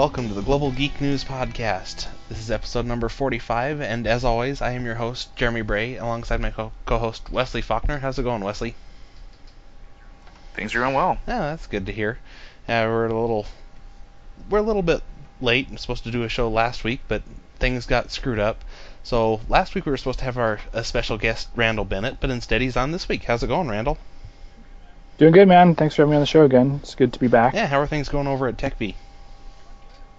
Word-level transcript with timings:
Hello, 0.00 0.08
everybody, 0.08 0.22
and 0.22 0.32
welcome 0.32 0.34
to 0.34 0.40
the 0.40 0.46
Global 0.46 0.70
Geek 0.70 1.00
News 1.02 1.24
Podcast. 1.24 2.06
This 2.30 2.38
is 2.38 2.50
episode 2.50 2.86
number 2.86 3.10
45, 3.10 3.82
and 3.82 4.06
as 4.06 4.24
always, 4.24 4.62
I 4.62 4.72
am 4.72 4.86
your 4.86 4.94
host, 4.94 5.36
Jeremy 5.36 5.60
Bray, 5.60 5.98
alongside 5.98 6.40
my 6.40 6.48
co 6.48 6.72
host, 6.86 7.30
Wesley 7.30 7.60
Faulkner. 7.60 7.98
How's 7.98 8.18
it 8.18 8.22
going, 8.22 8.42
Wesley? 8.42 8.76
Things 10.54 10.74
are 10.74 10.78
going 10.78 10.94
well. 10.94 11.18
Yeah, 11.28 11.40
that's 11.40 11.66
good 11.66 11.84
to 11.84 11.92
hear. 11.92 12.18
Uh, 12.66 12.88
we're 12.88 13.08
a 13.08 13.20
little, 13.20 13.44
we're 14.48 14.60
a 14.60 14.62
little 14.62 14.80
bit 14.80 15.02
late. 15.42 15.68
I'm 15.68 15.76
supposed 15.76 16.04
to 16.04 16.10
do 16.10 16.22
a 16.22 16.30
show 16.30 16.48
last 16.48 16.82
week, 16.82 17.00
but 17.06 17.20
things 17.58 17.84
got 17.84 18.10
screwed 18.10 18.38
up. 18.38 18.64
So 19.02 19.42
last 19.50 19.74
week 19.74 19.84
we 19.84 19.90
were 19.90 19.98
supposed 19.98 20.20
to 20.20 20.24
have 20.24 20.38
our 20.38 20.60
a 20.72 20.82
special 20.82 21.18
guest, 21.18 21.50
Randall 21.54 21.84
Bennett, 21.84 22.20
but 22.20 22.30
instead 22.30 22.62
he's 22.62 22.78
on 22.78 22.92
this 22.92 23.06
week. 23.06 23.24
How's 23.24 23.42
it 23.42 23.48
going, 23.48 23.68
Randall? 23.68 23.98
Doing 25.18 25.32
good, 25.32 25.48
man. 25.48 25.74
Thanks 25.74 25.94
for 25.94 26.02
having 26.02 26.12
me 26.12 26.16
on 26.16 26.22
the 26.22 26.26
show 26.26 26.46
again. 26.46 26.80
It's 26.82 26.94
good 26.94 27.12
to 27.12 27.20
be 27.20 27.28
back. 27.28 27.52
Yeah, 27.52 27.66
how 27.66 27.78
are 27.78 27.86
things 27.86 28.08
going 28.08 28.28
over 28.28 28.48
at 28.48 28.56
TechVi? 28.56 28.94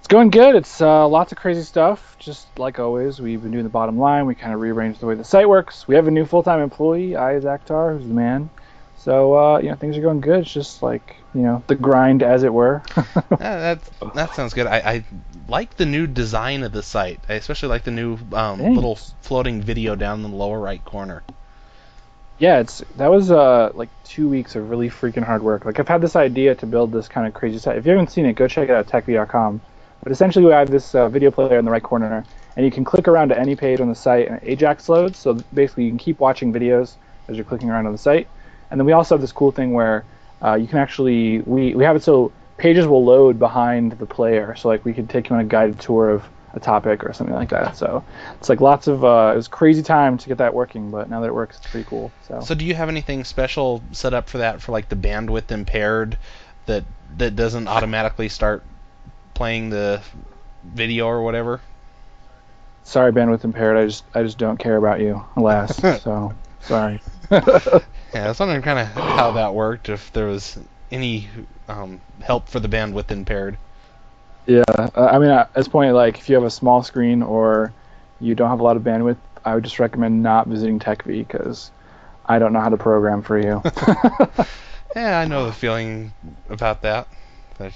It's 0.01 0.07
going 0.07 0.31
good. 0.31 0.55
It's 0.55 0.81
uh, 0.81 1.07
lots 1.07 1.31
of 1.31 1.37
crazy 1.37 1.61
stuff. 1.61 2.15
Just 2.17 2.47
like 2.57 2.79
always, 2.79 3.21
we've 3.21 3.39
been 3.39 3.51
doing 3.51 3.63
the 3.63 3.69
bottom 3.69 3.99
line. 3.99 4.25
We 4.25 4.33
kind 4.33 4.51
of 4.51 4.59
rearranged 4.59 4.99
the 4.99 5.05
way 5.05 5.13
the 5.13 5.23
site 5.23 5.47
works. 5.47 5.87
We 5.87 5.93
have 5.93 6.07
a 6.07 6.11
new 6.11 6.25
full-time 6.25 6.59
employee, 6.59 7.13
Ayaz 7.15 7.43
Akhtar, 7.43 7.95
who's 7.95 8.07
the 8.07 8.13
man. 8.13 8.49
So 8.97 9.37
uh, 9.37 9.59
you 9.59 9.69
know 9.69 9.75
things 9.75 9.95
are 9.97 10.01
going 10.01 10.19
good. 10.19 10.39
It's 10.39 10.51
just 10.51 10.81
like 10.81 11.17
you 11.35 11.41
know 11.41 11.63
the 11.67 11.75
grind, 11.75 12.23
as 12.23 12.41
it 12.41 12.51
were. 12.51 12.81
yeah, 12.97 13.21
that 13.39 13.79
that 14.15 14.33
sounds 14.33 14.55
good. 14.55 14.65
I, 14.65 14.77
I 14.77 15.05
like 15.47 15.77
the 15.77 15.85
new 15.85 16.07
design 16.07 16.63
of 16.63 16.71
the 16.71 16.81
site. 16.81 17.19
I 17.29 17.33
especially 17.33 17.69
like 17.69 17.83
the 17.83 17.91
new 17.91 18.17
um, 18.33 18.59
little 18.59 18.95
floating 19.21 19.61
video 19.61 19.95
down 19.95 20.25
in 20.25 20.31
the 20.31 20.35
lower 20.35 20.59
right 20.59 20.83
corner 20.83 21.21
yeah, 22.41 22.59
it's 22.59 22.83
that 22.97 23.11
was 23.11 23.29
uh 23.29 23.69
like 23.75 23.89
two 24.03 24.27
weeks 24.27 24.55
of 24.55 24.67
really 24.71 24.89
freaking 24.89 25.23
hard 25.23 25.43
work. 25.43 25.63
Like 25.63 25.79
I've 25.79 25.87
had 25.87 26.01
this 26.01 26.15
idea 26.15 26.55
to 26.55 26.65
build 26.65 26.91
this 26.91 27.07
kind 27.07 27.27
of 27.27 27.35
crazy 27.35 27.59
site. 27.59 27.77
If 27.77 27.85
you 27.85 27.91
haven't 27.91 28.09
seen 28.09 28.25
it, 28.25 28.33
go 28.33 28.47
check 28.47 28.67
it 28.67 28.71
out 28.71 28.91
at 28.91 29.05
techvi.com. 29.05 29.61
But 30.03 30.11
essentially, 30.11 30.45
we 30.45 30.51
have 30.51 30.69
this 30.69 30.95
uh, 30.95 31.09
video 31.09 31.31
player 31.31 31.57
in 31.57 31.65
the 31.65 31.71
right 31.71 31.83
corner, 31.83 32.23
and 32.55 32.65
you 32.65 32.71
can 32.71 32.83
click 32.83 33.07
around 33.07 33.29
to 33.29 33.39
any 33.39 33.55
page 33.55 33.79
on 33.79 33.89
the 33.89 33.95
site, 33.95 34.27
and 34.27 34.39
Ajax 34.43 34.89
loads. 34.89 35.17
So 35.17 35.35
basically, 35.53 35.85
you 35.85 35.91
can 35.91 35.99
keep 35.99 36.19
watching 36.19 36.51
videos 36.51 36.95
as 37.27 37.35
you're 37.37 37.45
clicking 37.45 37.69
around 37.69 37.85
on 37.85 37.91
the 37.91 37.97
site. 37.97 38.27
And 38.69 38.79
then 38.79 38.85
we 38.85 38.93
also 38.93 39.15
have 39.15 39.21
this 39.21 39.31
cool 39.31 39.51
thing 39.51 39.73
where 39.73 40.05
uh, 40.41 40.55
you 40.55 40.67
can 40.67 40.79
actually 40.79 41.39
we 41.41 41.75
we 41.75 41.83
have 41.83 41.95
it 41.95 42.03
so 42.03 42.31
pages 42.57 42.87
will 42.87 43.03
load 43.03 43.37
behind 43.37 43.93
the 43.93 44.05
player. 44.05 44.55
So 44.55 44.69
like 44.69 44.85
we 44.85 44.93
could 44.93 45.09
take 45.09 45.29
you 45.29 45.35
on 45.35 45.41
a 45.41 45.45
guided 45.45 45.79
tour 45.79 46.09
of 46.09 46.23
a 46.53 46.59
topic 46.59 47.03
or 47.03 47.13
something 47.13 47.35
like 47.35 47.49
that. 47.49 47.75
So 47.77 48.03
it's 48.35 48.49
like 48.49 48.61
lots 48.61 48.87
of 48.87 49.03
uh, 49.03 49.31
it 49.33 49.37
was 49.37 49.47
crazy 49.47 49.83
time 49.83 50.17
to 50.17 50.27
get 50.27 50.37
that 50.39 50.53
working, 50.53 50.91
but 50.91 51.09
now 51.09 51.21
that 51.21 51.27
it 51.27 51.33
works, 51.35 51.57
it's 51.57 51.67
pretty 51.67 51.87
cool. 51.89 52.11
So. 52.27 52.41
So 52.41 52.55
do 52.55 52.65
you 52.65 52.75
have 52.75 52.89
anything 52.89 53.23
special 53.23 53.81
set 53.91 54.13
up 54.13 54.29
for 54.29 54.39
that 54.39 54.61
for 54.61 54.71
like 54.71 54.89
the 54.89 54.95
bandwidth 54.95 55.51
impaired 55.51 56.17
that 56.65 56.83
that 57.17 57.35
doesn't 57.35 57.67
automatically 57.67 58.29
start 58.29 58.63
playing 59.41 59.71
the 59.71 59.99
video 60.63 61.07
or 61.07 61.23
whatever? 61.23 61.59
Sorry, 62.83 63.11
bandwidth 63.11 63.43
impaired. 63.43 63.75
I 63.75 63.85
just 63.87 64.03
I 64.13 64.21
just 64.21 64.37
don't 64.37 64.57
care 64.57 64.77
about 64.77 64.99
you, 64.99 65.25
alas. 65.35 65.77
so 66.03 66.31
sorry. 66.59 67.01
yeah, 67.31 67.79
I 68.13 68.27
was 68.27 68.39
wondering 68.39 68.61
kind 68.61 68.77
of 68.77 68.87
how 68.89 69.31
that 69.31 69.55
worked. 69.55 69.89
If 69.89 70.13
there 70.13 70.27
was 70.27 70.59
any 70.91 71.27
um, 71.67 71.99
help 72.21 72.49
for 72.49 72.59
the 72.59 72.67
bandwidth 72.67 73.09
impaired. 73.09 73.57
Yeah, 74.45 74.61
uh, 74.77 75.09
I 75.11 75.17
mean, 75.17 75.31
at 75.31 75.51
this 75.55 75.67
point, 75.67 75.95
like 75.95 76.19
if 76.19 76.29
you 76.29 76.35
have 76.35 76.43
a 76.43 76.51
small 76.51 76.83
screen 76.83 77.23
or 77.23 77.73
you 78.19 78.35
don't 78.35 78.49
have 78.49 78.59
a 78.59 78.63
lot 78.63 78.77
of 78.77 78.83
bandwidth, 78.83 79.17
I 79.43 79.55
would 79.55 79.63
just 79.63 79.79
recommend 79.79 80.21
not 80.21 80.45
visiting 80.45 80.77
TechVi 80.77 81.27
because 81.27 81.71
I 82.27 82.37
don't 82.37 82.53
know 82.53 82.59
how 82.59 82.69
to 82.69 82.77
program 82.77 83.23
for 83.23 83.39
you. 83.39 83.59
yeah, 84.95 85.19
I 85.19 85.25
know 85.25 85.47
the 85.47 85.51
feeling 85.51 86.13
about 86.47 86.83
that. 86.83 87.07
But, 87.57 87.73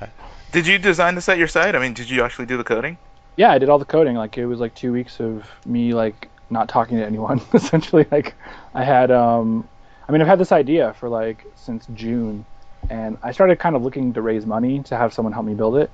uh, 0.00 0.06
did 0.52 0.66
you 0.66 0.78
design 0.78 1.14
this 1.14 1.28
at 1.28 1.38
your 1.38 1.48
site? 1.48 1.74
I 1.74 1.78
mean, 1.78 1.94
did 1.94 2.10
you 2.10 2.22
actually 2.22 2.46
do 2.46 2.56
the 2.56 2.64
coding? 2.64 2.98
Yeah, 3.36 3.52
I 3.52 3.58
did 3.58 3.68
all 3.68 3.78
the 3.78 3.84
coding. 3.84 4.16
Like 4.16 4.38
it 4.38 4.46
was 4.46 4.60
like 4.60 4.74
two 4.74 4.92
weeks 4.92 5.20
of 5.20 5.48
me 5.64 5.94
like 5.94 6.28
not 6.50 6.68
talking 6.68 6.98
to 6.98 7.04
anyone. 7.04 7.40
Essentially, 7.54 8.06
like 8.10 8.34
I 8.74 8.84
had, 8.84 9.10
um, 9.10 9.68
I 10.08 10.12
mean, 10.12 10.22
I've 10.22 10.28
had 10.28 10.38
this 10.38 10.52
idea 10.52 10.94
for 10.94 11.08
like 11.08 11.44
since 11.54 11.86
June, 11.94 12.44
and 12.90 13.18
I 13.22 13.32
started 13.32 13.58
kind 13.58 13.76
of 13.76 13.82
looking 13.82 14.12
to 14.14 14.22
raise 14.22 14.46
money 14.46 14.82
to 14.84 14.96
have 14.96 15.12
someone 15.12 15.32
help 15.32 15.46
me 15.46 15.54
build 15.54 15.76
it 15.76 15.90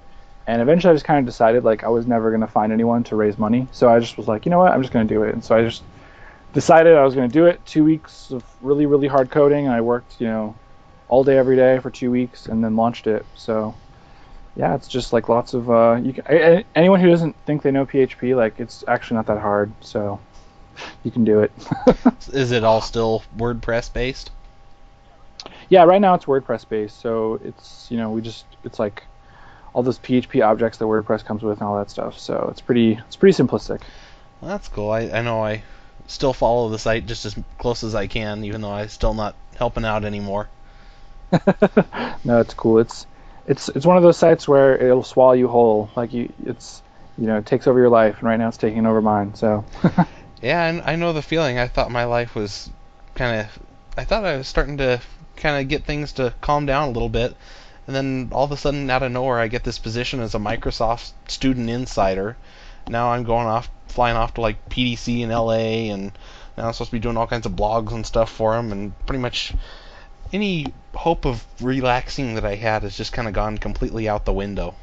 and 0.47 0.61
eventually, 0.61 0.91
I 0.91 0.95
just 0.95 1.07
kind 1.07 1.19
of 1.19 1.25
decided 1.25 1.65
like 1.65 1.85
I 1.85 1.89
was 1.89 2.07
never 2.07 2.31
gonna 2.31 2.47
find 2.47 2.73
anyone 2.73 3.03
to 3.05 3.17
raise 3.17 3.39
money. 3.39 3.67
So 3.73 3.89
I 3.89 3.99
just 3.99 4.17
was 4.19 4.29
like, 4.29 4.45
you 4.45 4.51
know 4.51 4.59
what, 4.59 4.73
I'm 4.73 4.83
just 4.83 4.93
gonna 4.93 5.07
do 5.07 5.23
it. 5.23 5.33
And 5.33 5.43
so 5.43 5.57
I 5.57 5.63
just 5.63 5.83
decided 6.53 6.97
I 6.97 7.05
was 7.05 7.15
gonna 7.15 7.29
do 7.29 7.47
it. 7.47 7.65
Two 7.65 7.85
weeks 7.85 8.31
of 8.31 8.45
really 8.61 8.87
really 8.87 9.09
hard 9.09 9.31
coding. 9.31 9.67
And 9.67 9.75
I 9.75 9.81
worked 9.81 10.21
you 10.21 10.27
know 10.27 10.55
all 11.09 11.25
day 11.25 11.39
every 11.39 11.57
day 11.57 11.79
for 11.79 11.91
two 11.91 12.11
weeks, 12.11 12.47
and 12.47 12.63
then 12.63 12.77
launched 12.77 13.07
it. 13.07 13.25
So 13.35 13.75
yeah, 14.57 14.75
it's 14.75 14.89
just 14.89 15.13
like 15.13 15.29
lots 15.29 15.55
of 15.55 15.71
uh, 15.71 15.99
you 16.03 16.13
can, 16.13 16.65
anyone 16.75 17.01
who 17.01 17.09
doesn't 17.09 17.35
think 17.45 17.63
they 17.63 17.71
know 17.71 17.87
PHP, 17.87 18.37
like 18.37 18.61
it's 18.61 18.85
actually 18.87 19.17
not 19.17 19.27
that 19.27 19.41
hard. 19.41 19.73
So 19.81 20.21
you 21.03 21.11
can 21.11 21.25
do 21.25 21.41
it. 21.41 21.53
Is 22.33 22.53
it 22.53 22.65
all 22.65 22.81
still 22.81 23.23
WordPress 23.37 23.93
based? 23.93 24.31
Yeah, 25.69 25.85
right 25.85 26.01
now 26.01 26.15
it's 26.15 26.27
WordPress 26.27 26.69
based. 26.69 27.01
So 27.01 27.41
it's 27.45 27.89
you 27.91 27.97
know 27.97 28.11
we 28.11 28.23
just 28.23 28.45
it's 28.63 28.79
like 28.79 29.03
all 29.73 29.83
those 29.83 29.99
PHP 29.99 30.45
objects 30.47 30.79
that 30.79 30.85
WordPress 30.85 31.25
comes 31.25 31.43
with 31.43 31.59
and 31.59 31.69
all 31.69 31.79
that 31.79 31.91
stuff. 31.91 32.19
So 32.19 32.49
it's 32.51 32.61
pretty 32.61 32.93
it's 32.93 33.17
pretty 33.17 33.37
simplistic. 33.43 33.83
Well, 34.41 34.51
that's 34.51 34.69
cool. 34.69 34.91
I, 34.91 35.11
I 35.11 35.23
know 35.23 35.43
I 35.43 35.65
still 36.07 36.33
follow 36.33 36.69
the 36.69 36.79
site 36.79 37.07
just 37.07 37.25
as 37.25 37.37
close 37.59 37.83
as 37.83 37.95
I 37.95 38.07
can, 38.07 38.45
even 38.45 38.61
though 38.61 38.71
I'm 38.71 38.89
still 38.89 39.15
not 39.15 39.35
helping 39.57 39.85
out 39.85 40.05
anymore. 40.05 40.49
no, 42.25 42.41
it's 42.41 42.55
cool. 42.55 42.79
It's 42.79 43.07
it's 43.47 43.69
it's 43.71 43.87
one 43.87 43.97
of 43.97 44.03
those 44.03 44.17
sites 44.17 44.49
where 44.49 44.77
it'll 44.77 45.03
swallow 45.03 45.33
you 45.33 45.49
whole. 45.49 45.91
Like 45.97 46.13
you, 46.13 46.33
it's 46.45 46.83
you 47.19 47.27
know, 47.27 47.39
it 47.39 47.47
takes 47.47 47.67
over 47.67 47.79
your 47.79 47.91
life, 47.91 48.19
and 48.19 48.25
right 48.25 48.37
now 48.37 48.49
it's 48.49 48.57
taking 48.57 48.87
over 48.87 49.01
mine. 49.01 49.35
So. 49.35 49.65
yeah, 50.43 50.83
I, 50.85 50.93
I 50.93 50.97
know 50.97 51.13
the 51.13 51.23
feeling. 51.23 51.59
I 51.59 51.69
thought 51.69 51.91
my 51.91 52.05
life 52.05 52.35
was 52.35 52.71
kind 53.15 53.41
of. 53.41 53.59
I 53.97 54.05
thought 54.05 54.25
I 54.25 54.37
was 54.37 54.49
starting 54.49 54.79
to 54.79 55.01
kind 55.37 55.61
of 55.61 55.69
get 55.69 55.85
things 55.85 56.13
to 56.13 56.35
calm 56.41 56.67
down 56.67 56.89
a 56.89 56.93
little 56.93 57.09
bit, 57.09 57.37
and 57.87 57.95
then 57.95 58.31
all 58.33 58.45
of 58.45 58.53
a 58.53 58.57
sudden, 58.57 58.91
out 58.91 59.03
of 59.03 59.13
nowhere, 59.13 59.39
I 59.39 59.49
get 59.49 59.65
this 59.65 59.79
position 59.79 60.21
as 60.21 60.35
a 60.35 60.39
Microsoft 60.39 61.13
student 61.29 61.71
insider. 61.71 62.37
Now 62.89 63.13
I'm 63.13 63.25
going 63.25 63.47
off, 63.47 63.71
flying 63.89 64.17
off 64.17 64.35
to 64.35 64.41
like 64.41 64.69
PDC 64.69 65.21
in 65.21 65.31
LA, 65.31 65.93
and 65.93 66.13
now 66.57 66.67
I'm 66.67 66.73
supposed 66.73 66.91
to 66.91 66.97
be 66.97 67.01
doing 67.01 67.17
all 67.17 67.27
kinds 67.27 67.47
of 67.47 67.53
blogs 67.53 67.93
and 67.93 68.05
stuff 68.05 68.31
for 68.31 68.55
them, 68.55 68.73
and 68.73 69.07
pretty 69.07 69.21
much 69.21 69.55
any 70.35 70.67
hope 70.93 71.25
of 71.25 71.45
relaxing 71.61 72.35
that 72.35 72.45
I 72.45 72.57
had 72.57 72.83
has 72.83 72.97
just 72.97 73.13
kind 73.13 73.29
of 73.29 73.35
gone 73.35 73.57
completely 73.57 74.09
out 74.09 74.25
the 74.25 74.33
window. 74.33 74.75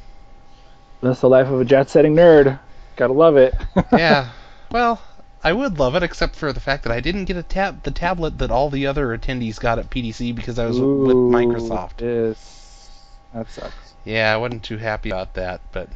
That's 1.02 1.20
the 1.20 1.30
life 1.30 1.48
of 1.48 1.60
a 1.60 1.66
jet-setting 1.66 2.16
nerd. 2.16 2.60
Gotta 2.96 3.14
love 3.14 3.36
it. 3.38 3.54
yeah. 3.92 4.30
Well, 4.72 5.02
I 5.44 5.54
would 5.54 5.80
love 5.80 5.96
it, 5.96 6.04
except 6.04 6.36
for 6.36 6.54
the 6.54 6.60
fact 6.60 6.84
that 6.84 6.92
I 6.92 7.00
didn't 7.00 7.26
get 7.26 7.36
a 7.36 7.44
tab 7.44 7.84
the 7.84 7.92
tablet 7.92 8.38
that 8.38 8.52
all 8.52 8.70
the 8.70 8.88
other 8.88 9.18
attendees 9.18 9.60
got 9.60 9.80
at 9.80 9.90
PDC 9.90 10.34
because 10.34 10.58
I 10.58 10.68
was 10.68 10.80
Ooh, 10.80 11.06
with 11.06 11.16
Microsoft. 11.16 12.02
Yes. 12.02 13.00
That 13.34 13.50
sucks. 13.50 13.94
Yeah, 14.06 14.34
I 14.34 14.38
wasn't 14.38 14.64
too 14.64 14.78
happy 14.78 15.10
about 15.10 15.34
that, 15.34 15.62
but 15.72 15.90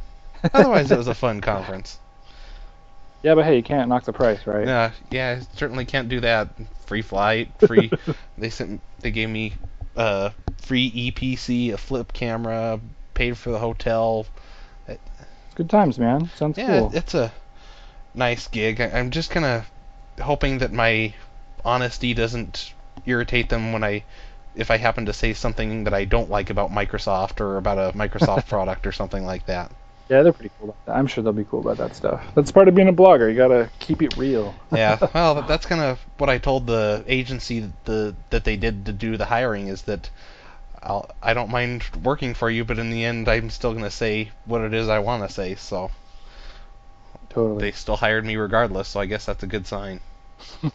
otherwise 0.52 0.90
it 0.90 0.98
was 0.98 1.08
a 1.08 1.14
fun 1.14 1.40
conference. 1.40 1.98
Yeah, 3.22 3.34
but 3.34 3.44
hey, 3.44 3.56
you 3.56 3.62
can't 3.62 3.88
knock 3.88 4.04
the 4.04 4.12
price, 4.12 4.46
right? 4.46 4.64
Yeah, 4.64 4.92
yeah, 5.10 5.40
I 5.40 5.56
certainly 5.56 5.84
can't 5.84 6.08
do 6.08 6.20
that. 6.20 6.48
Free 6.86 7.02
flight, 7.02 7.50
free. 7.66 7.90
they 8.38 8.50
sent, 8.50 8.80
they 9.00 9.10
gave 9.10 9.28
me 9.28 9.52
a 9.96 10.32
free 10.62 10.90
Eee 10.94 11.12
PC, 11.12 11.72
a 11.72 11.76
flip 11.76 12.12
camera, 12.12 12.80
paid 13.14 13.36
for 13.36 13.50
the 13.50 13.58
hotel. 13.58 14.26
Good 15.54 15.70
times, 15.70 15.98
man. 15.98 16.28
Sounds 16.36 16.58
yeah, 16.58 16.80
cool. 16.80 16.90
it's 16.92 17.14
a 17.14 17.32
nice 18.14 18.46
gig. 18.48 18.80
I, 18.80 18.90
I'm 18.90 19.10
just 19.10 19.30
kind 19.30 19.46
of 19.46 19.70
hoping 20.20 20.58
that 20.58 20.72
my 20.72 21.14
honesty 21.64 22.12
doesn't 22.14 22.74
irritate 23.06 23.48
them 23.48 23.72
when 23.72 23.82
I 23.82 24.04
if 24.54 24.70
I 24.70 24.76
happen 24.78 25.06
to 25.06 25.12
say 25.12 25.34
something 25.34 25.84
that 25.84 25.94
I 25.94 26.04
don't 26.04 26.30
like 26.30 26.50
about 26.50 26.70
Microsoft 26.70 27.40
or 27.40 27.58
about 27.58 27.78
a 27.78 27.96
Microsoft 27.96 28.48
product 28.48 28.86
or 28.86 28.92
something 28.92 29.24
like 29.24 29.46
that. 29.46 29.70
Yeah, 30.08 30.22
they're 30.22 30.32
pretty 30.32 30.52
cool 30.58 30.70
about 30.70 30.84
that. 30.86 30.96
I'm 30.96 31.06
sure 31.06 31.24
they'll 31.24 31.32
be 31.32 31.44
cool 31.44 31.60
about 31.60 31.78
that 31.78 31.96
stuff. 31.96 32.24
That's 32.34 32.52
part 32.52 32.68
of 32.68 32.74
being 32.74 32.88
a 32.88 32.92
blogger. 32.92 33.28
You 33.28 33.36
gotta 33.36 33.70
keep 33.80 34.02
it 34.02 34.16
real. 34.16 34.54
yeah, 34.72 34.98
well, 35.14 35.42
that's 35.42 35.66
kind 35.66 35.80
of 35.80 36.00
what 36.18 36.30
I 36.30 36.38
told 36.38 36.66
the 36.66 37.04
agency 37.08 37.70
the 37.84 38.14
that 38.30 38.44
they 38.44 38.56
did 38.56 38.86
to 38.86 38.92
do 38.92 39.16
the 39.16 39.24
hiring 39.24 39.66
is 39.66 39.82
that 39.82 40.08
I'll 40.80 41.10
I 41.20 41.34
don't 41.34 41.50
mind 41.50 41.82
working 42.04 42.34
for 42.34 42.48
you, 42.48 42.64
but 42.64 42.78
in 42.78 42.90
the 42.90 43.04
end, 43.04 43.28
I'm 43.28 43.50
still 43.50 43.74
gonna 43.74 43.90
say 43.90 44.30
what 44.44 44.60
it 44.60 44.74
is 44.74 44.88
I 44.88 45.00
want 45.00 45.26
to 45.26 45.32
say. 45.32 45.56
So 45.56 45.90
totally, 47.28 47.60
they 47.60 47.72
still 47.72 47.96
hired 47.96 48.24
me 48.24 48.36
regardless. 48.36 48.88
So 48.88 49.00
I 49.00 49.06
guess 49.06 49.26
that's 49.26 49.42
a 49.42 49.48
good 49.48 49.66
sign. 49.66 50.00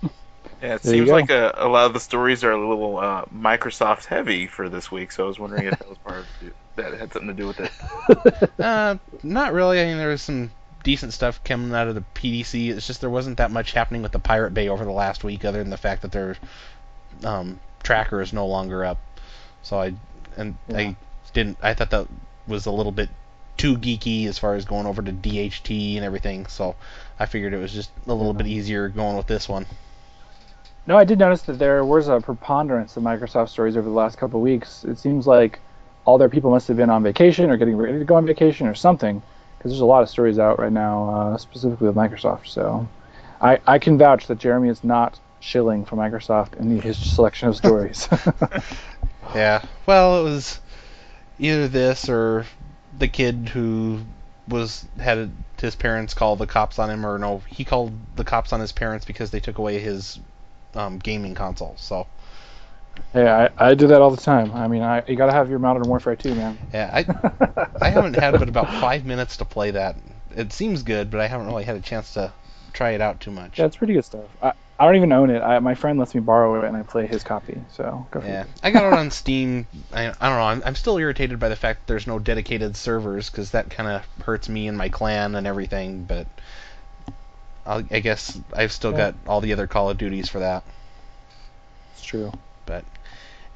Yeah, 0.61 0.75
it 0.75 0.83
there 0.83 0.93
seems 0.93 1.09
like 1.09 1.31
a, 1.31 1.55
a, 1.57 1.67
lot 1.67 1.87
of 1.87 1.93
the 1.93 1.99
stories 1.99 2.43
are 2.43 2.51
a 2.51 2.69
little 2.69 2.97
uh, 2.97 3.25
Microsoft 3.33 4.05
heavy 4.05 4.45
for 4.45 4.69
this 4.69 4.91
week, 4.91 5.11
so 5.11 5.23
I 5.23 5.27
was 5.27 5.39
wondering 5.39 5.65
if 5.65 5.79
that 5.79 5.89
was 5.89 5.97
part 5.97 6.19
of 6.19 6.27
it, 6.41 6.53
that 6.75 6.94
had 6.94 7.13
something 7.13 7.27
to 7.27 7.33
do 7.33 7.47
with 7.47 7.59
it. 7.59 8.51
uh, 8.59 8.97
not 9.23 9.53
really. 9.53 9.81
I 9.81 9.85
mean, 9.85 9.97
there 9.97 10.09
was 10.09 10.21
some 10.21 10.51
decent 10.83 11.13
stuff 11.13 11.44
coming 11.44 11.73
out 11.73 11.88
of 11.88 11.95
the 11.95 12.03
PDC. 12.15 12.69
It's 12.69 12.88
just 12.88 13.01
there 13.01 13.09
wasn't 13.09 13.38
that 13.38 13.51
much 13.51 13.73
happening 13.73 14.01
with 14.01 14.12
the 14.12 14.19
Pirate 14.19 14.53
Bay 14.53 14.69
over 14.69 14.83
the 14.83 14.91
last 14.91 15.23
week, 15.23 15.45
other 15.45 15.59
than 15.59 15.69
the 15.69 15.77
fact 15.77 16.01
that 16.01 16.12
their 16.12 16.38
um, 17.23 17.59
tracker 17.83 18.21
is 18.21 18.33
no 18.33 18.47
longer 18.47 18.85
up. 18.85 19.00
So 19.63 19.79
I 19.79 19.94
and 20.38 20.57
yeah. 20.68 20.77
I 20.77 20.95
didn't. 21.33 21.57
I 21.62 21.73
thought 21.73 21.91
that 21.91 22.07
was 22.47 22.65
a 22.65 22.71
little 22.71 22.91
bit 22.91 23.09
too 23.57 23.77
geeky 23.77 24.27
as 24.27 24.39
far 24.39 24.56
as 24.56 24.65
going 24.65 24.85
over 24.85 25.01
to 25.01 25.12
DHT 25.12 25.95
and 25.95 26.06
everything. 26.06 26.47
So 26.47 26.75
I 27.19 27.25
figured 27.25 27.53
it 27.53 27.59
was 27.59 27.74
just 27.74 27.91
a 28.07 28.13
little 28.13 28.33
bit 28.33 28.47
easier 28.47 28.89
going 28.89 29.17
with 29.17 29.27
this 29.27 29.47
one. 29.47 29.65
No, 30.88 30.97
I 30.97 31.03
did 31.03 31.19
notice 31.19 31.44
that 31.44 31.59
there 31.59 31.85
was 31.85 32.07
a 32.07 32.19
preponderance 32.19 32.97
of 32.97 33.03
Microsoft 33.03 33.50
stories 33.50 33.77
over 33.77 33.88
the 33.88 33.95
last 33.95 34.17
couple 34.17 34.39
of 34.39 34.44
weeks. 34.44 34.83
It 34.83 34.97
seems 34.97 35.27
like 35.27 35.59
all 36.06 36.18
their 36.18 36.30
people 36.30 36.51
must 36.51 36.68
have 36.68 36.77
been 36.77 36.89
on 36.89 37.03
vacation 37.03 37.50
or 37.50 37.57
getting 37.57 37.77
ready 37.77 38.00
to 38.00 38.06
go 38.06 38.15
on 38.15 38.25
vacation 38.25 38.68
or 38.68 38.75
something, 38.75 39.21
because 39.57 39.71
there's 39.71 39.81
a 39.81 39.86
lot 39.86 40.01
of 40.01 40.09
stories 40.09 40.39
out 40.39 40.59
right 40.59 40.71
now, 40.71 41.09
uh, 41.09 41.38
specifically 41.38 41.88
with 41.88 41.95
Microsoft. 41.95 42.48
So 42.48 42.88
I, 43.39 43.59
I 43.68 43.80
can 43.80 43.98
vouch 43.98 44.27
that 44.27 44.39
Jeremy 44.39 44.69
is 44.69 44.83
not 44.83 45.19
shilling 45.39 45.86
for 45.86 45.95
Microsoft 45.95 46.56
in 46.56 46.80
his 46.81 46.98
selection 46.98 47.50
of 47.50 47.56
stories. 47.56 48.07
yeah, 49.36 49.63
well, 49.86 50.19
it 50.19 50.24
was 50.24 50.59
either 51.39 51.68
this 51.68 52.09
or 52.09 52.45
the 52.98 53.07
kid 53.07 53.50
who 53.53 54.01
was 54.48 54.86
had 55.00 55.31
his 55.59 55.75
parents 55.75 56.13
call 56.13 56.36
the 56.36 56.48
cops 56.48 56.80
on 56.80 56.89
him, 56.89 57.06
or 57.06 57.19
no, 57.19 57.44
he 57.48 57.63
called 57.63 57.94
the 58.15 58.24
cops 58.24 58.51
on 58.53 58.59
his 58.59 58.71
parents 58.71 59.06
because 59.06 59.30
they 59.30 59.39
took 59.39 59.59
away 59.59 59.80
his 59.80 60.19
um, 60.74 60.98
gaming 60.98 61.36
console. 61.36 61.75
So. 61.77 62.07
Yeah, 63.13 63.49
I, 63.57 63.69
I 63.69 63.73
do 63.73 63.88
that 63.88 64.01
all 64.01 64.11
the 64.11 64.21
time. 64.21 64.51
I 64.53 64.67
mean, 64.67 64.81
I, 64.81 65.03
you 65.07 65.15
gotta 65.15 65.33
have 65.33 65.49
your 65.49 65.59
Modern 65.59 65.83
Warfare 65.83 66.15
2, 66.15 66.33
man. 66.33 66.57
Yeah, 66.73 66.89
I 66.93 67.69
I 67.81 67.89
haven't 67.89 68.15
had 68.15 68.39
but 68.39 68.47
about 68.47 68.69
five 68.69 69.05
minutes 69.05 69.38
to 69.38 69.45
play 69.45 69.71
that. 69.71 69.97
It 70.35 70.53
seems 70.53 70.83
good, 70.83 71.11
but 71.11 71.19
I 71.19 71.27
haven't 71.27 71.47
really 71.47 71.65
had 71.65 71.75
a 71.75 71.81
chance 71.81 72.13
to 72.13 72.31
try 72.73 72.91
it 72.91 73.01
out 73.01 73.19
too 73.19 73.31
much. 73.31 73.59
Yeah, 73.59 73.65
it's 73.65 73.75
pretty 73.75 73.93
good 73.93 74.05
stuff. 74.05 74.25
I, 74.41 74.53
I 74.79 74.85
don't 74.85 74.95
even 74.95 75.11
own 75.11 75.29
it. 75.29 75.41
I, 75.41 75.59
my 75.59 75.75
friend 75.75 75.99
lets 75.99 76.15
me 76.15 76.21
borrow 76.21 76.59
it, 76.59 76.65
and 76.65 76.75
I 76.75 76.83
play 76.83 77.05
his 77.05 77.23
copy. 77.23 77.61
So 77.73 78.07
go 78.11 78.21
for 78.21 78.27
yeah, 78.27 78.43
it. 78.43 78.47
I 78.63 78.71
got 78.71 78.91
it 78.91 78.97
on 78.97 79.11
Steam. 79.11 79.67
I, 79.93 80.07
I 80.07 80.29
don't 80.29 80.39
know. 80.39 80.43
I'm, 80.43 80.63
I'm 80.65 80.75
still 80.75 80.97
irritated 80.97 81.38
by 81.38 81.49
the 81.49 81.55
fact 81.55 81.88
there's 81.88 82.07
no 82.07 82.17
dedicated 82.17 82.75
servers 82.75 83.29
because 83.29 83.51
that 83.51 83.69
kind 83.69 83.89
of 83.89 84.25
hurts 84.25 84.49
me 84.49 84.67
and 84.67 84.77
my 84.77 84.89
clan 84.89 85.35
and 85.35 85.45
everything. 85.45 86.05
But 86.05 86.27
I'll, 87.65 87.83
i 87.91 87.99
guess 87.99 88.39
I've 88.53 88.71
still 88.71 88.91
yeah. 88.91 89.11
got 89.11 89.15
all 89.27 89.41
the 89.41 89.53
other 89.53 89.67
Call 89.67 89.89
of 89.89 89.97
Duties 89.97 90.29
for 90.29 90.39
that. 90.39 90.63
It's 91.93 92.03
true. 92.03 92.31
But 92.65 92.83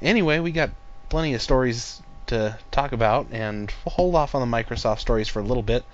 anyway, 0.00 0.38
we 0.38 0.52
got 0.52 0.70
plenty 1.08 1.34
of 1.34 1.42
stories 1.42 2.02
to 2.26 2.58
talk 2.70 2.92
about, 2.92 3.28
and 3.30 3.72
we'll 3.84 3.94
hold 3.94 4.14
off 4.14 4.34
on 4.34 4.48
the 4.48 4.56
Microsoft 4.56 5.00
stories 5.00 5.28
for 5.28 5.40
a 5.40 5.44
little 5.44 5.62
bit 5.62 5.84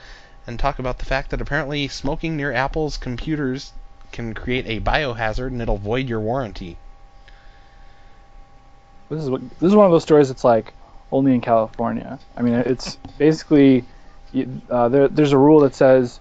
and 0.47 0.59
talk 0.59 0.79
about 0.79 0.99
the 0.99 1.05
fact 1.05 1.31
that 1.31 1.41
apparently 1.41 1.89
smoking 1.89 2.37
near 2.37 2.53
Apple's 2.53 2.97
computers 2.97 3.73
can 4.11 4.35
create 4.35 4.67
a 4.67 4.81
biohazard 4.81 5.49
and 5.49 5.63
it'll 5.63 5.79
void 5.79 6.09
your 6.09 6.21
warranty. 6.21 6.77
This 9.09 9.23
is 9.23 9.31
what, 9.31 9.41
this 9.61 9.69
is 9.69 9.75
one 9.75 9.87
of 9.87 9.93
those 9.93 10.03
stories 10.03 10.29
that's 10.29 10.45
like 10.45 10.73
only 11.11 11.35
in 11.35 11.41
California. 11.41 12.19
I 12.37 12.43
mean, 12.43 12.55
it's 12.55 12.97
basically 13.19 13.85
uh, 14.71 14.89
there, 14.89 15.09
there's 15.09 15.33
a 15.33 15.39
rule 15.39 15.61
that 15.61 15.75
says 15.75 16.19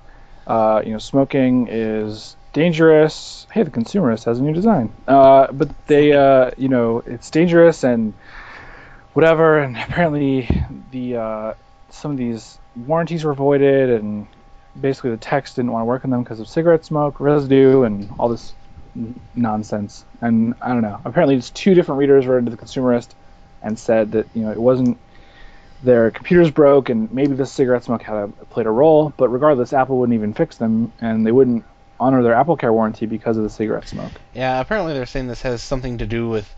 uh, 0.47 0.81
you 0.85 0.91
know 0.91 0.97
smoking 0.97 1.67
is 1.69 2.35
dangerous. 2.53 3.47
Hey, 3.51 3.63
the 3.63 3.71
consumerist 3.71 4.25
has 4.25 4.39
a 4.39 4.43
new 4.43 4.53
design. 4.53 4.91
Uh, 5.07 5.51
but 5.51 5.69
they, 5.87 6.11
uh, 6.13 6.51
you 6.57 6.69
know, 6.69 7.03
it's 7.05 7.29
dangerous 7.29 7.83
and 7.83 8.13
whatever. 9.13 9.59
And 9.63 9.77
apparently, 9.77 10.47
the 10.91 11.17
uh, 11.17 11.53
some 11.89 12.11
of 12.11 12.17
these 12.17 12.57
warranties 12.75 13.23
were 13.23 13.33
voided, 13.33 13.89
and 13.89 14.27
basically 14.79 15.11
the 15.11 15.17
techs 15.17 15.55
didn't 15.55 15.71
want 15.71 15.81
to 15.81 15.85
work 15.85 16.05
on 16.05 16.11
them 16.11 16.23
because 16.23 16.39
of 16.39 16.47
cigarette 16.47 16.85
smoke, 16.85 17.19
residue, 17.19 17.83
and 17.83 18.09
all 18.19 18.29
this 18.29 18.53
n- 18.95 19.19
nonsense. 19.35 20.05
And 20.21 20.55
I 20.61 20.69
don't 20.69 20.81
know. 20.81 20.99
Apparently, 21.05 21.35
it's 21.35 21.49
two 21.49 21.73
different 21.73 21.99
readers 21.99 22.25
wrote 22.25 22.39
into 22.39 22.51
the 22.51 22.57
consumerist 22.57 23.09
and 23.61 23.77
said 23.77 24.13
that 24.13 24.27
you 24.33 24.41
know 24.43 24.51
it 24.51 24.57
wasn't 24.57 24.97
their 25.83 26.11
computers 26.11 26.51
broke 26.51 26.89
and 26.89 27.11
maybe 27.11 27.33
the 27.33 27.45
cigarette 27.45 27.83
smoke 27.83 28.03
had 28.03 28.15
a, 28.15 28.27
played 28.27 28.67
a 28.67 28.71
role, 28.71 29.11
but 29.17 29.29
regardless, 29.29 29.73
Apple 29.73 29.97
wouldn't 29.97 30.15
even 30.15 30.33
fix 30.33 30.57
them 30.57 30.93
and 31.01 31.25
they 31.25 31.31
wouldn't 31.31 31.65
honor 32.01 32.23
their 32.23 32.33
Apple 32.33 32.57
Care 32.57 32.73
warranty 32.73 33.05
because 33.05 33.37
of 33.37 33.43
the 33.43 33.49
cigarette 33.49 33.87
smoke. 33.87 34.11
Yeah, 34.33 34.59
apparently 34.59 34.93
they're 34.93 35.05
saying 35.05 35.27
this 35.27 35.43
has 35.43 35.61
something 35.61 35.99
to 35.99 36.07
do 36.07 36.27
with 36.27 36.53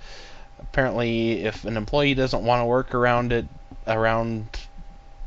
apparently 0.59 1.43
if 1.43 1.65
an 1.65 1.75
employee 1.75 2.13
doesn't 2.13 2.43
want 2.43 2.61
to 2.61 2.65
work 2.65 2.95
around 2.95 3.33
it 3.33 3.45
around 3.85 4.47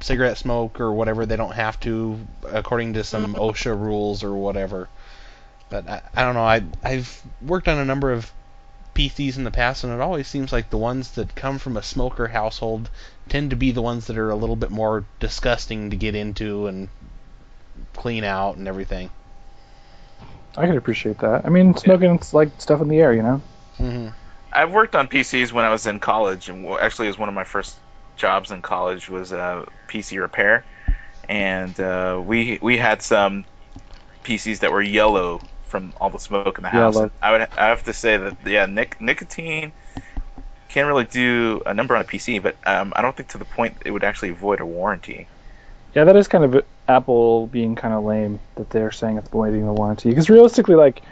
cigarette 0.01 0.39
smoke 0.39 0.81
or 0.81 0.93
whatever, 0.93 1.27
they 1.27 1.37
don't 1.37 1.55
have 1.55 1.79
to 1.81 2.19
according 2.45 2.95
to 2.95 3.05
some. 3.05 3.35
OSHA 3.37 3.79
rules 3.79 4.25
or 4.25 4.35
whatever. 4.35 4.89
But 5.69 5.89
I, 5.89 6.03
I 6.15 6.25
don't 6.25 6.35
know. 6.35 6.45
I 6.45 6.65
I've 6.83 7.23
worked 7.43 7.69
on 7.69 7.79
a 7.79 7.85
number 7.85 8.12
of 8.12 8.33
PCs 8.95 9.37
in 9.37 9.45
the 9.45 9.51
past, 9.51 9.85
and 9.85 9.93
it 9.93 10.01
always 10.01 10.27
seems 10.27 10.51
like 10.51 10.71
the 10.71 10.79
ones 10.79 11.11
that 11.12 11.35
come 11.35 11.59
from 11.59 11.77
a 11.77 11.83
smoker 11.83 12.29
household 12.29 12.89
tend 13.29 13.51
to 13.51 13.57
be 13.57 13.71
the 13.71 13.83
ones 13.83 14.07
that 14.07 14.17
are 14.17 14.31
a 14.31 14.37
little 14.37 14.57
bit 14.57 14.71
more 14.71 15.05
disgusting 15.21 15.91
to 15.91 15.97
get 15.97 16.15
into 16.15 16.67
and 16.67 16.89
clean 17.93 18.25
out 18.25 18.57
and 18.57 18.67
everything. 18.67 19.11
I 20.56 20.67
can 20.67 20.76
appreciate 20.76 21.19
that. 21.19 21.44
I 21.44 21.49
mean, 21.49 21.76
smoking 21.76 22.14
yeah. 22.14 22.25
like 22.32 22.50
stuff 22.58 22.81
in 22.81 22.88
the 22.88 22.99
air, 22.99 23.12
you 23.12 23.23
know. 23.23 23.43
Mm-hmm. 23.79 24.08
I've 24.53 24.73
worked 24.73 24.94
on 24.94 25.08
PCs 25.08 25.53
when 25.53 25.64
I 25.64 25.70
was 25.70 25.87
in 25.87 26.00
college, 26.00 26.49
and 26.49 26.67
actually, 26.81 27.08
it 27.08 27.11
was 27.11 27.19
one 27.19 27.29
of 27.29 27.35
my 27.35 27.44
first 27.44 27.76
jobs 28.17 28.50
in 28.50 28.62
college 28.62 29.08
was 29.08 29.32
uh, 29.32 29.67
PC 29.88 30.20
repair, 30.20 30.64
and 31.29 31.79
uh, 31.79 32.21
we 32.25 32.59
we 32.62 32.78
had 32.78 33.02
some 33.02 33.45
PCs 34.25 34.61
that 34.61 34.73
were 34.73 34.83
yellow 34.83 35.40
from 35.64 35.92
all 36.00 36.11
the 36.11 36.19
smoke 36.19 36.59
in 36.59 36.62
the 36.62 36.71
house. 36.71 36.97
I 37.21 37.33
would 37.33 37.49
I 37.59 37.66
have 37.66 37.85
to 37.85 37.92
say 37.92 38.16
that 38.16 38.37
yeah, 38.47 38.66
nic- 38.66 39.00
nicotine 39.00 39.73
can't 40.69 40.88
really 40.88 41.04
do 41.04 41.62
a 41.66 41.75
number 41.75 41.95
on 41.95 42.02
a 42.02 42.04
PC, 42.04 42.42
but 42.42 42.57
um, 42.66 42.92
I 42.97 43.02
don't 43.02 43.16
think 43.16 43.28
to 43.31 43.38
the 43.38 43.45
point 43.45 43.76
it 43.85 43.90
would 43.90 44.04
actually 44.04 44.31
void 44.31 44.61
a 44.61 44.66
warranty. 44.66 45.28
Yeah, 45.95 46.04
that 46.04 46.16
is 46.16 46.28
kind 46.28 46.45
of 46.45 46.64
Apple 46.88 47.47
being 47.47 47.75
kind 47.75 47.95
of 47.95 48.05
lame 48.05 48.38
that 48.55 48.71
they're 48.71 48.93
saying 48.93 49.19
it's 49.19 49.28
voiding 49.28 49.66
the 49.66 49.73
warranty. 49.73 50.09
Because 50.09 50.31
realistically, 50.31 50.75
like, 50.75 51.02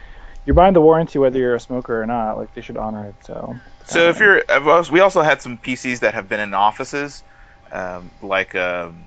you're 0.46 0.54
buying 0.54 0.74
the 0.74 0.80
warranty 0.80 1.18
whether 1.18 1.38
you're 1.38 1.54
a 1.54 1.60
smoker 1.60 2.00
or 2.00 2.06
not. 2.06 2.36
Like, 2.36 2.54
they 2.54 2.60
should 2.60 2.76
honor 2.76 3.06
it. 3.06 3.14
So. 3.24 3.56
So 3.86 4.08
if 4.08 4.18
you're, 4.18 4.42
we 4.90 5.00
also 5.00 5.20
had 5.22 5.42
some 5.42 5.58
PCs 5.58 6.00
that 6.00 6.14
have 6.14 6.28
been 6.28 6.40
in 6.40 6.54
offices, 6.54 7.22
um, 7.70 8.10
like 8.22 8.54
um, 8.54 9.04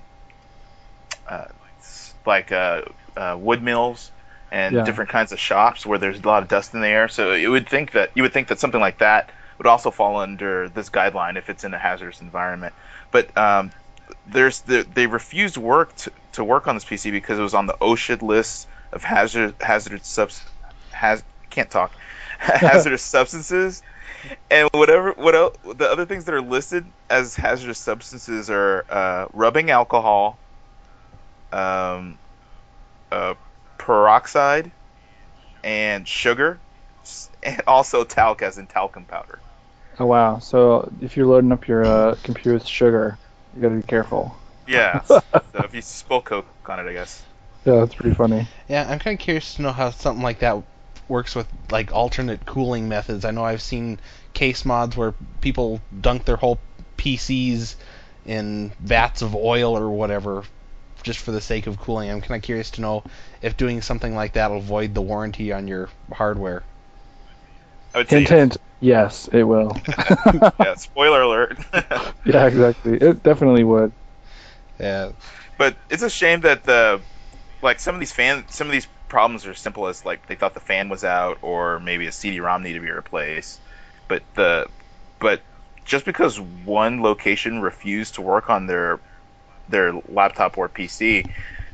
uh, 1.27 1.45
like 2.25 2.51
uh, 2.51 2.83
uh, 3.15 3.37
wood 3.39 3.63
mills 3.63 4.11
and 4.51 4.75
yeah. 4.75 4.83
different 4.83 5.09
kinds 5.09 5.31
of 5.31 5.39
shops 5.39 5.85
where 5.85 5.97
there's 5.97 6.19
a 6.19 6.27
lot 6.27 6.43
of 6.43 6.49
dust 6.49 6.73
in 6.73 6.81
the 6.81 6.87
air. 6.87 7.07
So 7.07 7.33
you 7.33 7.51
would 7.51 7.67
think 7.67 7.93
that 7.93 8.11
you 8.13 8.23
would 8.23 8.33
think 8.33 8.49
that 8.49 8.59
something 8.59 8.81
like 8.81 8.99
that 8.99 9.31
would 9.57 9.67
also 9.67 9.89
fall 9.89 10.17
under 10.17 10.69
this 10.69 10.89
guideline 10.89 11.37
if 11.37 11.49
it's 11.49 11.63
in 11.63 11.73
a 11.73 11.79
hazardous 11.79 12.21
environment. 12.21 12.75
But 13.11 13.35
um, 13.35 13.71
there's 14.27 14.61
the, 14.61 14.85
they 14.93 15.07
refused 15.07 15.57
work 15.57 15.95
to, 15.97 16.11
to 16.37 16.43
work 16.43 16.67
on 16.67 16.75
this 16.75 16.85
PC 16.85 17.11
because 17.11 17.37
it 17.37 17.43
was 17.43 17.53
on 17.53 17.65
the 17.67 17.73
OSHA 17.73 18.21
list 18.21 18.67
of 18.91 19.03
hazard 19.03 19.53
hazardous 19.59 20.07
subs 20.07 20.41
has 20.91 21.23
can't 21.49 21.69
talk 21.69 21.91
hazardous 22.39 23.01
substances 23.17 23.83
and 24.49 24.69
whatever 24.73 25.11
what 25.13 25.35
else, 25.35 25.57
the 25.75 25.89
other 25.89 26.05
things 26.05 26.25
that 26.25 26.33
are 26.33 26.41
listed 26.41 26.85
as 27.09 27.35
hazardous 27.35 27.77
substances 27.77 28.49
are 28.49 28.85
uh, 28.89 29.27
rubbing 29.33 29.69
alcohol, 29.71 30.37
um, 31.51 32.17
uh, 33.11 33.35
peroxide, 33.77 34.71
and 35.63 36.07
sugar, 36.07 36.59
and 37.43 37.61
also 37.67 38.03
talc 38.03 38.41
as 38.41 38.57
in 38.57 38.67
talcum 38.67 39.05
powder. 39.05 39.39
Oh 39.99 40.05
wow! 40.05 40.39
So 40.39 40.91
if 41.01 41.17
you're 41.17 41.27
loading 41.27 41.51
up 41.51 41.67
your 41.67 41.85
uh, 41.85 42.15
computer 42.23 42.53
with 42.53 42.65
sugar, 42.65 43.17
you 43.55 43.61
gotta 43.61 43.75
be 43.75 43.83
careful. 43.83 44.35
Yeah. 44.67 45.01
so 45.03 45.21
if 45.53 45.73
you 45.73 45.81
spill 45.81 46.21
Coke 46.21 46.45
on 46.67 46.79
it, 46.79 46.89
I 46.89 46.93
guess. 46.93 47.23
Yeah, 47.65 47.79
that's 47.79 47.95
pretty 47.95 48.15
funny. 48.15 48.47
Yeah, 48.67 48.87
I'm 48.89 48.99
kind 48.99 49.19
of 49.19 49.23
curious 49.23 49.55
to 49.55 49.61
know 49.61 49.71
how 49.71 49.91
something 49.91 50.23
like 50.23 50.39
that 50.39 50.61
works 51.07 51.35
with 51.35 51.47
like 51.71 51.93
alternate 51.93 52.45
cooling 52.45 52.87
methods. 52.89 53.25
I 53.25 53.31
know 53.31 53.43
I've 53.43 53.61
seen 53.61 53.99
case 54.33 54.65
mods 54.65 54.95
where 54.95 55.13
people 55.41 55.81
dunk 56.01 56.25
their 56.25 56.35
whole 56.35 56.59
PCs 56.97 57.75
in 58.25 58.71
vats 58.79 59.21
of 59.21 59.35
oil 59.35 59.77
or 59.77 59.89
whatever 59.89 60.43
just 61.03 61.19
for 61.19 61.31
the 61.31 61.41
sake 61.41 61.67
of 61.67 61.79
cooling. 61.79 62.09
I'm 62.09 62.21
kind 62.21 62.37
of 62.37 62.41
curious 62.41 62.71
to 62.71 62.81
know 62.81 63.03
if 63.41 63.57
doing 63.57 63.81
something 63.81 64.15
like 64.15 64.33
that 64.33 64.51
will 64.51 64.59
void 64.59 64.93
the 64.93 65.01
warranty 65.01 65.53
on 65.53 65.67
your 65.67 65.89
hardware. 66.13 66.63
I 67.93 67.99
would 67.99 68.09
Hint, 68.09 68.29
hint. 68.29 68.57
Yes, 68.79 69.27
it 69.31 69.43
will. 69.43 69.75
yeah, 70.59 70.75
spoiler 70.75 71.21
alert. 71.21 71.57
yeah, 72.25 72.45
exactly. 72.45 72.97
It 72.97 73.23
definitely 73.23 73.63
would. 73.63 73.91
Yeah. 74.79 75.11
But 75.57 75.77
it's 75.89 76.03
a 76.03 76.09
shame 76.09 76.41
that 76.41 76.63
the 76.63 77.03
like 77.61 77.79
some 77.79 77.95
of 77.95 77.99
these 78.01 78.13
fan 78.13 78.45
some 78.49 78.67
of 78.67 78.73
these 78.73 78.87
problems 79.09 79.45
are 79.45 79.51
as 79.51 79.59
simple 79.59 79.87
as 79.87 80.05
like 80.05 80.27
they 80.27 80.35
thought 80.35 80.53
the 80.53 80.59
fan 80.61 80.89
was 80.89 81.03
out 81.03 81.39
or 81.41 81.79
maybe 81.79 82.07
a 82.07 82.11
CD-ROM 82.11 82.63
needed 82.63 82.79
to 82.79 82.85
be 82.85 82.91
replaced. 82.91 83.61
But 84.07 84.23
the 84.35 84.67
but 85.19 85.43
just 85.85 86.05
because 86.05 86.39
one 86.39 87.01
location 87.01 87.61
refused 87.61 88.15
to 88.15 88.21
work 88.21 88.49
on 88.49 88.67
their 88.67 89.01
their 89.67 89.93
laptop 90.07 90.57
or 90.57 90.69
PC 90.69 91.27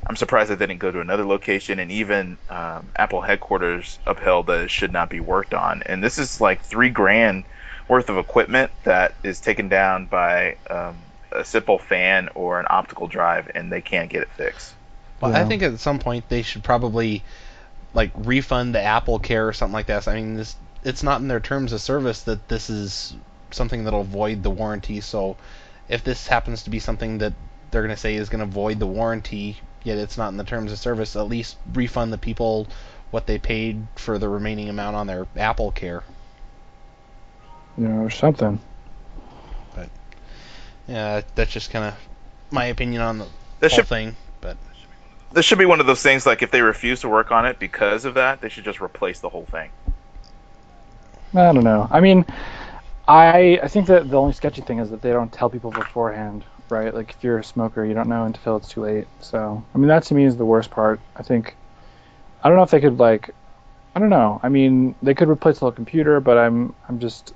I'm 0.07 0.17
surprised 0.17 0.51
they 0.51 0.57
didn't 0.57 0.79
go 0.79 0.91
to 0.91 1.01
another 1.01 1.25
location, 1.25 1.79
and 1.79 1.91
even 1.91 2.39
um, 2.50 2.91
Apple 2.98 3.22
headquarters 3.22 4.00
upheld 4.05 4.48
that 4.48 4.62
it 4.62 4.72
should 4.72 4.91
not 4.93 5.10
be 5.10 5.22
worked 5.22 5.53
on. 5.53 5.83
And 5.86 6.03
this 6.03 6.17
is 6.19 6.41
like 6.41 6.63
three 6.63 6.89
grand 6.89 7.45
worth 7.88 8.10
of 8.10 8.17
equipment 8.17 8.72
that 8.83 9.17
is 9.24 9.41
taken 9.41 9.69
down 9.69 10.07
by 10.07 10.57
um, 10.69 11.12
a 11.33 11.43
simple 11.43 11.77
fan 11.77 12.29
or 12.35 12.59
an 12.59 12.65
optical 12.69 13.07
drive, 13.07 13.51
and 13.53 13.71
they 13.71 13.81
can't 13.81 14.09
get 14.09 14.21
it 14.21 14.29
fixed. 14.31 14.73
Well, 15.21 15.31
yeah. 15.31 15.41
I 15.41 15.45
think 15.45 15.61
at 15.61 15.79
some 15.79 15.99
point 15.99 16.29
they 16.29 16.41
should 16.41 16.63
probably 16.63 17.23
like 17.93 18.11
refund 18.15 18.75
the 18.75 18.81
Apple 18.81 19.19
Care 19.19 19.47
or 19.47 19.53
something 19.53 19.73
like 19.73 19.87
that. 19.87 20.07
I 20.07 20.15
mean, 20.15 20.35
this 20.35 20.55
it's 20.83 21.03
not 21.03 21.21
in 21.21 21.27
their 21.27 21.39
terms 21.39 21.71
of 21.73 21.81
service 21.81 22.23
that 22.23 22.47
this 22.47 22.69
is 22.69 23.15
something 23.51 23.83
that'll 23.83 24.03
void 24.03 24.43
the 24.43 24.49
warranty. 24.49 25.01
So 25.01 25.37
if 25.87 26.03
this 26.03 26.27
happens 26.27 26.63
to 26.63 26.69
be 26.69 26.79
something 26.79 27.19
that 27.19 27.33
they're 27.71 27.83
going 27.83 27.95
to 27.95 27.99
say 27.99 28.15
is 28.15 28.29
going 28.29 28.45
to 28.45 28.51
void 28.51 28.79
the 28.79 28.87
warranty, 28.87 29.57
yet 29.83 29.97
it's 29.97 30.17
not 30.17 30.29
in 30.29 30.37
the 30.37 30.43
terms 30.43 30.71
of 30.71 30.79
service, 30.79 31.15
at 31.15 31.27
least 31.27 31.57
refund 31.73 32.11
the 32.11 32.17
people 32.17 32.67
what 33.11 33.27
they 33.27 33.37
paid 33.37 33.87
for 33.95 34.17
the 34.17 34.27
remaining 34.27 34.69
amount 34.69 34.95
on 34.95 35.07
their 35.07 35.27
Apple 35.37 35.71
Care. 35.71 36.03
You 37.77 37.87
know, 37.87 38.03
or 38.03 38.09
something. 38.09 38.59
But 40.87 40.93
yeah, 40.93 41.21
that's 41.35 41.51
just 41.51 41.71
kind 41.71 41.85
of 41.85 41.95
my 42.51 42.65
opinion 42.65 43.01
on 43.01 43.19
the 43.19 43.27
this 43.59 43.71
whole 43.71 43.79
should, 43.79 43.87
thing. 43.87 44.15
But 44.41 44.57
this 45.31 45.45
should 45.45 45.57
be 45.57 45.65
one 45.65 45.79
of 45.79 45.85
those 45.85 46.01
things 46.01 46.25
like 46.25 46.41
if 46.41 46.51
they 46.51 46.61
refuse 46.61 47.01
to 47.01 47.09
work 47.09 47.31
on 47.31 47.45
it 47.45 47.59
because 47.59 48.05
of 48.05 48.15
that, 48.15 48.41
they 48.41 48.49
should 48.49 48.63
just 48.63 48.81
replace 48.81 49.19
the 49.19 49.29
whole 49.29 49.45
thing. 49.45 49.69
I 51.33 51.51
don't 51.51 51.63
know. 51.63 51.87
I 51.89 51.99
mean, 51.99 52.25
I 53.07 53.59
I 53.61 53.67
think 53.67 53.87
that 53.87 54.09
the 54.09 54.17
only 54.17 54.33
sketchy 54.33 54.61
thing 54.61 54.79
is 54.79 54.89
that 54.91 55.01
they 55.01 55.11
don't 55.11 55.31
tell 55.31 55.49
people 55.49 55.71
beforehand, 55.71 56.43
right? 56.69 56.93
Like 56.93 57.11
if 57.11 57.23
you're 57.23 57.39
a 57.39 57.43
smoker, 57.43 57.83
you 57.85 57.93
don't 57.93 58.09
know 58.09 58.25
until 58.25 58.57
it's 58.57 58.69
too 58.69 58.81
late. 58.81 59.07
So 59.19 59.63
I 59.73 59.77
mean, 59.77 59.87
that 59.87 60.03
to 60.03 60.13
me 60.13 60.25
is 60.25 60.37
the 60.37 60.45
worst 60.45 60.69
part. 60.69 60.99
I 61.15 61.23
think 61.23 61.55
I 62.43 62.49
don't 62.49 62.57
know 62.57 62.63
if 62.63 62.71
they 62.71 62.81
could 62.81 62.99
like 62.99 63.31
I 63.95 63.99
don't 63.99 64.09
know. 64.09 64.39
I 64.43 64.49
mean, 64.49 64.95
they 65.01 65.13
could 65.13 65.29
replace 65.29 65.55
the 65.55 65.61
whole 65.61 65.71
computer, 65.71 66.19
but 66.19 66.37
I'm 66.37 66.75
I'm 66.87 66.99
just 66.99 67.33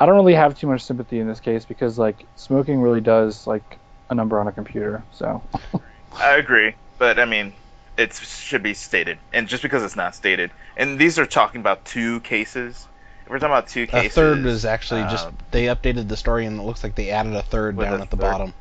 I 0.00 0.06
don't 0.06 0.14
really 0.14 0.34
have 0.34 0.58
too 0.58 0.66
much 0.66 0.80
sympathy 0.80 1.20
in 1.20 1.28
this 1.28 1.40
case 1.40 1.66
because 1.66 1.98
like 1.98 2.24
smoking 2.34 2.80
really 2.80 3.02
does 3.02 3.46
like 3.46 3.78
a 4.08 4.14
number 4.14 4.40
on 4.40 4.48
a 4.48 4.52
computer. 4.52 5.02
So 5.12 5.42
I 6.14 6.36
agree, 6.36 6.74
but 6.96 7.18
I 7.18 7.26
mean, 7.26 7.52
it 7.98 8.14
should 8.14 8.62
be 8.62 8.72
stated, 8.72 9.18
and 9.34 9.46
just 9.46 9.62
because 9.62 9.82
it's 9.82 9.96
not 9.96 10.14
stated, 10.14 10.50
and 10.74 10.98
these 10.98 11.18
are 11.18 11.26
talking 11.26 11.60
about 11.60 11.84
two 11.84 12.20
cases. 12.20 12.86
If 13.24 13.30
we're 13.30 13.38
talking 13.38 13.52
about 13.52 13.68
two 13.68 13.86
cases. 13.86 14.12
A 14.12 14.20
third 14.20 14.46
is 14.46 14.64
actually 14.64 15.02
just 15.02 15.26
uh, 15.26 15.32
they 15.50 15.64
updated 15.66 16.08
the 16.08 16.16
story, 16.16 16.46
and 16.46 16.58
it 16.58 16.62
looks 16.62 16.82
like 16.82 16.94
they 16.94 17.10
added 17.10 17.34
a 17.34 17.42
third 17.42 17.78
down 17.78 18.00
at 18.00 18.08
the 18.08 18.16
bottom. 18.16 18.54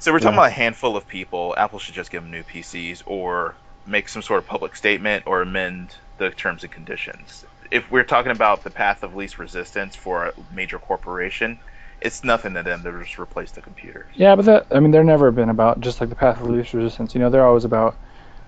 So 0.00 0.12
we're 0.12 0.18
talking 0.18 0.34
yeah. 0.34 0.40
about 0.40 0.48
a 0.48 0.54
handful 0.54 0.96
of 0.96 1.06
people. 1.06 1.54
Apple 1.56 1.78
should 1.78 1.94
just 1.94 2.10
give 2.10 2.22
them 2.24 2.32
new 2.32 2.42
PCs, 2.42 3.04
or 3.06 3.54
make 3.86 4.08
some 4.08 4.22
sort 4.22 4.38
of 4.38 4.48
public 4.48 4.74
statement, 4.74 5.28
or 5.28 5.40
amend 5.40 5.94
the 6.18 6.30
terms 6.30 6.64
and 6.64 6.72
conditions 6.72 7.44
if 7.70 7.90
we're 7.90 8.04
talking 8.04 8.32
about 8.32 8.64
the 8.64 8.70
path 8.70 9.02
of 9.02 9.14
least 9.14 9.38
resistance 9.38 9.94
for 9.96 10.26
a 10.26 10.32
major 10.52 10.78
corporation, 10.78 11.60
it's 12.00 12.24
nothing 12.24 12.54
to 12.54 12.62
them 12.62 12.82
to 12.82 12.92
just 13.02 13.18
replace 13.18 13.50
the 13.52 13.62
computers. 13.62 14.06
Yeah, 14.14 14.36
but 14.36 14.44
that 14.46 14.66
I 14.70 14.80
mean, 14.80 14.90
they're 14.90 15.04
never 15.04 15.30
been 15.30 15.48
about 15.48 15.80
just 15.80 16.00
like 16.00 16.10
the 16.10 16.16
path 16.16 16.40
of 16.40 16.48
least 16.48 16.74
resistance. 16.74 17.14
You 17.14 17.20
know, 17.20 17.30
they're 17.30 17.46
always 17.46 17.64
about 17.64 17.96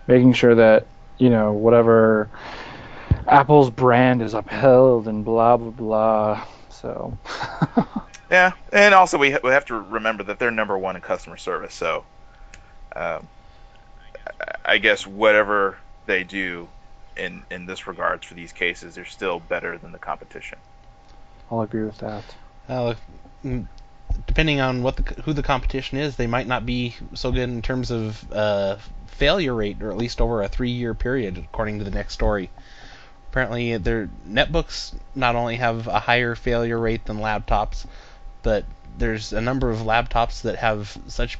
making 0.06 0.32
sure 0.34 0.54
that 0.54 0.86
you 1.18 1.30
know 1.30 1.52
whatever 1.52 2.28
Apple's 3.26 3.70
brand 3.70 4.22
is 4.22 4.34
upheld 4.34 5.08
and 5.08 5.24
blah 5.24 5.56
blah 5.56 5.70
blah. 5.70 6.46
So. 6.70 7.16
yeah, 8.30 8.52
and 8.72 8.94
also 8.94 9.18
we 9.18 9.32
ha- 9.32 9.40
we 9.42 9.50
have 9.50 9.64
to 9.66 9.74
remember 9.74 10.24
that 10.24 10.38
they're 10.38 10.50
number 10.50 10.76
one 10.76 10.96
in 10.96 11.02
customer 11.02 11.36
service. 11.36 11.74
So, 11.74 12.04
um, 12.94 13.26
I 14.64 14.78
guess 14.78 15.06
whatever 15.06 15.78
they 16.06 16.24
do 16.24 16.68
in 17.18 17.42
in 17.50 17.66
this 17.66 17.86
regards 17.86 18.26
for 18.26 18.34
these 18.34 18.52
cases, 18.52 18.94
they're 18.94 19.04
still 19.04 19.40
better 19.40 19.78
than 19.78 19.92
the 19.92 19.98
competition. 19.98 20.58
I'll 21.50 21.62
agree 21.62 21.84
with 21.84 21.98
that. 21.98 22.24
Uh, 22.68 22.94
depending 24.26 24.60
on 24.60 24.82
what 24.82 24.96
the, 24.96 25.22
who 25.22 25.32
the 25.32 25.42
competition 25.42 25.98
is, 25.98 26.16
they 26.16 26.26
might 26.26 26.46
not 26.46 26.66
be 26.66 26.94
so 27.14 27.32
good 27.32 27.48
in 27.48 27.62
terms 27.62 27.90
of 27.90 28.32
uh, 28.32 28.76
failure 29.06 29.54
rate, 29.54 29.82
or 29.82 29.90
at 29.90 29.96
least 29.96 30.20
over 30.20 30.42
a 30.42 30.48
three-year 30.48 30.94
period, 30.94 31.38
according 31.38 31.78
to 31.78 31.84
the 31.84 31.90
next 31.90 32.14
story. 32.14 32.50
Apparently, 33.30 33.76
their 33.76 34.08
netbooks 34.28 34.94
not 35.14 35.36
only 35.36 35.56
have 35.56 35.86
a 35.86 36.00
higher 36.00 36.34
failure 36.34 36.78
rate 36.78 37.04
than 37.04 37.18
laptops, 37.18 37.86
but 38.42 38.64
there's 38.96 39.32
a 39.32 39.40
number 39.40 39.70
of 39.70 39.78
laptops 39.78 40.42
that 40.42 40.56
have 40.56 40.96
such 41.08 41.38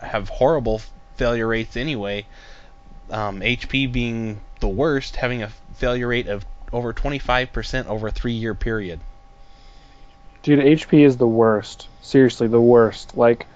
have 0.00 0.28
horrible 0.28 0.80
failure 1.16 1.46
rates 1.46 1.76
anyway. 1.76 2.24
Um, 3.10 3.40
HP 3.40 3.90
being 3.90 4.40
the 4.60 4.68
worst, 4.68 5.16
having 5.16 5.42
a 5.42 5.48
failure 5.74 6.08
rate 6.08 6.26
of 6.26 6.44
over 6.72 6.92
25% 6.92 7.86
over 7.86 8.08
a 8.08 8.10
three 8.10 8.32
year 8.32 8.54
period. 8.54 9.00
Dude, 10.42 10.60
HP 10.60 11.04
is 11.04 11.16
the 11.16 11.26
worst. 11.26 11.88
Seriously, 12.02 12.46
the 12.46 12.60
worst. 12.60 13.16
Like, 13.16 13.46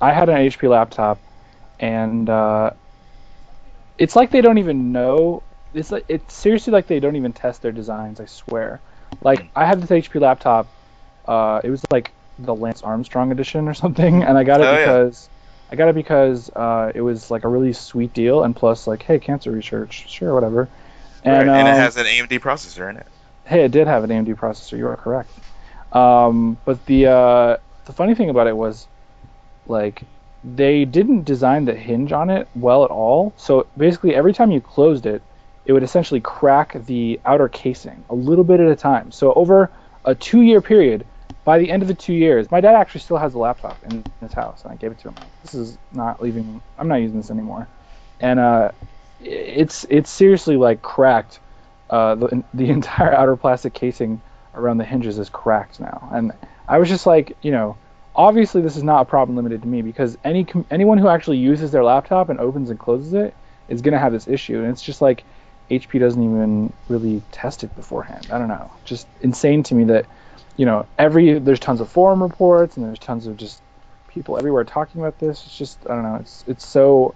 I 0.00 0.12
had 0.12 0.28
an 0.28 0.36
HP 0.36 0.68
laptop, 0.68 1.18
and 1.78 2.28
uh, 2.28 2.70
it's 3.98 4.16
like 4.16 4.30
they 4.30 4.40
don't 4.40 4.58
even 4.58 4.92
know. 4.92 5.42
It's 5.72 5.90
like 5.90 6.04
it's 6.08 6.34
seriously 6.34 6.72
like 6.72 6.86
they 6.86 7.00
don't 7.00 7.16
even 7.16 7.32
test 7.32 7.62
their 7.62 7.72
designs. 7.72 8.20
I 8.20 8.26
swear. 8.26 8.80
Like, 9.22 9.48
I 9.54 9.64
had 9.64 9.80
this 9.80 9.90
HP 9.90 10.20
laptop. 10.20 10.66
Uh, 11.26 11.60
it 11.64 11.70
was 11.70 11.82
like 11.90 12.12
the 12.38 12.54
Lance 12.54 12.82
Armstrong 12.82 13.30
edition 13.32 13.68
or 13.68 13.74
something, 13.74 14.22
and 14.22 14.36
I 14.36 14.44
got 14.44 14.60
it 14.60 14.66
oh, 14.66 14.76
because 14.76 15.28
I 15.70 15.76
got 15.76 15.88
it 15.88 15.94
because 15.94 16.50
uh, 16.50 16.92
it 16.94 17.00
was 17.00 17.30
like 17.30 17.44
a 17.44 17.48
really 17.48 17.72
sweet 17.72 18.12
deal, 18.12 18.44
and 18.44 18.54
plus 18.54 18.86
like, 18.86 19.02
hey, 19.02 19.18
cancer 19.18 19.50
research, 19.50 20.08
sure, 20.08 20.34
whatever. 20.34 20.68
And, 21.24 21.48
right, 21.48 21.58
and 21.58 21.68
um, 21.68 21.74
it 21.74 21.78
has 21.78 21.96
an 21.96 22.06
AMD 22.06 22.40
processor 22.40 22.88
in 22.90 22.96
it. 22.96 23.06
Hey, 23.44 23.64
it 23.64 23.72
did 23.72 23.86
have 23.86 24.04
an 24.04 24.10
AMD 24.10 24.36
processor. 24.36 24.76
You 24.76 24.86
are 24.88 24.96
correct. 24.96 25.30
Um, 25.92 26.58
but 26.64 26.84
the 26.86 27.06
uh, 27.06 27.56
the 27.86 27.92
funny 27.92 28.14
thing 28.14 28.30
about 28.30 28.46
it 28.46 28.56
was, 28.56 28.86
like, 29.66 30.02
they 30.44 30.84
didn't 30.84 31.24
design 31.24 31.64
the 31.64 31.74
hinge 31.74 32.12
on 32.12 32.30
it 32.30 32.48
well 32.54 32.84
at 32.84 32.90
all. 32.90 33.32
So 33.36 33.66
basically, 33.76 34.14
every 34.14 34.34
time 34.34 34.50
you 34.50 34.60
closed 34.60 35.06
it, 35.06 35.22
it 35.64 35.72
would 35.72 35.82
essentially 35.82 36.20
crack 36.20 36.74
the 36.86 37.20
outer 37.24 37.48
casing 37.48 38.04
a 38.10 38.14
little 38.14 38.44
bit 38.44 38.60
at 38.60 38.68
a 38.68 38.76
time. 38.76 39.10
So 39.12 39.32
over 39.32 39.70
a 40.04 40.14
two-year 40.14 40.60
period, 40.60 41.06
by 41.44 41.58
the 41.58 41.70
end 41.70 41.82
of 41.82 41.88
the 41.88 41.94
two 41.94 42.14
years, 42.14 42.50
my 42.50 42.60
dad 42.60 42.74
actually 42.74 43.02
still 43.02 43.18
has 43.18 43.34
a 43.34 43.38
laptop 43.38 43.82
in 43.84 44.02
his 44.20 44.32
house, 44.32 44.62
and 44.64 44.72
I 44.72 44.76
gave 44.76 44.92
it 44.92 44.98
to 45.00 45.08
him. 45.08 45.16
This 45.42 45.54
is 45.54 45.78
not 45.92 46.22
leaving. 46.22 46.60
I'm 46.78 46.88
not 46.88 46.96
using 46.96 47.18
this 47.18 47.30
anymore, 47.30 47.68
and 48.20 48.40
uh, 48.40 48.72
it's 49.20 49.84
it's 49.90 50.10
seriously 50.10 50.56
like 50.56 50.82
cracked. 50.82 51.40
Uh, 51.90 52.14
the 52.14 52.44
the 52.54 52.70
entire 52.70 53.14
outer 53.14 53.36
plastic 53.36 53.74
casing 53.74 54.22
around 54.54 54.78
the 54.78 54.84
hinges 54.84 55.18
is 55.18 55.28
cracked 55.28 55.80
now, 55.80 56.08
and 56.12 56.32
I 56.66 56.78
was 56.78 56.88
just 56.88 57.06
like, 57.06 57.36
you 57.42 57.50
know, 57.50 57.76
obviously 58.14 58.62
this 58.62 58.76
is 58.76 58.82
not 58.82 59.02
a 59.02 59.04
problem 59.04 59.36
limited 59.36 59.62
to 59.62 59.68
me 59.68 59.82
because 59.82 60.16
any 60.24 60.46
anyone 60.70 60.96
who 60.96 61.08
actually 61.08 61.38
uses 61.38 61.72
their 61.72 61.84
laptop 61.84 62.30
and 62.30 62.40
opens 62.40 62.70
and 62.70 62.78
closes 62.78 63.12
it 63.12 63.34
is 63.68 63.82
gonna 63.82 63.98
have 63.98 64.12
this 64.12 64.28
issue, 64.28 64.60
and 64.60 64.70
it's 64.70 64.82
just 64.82 65.02
like 65.02 65.24
HP 65.70 66.00
doesn't 66.00 66.22
even 66.22 66.72
really 66.88 67.22
test 67.32 67.64
it 67.64 67.74
beforehand. 67.76 68.28
I 68.32 68.38
don't 68.38 68.48
know, 68.48 68.70
just 68.86 69.06
insane 69.20 69.62
to 69.64 69.74
me 69.74 69.84
that 69.84 70.06
you 70.56 70.66
know, 70.66 70.86
every 70.98 71.38
there's 71.38 71.60
tons 71.60 71.80
of 71.80 71.88
forum 71.88 72.22
reports 72.22 72.76
and 72.76 72.86
there's 72.86 72.98
tons 72.98 73.26
of 73.26 73.36
just 73.36 73.60
people 74.08 74.38
everywhere 74.38 74.64
talking 74.64 75.00
about 75.00 75.18
this. 75.18 75.44
It's 75.46 75.58
just 75.58 75.78
I 75.84 75.94
don't 75.94 76.02
know. 76.02 76.16
It's 76.16 76.44
it's 76.46 76.66
so 76.66 77.14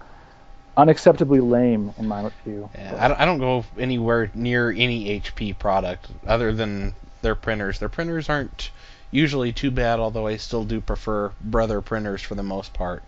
unacceptably 0.76 1.48
lame 1.48 1.92
in 1.98 2.06
my 2.06 2.30
view. 2.44 2.68
Yeah, 2.74 3.14
I 3.16 3.22
I 3.22 3.24
don't 3.24 3.38
go 3.38 3.64
anywhere 3.78 4.30
near 4.34 4.70
any 4.70 5.20
HP 5.20 5.58
product 5.58 6.08
other 6.26 6.52
than 6.52 6.94
their 7.22 7.34
printers. 7.34 7.78
Their 7.78 7.88
printers 7.88 8.28
aren't 8.28 8.70
usually 9.10 9.52
too 9.52 9.70
bad, 9.70 10.00
although 10.00 10.26
I 10.26 10.36
still 10.36 10.64
do 10.64 10.80
prefer 10.80 11.32
Brother 11.40 11.80
printers 11.80 12.22
for 12.22 12.34
the 12.34 12.42
most 12.42 12.72
part. 12.72 13.02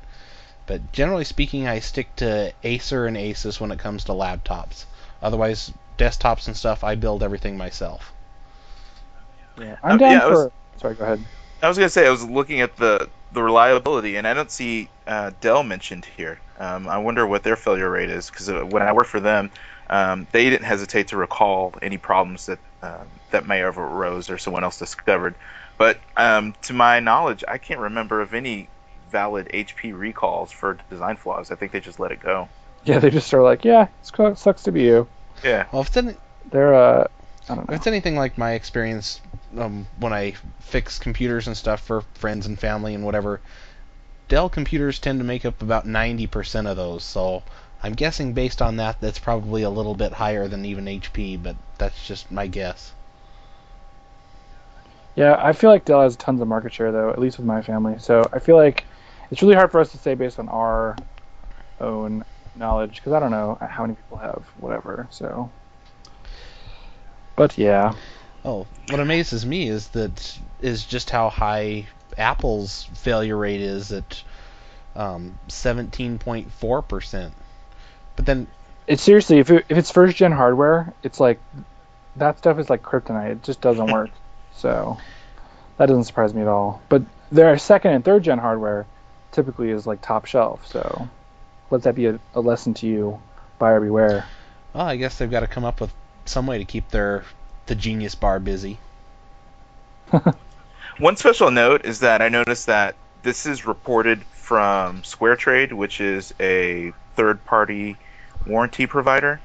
But 0.66 0.92
generally 0.92 1.24
speaking, 1.24 1.66
I 1.66 1.80
stick 1.80 2.14
to 2.16 2.52
Acer 2.62 3.06
and 3.06 3.16
Asus 3.16 3.60
when 3.60 3.72
it 3.72 3.78
comes 3.78 4.04
to 4.04 4.12
laptops. 4.12 4.84
Otherwise, 5.22 5.72
desktops 5.98 6.46
and 6.46 6.56
stuff, 6.56 6.84
I 6.84 6.94
build 6.94 7.22
everything 7.22 7.56
myself. 7.56 8.12
Yeah, 9.60 9.76
I'm 9.82 9.98
down 9.98 10.12
yeah, 10.12 10.20
for. 10.20 10.30
Was, 10.30 10.50
sorry, 10.78 10.94
go 10.94 11.04
ahead. 11.04 11.24
I 11.62 11.68
was 11.68 11.76
gonna 11.76 11.90
say 11.90 12.06
I 12.06 12.10
was 12.10 12.24
looking 12.24 12.60
at 12.60 12.76
the 12.76 13.08
the 13.32 13.42
reliability, 13.42 14.16
and 14.16 14.26
I 14.26 14.34
don't 14.34 14.50
see 14.50 14.88
uh, 15.06 15.30
Dell 15.40 15.62
mentioned 15.62 16.04
here. 16.04 16.40
Um, 16.58 16.88
I 16.88 16.98
wonder 16.98 17.26
what 17.26 17.42
their 17.42 17.56
failure 17.56 17.90
rate 17.90 18.10
is 18.10 18.30
because 18.30 18.48
uh, 18.48 18.62
when 18.62 18.82
I 18.82 18.92
worked 18.92 19.08
for 19.08 19.20
them, 19.20 19.50
um, 19.88 20.26
they 20.32 20.48
didn't 20.50 20.64
hesitate 20.64 21.08
to 21.08 21.16
recall 21.16 21.74
any 21.82 21.98
problems 21.98 22.46
that 22.46 22.58
uh, 22.82 23.04
that 23.30 23.46
may 23.46 23.58
have 23.58 23.78
arose 23.78 24.30
or 24.30 24.38
someone 24.38 24.64
else 24.64 24.78
discovered. 24.78 25.34
But 25.78 25.98
um, 26.16 26.54
to 26.62 26.72
my 26.72 27.00
knowledge, 27.00 27.44
I 27.46 27.58
can't 27.58 27.80
remember 27.80 28.20
of 28.20 28.34
any 28.34 28.68
valid 29.10 29.48
HP 29.48 29.98
recalls 29.98 30.52
for 30.52 30.78
design 30.88 31.16
flaws. 31.16 31.50
I 31.50 31.54
think 31.54 31.72
they 31.72 31.80
just 31.80 31.98
let 31.98 32.12
it 32.12 32.20
go. 32.20 32.48
Yeah, 32.84 32.98
they 32.98 33.10
just 33.10 33.32
are 33.34 33.42
like, 33.42 33.64
yeah, 33.64 33.88
it 34.02 34.38
sucks 34.38 34.62
to 34.62 34.72
be 34.72 34.82
you. 34.82 35.08
Yeah. 35.44 35.66
Well, 35.72 35.82
if 35.82 35.96
it's 35.96 36.18
they're 36.50 36.74
uh, 36.74 37.06
I 37.48 37.54
don't 37.54 37.68
know. 37.68 37.74
If 37.74 37.80
it's 37.80 37.86
anything 37.86 38.16
like 38.16 38.38
my 38.38 38.52
experience 38.52 39.20
um, 39.56 39.86
when 39.98 40.12
I 40.12 40.34
fix 40.60 40.98
computers 40.98 41.46
and 41.46 41.56
stuff 41.56 41.80
for 41.80 42.02
friends 42.14 42.46
and 42.46 42.58
family 42.58 42.94
and 42.94 43.04
whatever, 43.04 43.40
Dell 44.28 44.48
computers 44.48 44.98
tend 44.98 45.18
to 45.18 45.24
make 45.24 45.44
up 45.44 45.60
about 45.62 45.86
90% 45.86 46.70
of 46.70 46.76
those. 46.76 47.02
So 47.02 47.42
I'm 47.82 47.94
guessing 47.94 48.32
based 48.32 48.62
on 48.62 48.76
that, 48.76 49.00
that's 49.00 49.18
probably 49.18 49.62
a 49.62 49.70
little 49.70 49.94
bit 49.94 50.12
higher 50.12 50.46
than 50.48 50.64
even 50.64 50.84
HP, 50.84 51.42
but 51.42 51.56
that's 51.78 52.06
just 52.06 52.30
my 52.30 52.46
guess. 52.46 52.92
Yeah, 55.16 55.36
I 55.38 55.52
feel 55.52 55.70
like 55.70 55.84
Dell 55.84 56.02
has 56.02 56.16
tons 56.16 56.40
of 56.40 56.48
market 56.48 56.72
share 56.72 56.92
though, 56.92 57.10
at 57.10 57.18
least 57.18 57.38
with 57.38 57.46
my 57.46 57.60
family. 57.62 57.96
So 57.98 58.22
I 58.32 58.38
feel 58.38 58.56
like 58.56 58.84
it's 59.30 59.42
really 59.42 59.54
hard 59.54 59.72
for 59.72 59.80
us 59.80 59.90
to 59.92 59.98
say 59.98 60.14
based 60.14 60.38
on 60.38 60.48
our 60.48 60.96
own 61.80 62.24
knowledge 62.54 62.96
because 62.96 63.12
I 63.12 63.18
don't 63.18 63.30
know 63.30 63.58
how 63.60 63.82
many 63.82 63.94
people 63.94 64.18
have 64.18 64.44
whatever. 64.58 65.08
So, 65.10 65.50
but 67.36 67.58
yeah. 67.58 67.94
Oh, 68.44 68.66
what 68.88 69.00
amazes 69.00 69.44
me 69.44 69.68
is 69.68 69.88
that 69.88 70.38
is 70.60 70.84
just 70.84 71.10
how 71.10 71.28
high 71.28 71.86
Apple's 72.16 72.84
failure 72.94 73.36
rate 73.36 73.60
is 73.60 73.92
at 73.92 74.22
um, 74.96 75.38
17.4 75.48 76.88
percent. 76.88 77.34
But 78.16 78.26
then 78.26 78.46
it's 78.86 79.02
seriously 79.02 79.38
if 79.38 79.50
it, 79.50 79.66
if 79.68 79.78
it's 79.78 79.90
first 79.90 80.16
gen 80.16 80.32
hardware, 80.32 80.92
it's 81.02 81.20
like 81.20 81.40
that 82.16 82.38
stuff 82.38 82.58
is 82.58 82.70
like 82.70 82.82
kryptonite. 82.82 83.32
It 83.32 83.42
just 83.42 83.60
doesn't 83.60 83.90
work. 83.90 84.10
So 84.52 84.98
that 85.78 85.86
doesn't 85.86 86.04
surprise 86.04 86.34
me 86.34 86.42
at 86.42 86.48
all. 86.48 86.82
But 86.90 87.02
their 87.32 87.56
second 87.56 87.92
and 87.92 88.04
third 88.04 88.24
gen 88.24 88.36
hardware 88.36 88.84
typically 89.32 89.70
is 89.70 89.86
like 89.86 90.02
top 90.02 90.26
shelf. 90.26 90.66
So 90.66 91.08
let 91.70 91.84
that 91.84 91.94
be 91.94 92.06
a, 92.06 92.20
a 92.34 92.40
lesson 92.40 92.74
to 92.74 92.86
you, 92.86 93.22
buyer 93.58 93.80
beware. 93.80 94.26
Well, 94.74 94.84
I 94.84 94.96
guess 94.96 95.16
they've 95.16 95.30
got 95.30 95.40
to 95.40 95.46
come 95.46 95.64
up 95.64 95.80
with 95.80 95.94
some 96.26 96.46
way 96.46 96.58
to 96.58 96.66
keep 96.66 96.90
their 96.90 97.24
the 97.70 97.76
Genius 97.76 98.16
Bar 98.16 98.40
busy. 98.40 98.78
One 100.98 101.16
special 101.16 101.52
note 101.52 101.84
is 101.84 102.00
that 102.00 102.20
I 102.20 102.28
noticed 102.28 102.66
that 102.66 102.96
this 103.22 103.46
is 103.46 103.64
reported 103.64 104.24
from 104.24 105.02
SquareTrade, 105.02 105.72
which 105.72 106.00
is 106.00 106.34
a 106.40 106.92
third-party 107.14 107.96
warranty 108.44 108.86
provider. 108.86 109.40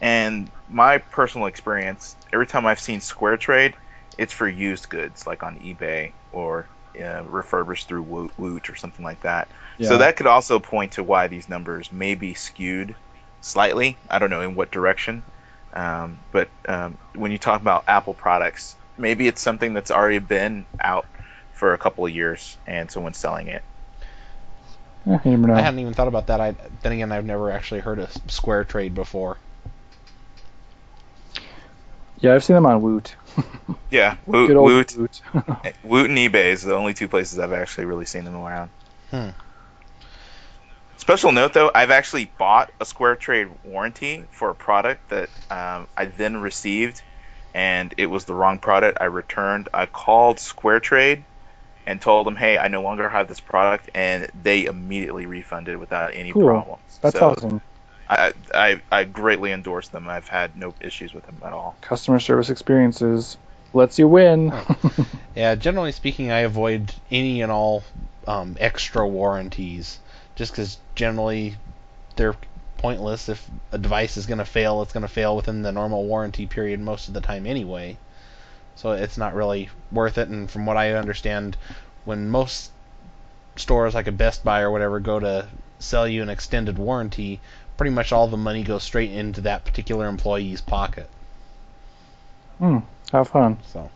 And 0.00 0.52
my 0.70 0.98
personal 0.98 1.48
experience, 1.48 2.14
every 2.32 2.46
time 2.46 2.64
I've 2.64 2.78
seen 2.78 3.00
SquareTrade, 3.00 3.74
it's 4.18 4.32
for 4.32 4.48
used 4.48 4.88
goods, 4.88 5.26
like 5.26 5.42
on 5.42 5.58
eBay 5.58 6.12
or 6.30 6.68
uh, 6.96 7.24
refurbished 7.24 7.88
through 7.88 8.30
Woot 8.38 8.70
or 8.70 8.76
something 8.76 9.04
like 9.04 9.20
that. 9.22 9.48
Yeah. 9.78 9.88
So 9.88 9.98
that 9.98 10.14
could 10.14 10.28
also 10.28 10.60
point 10.60 10.92
to 10.92 11.02
why 11.02 11.26
these 11.26 11.48
numbers 11.48 11.90
may 11.90 12.14
be 12.14 12.34
skewed 12.34 12.94
slightly. 13.40 13.96
I 14.08 14.20
don't 14.20 14.30
know 14.30 14.42
in 14.42 14.54
what 14.54 14.70
direction. 14.70 15.24
Um, 15.74 16.18
but 16.30 16.48
um, 16.68 16.96
when 17.16 17.32
you 17.32 17.38
talk 17.38 17.60
about 17.60 17.84
Apple 17.88 18.14
products, 18.14 18.76
maybe 18.96 19.26
it's 19.26 19.42
something 19.42 19.74
that's 19.74 19.90
already 19.90 20.20
been 20.20 20.66
out 20.80 21.06
for 21.52 21.74
a 21.74 21.78
couple 21.78 22.06
of 22.06 22.14
years 22.14 22.56
and 22.66 22.90
someone's 22.90 23.18
selling 23.18 23.48
it. 23.48 23.62
Yeah, 25.06 25.18
I 25.24 25.60
hadn't 25.60 25.80
even 25.80 25.92
thought 25.92 26.08
about 26.08 26.28
that. 26.28 26.40
I 26.40 26.54
then 26.82 26.92
again, 26.92 27.12
I've 27.12 27.26
never 27.26 27.50
actually 27.50 27.80
heard 27.80 27.98
of 27.98 28.10
Square 28.28 28.64
Trade 28.64 28.94
before. 28.94 29.36
Yeah, 32.18 32.34
I've 32.34 32.44
seen 32.44 32.54
them 32.54 32.64
on 32.64 32.80
Woot. 32.80 33.14
yeah, 33.90 34.16
Woot, 34.24 34.48
Good 34.48 34.56
old 34.56 34.70
Woot, 34.70 34.96
Woot. 34.96 35.20
Woot 35.84 36.08
and 36.08 36.18
eBay 36.18 36.46
is 36.46 36.62
the 36.62 36.74
only 36.74 36.94
two 36.94 37.08
places 37.08 37.38
I've 37.38 37.52
actually 37.52 37.84
really 37.84 38.06
seen 38.06 38.24
them 38.24 38.36
around. 38.36 38.70
Hmm. 39.10 39.30
Special 40.96 41.32
note 41.32 41.52
though, 41.52 41.70
I've 41.74 41.90
actually 41.90 42.30
bought 42.38 42.72
a 42.80 42.84
Square 42.84 43.16
Trade 43.16 43.48
warranty 43.64 44.24
for 44.30 44.50
a 44.50 44.54
product 44.54 45.08
that 45.10 45.28
um, 45.50 45.88
I 45.96 46.06
then 46.06 46.38
received, 46.38 47.02
and 47.52 47.92
it 47.96 48.06
was 48.06 48.24
the 48.24 48.34
wrong 48.34 48.58
product. 48.58 48.98
I 49.00 49.06
returned. 49.06 49.68
I 49.74 49.86
called 49.86 50.38
Square 50.38 50.80
Trade 50.80 51.24
and 51.86 52.00
told 52.00 52.26
them, 52.26 52.36
"Hey, 52.36 52.58
I 52.58 52.68
no 52.68 52.82
longer 52.82 53.08
have 53.08 53.28
this 53.28 53.40
product," 53.40 53.90
and 53.94 54.28
they 54.42 54.64
immediately 54.64 55.26
refunded 55.26 55.76
without 55.78 56.12
any 56.14 56.32
cool. 56.32 56.46
problems. 56.48 56.98
That's 57.00 57.18
so 57.18 57.30
awesome. 57.30 57.60
I, 58.08 58.32
I 58.54 58.80
I 58.92 59.04
greatly 59.04 59.52
endorse 59.52 59.88
them. 59.88 60.08
I've 60.08 60.28
had 60.28 60.56
no 60.56 60.74
issues 60.80 61.12
with 61.12 61.26
them 61.26 61.36
at 61.44 61.52
all. 61.52 61.76
Customer 61.80 62.20
service 62.20 62.50
experiences 62.50 63.36
lets 63.72 63.98
you 63.98 64.06
win. 64.06 64.52
yeah, 65.34 65.54
generally 65.56 65.92
speaking, 65.92 66.30
I 66.30 66.40
avoid 66.40 66.94
any 67.10 67.42
and 67.42 67.50
all 67.50 67.82
um, 68.26 68.56
extra 68.60 69.06
warranties 69.06 69.98
just 70.36 70.52
because 70.52 70.78
generally 70.94 71.56
they're 72.16 72.36
pointless. 72.78 73.28
If 73.28 73.48
a 73.72 73.78
device 73.78 74.16
is 74.16 74.26
going 74.26 74.38
to 74.38 74.44
fail, 74.44 74.82
it's 74.82 74.92
going 74.92 75.02
to 75.02 75.08
fail 75.08 75.36
within 75.36 75.62
the 75.62 75.72
normal 75.72 76.04
warranty 76.04 76.46
period 76.46 76.80
most 76.80 77.08
of 77.08 77.14
the 77.14 77.20
time 77.20 77.46
anyway. 77.46 77.96
So 78.76 78.92
it's 78.92 79.16
not 79.16 79.34
really 79.34 79.70
worth 79.92 80.18
it. 80.18 80.28
And 80.28 80.50
from 80.50 80.66
what 80.66 80.76
I 80.76 80.92
understand, 80.92 81.56
when 82.04 82.28
most 82.28 82.70
stores 83.56 83.94
like 83.94 84.08
a 84.08 84.12
Best 84.12 84.44
Buy 84.44 84.60
or 84.60 84.70
whatever 84.70 85.00
go 85.00 85.20
to 85.20 85.48
sell 85.78 86.08
you 86.08 86.22
an 86.22 86.28
extended 86.28 86.78
warranty, 86.78 87.40
pretty 87.76 87.94
much 87.94 88.12
all 88.12 88.28
the 88.28 88.36
money 88.36 88.62
goes 88.62 88.82
straight 88.82 89.12
into 89.12 89.40
that 89.42 89.64
particular 89.64 90.06
employee's 90.08 90.60
pocket. 90.60 91.08
Hmm. 92.58 92.78
Have 93.12 93.28
fun. 93.28 93.58
So, 93.72 93.90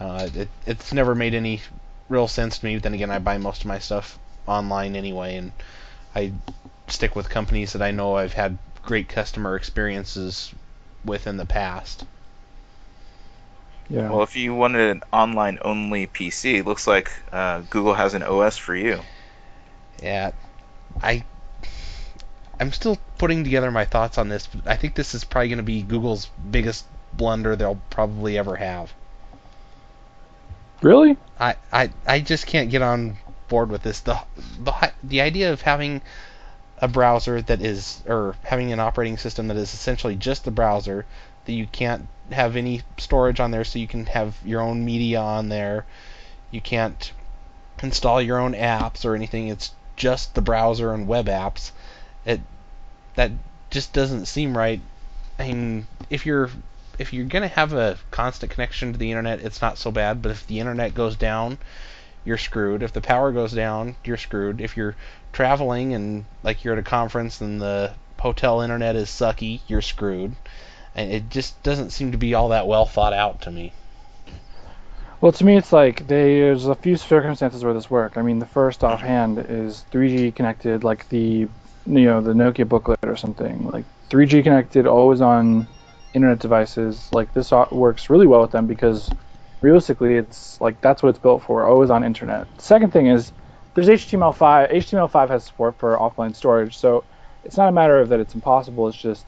uh, 0.00 0.28
it, 0.34 0.48
it's 0.66 0.92
never 0.92 1.14
made 1.14 1.34
any 1.34 1.62
real 2.08 2.28
sense 2.28 2.58
to 2.58 2.66
me. 2.66 2.74
But 2.74 2.82
then 2.82 2.94
again, 2.94 3.10
I 3.10 3.20
buy 3.20 3.38
most 3.38 3.62
of 3.62 3.66
my 3.66 3.78
stuff 3.78 4.18
online 4.46 4.96
anyway, 4.96 5.36
and 5.36 5.52
I 6.14 6.32
stick 6.88 7.14
with 7.16 7.28
companies 7.28 7.72
that 7.72 7.82
I 7.82 7.90
know 7.90 8.16
I've 8.16 8.32
had 8.32 8.58
great 8.82 9.08
customer 9.08 9.56
experiences 9.56 10.52
with 11.04 11.26
in 11.26 11.36
the 11.36 11.46
past. 11.46 12.04
Yeah. 13.88 14.08
Well, 14.08 14.22
if 14.22 14.36
you 14.36 14.54
wanted 14.54 14.90
an 14.90 15.02
online 15.12 15.58
only 15.62 16.06
PC, 16.06 16.60
it 16.60 16.66
looks 16.66 16.86
like 16.86 17.10
uh, 17.32 17.62
Google 17.70 17.94
has 17.94 18.14
an 18.14 18.22
OS 18.22 18.56
for 18.56 18.74
you. 18.74 19.00
Yeah, 20.00 20.30
I 21.02 21.24
I'm 22.60 22.72
still 22.72 22.98
putting 23.16 23.42
together 23.42 23.70
my 23.70 23.86
thoughts 23.86 24.18
on 24.18 24.28
this, 24.28 24.46
but 24.46 24.70
I 24.70 24.76
think 24.76 24.94
this 24.94 25.14
is 25.14 25.24
probably 25.24 25.48
going 25.48 25.56
to 25.58 25.62
be 25.62 25.82
Google's 25.82 26.26
biggest 26.50 26.84
blunder 27.14 27.56
they'll 27.56 27.80
probably 27.88 28.36
ever 28.36 28.54
have. 28.54 28.92
Really? 30.82 31.16
I, 31.38 31.56
I, 31.72 31.90
I 32.06 32.20
just 32.20 32.46
can't 32.46 32.70
get 32.70 32.82
on 32.82 33.16
board 33.50 33.68
with 33.68 33.82
this. 33.82 34.00
The, 34.00 34.18
the 34.58 34.92
the 35.02 35.20
idea 35.20 35.52
of 35.52 35.60
having 35.60 36.00
a 36.78 36.88
browser 36.88 37.42
that 37.42 37.60
is 37.60 38.02
or 38.06 38.36
having 38.44 38.72
an 38.72 38.80
operating 38.80 39.18
system 39.18 39.48
that 39.48 39.58
is 39.58 39.74
essentially 39.74 40.16
just 40.16 40.44
the 40.44 40.50
browser 40.50 41.04
that 41.44 41.52
you 41.52 41.66
can't 41.66 42.08
have 42.30 42.56
any 42.56 42.82
storage 42.96 43.40
on 43.40 43.50
there 43.50 43.64
so 43.64 43.78
you 43.78 43.86
can 43.86 44.06
have 44.06 44.36
your 44.44 44.62
own 44.62 44.84
media 44.84 45.20
on 45.20 45.50
there. 45.50 45.84
You 46.50 46.62
can't 46.62 47.12
install 47.82 48.22
your 48.22 48.38
own 48.38 48.54
apps 48.54 49.04
or 49.04 49.14
anything. 49.14 49.48
It's 49.48 49.72
just 49.96 50.34
the 50.34 50.40
browser 50.40 50.94
and 50.94 51.06
web 51.06 51.26
apps. 51.26 51.72
It 52.24 52.40
that 53.16 53.32
just 53.70 53.92
doesn't 53.92 54.26
seem 54.26 54.56
right. 54.56 54.80
I 55.38 55.48
mean, 55.48 55.86
if 56.08 56.24
you're 56.24 56.50
if 56.98 57.12
you're 57.12 57.24
gonna 57.24 57.48
have 57.48 57.72
a 57.72 57.98
constant 58.10 58.52
connection 58.52 58.92
to 58.92 58.98
the 58.98 59.10
internet, 59.10 59.40
it's 59.40 59.60
not 59.60 59.78
so 59.78 59.90
bad. 59.90 60.22
But 60.22 60.32
if 60.32 60.46
the 60.46 60.60
internet 60.60 60.94
goes 60.94 61.16
down, 61.16 61.58
you're 62.24 62.38
screwed. 62.38 62.82
If 62.82 62.92
the 62.92 63.00
power 63.00 63.32
goes 63.32 63.52
down, 63.52 63.96
you're 64.04 64.16
screwed. 64.16 64.60
If 64.60 64.76
you're 64.76 64.96
traveling 65.32 65.94
and 65.94 66.24
like 66.42 66.64
you're 66.64 66.74
at 66.74 66.78
a 66.78 66.82
conference 66.82 67.40
and 67.40 67.60
the 67.60 67.92
hotel 68.18 68.60
internet 68.60 68.96
is 68.96 69.08
sucky, 69.08 69.60
you're 69.66 69.82
screwed. 69.82 70.34
And 70.94 71.12
it 71.12 71.30
just 71.30 71.62
doesn't 71.62 71.90
seem 71.90 72.12
to 72.12 72.18
be 72.18 72.34
all 72.34 72.48
that 72.50 72.66
well 72.66 72.86
thought 72.86 73.12
out 73.12 73.42
to 73.42 73.50
me. 73.50 73.72
Well, 75.20 75.32
to 75.32 75.44
me, 75.44 75.56
it's 75.56 75.72
like 75.72 76.06
there's 76.06 76.66
a 76.66 76.74
few 76.74 76.96
circumstances 76.96 77.62
where 77.62 77.74
this 77.74 77.90
work. 77.90 78.16
I 78.16 78.22
mean, 78.22 78.38
the 78.38 78.46
first 78.46 78.82
offhand 78.82 79.38
is 79.38 79.84
3G 79.92 80.34
connected, 80.34 80.82
like 80.82 81.08
the 81.10 81.46
you 81.86 82.04
know 82.04 82.20
the 82.20 82.32
Nokia 82.32 82.66
booklet 82.66 82.98
or 83.02 83.16
something. 83.16 83.68
Like 83.68 83.84
3G 84.08 84.42
connected, 84.42 84.86
always 84.86 85.20
on 85.20 85.68
internet 86.14 86.38
devices, 86.38 87.08
like 87.12 87.32
this 87.34 87.52
works 87.70 88.10
really 88.10 88.26
well 88.26 88.40
with 88.40 88.50
them 88.50 88.66
because 88.66 89.10
realistically, 89.60 90.16
it's 90.16 90.60
like 90.60 90.80
that's 90.80 91.02
what 91.02 91.10
it's 91.10 91.18
built 91.18 91.42
for, 91.42 91.64
always 91.64 91.90
on 91.90 92.04
internet. 92.04 92.46
Second 92.60 92.92
thing 92.92 93.06
is 93.06 93.32
there's 93.74 93.88
HTML5. 93.88 94.72
HTML5 94.72 95.28
has 95.28 95.44
support 95.44 95.76
for 95.78 95.96
offline 95.96 96.34
storage, 96.34 96.76
so 96.76 97.04
it's 97.44 97.56
not 97.56 97.68
a 97.68 97.72
matter 97.72 97.98
of 97.98 98.08
that 98.08 98.20
it's 98.20 98.34
impossible. 98.34 98.88
It's 98.88 98.96
just 98.96 99.24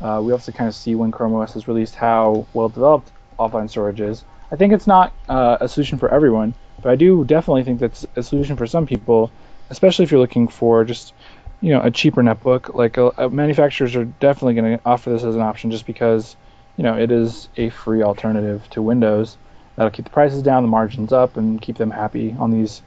uh, 0.00 0.20
we 0.22 0.36
to 0.36 0.52
kind 0.52 0.68
of 0.68 0.74
see 0.74 0.94
when 0.94 1.10
Chrome 1.10 1.34
OS 1.34 1.54
has 1.54 1.68
released 1.68 1.94
how 1.94 2.46
well 2.52 2.68
developed 2.68 3.10
offline 3.38 3.68
storage 3.68 4.00
is. 4.00 4.24
I 4.50 4.56
think 4.56 4.72
it's 4.72 4.86
not 4.86 5.12
uh, 5.28 5.58
a 5.60 5.68
solution 5.68 5.98
for 5.98 6.08
everyone, 6.08 6.54
but 6.82 6.90
I 6.90 6.96
do 6.96 7.24
definitely 7.24 7.64
think 7.64 7.80
that's 7.80 8.06
a 8.16 8.22
solution 8.22 8.56
for 8.56 8.66
some 8.66 8.86
people, 8.86 9.30
especially 9.70 10.04
if 10.04 10.10
you're 10.10 10.20
looking 10.20 10.48
for 10.48 10.84
just 10.84 11.12
you 11.60 11.72
know 11.72 11.80
a 11.82 11.90
cheaper 11.90 12.22
netbook. 12.22 12.74
Like 12.74 12.98
uh, 12.98 13.10
uh 13.18 13.28
manufacturers 13.28 13.94
are 13.96 14.04
definitely 14.04 14.54
going 14.54 14.78
to 14.78 14.84
offer 14.86 15.10
this 15.10 15.24
as 15.24 15.34
an 15.34 15.42
option 15.42 15.70
just 15.70 15.86
because 15.86 16.36
you 16.76 16.84
know 16.84 16.96
it 16.96 17.10
is 17.10 17.48
a 17.56 17.68
free 17.70 18.02
alternative 18.02 18.68
to 18.70 18.82
Windows. 18.82 19.36
That'll 19.78 19.92
keep 19.92 20.06
the 20.06 20.10
prices 20.10 20.42
down, 20.42 20.64
the 20.64 20.68
margins 20.68 21.12
up, 21.12 21.36
and 21.36 21.62
keep 21.62 21.76
them 21.76 21.92
happy 21.92 22.34
on 22.40 22.50
these 22.50 22.82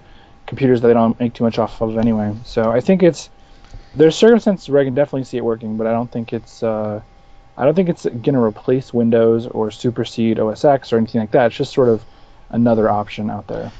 computers 0.45 0.81
that 0.81 0.89
they 0.89 0.93
don't 0.93 1.17
make 1.21 1.33
too 1.33 1.45
much 1.45 1.57
off 1.57 1.79
of 1.79 1.97
anyway. 1.97 2.35
So 2.43 2.69
I 2.69 2.81
think 2.81 3.01
it's 3.01 3.29
there's 3.95 4.13
circumstances 4.13 4.67
where 4.67 4.81
I 4.81 4.83
can 4.83 4.93
definitely 4.93 5.23
see 5.23 5.37
it 5.37 5.45
working, 5.45 5.77
but 5.77 5.87
I 5.87 5.93
don't 5.93 6.11
think 6.11 6.33
it's 6.33 6.61
uh, 6.61 6.99
I 7.55 7.63
don't 7.63 7.75
think 7.75 7.87
it's 7.87 8.03
going 8.03 8.33
to 8.33 8.43
replace 8.43 8.93
Windows 8.93 9.47
or 9.47 9.71
supersede 9.71 10.37
OS 10.37 10.65
X 10.65 10.91
or 10.91 10.97
anything 10.97 11.21
like 11.21 11.31
that. 11.31 11.45
It's 11.45 11.55
just 11.55 11.71
sort 11.71 11.87
of 11.87 12.03
another 12.49 12.89
option 12.89 13.29
out 13.29 13.47
there. 13.47 13.71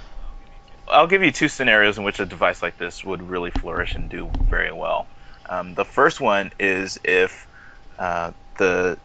I'll 0.88 1.08
give 1.08 1.21
you 1.21 1.34
two 1.34 1.50
scenarios 1.50 1.97
in 1.97 2.06
which 2.06 2.21
a 2.21 2.26
device 2.26 2.62
like 2.62 2.78
this 2.78 3.04
would 3.04 3.21
really 3.21 3.52
flourish 3.52 3.93
and 3.93 4.10
do 4.10 4.32
very 4.43 4.71
well. 4.71 5.06
Um, 5.50 5.74
the 5.74 5.84
first 5.84 6.21
one 6.21 6.54
is 6.62 6.97
if 7.04 7.45
uh, 8.00 8.32
the 8.58 8.97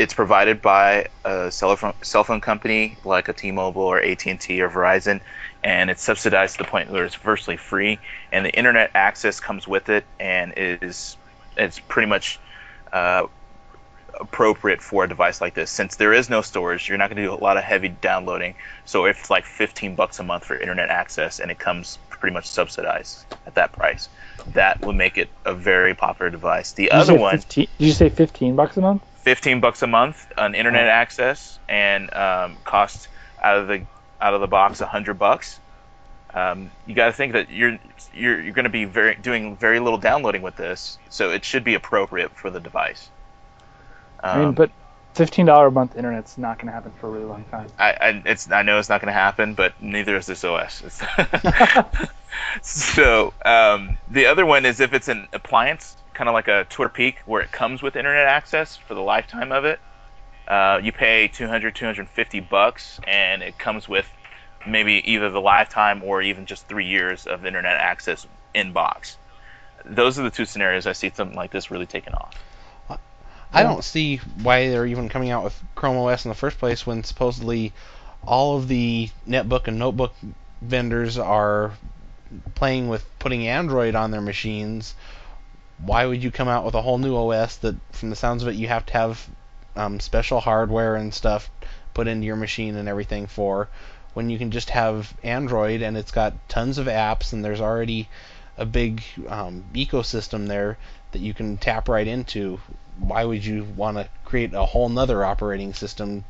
it's 0.00 0.14
provided 0.14 0.62
by 0.62 1.08
a 1.26 1.50
cell 1.50 1.76
phone, 1.76 1.92
cell 2.00 2.24
phone 2.24 2.40
company 2.40 2.96
like 3.04 3.28
a 3.28 3.34
T-Mobile 3.34 3.82
or 3.82 4.00
AT&T 4.00 4.62
or 4.62 4.70
Verizon, 4.70 5.20
and 5.62 5.90
it's 5.90 6.02
subsidized 6.02 6.56
to 6.56 6.64
the 6.64 6.70
point 6.70 6.90
where 6.90 7.04
it's 7.04 7.16
virtually 7.16 7.58
free, 7.58 7.98
and 8.32 8.42
the 8.46 8.50
internet 8.50 8.92
access 8.94 9.40
comes 9.40 9.68
with 9.68 9.90
it, 9.90 10.06
and 10.18 10.54
is 10.56 11.18
it's 11.58 11.78
pretty 11.80 12.08
much 12.08 12.40
uh, 12.94 13.26
appropriate 14.18 14.80
for 14.80 15.04
a 15.04 15.08
device 15.08 15.42
like 15.42 15.52
this. 15.52 15.70
Since 15.70 15.96
there 15.96 16.14
is 16.14 16.30
no 16.30 16.40
storage, 16.40 16.88
you're 16.88 16.96
not 16.96 17.10
going 17.10 17.18
to 17.18 17.24
do 17.24 17.34
a 17.34 17.34
lot 17.34 17.58
of 17.58 17.62
heavy 17.62 17.88
downloading. 17.88 18.54
So 18.86 19.04
if 19.04 19.20
it's 19.20 19.28
like 19.28 19.44
15 19.44 19.96
bucks 19.96 20.18
a 20.18 20.22
month 20.22 20.46
for 20.46 20.56
internet 20.56 20.88
access, 20.88 21.40
and 21.40 21.50
it 21.50 21.58
comes 21.58 21.98
pretty 22.08 22.32
much 22.32 22.46
subsidized 22.46 23.26
at 23.46 23.54
that 23.56 23.72
price, 23.72 24.08
that 24.54 24.80
would 24.80 24.96
make 24.96 25.18
it 25.18 25.28
a 25.44 25.52
very 25.52 25.94
popular 25.94 26.30
device. 26.30 26.72
The 26.72 26.84
Did 26.84 26.92
other 26.92 27.18
one. 27.18 27.32
15, 27.36 27.68
did 27.76 27.84
you 27.84 27.92
say 27.92 28.08
15 28.08 28.56
bucks 28.56 28.78
a 28.78 28.80
month? 28.80 29.02
15 29.22 29.60
bucks 29.60 29.82
a 29.82 29.86
month 29.86 30.26
on 30.36 30.54
internet 30.54 30.86
access 30.86 31.58
and 31.68 32.12
um, 32.14 32.56
cost 32.64 33.08
out 33.42 33.58
of 33.58 33.68
the 33.68 33.86
out 34.20 34.34
of 34.34 34.40
the 34.40 34.46
box 34.46 34.80
100 34.80 35.14
bucks 35.14 35.58
um, 36.32 36.70
you 36.86 36.94
got 36.94 37.06
to 37.06 37.12
think 37.12 37.32
that 37.32 37.50
you're 37.50 37.78
you're, 38.14 38.40
you're 38.40 38.54
going 38.54 38.64
to 38.64 38.70
be 38.70 38.84
very 38.84 39.14
doing 39.16 39.56
very 39.56 39.80
little 39.80 39.98
downloading 39.98 40.42
with 40.42 40.56
this 40.56 40.98
so 41.08 41.30
it 41.30 41.44
should 41.44 41.64
be 41.64 41.74
appropriate 41.74 42.36
for 42.36 42.50
the 42.50 42.60
device 42.60 43.08
I 44.22 44.38
mean, 44.38 44.48
Um, 44.48 44.54
but 44.54 44.70
$15 45.16 45.66
a 45.66 45.70
month 45.70 45.96
internet's 45.96 46.38
not 46.38 46.58
going 46.58 46.66
to 46.66 46.72
happen 46.72 46.92
for 47.00 47.08
a 47.08 47.10
really 47.10 47.24
long 47.24 47.44
time. 47.50 47.68
I, 47.78 47.92
I 47.92 48.22
it's 48.26 48.50
I 48.50 48.62
know 48.62 48.78
it's 48.78 48.88
not 48.88 49.00
going 49.00 49.12
to 49.12 49.18
happen, 49.18 49.54
but 49.54 49.80
neither 49.82 50.16
is 50.16 50.26
this 50.26 50.44
OS. 50.44 50.82
So 52.62 53.32
um, 53.44 53.98
the 54.10 54.26
other 54.26 54.46
one 54.46 54.66
is 54.66 54.80
if 54.80 54.92
it's 54.92 55.08
an 55.08 55.28
appliance, 55.32 55.96
kind 56.14 56.28
of 56.28 56.34
like 56.34 56.48
a 56.48 56.64
Twitter 56.64 56.90
Peek, 56.90 57.18
where 57.26 57.42
it 57.42 57.50
comes 57.52 57.82
with 57.82 57.96
internet 57.96 58.26
access 58.26 58.76
for 58.76 58.94
the 58.94 59.00
lifetime 59.00 59.52
of 59.52 59.64
it. 59.64 59.80
Uh, 60.46 60.80
you 60.82 60.92
pay 60.92 61.28
200, 61.28 61.74
250 61.74 62.40
bucks, 62.40 63.00
and 63.06 63.42
it 63.42 63.58
comes 63.58 63.88
with 63.88 64.06
maybe 64.66 65.12
either 65.12 65.30
the 65.30 65.40
lifetime 65.40 66.02
or 66.04 66.20
even 66.22 66.46
just 66.46 66.68
three 66.68 66.86
years 66.86 67.26
of 67.26 67.46
internet 67.46 67.76
access 67.76 68.26
in 68.54 68.72
box. 68.72 69.16
Those 69.84 70.18
are 70.18 70.22
the 70.22 70.30
two 70.30 70.44
scenarios 70.44 70.86
I 70.86 70.92
see 70.92 71.10
something 71.14 71.36
like 71.36 71.50
this 71.50 71.70
really 71.70 71.86
taking 71.86 72.14
off. 72.14 72.34
I 73.52 73.64
don't 73.64 73.82
see 73.82 74.18
why 74.42 74.68
they're 74.68 74.86
even 74.86 75.08
coming 75.08 75.30
out 75.30 75.42
with 75.42 75.60
Chrome 75.74 75.96
OS 75.96 76.24
in 76.24 76.28
the 76.28 76.36
first 76.36 76.58
place 76.58 76.86
when 76.86 77.02
supposedly 77.02 77.72
all 78.24 78.56
of 78.56 78.68
the 78.68 79.10
netbook 79.28 79.66
and 79.66 79.78
notebook 79.78 80.14
vendors 80.62 81.18
are 81.18 81.72
playing 82.54 82.88
with 82.88 83.04
putting 83.18 83.48
Android 83.48 83.94
on 83.94 84.12
their 84.12 84.20
machines. 84.20 84.94
Why 85.84 86.06
would 86.06 86.22
you 86.22 86.30
come 86.30 86.48
out 86.48 86.64
with 86.64 86.74
a 86.74 86.82
whole 86.82 86.98
new 86.98 87.16
OS 87.16 87.56
that, 87.58 87.76
from 87.92 88.10
the 88.10 88.16
sounds 88.16 88.42
of 88.42 88.48
it, 88.48 88.54
you 88.54 88.68
have 88.68 88.86
to 88.86 88.92
have 88.92 89.28
um, 89.76 90.00
special 90.00 90.40
hardware 90.40 90.96
and 90.96 91.12
stuff 91.14 91.50
put 91.94 92.08
into 92.08 92.26
your 92.26 92.36
machine 92.36 92.76
and 92.76 92.88
everything 92.88 93.26
for, 93.26 93.68
when 94.14 94.30
you 94.30 94.38
can 94.38 94.50
just 94.50 94.70
have 94.70 95.14
Android 95.22 95.82
and 95.82 95.96
it's 95.96 96.10
got 96.10 96.34
tons 96.48 96.78
of 96.78 96.86
apps 96.86 97.32
and 97.32 97.44
there's 97.44 97.60
already 97.60 98.08
a 98.58 98.66
big 98.66 99.02
um, 99.28 99.64
ecosystem 99.74 100.46
there 100.46 100.76
that 101.12 101.20
you 101.20 101.32
can 101.32 101.56
tap 101.56 101.88
right 101.88 102.06
into? 102.06 102.60
Why 102.98 103.24
would 103.24 103.44
you 103.44 103.64
want 103.76 103.96
to 103.96 104.08
create 104.24 104.52
a 104.52 104.66
whole 104.66 104.88
nother 104.88 105.24
operating 105.24 105.72
system 105.74 106.24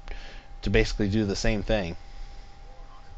to 0.63 0.71
basically 0.71 1.09
do 1.09 1.25
the 1.25 1.37
same 1.37 1.63
thing? 1.63 1.97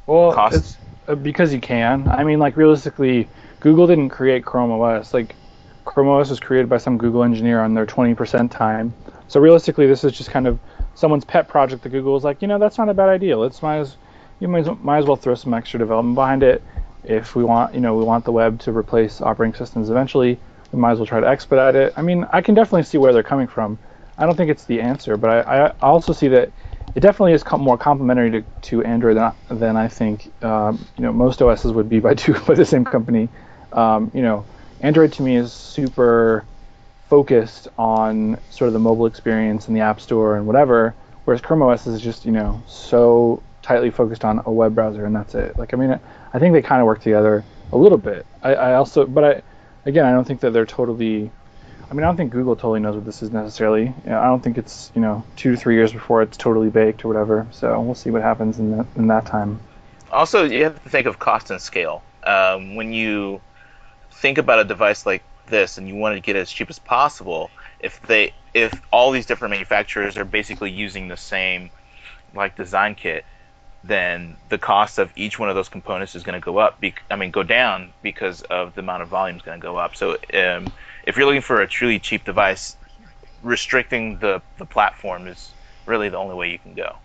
Well, 0.07 0.33
Costs. 0.33 0.59
it's 0.59 0.77
uh, 1.09 1.14
because 1.14 1.53
you 1.53 1.61
can. 1.61 2.09
I 2.09 2.25
mean, 2.25 2.38
like 2.38 2.57
realistically, 2.57 3.29
Google 3.61 3.87
didn't 3.87 4.09
create 4.09 4.45
Chrome 4.45 4.73
OS. 4.73 5.12
Like 5.12 5.35
Chrome 5.92 6.09
OS 6.09 6.31
was 6.31 6.40
created 6.40 6.70
by 6.70 6.78
some 6.78 6.96
Google 6.96 7.22
engineer 7.22 7.61
on 7.61 7.74
their 7.74 7.85
20% 7.85 8.50
time. 8.50 8.94
So 9.28 9.40
realistically, 9.40 9.87
this 9.87 10.05
is 10.05 10.12
just 10.12 10.31
kind 10.31 10.46
of 10.46 10.59
someone's 10.94 11.24
pet 11.24 11.48
project 11.48 11.83
that 11.83 11.90
Google 11.90 12.16
is 12.16 12.24
like, 12.24 12.40
you 12.40 12.48
know, 12.48 12.59
that's 12.59 12.78
not 12.78 12.88
a 12.88 12.94
bad 12.94 13.11
idea. 13.11 13.37
Let's 13.37 13.62
might 13.62 13.78
as 13.78 13.96
you 14.40 14.48
might, 14.48 14.66
as- 14.66 14.78
might 14.83 14.98
as 14.98 15.07
well 15.07 15.16
throw 15.16 15.35
some 15.35 15.52
extra 15.55 15.78
development 15.78 16.14
behind 16.14 16.42
it. 16.42 16.62
If 17.05 17.37
we 17.37 17.44
want, 17.44 17.74
you 17.74 17.81
know, 17.81 17.94
we 17.96 18.05
want 18.05 18.24
the 18.24 18.33
web 18.33 18.59
to 18.61 18.72
replace 18.72 19.20
operating 19.20 19.55
systems 19.55 19.90
eventually, 19.90 20.38
we 20.72 20.78
might 20.78 20.92
as 20.92 20.98
well 20.98 21.07
try 21.07 21.20
to 21.20 21.28
expedite 21.28 21.74
it. 21.74 21.92
I 21.96 22.02
mean, 22.02 22.26
I 22.33 22.40
can 22.40 22.55
definitely 22.55 22.85
see 22.85 22.96
where 22.96 23.12
they're 23.12 23.22
coming 23.22 23.46
from. 23.46 23.78
I 24.16 24.24
don't 24.24 24.37
think 24.37 24.50
it's 24.50 24.64
the 24.64 24.81
answer, 24.81 25.16
but 25.16 25.46
I, 25.46 25.66
I 25.66 25.72
also 25.83 26.12
see 26.12 26.28
that 26.28 26.50
it 26.94 27.00
definitely 27.00 27.33
is 27.33 27.42
com- 27.42 27.61
more 27.61 27.76
complementary 27.76 28.31
to, 28.31 28.44
to 28.62 28.85
Android 28.85 29.16
than, 29.16 29.33
than 29.59 29.76
I 29.76 29.88
think 29.88 30.33
um, 30.44 30.85
you 30.96 31.02
know 31.05 31.12
most 31.12 31.42
OSs 31.42 31.72
would 31.72 31.88
be 31.88 32.00
by 32.00 32.14
two 32.14 32.38
by 32.46 32.55
the 32.55 32.64
same 32.64 32.85
company. 32.85 33.28
Um, 33.72 34.11
you 34.14 34.22
know, 34.22 34.44
Android 34.83 35.12
to 35.14 35.23
me 35.23 35.37
is 35.37 35.53
super 35.53 36.45
focused 37.09 37.68
on 37.79 38.38
sort 38.51 38.66
of 38.68 38.73
the 38.73 38.79
mobile 38.79 39.07
experience 39.07 39.68
and 39.68 39.77
the 39.77 39.81
App 39.81 40.01
Store 40.01 40.37
and 40.37 40.47
whatever, 40.47 40.95
whereas 41.25 41.40
Chrome 41.40 41.62
OS 41.62 41.87
is 41.87 42.01
just 42.01 42.27
you 42.27 42.33
know 42.33 42.62
so 42.66 43.42
tightly 43.62 43.90
focused 43.90 44.25
on 44.25 44.42
a 44.45 44.51
web 44.51 44.75
browser 44.75 45.05
and 45.05 45.14
that's 45.14 45.35
it. 45.35 45.57
Like 45.59 45.73
I 45.73 45.77
mean, 45.77 45.99
I 46.33 46.38
think 46.38 46.53
they 46.53 46.62
kind 46.62 46.81
of 46.81 46.87
work 46.87 47.01
together 47.01 47.45
a 47.73 47.77
little 47.77 47.99
bit. 47.99 48.27
I, 48.42 48.55
I 48.55 48.75
also, 48.75 49.07
but 49.07 49.25
I 49.25 49.42
again, 49.87 50.05
I 50.05 50.12
don't 50.12 50.27
think 50.27 50.40
that 50.40 50.53
they're 50.53 50.66
totally 50.66 51.31
I 51.92 51.95
mean, 51.95 52.05
I 52.05 52.07
don't 52.07 52.16
think 52.16 52.33
Google 52.33 52.57
totally 52.57 52.81
knows 52.81 52.95
what 52.95 53.05
this 53.05 53.23
is 53.23 53.33
necessarily. 53.33 53.83
You 53.83 53.95
know, 54.07 54.18
I 54.18 54.25
don't 54.25 54.42
think 54.42 54.57
it's 54.57 54.90
you 54.95 55.03
know 55.03 55.23
two 55.37 55.51
to 55.51 55.59
three 55.59 55.75
years 55.75 55.92
before 55.92 56.23
it's 56.23 56.38
totally 56.38 56.71
baked 56.71 57.05
or 57.05 57.09
whatever. 57.09 57.47
So 57.51 57.79
we'll 57.83 57.95
see 57.95 58.09
what 58.09 58.23
happens 58.23 58.59
in 58.59 58.75
that 58.79 58.87
in 58.97 59.09
that 59.09 59.27
time. 59.27 59.61
Also, 60.11 60.45
you 60.45 60.64
have 60.64 60.83
to 60.83 60.88
think 60.88 61.07
of 61.07 61.18
cost 61.18 61.51
and 61.51 61.61
scale. 61.61 62.03
Um, 62.25 62.77
when 62.77 62.95
you 62.95 63.42
think 64.22 64.38
about 64.38 64.61
a 64.61 64.64
device 64.64 65.04
like 65.04 65.24
this 65.48 65.78
and 65.78 65.88
you 65.88 65.96
want 65.96 66.14
to 66.16 66.20
get 66.20 66.37
it 66.37 66.40
as 66.40 66.50
cheap 66.50 66.70
as 66.70 66.78
possible, 66.78 67.50
if 67.80 68.00
they 68.06 68.32
if 68.54 68.80
all 68.92 69.11
these 69.11 69.26
different 69.26 69.50
manufacturers 69.50 70.16
are 70.16 70.24
basically 70.24 70.70
using 70.70 71.08
the 71.08 71.16
same 71.16 71.70
like 72.35 72.56
design 72.56 72.94
kit, 72.94 73.24
then 73.85 74.38
the 74.48 74.58
cost 74.58 74.98
of 74.98 75.11
each 75.16 75.38
one 75.38 75.48
of 75.48 75.56
those 75.56 75.68
components 75.68 76.14
is 76.14 76.22
going 76.22 76.40
to 76.40 76.44
go 76.44 76.58
up. 76.58 76.80
Bec- 76.80 77.02
I 77.11 77.16
mean, 77.16 77.32
go 77.32 77.42
down 77.42 77.92
because 78.02 78.42
of 78.42 78.74
the 78.74 78.80
amount 78.80 79.02
of 79.02 79.08
volume 79.08 79.37
is 79.37 79.42
going 79.42 79.61
to 79.61 79.62
go 79.62 79.76
up. 79.76 79.96
So, 79.96 80.12
um, 80.35 80.72
if 81.04 81.16
you're 81.16 81.26
looking 81.26 81.42
for 81.42 81.61
a 81.61 81.66
truly 81.68 81.98
cheap 81.98 82.24
device, 82.24 82.76
restricting 83.42 84.18
the 84.18 84.40
the 84.58 84.66
platform 84.66 85.26
is 85.26 85.52
really 85.87 86.08
the 86.08 86.18
only 86.18 86.37
way 86.37 86.50
you 86.50 86.58
can 86.58 86.74
go. 86.74 86.96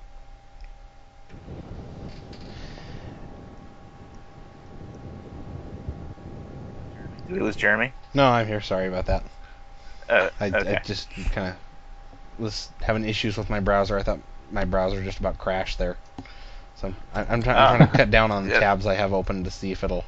Did 7.28 7.36
we 7.36 7.42
lose 7.42 7.56
Jeremy? 7.56 7.92
No, 8.13 8.26
I'm 8.26 8.48
here. 8.48 8.62
Sorry 8.62 8.88
about 8.88 9.06
that. 9.08 9.24
Uh, 10.10 10.30
I, 10.40 10.48
okay. 10.48 10.76
I 10.78 10.80
just 10.80 11.10
kind 11.32 11.50
of 11.50 11.56
was 12.40 12.70
having 12.82 13.04
issues 13.06 13.38
with 13.38 13.50
my 13.50 13.60
browser. 13.60 13.98
I 13.98 14.04
thought 14.04 14.20
my 14.52 14.63
browser 14.66 15.04
just 15.04 15.20
about 15.20 15.38
crashed 15.38 15.78
there. 15.78 15.98
So 16.78 16.94
I, 17.13 17.26
I'm, 17.26 17.44
try- 17.44 17.54
I'm 17.54 17.60
Ah. 17.60 17.78
trying 17.78 17.90
to 17.92 17.98
cut 17.98 18.12
down 18.12 18.32
on 18.32 18.46
the 18.48 18.52
Yeah. 18.54 18.60
tabs 18.60 18.86
I 18.86 18.94
have 18.96 19.12
open 19.13 19.44
to 19.44 19.52
see 19.52 19.72
if 19.72 19.84
it'll 19.84 20.06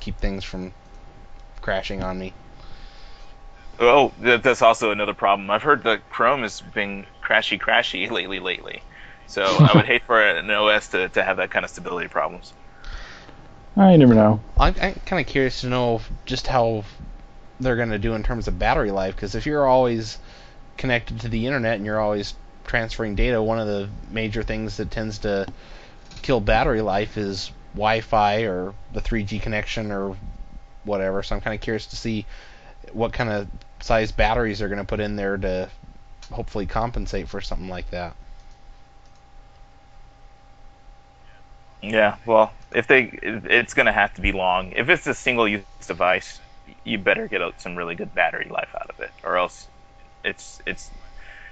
keep 0.00 0.16
things 0.18 0.44
from 0.44 0.72
crashing 1.60 2.02
on 2.02 2.18
me. 2.18 2.32
Oh, 3.78 4.12
that's 4.20 4.62
also 4.62 4.90
another 4.92 5.14
problem. 5.14 5.50
I've 5.50 5.62
heard 5.62 5.82
that 5.84 6.08
Chrome 6.10 6.42
has 6.42 6.60
been 6.60 7.04
crashy, 7.22 7.60
crashy 7.60 8.10
lately, 8.10 8.38
lately. 8.38 8.82
So 9.26 9.42
I 9.44 9.72
would 9.74 9.86
hate 9.92 10.02
for 10.04 10.22
an 10.22 10.50
OS 10.50 10.88
to, 10.88 11.08
to 11.10 11.22
have 11.22 11.36
that 11.38 11.50
kind 11.50 11.64
of 11.64 11.70
stability 11.70 12.08
problems. 12.08 12.52
Ah, 13.76 13.86
I 13.86 13.96
never 13.96 14.14
know. 14.14 14.40
I'm, 14.58 14.74
I'm 14.80 14.94
kind 15.06 15.20
of 15.20 15.26
curious 15.26 15.62
to 15.62 15.68
know 15.68 16.02
just 16.26 16.46
how 16.46 16.84
they're 17.58 17.76
going 17.76 17.90
to 17.90 17.98
do 17.98 18.14
in 18.14 18.22
terms 18.22 18.48
of 18.48 18.58
battery 18.58 18.90
life, 18.90 19.14
because 19.14 19.34
if 19.34 19.46
you're 19.46 19.66
always 19.66 20.18
connected 20.76 21.20
to 21.20 21.28
the 21.28 21.46
internet 21.46 21.76
and 21.76 21.86
you're 21.86 22.00
always 22.00 22.34
transferring 22.64 23.14
data, 23.14 23.42
one 23.42 23.58
of 23.58 23.66
the 23.66 23.88
major 24.10 24.42
things 24.42 24.76
that 24.76 24.90
tends 24.90 25.18
to 25.18 25.46
kill 26.22 26.40
battery 26.40 26.82
life 26.82 27.16
is 27.16 27.50
Wi-Fi 27.74 28.42
or 28.42 28.74
the 28.92 29.00
3G 29.00 29.40
connection 29.40 29.90
or 29.90 30.16
whatever. 30.84 31.22
So 31.22 31.34
I'm 31.34 31.40
kind 31.40 31.54
of 31.54 31.60
curious 31.60 31.86
to 31.86 31.96
see 31.96 32.26
what 32.92 33.12
kind 33.12 33.30
of 33.30 33.48
size 33.80 34.12
batteries 34.12 34.58
they're 34.58 34.68
going 34.68 34.78
to 34.78 34.84
put 34.84 35.00
in 35.00 35.16
there 35.16 35.36
to 35.38 35.70
hopefully 36.30 36.66
compensate 36.66 37.28
for 37.28 37.40
something 37.40 37.68
like 37.68 37.90
that. 37.90 38.16
Yeah, 41.82 42.16
well, 42.26 42.52
if 42.74 42.86
they, 42.86 43.18
it's 43.22 43.74
going 43.74 43.86
to 43.86 43.92
have 43.92 44.14
to 44.14 44.20
be 44.20 44.32
long. 44.32 44.72
If 44.72 44.88
it's 44.88 45.06
a 45.06 45.14
single-use 45.14 45.64
device, 45.86 46.40
you 46.84 46.98
better 46.98 47.26
get 47.28 47.40
a- 47.40 47.52
some 47.58 47.76
really 47.76 47.94
good 47.94 48.14
battery 48.14 48.48
life 48.48 48.74
out 48.80 48.88
of 48.90 49.00
it, 49.00 49.10
or 49.24 49.36
else 49.36 49.68
it's 50.24 50.60
it's 50.66 50.90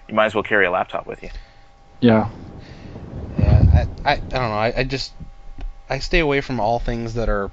you 0.08 0.14
might 0.14 0.26
as 0.26 0.34
well 0.34 0.44
carry 0.44 0.66
a 0.66 0.70
laptop 0.70 1.06
with 1.06 1.22
you. 1.22 1.30
Yeah. 2.00 2.28
Yeah, 3.38 3.86
I, 4.04 4.10
I, 4.10 4.12
I 4.12 4.18
don't 4.30 4.50
know. 4.50 4.54
I, 4.54 4.72
I 4.78 4.84
just 4.84 5.12
I 5.88 5.98
stay 5.98 6.20
away 6.20 6.40
from 6.40 6.60
all 6.60 6.78
things 6.78 7.14
that 7.14 7.28
are 7.28 7.50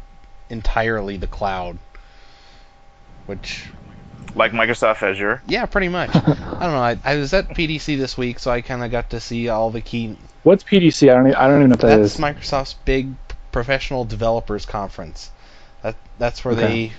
entirely 0.49 1.17
the 1.17 1.27
cloud. 1.27 1.77
Which, 3.25 3.69
Like 4.35 4.51
Microsoft 4.51 5.01
Azure. 5.03 5.41
yeah, 5.47 5.65
pretty 5.65 5.87
much. 5.89 6.09
I 6.15 6.19
don't 6.21 6.59
know. 6.59 6.77
I, 6.77 6.97
I 7.03 7.15
was 7.17 7.33
at 7.33 7.49
PDC 7.49 7.97
this 7.97 8.17
week, 8.17 8.39
so 8.39 8.51
I 8.51 8.61
kind 8.61 8.83
of 8.83 8.91
got 8.91 9.09
to 9.11 9.19
see 9.19 9.49
all 9.49 9.71
the 9.71 9.81
key. 9.81 10.15
What's 10.43 10.63
PDC? 10.63 11.09
I 11.09 11.15
don't. 11.15 11.35
I 11.35 11.47
don't 11.47 11.57
even 11.57 11.69
know 11.69 11.73
what 11.73 11.81
that 11.81 11.97
That's 11.97 12.15
is. 12.15 12.19
Microsoft's 12.19 12.73
big 12.85 13.09
professional 13.51 14.05
developers 14.05 14.65
conference. 14.65 15.31
That 15.81 15.95
that's 16.19 16.43
where 16.45 16.53
Okay. 16.53 16.61
they 16.89 16.93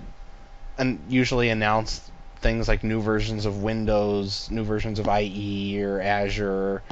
and 0.79 1.01
usually 1.09 1.49
announce 1.51 2.11
things 2.41 2.69
like 2.69 2.85
new 2.85 3.01
versions 3.01 3.47
of 3.47 3.63
Windows, 3.63 4.49
new 4.51 4.63
versions 4.65 4.99
of 5.01 5.09
IE 5.09 5.83
or 5.83 6.01
Azure, 6.01 6.83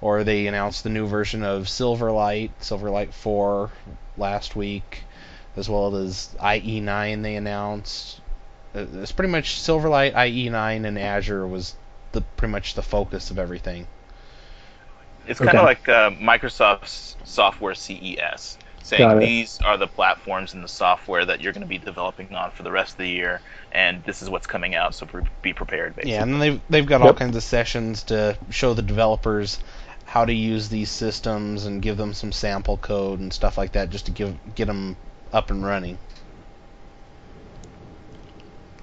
or 0.00 0.24
they 0.24 0.46
announced 0.46 0.84
the 0.84 0.88
new 0.90 1.06
version 1.06 1.42
of 1.42 1.64
Silverlight, 1.64 2.50
Silverlight 2.62 3.12
4 3.12 3.70
last 4.16 4.56
week, 4.56 5.04
as 5.54 5.68
well 5.68 5.94
as 5.96 6.34
IE9 6.40 7.22
they 7.22 7.36
announced. 7.36 8.20
Uh, 8.76 8.86
it's 9.00 9.12
pretty 9.12 9.32
much 9.32 9.60
Silverlight, 9.60 10.14
IE9, 10.14 10.86
and 10.86 10.98
Azure 10.98 11.46
was 11.46 11.74
the 12.12 12.20
pretty 12.20 12.52
much 12.52 12.74
the 12.74 12.82
focus 12.82 13.30
of 13.30 13.38
everything. 13.38 13.86
It's 15.26 15.40
kind 15.40 15.56
of 15.56 15.64
like 15.64 15.88
uh, 15.88 16.10
Microsoft's 16.10 17.16
software 17.24 17.74
CES, 17.74 18.58
saying 18.82 19.18
these 19.18 19.58
are 19.64 19.76
the 19.76 19.88
platforms 19.88 20.54
and 20.54 20.62
the 20.62 20.68
software 20.68 21.24
that 21.24 21.40
you're 21.40 21.52
going 21.52 21.62
to 21.62 21.68
be 21.68 21.78
developing 21.78 22.32
on 22.34 22.52
for 22.52 22.62
the 22.62 22.70
rest 22.70 22.92
of 22.92 22.98
the 22.98 23.08
year, 23.08 23.40
and 23.72 24.04
this 24.04 24.22
is 24.22 24.30
what's 24.30 24.46
coming 24.46 24.76
out, 24.76 24.94
so 24.94 25.08
be 25.42 25.52
prepared. 25.52 25.96
Basically. 25.96 26.12
Yeah, 26.12 26.22
and 26.22 26.40
they've 26.40 26.60
they've 26.70 26.86
got 26.86 27.00
yep. 27.00 27.08
all 27.08 27.14
kinds 27.14 27.34
of 27.34 27.42
sessions 27.42 28.04
to 28.04 28.38
show 28.50 28.74
the 28.74 28.82
developers 28.82 29.58
how 30.04 30.24
to 30.24 30.32
use 30.32 30.68
these 30.68 30.90
systems 30.90 31.66
and 31.66 31.82
give 31.82 31.96
them 31.96 32.14
some 32.14 32.30
sample 32.30 32.76
code 32.76 33.18
and 33.18 33.32
stuff 33.32 33.58
like 33.58 33.72
that, 33.72 33.90
just 33.90 34.06
to 34.06 34.12
give 34.12 34.36
get 34.54 34.66
them 34.66 34.96
up 35.32 35.50
and 35.50 35.64
running. 35.64 35.98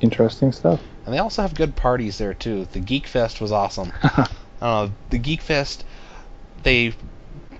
Interesting 0.03 0.51
stuff. 0.51 0.81
And 1.05 1.13
they 1.13 1.19
also 1.19 1.41
have 1.41 1.55
good 1.55 1.77
parties 1.77 2.17
there 2.17 2.33
too. 2.33 2.65
The 2.65 2.81
Geek 2.81 3.07
Fest 3.07 3.39
was 3.39 3.53
awesome. 3.53 3.93
uh, 4.61 4.89
the 5.09 5.17
Geek 5.17 5.41
Fest, 5.41 5.85
they 6.61 6.93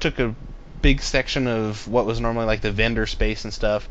took 0.02 0.20
a 0.20 0.36
big 0.82 1.02
section 1.02 1.48
of 1.48 1.88
what 1.88 2.06
was 2.06 2.20
normally 2.20 2.46
like 2.46 2.60
the 2.60 2.74
vendor 2.74 3.06
space 3.06 3.46
and 3.46 3.54
stuff, 3.54 3.88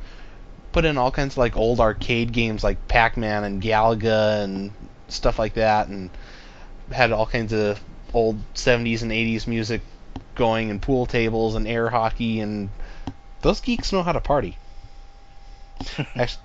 put 0.71 0.85
in 0.85 0.99
all 0.99 1.11
kinds 1.11 1.33
of 1.33 1.39
like 1.39 1.57
old 1.57 1.81
arcade 1.81 2.33
games 2.33 2.63
like 2.63 2.89
Pac-Man 2.89 3.45
and 3.45 3.63
Galaga 3.63 4.45
and 4.45 4.71
stuff 5.09 5.39
like 5.39 5.55
that, 5.55 5.89
and 5.89 6.11
had 6.91 7.11
all 7.11 7.25
kinds 7.25 7.55
of 7.55 7.81
old 8.13 8.39
70s 8.55 9.01
and 9.01 9.13
80s 9.13 9.47
music 9.47 9.81
going 10.35 10.71
and 10.71 10.83
pool 10.83 11.07
tables 11.07 11.55
and 11.55 11.67
air 11.67 11.89
hockey 11.89 12.41
and 12.41 12.69
those 13.41 13.63
geeks 13.63 13.95
know 13.95 14.03
how 14.03 14.13
to 14.13 14.21
party. 14.21 14.59
Actually, 16.15 16.43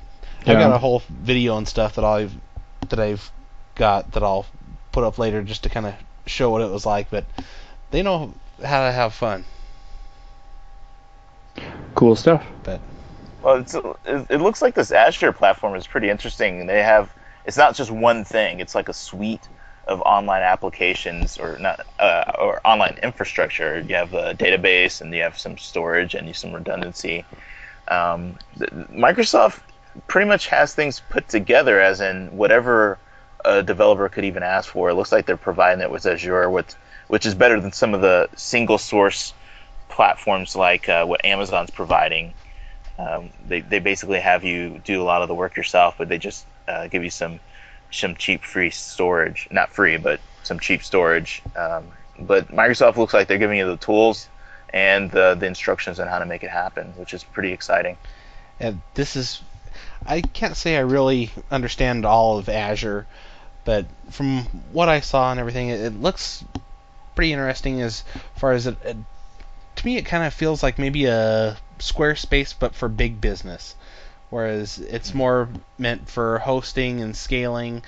yeah. 0.48 0.54
I've 0.54 0.60
got 0.60 0.76
a 0.76 0.80
whole 0.80 1.04
video 1.10 1.58
and 1.58 1.68
stuff 1.68 1.96
that 1.96 2.06
I've 2.06 2.34
that 2.90 3.00
I've 3.00 3.32
got 3.76 4.12
that 4.14 4.24
I'll 4.24 4.46
put 4.92 5.04
up 5.04 5.18
later 5.18 5.44
just 5.44 5.64
to 5.64 5.70
kind 5.70 5.86
of 5.86 5.96
show 6.26 6.50
what 6.50 6.62
it 6.62 6.70
was 6.70 6.86
like. 6.86 7.10
But 7.10 7.26
they 7.92 8.02
know 8.02 8.34
how 8.64 8.86
to 8.86 8.92
have 8.92 9.14
fun. 9.14 9.46
Cool 11.96 12.16
stuff. 12.16 12.46
But 12.64 12.80
well, 13.44 13.66
it 14.06 14.42
looks 14.42 14.62
like 14.62 14.76
this 14.76 14.92
Azure 14.92 15.32
platform 15.32 15.76
is 15.76 15.88
pretty 15.88 16.10
interesting. 16.10 16.68
They 16.68 16.84
have 16.84 17.12
it's 17.46 17.58
not 17.58 17.76
just 17.76 17.92
one 17.92 18.24
thing; 18.24 18.60
it's 18.60 18.76
like 18.76 18.90
a 18.90 18.94
suite 18.94 19.48
of 19.88 20.02
online 20.02 20.44
applications 20.44 21.38
or 21.38 21.58
not 21.60 21.86
uh, 22.00 22.32
or 22.40 22.62
online 22.66 22.98
infrastructure. 23.02 23.80
You 23.80 23.96
have 23.96 24.14
a 24.14 24.34
database 24.34 25.02
and 25.02 25.14
you 25.14 25.22
have 25.22 25.38
some 25.38 25.58
storage 25.58 26.14
and 26.14 26.28
you 26.28 26.32
have 26.32 26.38
some 26.38 26.54
redundancy. 26.54 27.26
Um, 27.88 28.38
Microsoft 28.60 29.62
pretty 30.08 30.28
much 30.28 30.48
has 30.48 30.74
things 30.74 31.02
put 31.10 31.28
together, 31.28 31.80
as 31.80 32.02
in 32.02 32.38
whatever 32.38 32.98
a 33.44 33.64
developer 33.64 34.10
could 34.10 34.26
even 34.26 34.44
ask 34.44 34.70
for. 34.70 34.90
It 34.90 34.96
looks 34.96 35.12
like 35.12 35.26
they're 35.26 35.38
providing 35.38 35.82
it 35.82 35.92
with 35.92 36.06
Azure, 36.06 36.50
which 36.50 36.74
which 37.08 37.26
is 37.26 37.36
better 37.36 37.60
than 37.60 37.72
some 37.72 37.94
of 37.94 38.02
the 38.02 38.30
single 38.36 38.78
source 38.78 39.34
platforms 39.90 40.56
like 40.56 40.90
uh, 40.90 41.06
what 41.06 41.24
Amazon's 41.24 41.72
providing. 41.72 42.34
Um, 43.00 43.30
they, 43.48 43.62
they 43.62 43.80
basically 43.80 44.20
have 44.20 44.44
you 44.44 44.82
do 44.84 45.02
a 45.02 45.06
lot 45.06 45.22
of 45.22 45.28
the 45.28 45.36
work 45.36 45.56
yourself, 45.56 45.96
but 45.98 46.10
they 46.10 46.18
just 46.18 46.46
uh, 46.68 46.88
give 46.88 47.04
you 47.04 47.10
some 47.10 47.40
some 47.92 48.16
cheap 48.16 48.44
free 48.44 48.70
storage, 48.70 49.48
not 49.52 49.72
free, 49.72 49.98
but 49.98 50.20
some 50.44 50.60
cheap 50.60 50.84
storage. 50.84 51.42
Um, 51.56 51.88
but 52.20 52.50
Microsoft 52.50 52.98
looks 52.98 53.14
like 53.14 53.28
they're 53.28 53.38
giving 53.38 53.60
you 53.60 53.68
the 53.68 53.78
tools 53.78 54.28
and 54.74 55.10
the, 55.12 55.36
the 55.36 55.46
instructions 55.46 56.00
on 56.00 56.08
how 56.08 56.20
to 56.20 56.26
make 56.26 56.44
it 56.44 56.50
happen, 56.50 56.88
which 56.98 57.14
is 57.14 57.24
pretty 57.24 57.54
exciting. 57.54 57.98
And 58.60 58.82
this 58.96 59.16
is, 59.16 59.42
I 60.06 60.22
can't 60.22 60.56
say 60.56 60.78
I 60.78 60.82
really 60.82 61.32
understand 61.52 62.06
all 62.06 62.38
of 62.38 62.50
Azure, 62.50 63.08
but 63.66 63.86
from 64.12 64.44
what 64.72 64.90
I 64.90 65.02
saw 65.02 65.32
and 65.32 65.40
everything, 65.40 65.70
it, 65.70 65.82
it 65.82 66.02
looks 66.02 66.44
pretty 67.16 67.34
interesting 67.34 67.82
as 67.82 68.04
far 68.36 68.54
as 68.54 68.68
it, 68.68 68.78
it 68.84 68.98
to 69.78 69.86
me, 69.86 69.98
it 69.98 70.06
kind 70.06 70.24
of 70.24 70.34
feels 70.34 70.64
like 70.64 70.80
maybe 70.80 71.06
a 71.06 71.58
Squarespace, 71.80 72.54
but 72.58 72.74
for 72.74 72.90
big 72.90 73.22
business. 73.22 73.76
Whereas 74.30 74.80
it's 74.80 75.14
more 75.14 75.50
meant 75.78 76.10
for 76.10 76.40
hosting 76.40 77.02
and 77.02 77.16
scaling. 77.16 77.84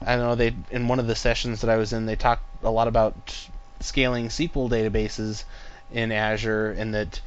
I 0.00 0.16
know 0.16 0.34
they 0.34 0.54
in 0.70 0.88
one 0.88 1.00
of 1.00 1.06
the 1.06 1.16
sessions 1.16 1.60
that 1.60 1.70
I 1.70 1.76
was 1.76 1.92
in, 1.92 2.06
they 2.06 2.16
talked 2.16 2.44
a 2.62 2.70
lot 2.70 2.88
about 2.88 3.48
scaling 3.80 4.28
SQL 4.28 4.70
databases 4.70 5.44
in 5.92 6.12
Azure, 6.12 6.72
and 6.72 6.94
that 6.94 7.20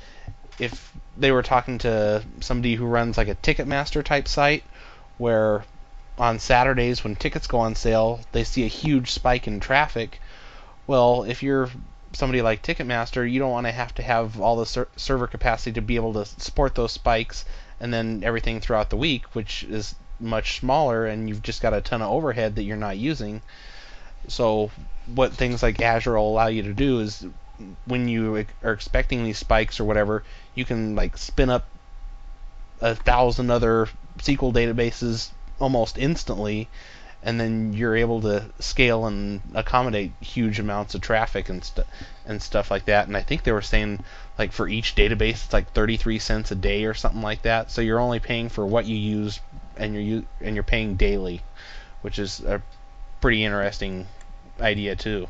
if 0.59 0.93
they 1.17 1.31
were 1.31 1.43
talking 1.43 1.77
to 1.79 2.23
somebody 2.41 2.75
who 2.75 2.85
runs 2.85 3.17
like 3.17 3.27
a 3.27 3.35
Ticketmaster 3.35 4.03
type 4.03 4.27
site, 4.27 4.63
where 5.17 5.63
on 6.17 6.39
Saturdays 6.39 7.03
when 7.03 7.15
tickets 7.15 7.47
go 7.47 7.59
on 7.59 7.75
sale, 7.75 8.21
they 8.31 8.43
see 8.43 8.63
a 8.63 8.67
huge 8.67 9.11
spike 9.11 9.47
in 9.47 9.59
traffic. 9.59 10.19
Well, 10.87 11.23
if 11.23 11.43
you're 11.43 11.69
somebody 12.13 12.41
like 12.41 12.61
Ticketmaster, 12.61 13.29
you 13.29 13.39
don't 13.39 13.51
want 13.51 13.67
to 13.67 13.71
have 13.71 13.93
to 13.95 14.03
have 14.03 14.39
all 14.39 14.55
the 14.55 14.65
ser- 14.65 14.87
server 14.95 15.27
capacity 15.27 15.73
to 15.73 15.81
be 15.81 15.97
able 15.97 16.13
to 16.13 16.25
support 16.25 16.75
those 16.75 16.93
spikes 16.93 17.43
and 17.79 17.93
then 17.93 18.21
everything 18.23 18.61
throughout 18.61 18.89
the 18.89 18.97
week, 18.97 19.35
which 19.35 19.63
is 19.63 19.95
much 20.19 20.59
smaller, 20.59 21.05
and 21.05 21.27
you've 21.27 21.43
just 21.43 21.61
got 21.61 21.73
a 21.73 21.81
ton 21.81 22.01
of 22.01 22.09
overhead 22.11 22.55
that 22.55 22.63
you're 22.63 22.77
not 22.77 22.97
using. 22.97 23.41
So, 24.27 24.71
what 25.13 25.33
things 25.33 25.61
like 25.61 25.81
Azure 25.81 26.15
will 26.15 26.29
allow 26.29 26.47
you 26.47 26.63
to 26.63 26.73
do 26.73 26.99
is 27.01 27.25
when 27.85 28.07
you 28.07 28.45
are 28.63 28.73
expecting 28.73 29.23
these 29.23 29.37
spikes 29.37 29.79
or 29.79 29.85
whatever, 29.85 30.23
you 30.53 30.65
can 30.65 30.95
like 30.95 31.17
spin 31.17 31.49
up 31.49 31.67
a 32.81 32.95
thousand 32.95 33.49
other 33.51 33.87
SQL 34.17 34.53
databases 34.53 35.29
almost 35.59 35.97
instantly 35.97 36.67
and 37.25 37.39
then 37.39 37.73
you're 37.73 37.95
able 37.95 38.21
to 38.21 38.45
scale 38.59 39.07
and 39.07 39.41
accommodate 39.55 40.11
huge 40.21 40.59
amounts 40.59 40.93
of 40.93 41.01
traffic 41.01 41.49
and 41.49 41.63
stuff 41.63 41.87
and 42.27 42.41
stuff 42.41 42.69
like 42.69 42.85
that. 42.85 43.07
And 43.07 43.17
I 43.17 43.21
think 43.21 43.43
they 43.43 43.51
were 43.51 43.63
saying 43.63 44.03
like 44.37 44.51
for 44.51 44.67
each 44.67 44.95
database 44.95 45.45
it's 45.45 45.53
like 45.53 45.71
33 45.71 46.19
cents 46.19 46.51
a 46.51 46.55
day 46.55 46.85
or 46.85 46.93
something 46.93 47.23
like 47.23 47.41
that. 47.41 47.71
So 47.71 47.81
you're 47.81 47.99
only 47.99 48.19
paying 48.19 48.49
for 48.49 48.63
what 48.63 48.85
you 48.85 48.95
use 48.95 49.39
and 49.75 49.95
you're 49.95 50.23
and 50.39 50.55
you're 50.55 50.63
paying 50.63 50.97
daily, 50.97 51.41
which 52.03 52.19
is 52.19 52.41
a 52.41 52.61
pretty 53.21 53.43
interesting 53.43 54.05
idea 54.61 54.95
too. 54.95 55.27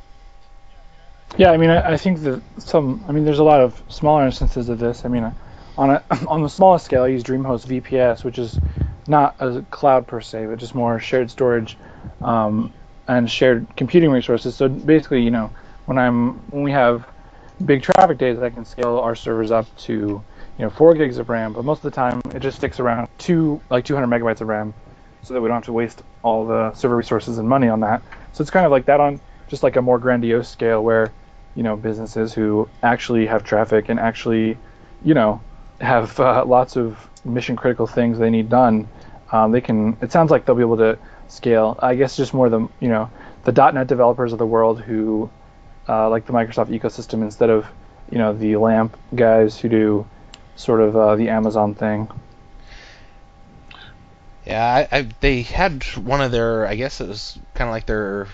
Yeah, 1.38 1.52
I 1.52 1.58
mean, 1.58 1.70
I, 1.70 1.94
I 1.94 1.98
think 1.98 2.22
that 2.22 2.42
some. 2.60 3.04
I 3.08 3.12
mean, 3.12 3.26
there's 3.26 3.40
a 3.40 3.44
lot 3.44 3.60
of 3.60 3.82
smaller 3.90 4.26
instances 4.26 4.70
of 4.70 4.80
this. 4.80 5.04
I 5.04 5.10
mean, 5.10 5.34
on 5.78 5.90
a 5.90 6.04
on 6.28 6.42
the 6.44 6.50
smallest 6.50 6.86
scale, 6.86 7.04
I 7.04 7.08
use 7.08 7.24
DreamHost 7.24 7.68
VPS, 7.68 8.24
which 8.24 8.40
is 8.40 8.58
not 9.08 9.36
a 9.40 9.62
cloud 9.70 10.08
per 10.08 10.22
se, 10.22 10.46
but 10.46 10.58
just 10.58 10.74
more 10.74 11.00
shared 11.00 11.30
storage 11.30 11.78
um, 12.22 12.74
and 13.08 13.30
shared 13.30 13.68
computing 13.76 14.12
resources. 14.12 14.56
So 14.56 14.70
basically, 14.70 15.24
you 15.24 15.32
know, 15.32 15.52
when 15.86 15.98
I'm 15.98 16.36
when 16.52 16.64
we 16.64 16.72
have 16.72 17.06
big 17.66 17.84
traffic 17.84 18.18
days, 18.18 18.40
I 18.40 18.50
can 18.50 18.64
scale 18.64 19.00
our 19.00 19.16
servers 19.16 19.52
up 19.52 19.68
to 19.80 19.94
you 19.94 20.24
know 20.64 20.70
four 20.70 20.94
gigs 20.94 21.18
of 21.18 21.28
RAM, 21.28 21.52
but 21.52 21.66
most 21.66 21.80
of 21.80 21.92
the 21.92 21.92
time 21.92 22.22
it 22.34 22.40
just 22.40 22.58
sticks 22.58 22.80
around 22.80 23.10
two 23.18 23.62
like 23.70 23.84
200 23.84 24.08
megabytes 24.08 24.40
of 24.40 24.48
RAM, 24.48 24.74
so 25.22 25.34
that 25.34 25.42
we 25.42 25.50
don't 25.50 25.56
have 25.56 25.66
to 25.66 25.74
waste 25.74 26.02
all 26.24 26.46
the 26.46 26.74
server 26.76 26.96
resources 26.96 27.40
and 27.40 27.50
money 27.50 27.68
on 27.68 27.82
that. 27.82 28.02
So 28.32 28.42
it's 28.42 28.52
kind 28.52 28.66
of 28.66 28.72
like 28.72 28.86
that 28.86 29.02
on 29.02 29.20
just 29.50 29.64
like 29.64 29.76
a 29.76 29.82
more 29.82 30.00
grandiose 30.00 30.48
scale 30.48 30.82
where 30.82 31.12
you 31.56 31.64
know 31.64 31.76
businesses 31.76 32.34
who 32.34 32.70
actually 32.84 33.26
have 33.28 33.44
traffic 33.44 33.90
and 33.90 34.00
actually 34.00 34.58
you 35.04 35.14
know 35.14 35.42
have 35.82 36.20
uh, 36.20 36.46
lots 36.46 36.76
of 36.76 36.98
mission 37.26 37.56
critical 37.56 37.88
things 37.88 38.18
they 38.18 38.30
need 38.30 38.50
done, 38.50 38.88
um, 39.32 39.52
they 39.52 39.62
can. 39.62 39.98
It 40.02 40.12
sounds 40.12 40.32
like 40.32 40.46
they'll 40.46 40.56
be 40.56 40.62
able 40.62 40.78
to 40.78 40.98
scale. 41.28 41.78
I 41.82 41.96
guess 41.96 42.16
just 42.16 42.34
more 42.34 42.50
the 42.50 42.68
you 42.80 42.88
know 42.88 43.10
the 43.44 43.52
.NET 43.52 43.88
developers 43.88 44.34
of 44.34 44.40
the 44.40 44.46
world 44.46 44.82
who 44.82 45.30
uh, 45.88 46.10
like 46.10 46.26
the 46.26 46.34
Microsoft 46.34 46.68
ecosystem 46.68 47.22
instead 47.22 47.50
of 47.50 47.66
you 48.12 48.18
know 48.18 48.34
the 48.34 48.56
LAMP 48.56 48.96
guys 49.14 49.58
who 49.58 49.70
do 49.70 50.08
sort 50.56 50.82
of 50.82 50.96
uh, 50.96 51.16
the 51.16 51.30
Amazon 51.30 51.76
thing. 51.76 52.08
Yeah, 54.46 54.88
I, 54.92 54.98
I, 54.98 55.10
they 55.22 55.42
had 55.42 55.84
one 55.96 56.22
of 56.22 56.32
their. 56.32 56.68
I 56.68 56.76
guess 56.76 57.02
it 57.02 57.08
was 57.08 57.38
kind 57.56 57.68
of 57.68 57.74
like 57.74 57.88
their 57.88 58.28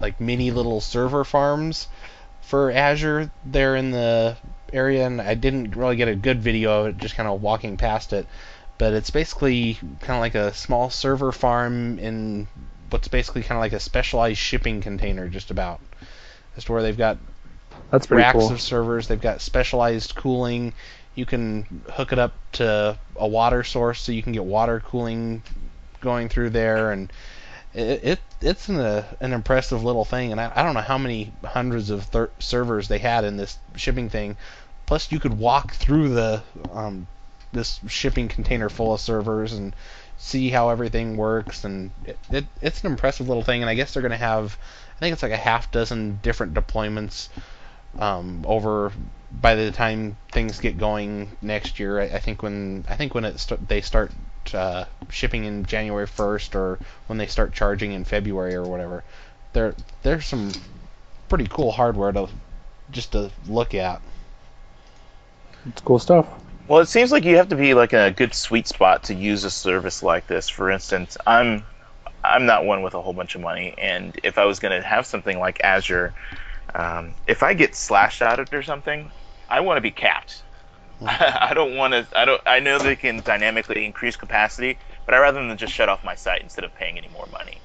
like 0.00 0.20
mini 0.20 0.50
little 0.50 0.80
server 0.80 1.24
farms 1.24 1.88
for 2.42 2.70
Azure 2.70 3.30
there 3.44 3.76
in 3.76 3.90
the 3.90 4.36
area, 4.72 5.06
and 5.06 5.20
I 5.20 5.34
didn't 5.34 5.76
really 5.76 5.96
get 5.96 6.08
a 6.08 6.14
good 6.14 6.42
video 6.42 6.80
of 6.80 6.86
it, 6.88 6.98
just 6.98 7.14
kind 7.14 7.28
of 7.28 7.42
walking 7.42 7.76
past 7.76 8.12
it. 8.12 8.26
But 8.78 8.94
it's 8.94 9.10
basically 9.10 9.74
kind 9.74 10.16
of 10.16 10.20
like 10.20 10.34
a 10.34 10.54
small 10.54 10.90
server 10.90 11.32
farm 11.32 11.98
in 11.98 12.48
what's 12.88 13.08
basically 13.08 13.42
kind 13.42 13.58
of 13.58 13.60
like 13.60 13.72
a 13.72 13.80
specialized 13.80 14.38
shipping 14.38 14.80
container, 14.80 15.28
just 15.28 15.50
about. 15.50 15.80
As 16.56 16.64
to 16.64 16.72
where 16.72 16.82
they've 16.82 16.96
got 16.96 17.18
That's 17.90 18.10
racks 18.10 18.38
cool. 18.38 18.52
of 18.52 18.60
servers, 18.60 19.06
they've 19.06 19.20
got 19.20 19.40
specialized 19.40 20.14
cooling. 20.14 20.72
You 21.14 21.26
can 21.26 21.82
hook 21.92 22.12
it 22.12 22.18
up 22.18 22.32
to 22.52 22.98
a 23.16 23.28
water 23.28 23.64
source 23.64 24.00
so 24.00 24.12
you 24.12 24.22
can 24.22 24.32
get 24.32 24.44
water 24.44 24.80
cooling 24.80 25.42
going 26.00 26.28
through 26.28 26.50
there, 26.50 26.92
and 26.92 27.12
it, 27.74 28.04
it 28.04 28.20
it's 28.40 28.68
an, 28.68 28.76
uh, 28.76 29.04
an 29.20 29.32
impressive 29.32 29.84
little 29.84 30.04
thing, 30.04 30.32
and 30.32 30.40
I, 30.40 30.50
I 30.54 30.62
don't 30.62 30.74
know 30.74 30.80
how 30.80 30.98
many 30.98 31.32
hundreds 31.44 31.90
of 31.90 32.04
thir- 32.04 32.30
servers 32.38 32.88
they 32.88 32.98
had 32.98 33.24
in 33.24 33.36
this 33.36 33.58
shipping 33.76 34.08
thing. 34.08 34.36
Plus, 34.86 35.12
you 35.12 35.20
could 35.20 35.38
walk 35.38 35.72
through 35.74 36.10
the 36.10 36.42
um, 36.72 37.06
this 37.52 37.80
shipping 37.88 38.28
container 38.28 38.68
full 38.68 38.94
of 38.94 39.00
servers 39.00 39.52
and 39.52 39.74
see 40.16 40.50
how 40.50 40.70
everything 40.70 41.16
works, 41.16 41.64
and 41.64 41.90
it, 42.04 42.18
it 42.30 42.44
it's 42.60 42.82
an 42.82 42.90
impressive 42.90 43.28
little 43.28 43.44
thing. 43.44 43.62
And 43.62 43.70
I 43.70 43.74
guess 43.74 43.92
they're 43.92 44.02
gonna 44.02 44.16
have, 44.16 44.56
I 44.96 44.98
think 45.00 45.12
it's 45.12 45.22
like 45.22 45.32
a 45.32 45.36
half 45.36 45.70
dozen 45.70 46.18
different 46.22 46.54
deployments 46.54 47.28
um, 47.98 48.44
over 48.46 48.92
by 49.32 49.54
the 49.54 49.70
time 49.70 50.16
things 50.32 50.58
get 50.58 50.76
going 50.76 51.36
next 51.40 51.78
year. 51.78 52.00
I, 52.00 52.04
I 52.04 52.18
think 52.18 52.42
when 52.42 52.84
I 52.88 52.96
think 52.96 53.14
when 53.14 53.24
it 53.24 53.38
st- 53.38 53.68
they 53.68 53.80
start 53.80 54.12
uh, 54.54 54.84
shipping 55.10 55.44
in 55.44 55.64
January 55.64 56.06
1st 56.06 56.54
or 56.54 56.78
when 57.06 57.18
they 57.18 57.26
start 57.26 57.52
charging 57.52 57.92
in 57.92 58.04
February 58.04 58.54
or 58.54 58.64
whatever. 58.64 59.04
There 59.52 59.74
there's 60.02 60.26
some 60.26 60.52
pretty 61.28 61.46
cool 61.46 61.72
hardware 61.72 62.12
to 62.12 62.28
just 62.90 63.12
to 63.12 63.30
look 63.46 63.74
at. 63.74 64.00
It's 65.66 65.80
cool 65.80 65.98
stuff. 65.98 66.26
Well, 66.68 66.80
it 66.80 66.88
seems 66.88 67.10
like 67.10 67.24
you 67.24 67.36
have 67.36 67.48
to 67.48 67.56
be 67.56 67.74
like 67.74 67.92
in 67.92 68.00
a 68.00 68.10
good 68.10 68.32
sweet 68.32 68.68
spot 68.68 69.04
to 69.04 69.14
use 69.14 69.44
a 69.44 69.50
service 69.50 70.02
like 70.02 70.26
this. 70.26 70.48
For 70.48 70.70
instance, 70.70 71.16
I'm 71.26 71.64
I'm 72.22 72.46
not 72.46 72.64
one 72.64 72.82
with 72.82 72.94
a 72.94 73.00
whole 73.00 73.12
bunch 73.12 73.34
of 73.34 73.40
money, 73.40 73.74
and 73.76 74.18
if 74.22 74.38
I 74.38 74.44
was 74.44 74.58
going 74.58 74.80
to 74.80 74.86
have 74.86 75.06
something 75.06 75.38
like 75.38 75.60
Azure, 75.64 76.14
um, 76.74 77.14
if 77.26 77.42
I 77.42 77.54
get 77.54 77.74
slashed 77.74 78.22
out 78.22 78.38
of 78.38 78.48
it 78.48 78.54
or 78.54 78.62
something, 78.62 79.10
I 79.48 79.60
want 79.60 79.78
to 79.78 79.80
be 79.80 79.90
capped. 79.90 80.42
I 81.06 81.52
don't 81.54 81.76
want 81.76 81.94
to. 81.94 82.06
I 82.14 82.24
don't. 82.24 82.40
I 82.46 82.60
know 82.60 82.78
they 82.78 82.96
can 82.96 83.20
dynamically 83.20 83.84
increase 83.84 84.16
capacity, 84.16 84.78
but 85.06 85.14
I 85.14 85.18
rather 85.18 85.46
than 85.46 85.56
just 85.56 85.72
shut 85.72 85.88
off 85.88 86.04
my 86.04 86.14
site 86.14 86.42
instead 86.42 86.64
of 86.64 86.74
paying 86.74 86.98
any 86.98 87.08
more 87.08 87.26
money, 87.32 87.58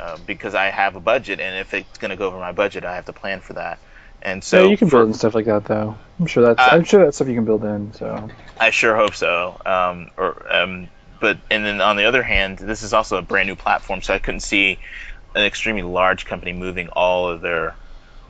uh, 0.00 0.18
because 0.26 0.54
I 0.54 0.66
have 0.66 0.96
a 0.96 1.00
budget, 1.00 1.40
and 1.40 1.58
if 1.58 1.74
it's 1.74 1.98
going 1.98 2.10
to 2.10 2.16
go 2.16 2.26
over 2.26 2.38
my 2.38 2.52
budget, 2.52 2.84
I 2.84 2.94
have 2.94 3.04
to 3.06 3.12
plan 3.12 3.40
for 3.40 3.54
that. 3.54 3.78
And 4.22 4.42
so 4.42 4.64
yeah, 4.64 4.70
you 4.70 4.76
can 4.78 4.88
build 4.88 5.08
in 5.08 5.14
stuff 5.14 5.34
like 5.34 5.44
that, 5.44 5.66
though. 5.66 5.96
I'm 6.18 6.26
sure 6.26 6.42
that's. 6.42 6.60
Uh, 6.60 6.74
I'm 6.74 6.84
sure 6.84 7.04
that's 7.04 7.18
stuff 7.18 7.28
you 7.28 7.34
can 7.34 7.44
build 7.44 7.64
in. 7.64 7.92
So. 7.92 8.30
I 8.58 8.70
sure 8.70 8.96
hope 8.96 9.14
so. 9.14 9.60
Um, 9.66 10.10
or 10.16 10.54
um, 10.54 10.88
but 11.20 11.36
and 11.50 11.64
then 11.66 11.82
on 11.82 11.96
the 11.96 12.04
other 12.04 12.22
hand, 12.22 12.58
this 12.58 12.82
is 12.82 12.94
also 12.94 13.18
a 13.18 13.22
brand 13.22 13.48
new 13.48 13.56
platform, 13.56 14.00
so 14.00 14.14
I 14.14 14.18
couldn't 14.18 14.40
see 14.40 14.78
an 15.34 15.42
extremely 15.42 15.82
large 15.82 16.24
company 16.24 16.52
moving 16.52 16.88
all 16.88 17.28
of 17.28 17.42
their 17.42 17.76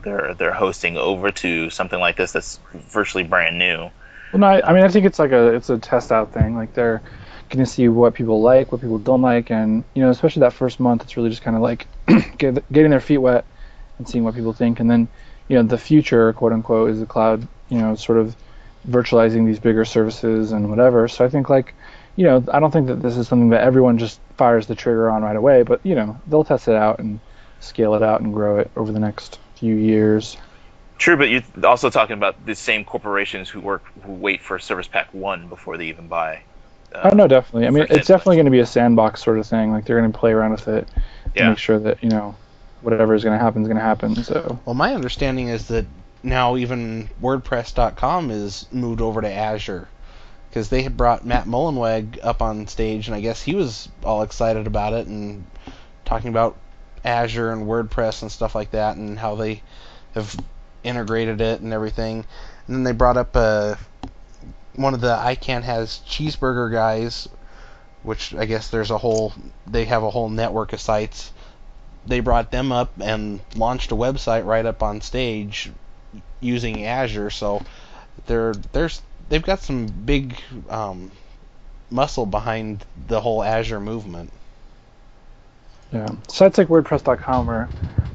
their 0.03 0.33
their 0.33 0.51
hosting 0.51 0.97
over 0.97 1.31
to 1.31 1.69
something 1.69 1.99
like 1.99 2.17
this 2.17 2.33
that's 2.33 2.59
virtually 2.73 3.23
brand 3.23 3.57
new. 3.57 3.89
Well, 4.31 4.39
no, 4.41 4.47
I, 4.47 4.69
I 4.69 4.73
mean 4.73 4.83
I 4.83 4.89
think 4.89 5.05
it's 5.05 5.19
like 5.19 5.31
a 5.31 5.53
it's 5.53 5.69
a 5.69 5.77
test 5.77 6.11
out 6.11 6.33
thing. 6.33 6.55
Like 6.55 6.73
they're 6.73 7.01
going 7.49 7.63
to 7.63 7.71
see 7.71 7.87
what 7.89 8.13
people 8.13 8.41
like, 8.41 8.71
what 8.71 8.81
people 8.81 8.99
don't 8.99 9.21
like, 9.21 9.51
and 9.51 9.83
you 9.93 10.01
know 10.01 10.09
especially 10.09 10.41
that 10.41 10.53
first 10.53 10.79
month, 10.79 11.03
it's 11.03 11.15
really 11.17 11.29
just 11.29 11.41
kind 11.41 11.55
of 11.55 11.61
like 11.61 11.87
get, 12.37 12.71
getting 12.71 12.91
their 12.91 13.01
feet 13.01 13.19
wet 13.19 13.45
and 13.97 14.07
seeing 14.07 14.23
what 14.23 14.35
people 14.35 14.53
think, 14.53 14.79
and 14.79 14.89
then 14.89 15.07
you 15.47 15.57
know 15.57 15.63
the 15.63 15.77
future, 15.77 16.33
quote 16.33 16.53
unquote, 16.53 16.89
is 16.91 16.99
the 16.99 17.05
cloud. 17.05 17.47
You 17.69 17.79
know, 17.79 17.95
sort 17.95 18.19
of 18.19 18.35
virtualizing 18.87 19.45
these 19.45 19.59
bigger 19.59 19.85
services 19.85 20.51
and 20.51 20.69
whatever. 20.69 21.07
So 21.07 21.25
I 21.25 21.29
think 21.29 21.49
like 21.49 21.73
you 22.15 22.25
know 22.25 22.43
I 22.51 22.59
don't 22.59 22.71
think 22.71 22.87
that 22.87 23.01
this 23.01 23.17
is 23.17 23.27
something 23.27 23.49
that 23.49 23.61
everyone 23.63 23.97
just 23.97 24.19
fires 24.37 24.67
the 24.67 24.75
trigger 24.75 25.09
on 25.09 25.23
right 25.23 25.35
away, 25.35 25.63
but 25.63 25.81
you 25.85 25.95
know 25.95 26.19
they'll 26.27 26.43
test 26.43 26.67
it 26.67 26.75
out 26.75 26.99
and 26.99 27.19
scale 27.59 27.95
it 27.95 28.03
out 28.03 28.21
and 28.21 28.33
grow 28.33 28.59
it 28.59 28.71
over 28.75 28.91
the 28.91 28.99
next 28.99 29.39
few 29.55 29.75
years. 29.75 30.37
True, 30.97 31.17
but 31.17 31.29
you're 31.29 31.43
also 31.63 31.89
talking 31.89 32.13
about 32.13 32.45
the 32.45 32.55
same 32.55 32.85
corporations 32.85 33.49
who 33.49 33.59
work 33.59 33.83
who 34.03 34.13
wait 34.13 34.41
for 34.41 34.59
Service 34.59 34.87
Pack 34.87 35.13
One 35.13 35.47
before 35.47 35.77
they 35.77 35.87
even 35.87 36.07
buy. 36.07 36.41
Uh, 36.93 37.09
oh 37.11 37.15
no, 37.15 37.27
definitely. 37.27 37.67
I 37.67 37.69
mean, 37.69 37.85
it's 37.89 38.07
definitely 38.07 38.37
going 38.37 38.45
to 38.45 38.51
be 38.51 38.59
a 38.59 38.65
sandbox 38.65 39.21
sort 39.23 39.37
of 39.37 39.45
thing. 39.45 39.71
Like 39.71 39.85
they're 39.85 39.99
going 39.99 40.11
to 40.11 40.17
play 40.17 40.31
around 40.31 40.51
with 40.51 40.67
it 40.67 40.87
yeah. 41.35 41.43
to 41.43 41.49
make 41.49 41.57
sure 41.57 41.79
that 41.79 42.01
you 42.01 42.09
know 42.09 42.35
whatever 42.81 43.13
is 43.13 43.23
going 43.23 43.37
to 43.37 43.43
happen 43.43 43.61
is 43.61 43.67
going 43.67 43.77
to 43.77 43.83
happen. 43.83 44.15
So. 44.23 44.59
Well, 44.65 44.75
my 44.75 44.93
understanding 44.93 45.49
is 45.49 45.67
that 45.67 45.85
now 46.23 46.55
even 46.55 47.09
WordPress.com 47.21 48.31
is 48.31 48.65
moved 48.71 49.01
over 49.01 49.21
to 49.21 49.31
Azure 49.31 49.87
because 50.49 50.69
they 50.69 50.83
had 50.83 50.95
brought 50.95 51.25
Matt 51.25 51.45
Mullenweg 51.45 52.19
up 52.23 52.41
on 52.41 52.67
stage, 52.67 53.07
and 53.07 53.15
I 53.15 53.19
guess 53.19 53.41
he 53.41 53.55
was 53.55 53.89
all 54.03 54.21
excited 54.21 54.67
about 54.67 54.93
it 54.93 55.07
and 55.07 55.45
talking 56.05 56.29
about 56.29 56.55
Azure 57.03 57.51
and 57.51 57.67
WordPress 57.67 58.21
and 58.21 58.31
stuff 58.31 58.55
like 58.55 58.71
that, 58.71 58.95
and 58.95 59.19
how 59.19 59.35
they 59.35 59.61
have 60.13 60.35
integrated 60.85 61.41
it 61.41 61.61
and 61.61 61.73
everything. 61.73 62.25
And 62.67 62.75
then 62.75 62.83
they 62.83 62.91
brought 62.91 63.17
up 63.17 63.35
uh, 63.35 63.75
one 64.75 64.93
of 64.93 65.01
the 65.01 65.13
I 65.13 65.35
Can 65.35 65.63
Has 65.63 66.01
Cheezburger 66.07 66.71
guys, 66.71 67.27
which 68.03 68.33
I 68.33 68.45
guess 68.45 68.69
there's 68.69 68.91
a 68.91 68.97
whole 68.97 69.33
they 69.67 69.85
have 69.85 70.03
a 70.03 70.09
whole 70.09 70.29
network 70.29 70.73
of 70.73 70.79
sites. 70.79 71.31
They 72.05 72.19
brought 72.19 72.51
them 72.51 72.71
up 72.71 72.91
and 73.01 73.39
launched 73.55 73.91
a 73.91 73.95
website 73.95 74.45
right 74.45 74.65
up 74.65 74.83
on 74.83 75.01
stage 75.01 75.71
using 76.39 76.85
Azure. 76.85 77.31
So 77.31 77.63
they're 78.27 78.53
there's 78.71 79.01
they've 79.29 79.43
got 79.43 79.61
some 79.61 79.87
big 79.87 80.37
um, 80.69 81.11
muscle 81.89 82.25
behind 82.25 82.85
the 83.07 83.21
whole 83.21 83.43
Azure 83.43 83.79
movement. 83.79 84.31
Yeah, 85.91 86.07
sites 86.27 86.57
like 86.57 86.67
WordPress.com 86.67 87.49
are 87.49 87.69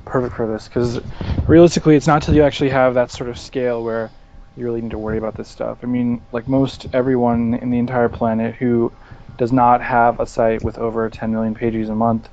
perfect 0.05 0.35
for 0.35 0.47
this 0.47 0.69
because 0.69 1.01
realistically, 1.47 1.97
it's 1.97 2.07
not 2.07 2.17
until 2.17 2.35
you 2.35 2.43
actually 2.43 2.71
have 2.71 2.95
that 2.95 3.11
sort 3.11 3.31
of 3.31 3.39
scale 3.39 3.83
where 3.83 4.11
you 4.57 4.65
really 4.65 4.83
need 4.83 4.91
to 4.91 4.99
worry 4.99 5.19
about 5.19 5.37
this 5.37 5.49
stuff. 5.49 5.79
I 5.83 5.87
mean, 5.87 6.23
like 6.33 6.49
most 6.49 6.87
everyone 6.93 7.55
in 7.55 7.71
the 7.71 7.79
entire 7.79 8.09
planet 8.09 8.55
who 8.57 8.93
does 9.39 9.53
not 9.53 9.81
have 9.81 10.21
a 10.21 10.27
site 10.27 10.63
with 10.63 10.77
over 10.79 11.09
10 11.09 11.33
million 11.33 11.55
pages 11.55 11.89
a 11.89 11.95
month 11.95 12.29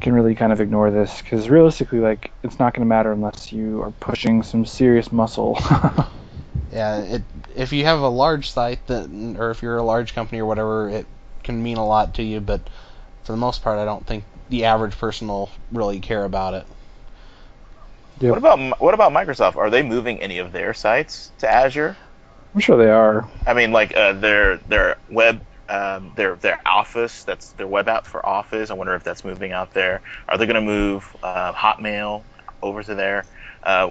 can 0.00 0.12
really 0.14 0.34
kind 0.34 0.52
of 0.52 0.60
ignore 0.60 0.90
this 0.90 1.20
because 1.20 1.48
realistically, 1.48 2.00
like, 2.00 2.32
it's 2.42 2.58
not 2.58 2.74
going 2.74 2.80
to 2.80 2.88
matter 2.88 3.12
unless 3.12 3.52
you 3.52 3.82
are 3.82 3.90
pushing 3.92 4.42
some 4.42 4.64
serious 4.64 5.12
muscle. 5.12 5.58
yeah, 6.72 7.00
it, 7.02 7.22
if 7.54 7.72
you 7.72 7.84
have 7.84 8.00
a 8.00 8.08
large 8.08 8.50
site 8.50 8.84
that, 8.86 9.36
or 9.38 9.50
if 9.50 9.62
you're 9.62 9.76
a 9.76 9.82
large 9.82 10.14
company 10.14 10.40
or 10.40 10.46
whatever, 10.46 10.88
it 10.88 11.06
can 11.44 11.62
mean 11.62 11.76
a 11.76 11.86
lot 11.86 12.14
to 12.14 12.22
you, 12.22 12.40
but 12.40 12.62
for 13.24 13.32
the 13.32 13.38
most 13.38 13.62
part, 13.62 13.78
I 13.78 13.84
don't 13.84 14.06
think 14.06 14.24
the 14.48 14.64
average 14.64 14.96
person 14.98 15.28
will 15.28 15.50
really 15.72 16.00
care 16.00 16.24
about 16.24 16.54
it. 16.54 16.66
Yep. 18.20 18.30
What 18.30 18.38
about 18.38 18.80
what 18.80 18.94
about 18.94 19.12
Microsoft? 19.12 19.56
Are 19.56 19.70
they 19.70 19.82
moving 19.82 20.20
any 20.20 20.38
of 20.38 20.52
their 20.52 20.74
sites 20.74 21.30
to 21.38 21.50
Azure? 21.50 21.96
I'm 22.54 22.60
sure 22.60 22.76
they 22.76 22.90
are. 22.90 23.26
I 23.46 23.54
mean, 23.54 23.72
like 23.72 23.96
uh, 23.96 24.12
their 24.12 24.58
their 24.58 24.96
web, 25.08 25.40
um, 25.68 26.12
their 26.16 26.36
their 26.36 26.60
Office. 26.66 27.24
That's 27.24 27.52
their 27.52 27.66
web 27.66 27.88
app 27.88 28.06
for 28.06 28.24
Office. 28.26 28.70
I 28.70 28.74
wonder 28.74 28.94
if 28.94 29.04
that's 29.04 29.24
moving 29.24 29.52
out 29.52 29.72
there. 29.72 30.02
Are 30.28 30.36
they 30.36 30.44
going 30.44 30.56
to 30.56 30.60
move 30.60 31.16
uh, 31.22 31.52
Hotmail 31.52 32.22
over 32.62 32.82
to 32.82 32.94
there? 32.94 33.24
Uh, 33.62 33.90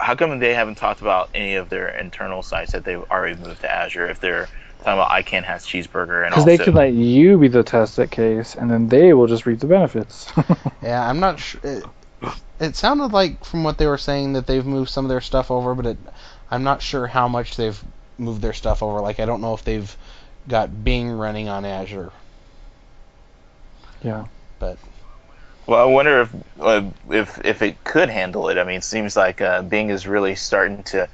how 0.00 0.14
come 0.14 0.38
they 0.38 0.54
haven't 0.54 0.76
talked 0.76 1.00
about 1.00 1.30
any 1.34 1.54
of 1.54 1.68
their 1.68 1.88
internal 1.88 2.42
sites 2.42 2.72
that 2.72 2.84
they've 2.84 3.04
already 3.10 3.40
moved 3.40 3.60
to 3.60 3.72
Azure? 3.72 4.08
If 4.08 4.20
they're 4.20 4.48
talking 4.88 5.00
about 5.00 5.10
I 5.10 5.22
Can 5.22 5.44
Has 5.44 5.66
Cheezburger 5.66 6.24
and 6.24 6.30
because 6.30 6.44
they 6.44 6.58
could 6.58 6.74
let 6.74 6.92
you 6.92 7.38
be 7.38 7.48
the 7.48 7.62
test 7.62 7.98
case, 8.10 8.54
and 8.54 8.70
then 8.70 8.88
they 8.88 9.12
will 9.12 9.26
just 9.26 9.46
reap 9.46 9.60
the 9.60 9.66
benefits. 9.66 10.30
yeah, 10.82 11.08
I'm 11.08 11.20
not 11.20 11.38
sure 11.38 11.82
it 12.60 12.76
sounded 12.76 13.12
like 13.12 13.44
from 13.44 13.64
what 13.64 13.78
they 13.78 13.86
were 13.86 13.98
saying 13.98 14.32
that 14.32 14.46
they've 14.46 14.66
moved 14.66 14.90
some 14.90 15.04
of 15.04 15.08
their 15.08 15.20
stuff 15.20 15.50
over, 15.50 15.74
but 15.74 15.86
it, 15.86 15.98
I'm 16.50 16.64
not 16.64 16.82
sure 16.82 17.06
how 17.06 17.28
much 17.28 17.56
they've 17.56 17.80
moved 18.18 18.42
their 18.42 18.52
stuff 18.52 18.82
over. 18.82 19.00
Like 19.00 19.20
I 19.20 19.26
don't 19.26 19.40
know 19.40 19.54
if 19.54 19.64
they've 19.64 19.96
got 20.48 20.84
Bing 20.84 21.10
running 21.10 21.48
on 21.48 21.64
Azure. 21.64 22.12
Yeah. 24.02 24.26
But. 24.58 24.78
Well, 25.66 25.80
I 25.80 25.84
wonder 25.84 26.22
if 26.22 26.34
uh, 26.58 26.90
if 27.10 27.44
if 27.44 27.62
it 27.62 27.84
could 27.84 28.08
handle 28.08 28.48
it. 28.48 28.58
I 28.58 28.64
mean, 28.64 28.76
it 28.76 28.84
seems 28.84 29.16
like 29.16 29.40
uh, 29.40 29.62
Bing 29.62 29.90
is 29.90 30.06
really 30.06 30.34
starting 30.34 30.82
to 30.84 31.08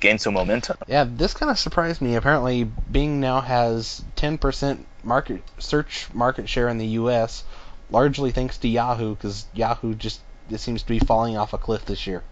gain 0.00 0.18
some 0.18 0.34
momentum. 0.34 0.76
Yeah, 0.86 1.06
this 1.08 1.34
kind 1.34 1.50
of 1.50 1.58
surprised 1.58 2.00
me. 2.00 2.14
Apparently, 2.14 2.64
Bing 2.64 3.20
now 3.20 3.40
has 3.40 4.02
10% 4.16 4.84
market 5.02 5.42
search 5.58 6.08
market 6.12 6.48
share 6.48 6.68
in 6.68 6.78
the 6.78 6.86
U.S., 6.86 7.44
largely 7.90 8.30
thanks 8.30 8.58
to 8.58 8.68
Yahoo, 8.68 9.14
because 9.14 9.46
Yahoo 9.54 9.94
just 9.94 10.20
it 10.50 10.58
seems 10.58 10.82
to 10.82 10.88
be 10.88 10.98
falling 10.98 11.36
off 11.36 11.52
a 11.52 11.58
cliff 11.58 11.84
this 11.84 12.06
year. 12.06 12.22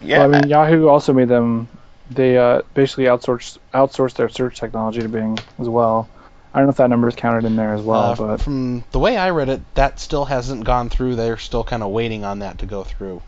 Yeah, 0.00 0.26
well, 0.26 0.34
I 0.34 0.40
mean 0.40 0.50
Yahoo 0.50 0.88
also 0.88 1.12
made 1.12 1.28
them. 1.28 1.68
They 2.10 2.36
uh, 2.36 2.62
basically 2.74 3.04
outsourced 3.04 3.58
outsourced 3.72 4.14
their 4.14 4.28
search 4.28 4.58
technology 4.58 5.00
to 5.00 5.08
Bing 5.08 5.38
as 5.58 5.68
well. 5.68 6.08
I 6.52 6.58
don't 6.58 6.66
know 6.66 6.70
if 6.70 6.76
that 6.76 6.90
number 6.90 7.08
is 7.08 7.16
counted 7.16 7.44
in 7.44 7.56
there 7.56 7.74
as 7.74 7.82
well, 7.82 8.12
uh, 8.12 8.14
but 8.14 8.40
from 8.40 8.84
the 8.92 8.98
way 8.98 9.16
I 9.16 9.30
read 9.30 9.48
it, 9.48 9.62
that 9.74 9.98
still 9.98 10.24
hasn't 10.24 10.64
gone 10.64 10.88
through. 10.88 11.16
They're 11.16 11.38
still 11.38 11.64
kind 11.64 11.82
of 11.82 11.90
waiting 11.90 12.24
on 12.24 12.40
that 12.40 12.58
to 12.58 12.66
go 12.66 12.84
through. 12.84 13.22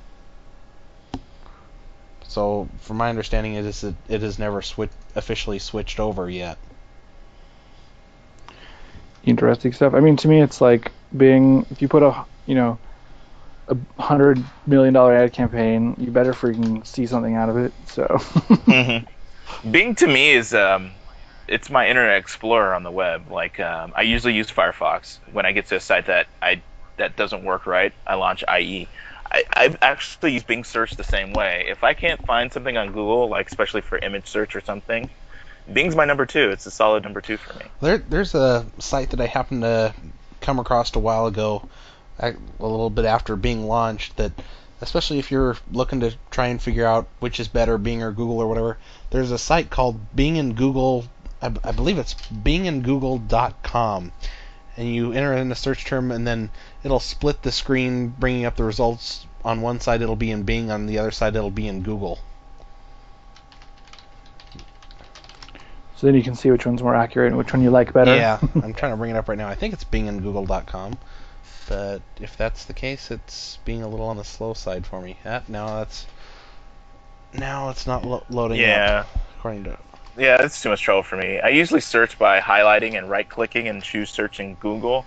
So, 2.28 2.68
from 2.80 2.96
my 2.96 3.08
understanding, 3.08 3.54
it 3.54 3.64
is 3.64 3.84
it 3.84 4.22
has 4.22 4.38
never 4.38 4.62
switch, 4.62 4.90
officially 5.14 5.58
switched 5.58 6.00
over 6.00 6.28
yet. 6.28 6.58
Interesting 9.24 9.72
stuff. 9.72 9.94
I 9.94 10.00
mean, 10.00 10.16
to 10.18 10.28
me, 10.28 10.40
it's 10.40 10.60
like 10.60 10.92
Bing 11.16 11.66
if 11.70 11.80
you 11.82 11.88
put 11.88 12.02
a 12.02 12.24
you 12.46 12.54
know, 12.54 12.78
a 13.68 13.76
hundred 14.00 14.42
million 14.66 14.94
dollar 14.94 15.14
ad 15.14 15.32
campaign, 15.32 15.94
you 15.98 16.10
better 16.10 16.32
freaking 16.32 16.86
see 16.86 17.06
something 17.06 17.34
out 17.34 17.48
of 17.48 17.56
it. 17.56 17.72
So. 17.86 18.04
mm-hmm. 18.04 19.06
Bing 19.70 19.94
to 19.96 20.06
me 20.06 20.32
is 20.32 20.54
um, 20.54 20.90
it's 21.48 21.70
my 21.70 21.88
Internet 21.88 22.18
Explorer 22.18 22.74
on 22.74 22.82
the 22.82 22.90
web. 22.90 23.30
Like 23.30 23.60
um, 23.60 23.92
I 23.94 24.02
usually 24.02 24.34
use 24.34 24.50
Firefox 24.50 25.18
when 25.32 25.46
I 25.46 25.52
get 25.52 25.66
to 25.66 25.76
a 25.76 25.80
site 25.80 26.06
that 26.06 26.26
I 26.40 26.62
that 26.96 27.16
doesn't 27.16 27.44
work 27.44 27.66
right. 27.66 27.92
I 28.06 28.14
launch 28.14 28.44
IE. 28.48 28.88
I, 29.36 29.44
I've 29.64 29.76
actually 29.82 30.32
used 30.32 30.46
Bing 30.46 30.64
search 30.64 30.92
the 30.92 31.04
same 31.04 31.34
way. 31.34 31.66
If 31.68 31.84
I 31.84 31.92
can't 31.92 32.24
find 32.24 32.50
something 32.50 32.76
on 32.76 32.88
Google, 32.88 33.28
like 33.28 33.48
especially 33.48 33.82
for 33.82 33.98
image 33.98 34.26
search 34.26 34.56
or 34.56 34.62
something, 34.62 35.10
Bing's 35.70 35.94
my 35.94 36.06
number 36.06 36.24
two. 36.24 36.50
It's 36.50 36.64
a 36.64 36.70
solid 36.70 37.02
number 37.02 37.20
two 37.20 37.36
for 37.36 37.52
me. 37.58 37.66
There, 37.82 37.98
there's 37.98 38.34
a 38.34 38.64
site 38.78 39.10
that 39.10 39.20
I 39.20 39.26
happened 39.26 39.62
to 39.62 39.94
come 40.40 40.58
across 40.58 40.94
a 40.94 41.00
while 41.00 41.26
ago, 41.26 41.68
a 42.18 42.32
little 42.60 42.88
bit 42.88 43.04
after 43.04 43.36
Bing 43.36 43.66
launched, 43.66 44.16
that 44.16 44.32
especially 44.80 45.18
if 45.18 45.30
you're 45.30 45.56
looking 45.70 46.00
to 46.00 46.14
try 46.30 46.46
and 46.46 46.62
figure 46.62 46.86
out 46.86 47.06
which 47.20 47.38
is 47.38 47.48
better, 47.48 47.76
Bing 47.76 48.02
or 48.02 48.12
Google 48.12 48.38
or 48.38 48.46
whatever, 48.46 48.78
there's 49.10 49.32
a 49.32 49.38
site 49.38 49.68
called 49.68 50.16
Bing 50.16 50.38
and 50.38 50.56
Google. 50.56 51.04
I, 51.42 51.52
I 51.62 51.72
believe 51.72 51.98
it's 51.98 52.14
bingandgoogle.com, 52.14 54.12
and 54.76 54.86
you 54.92 55.12
enter 55.12 55.32
in 55.34 55.50
a 55.50 55.54
search 55.54 55.84
term, 55.84 56.10
and 56.12 56.26
then 56.26 56.50
it'll 56.84 57.00
split 57.00 57.42
the 57.42 57.52
screen, 57.52 58.08
bringing 58.08 58.44
up 58.44 58.56
the 58.56 58.64
results. 58.64 59.26
On 59.44 59.60
one 59.60 59.80
side, 59.80 60.02
it'll 60.02 60.16
be 60.16 60.30
in 60.30 60.42
Bing. 60.42 60.70
On 60.70 60.86
the 60.86 60.98
other 60.98 61.10
side, 61.12 61.36
it'll 61.36 61.50
be 61.50 61.68
in 61.68 61.82
Google. 61.82 62.18
So 65.96 66.06
then 66.06 66.14
you 66.14 66.22
can 66.22 66.34
see 66.34 66.50
which 66.50 66.66
one's 66.66 66.82
more 66.82 66.94
accurate 66.94 67.28
and 67.28 67.38
which 67.38 67.52
one 67.52 67.62
you 67.62 67.70
like 67.70 67.92
better. 67.92 68.14
Yeah, 68.14 68.38
I'm 68.62 68.74
trying 68.74 68.92
to 68.92 68.96
bring 68.96 69.10
it 69.12 69.16
up 69.16 69.28
right 69.28 69.38
now. 69.38 69.48
I 69.48 69.54
think 69.54 69.72
it's 69.72 69.84
Bing 69.84 70.08
and 70.08 70.22
Google.com, 70.22 70.98
but 71.68 72.02
if 72.20 72.36
that's 72.36 72.66
the 72.66 72.74
case, 72.74 73.10
it's 73.10 73.58
being 73.64 73.82
a 73.82 73.88
little 73.88 74.06
on 74.06 74.18
the 74.18 74.24
slow 74.24 74.52
side 74.52 74.86
for 74.86 75.00
me. 75.00 75.16
Ah, 75.24 75.42
now 75.48 75.78
that's 75.78 76.06
now 77.32 77.70
it's 77.70 77.86
not 77.86 78.04
lo- 78.04 78.24
loading 78.28 78.60
Yeah. 78.60 79.04
up 79.10 79.20
according 79.38 79.64
to. 79.64 79.78
Yeah, 80.16 80.38
that's 80.38 80.62
too 80.62 80.70
much 80.70 80.82
trouble 80.82 81.02
for 81.02 81.16
me. 81.16 81.40
I 81.40 81.48
usually 81.48 81.80
search 81.80 82.18
by 82.18 82.40
highlighting 82.40 82.96
and 82.96 83.10
right 83.10 83.28
clicking 83.28 83.68
and 83.68 83.82
choose 83.82 84.10
search 84.10 84.40
in 84.40 84.54
Google 84.56 85.06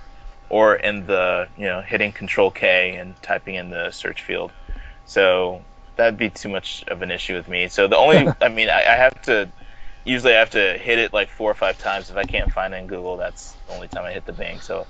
or 0.49 0.75
in 0.75 1.05
the, 1.07 1.47
you 1.57 1.65
know, 1.65 1.81
hitting 1.81 2.11
control 2.13 2.51
K 2.51 2.95
and 2.95 3.19
typing 3.21 3.55
in 3.55 3.69
the 3.71 3.91
search 3.91 4.21
field. 4.23 4.51
So 5.05 5.63
that'd 5.95 6.17
be 6.17 6.29
too 6.29 6.49
much 6.49 6.83
of 6.87 7.01
an 7.01 7.11
issue 7.11 7.35
with 7.35 7.47
me. 7.47 7.67
So 7.69 7.87
the 7.87 7.97
only, 7.97 8.33
I 8.41 8.49
mean, 8.49 8.69
I, 8.69 8.81
I 8.81 8.95
have 8.95 9.21
to, 9.23 9.51
usually 10.05 10.35
I 10.35 10.39
have 10.39 10.51
to 10.51 10.77
hit 10.77 10.99
it 10.99 11.13
like 11.13 11.29
four 11.31 11.49
or 11.49 11.55
five 11.55 11.77
times. 11.77 12.09
If 12.11 12.17
I 12.17 12.25
can't 12.25 12.51
find 12.51 12.73
it 12.73 12.77
in 12.77 12.87
Google, 12.87 13.17
that's 13.17 13.57
the 13.67 13.73
only 13.73 13.87
time 13.87 14.05
I 14.05 14.13
hit 14.13 14.25
the 14.25 14.33
Bing. 14.33 14.61
So 14.61 14.87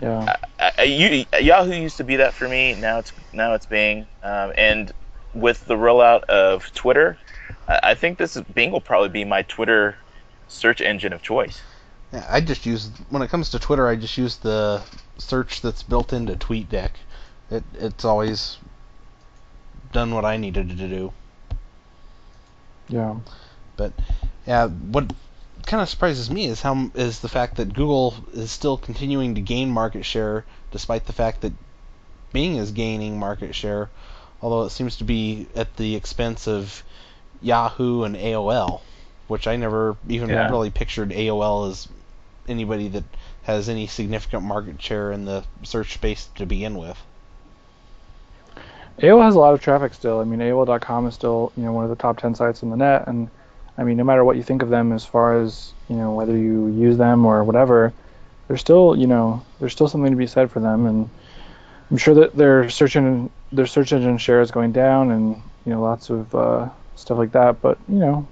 Yeah. 0.00 0.36
I, 0.58 0.72
I, 0.78 0.82
you, 0.84 1.24
Yahoo 1.40 1.74
used 1.74 1.98
to 1.98 2.04
be 2.04 2.16
that 2.16 2.34
for 2.34 2.48
me. 2.48 2.74
Now 2.74 2.98
it's 3.00 3.12
now 3.32 3.54
it's 3.54 3.66
Bing, 3.66 4.06
um, 4.22 4.52
and 4.56 4.92
with 5.34 5.64
the 5.66 5.74
rollout 5.74 6.24
of 6.24 6.72
Twitter, 6.72 7.18
I, 7.70 7.90
I 7.90 7.94
think 7.94 8.18
this 8.18 8.36
is, 8.36 8.42
Bing 8.42 8.72
will 8.72 8.80
probably 8.80 9.08
be 9.08 9.24
my 9.24 9.42
Twitter 9.42 9.96
search 10.48 10.80
engine 10.80 11.12
of 11.12 11.22
choice. 11.22 11.60
Yeah, 12.12 12.26
I 12.28 12.40
just 12.40 12.66
use 12.66 12.90
when 13.08 13.22
it 13.22 13.30
comes 13.30 13.50
to 13.50 13.58
Twitter, 13.58 13.86
I 13.86 13.94
just 13.94 14.18
use 14.18 14.36
the 14.36 14.82
search 15.18 15.62
that's 15.62 15.84
built 15.84 16.12
into 16.12 16.34
TweetDeck. 16.34 16.90
It 17.50 17.62
it's 17.74 18.04
always 18.04 18.58
done 19.92 20.12
what 20.14 20.24
I 20.24 20.36
needed 20.36 20.72
it 20.72 20.78
to 20.78 20.88
do. 20.88 21.12
Yeah. 22.88 23.16
But 23.76 23.92
yeah, 24.46 24.66
what 24.66 25.12
kind 25.66 25.80
of 25.80 25.88
surprises 25.88 26.30
me 26.30 26.46
is 26.46 26.62
how 26.62 26.90
is 26.94 27.20
the 27.20 27.28
fact 27.28 27.56
that 27.56 27.74
Google 27.74 28.16
is 28.32 28.50
still 28.50 28.76
continuing 28.76 29.36
to 29.36 29.40
gain 29.40 29.70
market 29.70 30.04
share 30.04 30.44
despite 30.72 31.06
the 31.06 31.12
fact 31.12 31.42
that 31.42 31.52
Bing 32.32 32.56
is 32.56 32.72
gaining 32.72 33.18
market 33.18 33.54
share, 33.54 33.88
although 34.42 34.62
it 34.62 34.70
seems 34.70 34.96
to 34.96 35.04
be 35.04 35.46
at 35.54 35.76
the 35.76 35.94
expense 35.94 36.48
of 36.48 36.82
Yahoo 37.42 38.02
and 38.04 38.16
AOL, 38.16 38.80
which 39.28 39.46
I 39.46 39.56
never 39.56 39.96
even 40.08 40.28
Yeah. 40.30 40.50
really 40.50 40.70
pictured 40.70 41.10
AOL 41.12 41.68
as 41.68 41.88
anybody 42.48 42.88
that 42.88 43.04
has 43.44 43.68
any 43.68 43.86
significant 43.86 44.42
market 44.42 44.80
share 44.82 45.12
in 45.12 45.24
the 45.24 45.44
search 45.62 45.94
space 45.94 46.28
to 46.36 46.46
begin 46.46 46.76
with. 46.76 46.98
AOL 49.00 49.22
has 49.22 49.34
a 49.34 49.38
lot 49.38 49.54
of 49.54 49.62
traffic 49.62 49.94
still. 49.94 50.20
I 50.20 50.24
mean, 50.24 50.40
AOL.com 50.40 51.06
is 51.06 51.14
still 51.14 51.52
you 51.56 51.64
know 51.64 51.72
one 51.72 51.84
of 51.84 51.90
the 51.90 51.96
top 51.96 52.18
10 52.18 52.34
sites 52.34 52.62
on 52.62 52.70
the 52.70 52.76
net, 52.76 53.06
and 53.06 53.28
I 53.78 53.84
mean, 53.84 53.96
no 53.96 54.04
matter 54.04 54.24
what 54.24 54.36
you 54.36 54.42
think 54.42 54.62
of 54.62 54.68
them 54.68 54.92
as 54.92 55.04
far 55.06 55.40
as 55.40 55.72
you 55.88 55.96
know 55.96 56.12
whether 56.12 56.36
you 56.36 56.68
use 56.68 56.98
them 56.98 57.24
or 57.24 57.42
whatever, 57.44 57.92
there's 58.48 58.60
still 58.60 58.96
you 58.96 59.06
know 59.06 59.42
there's 59.58 59.72
still 59.72 59.88
something 59.88 60.10
to 60.10 60.16
be 60.16 60.26
said 60.26 60.50
for 60.50 60.60
them, 60.60 60.86
and 60.86 61.08
I'm 61.90 61.96
sure 61.96 62.14
that 62.14 62.36
their 62.36 62.68
search 62.68 62.96
engine 62.96 63.30
their 63.52 63.66
search 63.66 63.92
engine 63.92 64.18
share 64.18 64.40
is 64.42 64.50
going 64.50 64.72
down, 64.72 65.10
and 65.10 65.36
you 65.64 65.72
know 65.72 65.80
lots 65.80 66.10
of 66.10 66.34
uh, 66.34 66.68
stuff 67.00 67.18
like 67.18 67.32
that. 67.32 67.60
But 67.60 67.78
you 67.88 67.98
know, 67.98 68.28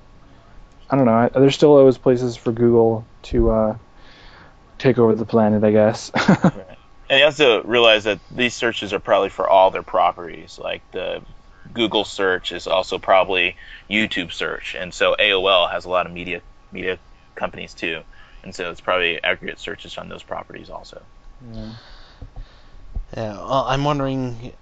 I 0.90 0.96
don't 0.96 1.06
know. 1.06 1.14
I, 1.14 1.28
there's 1.28 1.54
still 1.54 1.76
always 1.76 1.98
places 1.98 2.36
for 2.36 2.52
Google 2.52 3.04
to 3.24 3.50
uh, 3.50 3.76
take 4.78 4.98
over 4.98 5.14
the 5.14 5.26
planet, 5.26 5.64
I 5.64 5.70
guess. 5.70 6.10
And 7.10 7.20
you 7.20 7.24
have 7.24 7.36
to 7.36 7.62
realize 7.64 8.04
that 8.04 8.20
these 8.30 8.54
searches 8.54 8.92
are 8.92 8.98
probably 8.98 9.30
for 9.30 9.48
all 9.48 9.70
their 9.70 9.82
properties. 9.82 10.58
Like 10.58 10.82
the 10.92 11.22
Google 11.72 12.04
search 12.04 12.52
is 12.52 12.66
also 12.66 12.98
probably 12.98 13.56
YouTube 13.90 14.32
search, 14.32 14.74
and 14.74 14.92
so 14.92 15.16
AOL 15.18 15.70
has 15.70 15.86
a 15.86 15.88
lot 15.88 16.06
of 16.06 16.12
media 16.12 16.42
media 16.70 16.98
companies 17.34 17.72
too, 17.72 18.02
and 18.42 18.54
so 18.54 18.70
it's 18.70 18.82
probably 18.82 19.22
aggregate 19.24 19.58
searches 19.58 19.96
on 19.96 20.08
those 20.08 20.22
properties 20.22 20.68
also. 20.68 21.00
yeah. 21.52 21.72
Yeah, 23.16 23.32
well, 23.36 23.64
I'm 23.66 23.84
wondering, 23.84 24.52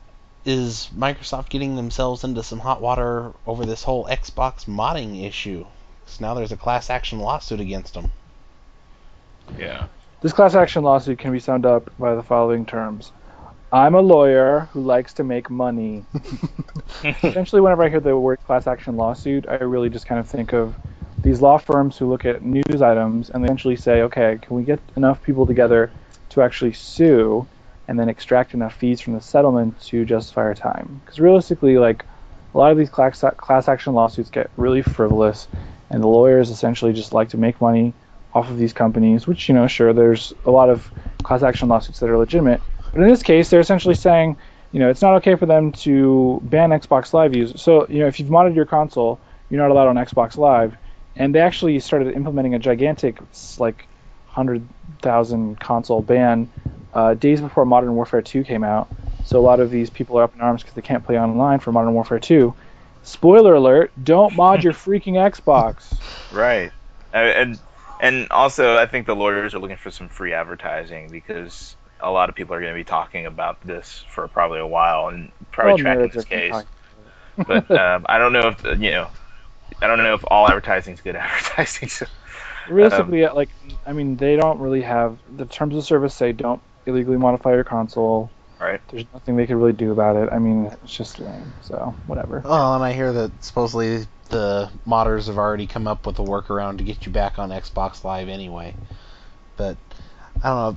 is 0.47 0.89
Microsoft 0.97 1.49
getting 1.49 1.75
themselves 1.75 2.23
into 2.23 2.43
some 2.43 2.61
hot 2.61 2.81
water 2.81 3.33
over 3.47 3.67
this 3.67 3.83
whole 3.83 4.07
Xbox 4.07 4.65
modding 4.67 5.27
issue? 5.27 5.67
'Cause 6.07 6.21
now 6.21 6.35
there's 6.35 6.53
a 6.53 6.57
class 6.57 6.89
action 6.89 7.19
lawsuit 7.19 7.61
against 7.61 7.95
them. 7.95 8.13
Yeah. 9.59 9.87
This 10.23 10.33
class 10.33 10.55
action 10.55 10.85
lawsuit 10.85 11.19
can 11.19 11.33
be 11.33 11.41
summed 11.41 11.67
up 11.67 11.91
by 11.99 12.15
the 12.15 12.23
following 12.23 12.65
terms. 12.65 13.13
I'm 13.73 13.97
a 13.97 14.01
lawyer 14.01 14.69
who 14.73 14.83
likes 14.83 15.13
to 15.15 15.25
make 15.25 15.51
money. 15.51 16.05
Essentially, 17.05 17.61
whenever 17.61 17.83
I 17.83 17.89
hear 17.89 18.01
the 18.01 18.17
word 18.17 18.39
class 18.47 18.69
action 18.69 18.97
lawsuit, 18.97 19.47
I 19.49 19.57
really 19.57 19.91
just 19.91 20.07
kind 20.07 20.21
of 20.21 20.29
think 20.29 20.53
of 20.53 20.77
these 21.23 21.43
law 21.43 21.59
firms 21.59 21.99
who 21.99 22.09
look 22.09 22.25
at 22.25 22.43
news 22.43 22.81
items 22.81 23.31
and 23.31 23.43
they 23.43 23.47
essentially 23.47 23.75
say, 23.75 24.03
okay, 24.03 24.39
can 24.41 24.57
we 24.57 24.63
get 24.63 24.79
enough 24.95 25.21
people 25.25 25.45
together 25.45 25.91
to 26.31 26.43
actually 26.43 26.73
sue 26.73 27.47
and 27.89 27.99
then 27.99 28.09
extract 28.09 28.55
enough 28.55 28.74
fees 28.74 29.01
from 29.01 29.14
the 29.14 29.20
settlement 29.20 29.80
to 29.82 30.05
justify 30.05 30.43
our 30.43 30.55
time? 30.55 31.01
Because 31.05 31.20
realistically, 31.20 31.78
like, 31.78 32.05
a 32.55 32.59
lot 32.59 32.72
of 32.72 32.78
these 32.78 32.91
class, 32.91 33.22
action 33.68 33.95
lawsuits 33.95 34.30
get 34.30 34.51
really 34.57 34.82
frivolous, 34.82 35.47
and 35.91 36.03
the 36.03 36.09
lawyers 36.09 36.51
essentially 36.51 36.93
just 36.93 37.12
like 37.12 37.28
to 37.28 37.37
make 37.37 37.61
money 37.61 37.93
off 38.34 38.51
of 38.51 38.59
these 38.59 38.72
companies, 38.72 39.26
which, 39.26 39.49
you 39.49 39.55
know, 39.55 39.66
sure, 39.66 39.93
there's 39.93 40.32
a 40.45 40.51
lot 40.51 40.68
of 40.68 40.91
class 41.22 41.43
action 41.43 41.68
lawsuits 41.68 42.01
that 42.01 42.11
are 42.11 42.18
legitimate. 42.18 42.61
But 42.93 43.03
in 43.03 43.09
this 43.09 43.22
case, 43.22 43.51
they're 43.51 43.61
essentially 43.61 43.95
saying, 43.95 44.37
you 44.72 44.80
know, 44.80 44.91
it's 44.91 45.03
not 45.03 45.14
okay 45.16 45.37
for 45.37 45.47
them 45.47 45.72
to 45.72 46.41
ban 46.45 46.70
Xbox 46.70 47.12
Live 47.12 47.34
use. 47.34 47.61
So, 47.61 47.87
you 47.89 48.01
know, 48.01 48.07
if 48.07 48.18
you've 48.18 48.28
modded 48.28 48.55
your 48.55 48.66
console, 48.66 49.20
you're 49.49 49.61
not 49.61 49.70
allowed 49.70 49.89
on 49.89 49.97
Xbox 49.97 50.37
Live. 50.37 50.76
And 51.14 51.34
they 51.34 51.41
actually 51.41 51.78
started 51.80 52.14
implementing 52.14 52.55
a 52.55 52.59
gigantic, 52.59 53.18
like, 53.59 53.87
100,000 54.26 55.59
console 55.61 56.03
ban 56.03 56.51
uh, 56.97 57.13
days 57.13 57.43
before 57.43 57.67
Modern 57.67 57.95
Warfare 57.95 58.23
2 58.23 58.43
came 58.43 58.65
out. 58.65 58.89
So 59.27 59.39
a 59.39 59.45
lot 59.45 59.61
of 59.61 59.71
these 59.71 59.91
people 59.91 60.19
are 60.19 60.23
up 60.23 60.35
in 60.35 60.41
arms 60.41 60.63
because 60.63 60.75
they 60.75 60.83
can't 60.83 61.05
play 61.05 61.19
online 61.21 61.61
for 61.61 61.71
Modern 61.71 61.93
Warfare 61.93 62.19
2. 62.19 62.55
Spoiler 63.03 63.55
alert, 63.55 63.93
don't 64.03 64.35
mod 64.35 64.65
your 64.65 64.73
freaking 64.73 65.15
Xbox. 65.15 65.95
Right. 66.33 66.73
And 67.13 67.59
and 68.01 68.31
also, 68.31 68.77
I 68.77 68.87
think 68.87 69.07
the 69.07 69.15
lawyers 69.15 69.55
are 69.55 69.59
looking 69.59 69.77
for 69.77 69.91
some 69.91 70.09
free 70.09 70.33
advertising 70.33 71.09
because 71.11 71.77
a 72.01 72.11
lot 72.11 72.31
of 72.31 72.35
people 72.35 72.55
are 72.55 72.61
going 72.61 72.73
to 72.73 72.79
be 72.79 72.85
talking 72.85 73.27
about 73.27 73.61
this 73.63 74.05
for 74.11 74.27
probably 74.29 74.61
a 74.61 74.67
while 74.67 75.09
and 75.09 75.31
probably 75.51 75.83
Well, 75.83 75.95
tracking 75.95 76.11
this 76.15 76.25
case. 76.25 76.55
But 77.37 77.71
um, 77.79 78.07
I 78.09 78.19
don't 78.19 78.33
know 78.33 78.49
if 78.49 78.65
you 78.81 78.91
know. 78.91 79.09
I 79.83 79.87
don't 79.87 79.99
know 79.99 80.15
if 80.15 80.25
all 80.29 80.47
advertising 80.47 80.95
is 80.95 81.03
good 81.03 81.17
advertising. 81.17 81.91
So, 81.91 82.07
Realistically, 82.69 83.27
like, 83.27 83.51
I 83.87 83.93
mean, 83.93 84.17
they 84.17 84.37
don't 84.37 84.59
really 84.59 84.83
have 84.83 85.19
the 85.37 85.45
terms 85.45 85.77
of 85.77 85.85
service 85.85 86.15
say 86.15 86.33
don't 86.33 86.61
illegally 86.87 87.16
modify 87.16 87.53
your 87.55 87.64
console. 87.64 88.30
right. 88.61 88.80
There's 88.89 89.05
nothing 89.12 89.37
they 89.37 89.47
could 89.47 89.57
really 89.57 89.72
do 89.72 89.93
about 89.93 90.16
it. 90.16 90.28
I 90.32 90.39
mean, 90.39 90.66
it's 90.82 90.95
just 90.95 91.18
lame. 91.18 91.53
So 91.62 91.95
whatever. 92.07 92.43
Oh, 92.45 92.74
and 92.74 92.82
I 92.82 92.93
hear 92.93 93.12
that 93.12 93.45
supposedly 93.45 94.07
the 94.28 94.70
modders 94.87 95.26
have 95.26 95.39
already 95.39 95.66
come 95.66 95.87
up 95.87 96.07
with 96.07 96.18
a 96.18 96.22
workaround 96.22 96.78
to 96.78 96.84
get 96.84 97.07
you 97.07 97.12
back 97.12 97.39
on 97.39 97.51
Xbox 97.51 98.03
Live 98.05 98.28
anyway. 98.28 98.74
But 99.57 99.76
I 100.43 100.49
don't 100.49 100.74
know. 100.74 100.76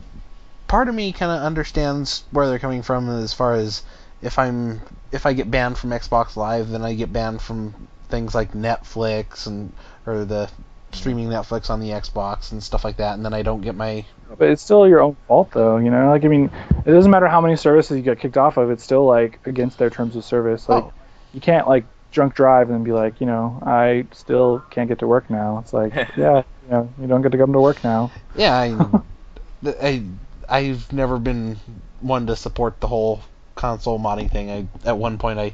Part 0.68 0.88
of 0.88 0.94
me 0.94 1.12
kind 1.12 1.32
of 1.32 1.42
understands 1.42 2.24
where 2.32 2.48
they're 2.48 2.60
coming 2.60 2.84
from 2.84 3.10
as 3.10 3.34
far 3.34 3.56
as 3.56 3.82
if 4.22 4.38
I'm 4.38 4.82
if 5.12 5.26
I 5.26 5.34
get 5.34 5.50
banned 5.50 5.78
from 5.78 5.90
Xbox 5.90 6.36
Live, 6.36 6.70
then 6.70 6.84
I 6.84 6.94
get 6.94 7.12
banned 7.12 7.42
from 7.42 7.88
things 8.10 8.36
like 8.36 8.54
Netflix 8.54 9.48
and 9.48 9.74
or 10.06 10.26
the 10.26 10.50
streaming 10.92 11.28
Netflix 11.30 11.70
on 11.70 11.80
the 11.80 11.90
Xbox 11.90 12.52
and 12.52 12.62
stuff 12.64 12.84
like 12.84 12.98
that, 12.98 13.14
and 13.16 13.24
then 13.26 13.34
I 13.34 13.42
don't 13.42 13.62
get 13.62 13.76
my 13.76 14.06
But 14.38 14.50
it's 14.50 14.62
still 14.62 14.88
your 14.88 15.02
own 15.02 15.16
fault, 15.28 15.52
though. 15.52 15.78
You 15.78 15.90
know, 15.92 16.10
like 16.10 16.26
I 16.26 16.28
mean, 16.28 16.50
it 16.86 16.92
doesn't 16.92 17.12
matter 17.12 17.28
how 17.28 17.42
many 17.42 17.56
services 17.56 17.98
you 17.98 18.04
get 18.04 18.20
kicked 18.20 18.38
off 18.38 18.58
of. 18.58 18.72
It's 18.72 18.84
still 18.84 19.06
like 19.06 19.40
against 19.46 19.78
their 19.78 19.90
terms 19.90 20.16
of 20.16 20.24
service. 20.26 20.68
Like 20.70 20.84
Oh. 20.84 20.94
you 21.34 21.42
can't 21.42 21.68
like 21.68 21.86
drunk 22.12 22.34
drive 22.34 22.70
and 22.72 22.84
be 22.84 22.92
like, 22.92 23.22
you 23.22 23.28
know, 23.28 23.62
I 23.66 24.06
still 24.12 24.64
can't 24.72 24.88
get 24.90 25.00
to 25.00 25.08
work 25.08 25.30
now. 25.30 25.60
It's 25.60 25.74
like, 25.74 25.94
yeah, 26.18 26.44
you 26.66 26.70
know, 26.72 26.90
you 27.00 27.08
don't 27.08 27.22
get 27.22 27.32
to 27.34 27.38
come 27.38 27.54
to 27.54 27.60
work 27.60 27.84
now. 27.84 28.12
Yeah, 28.36 28.54
I, 28.56 29.02
I, 29.82 30.04
I've 30.48 30.92
never 30.92 31.20
been 31.20 31.58
one 32.02 32.26
to 32.28 32.36
support 32.36 32.80
the 32.80 32.88
whole 32.88 33.22
console 33.56 34.00
modding 34.00 34.32
thing. 34.32 34.50
I 34.50 34.88
at 34.88 34.98
one 34.98 35.18
point 35.18 35.38
I 35.38 35.54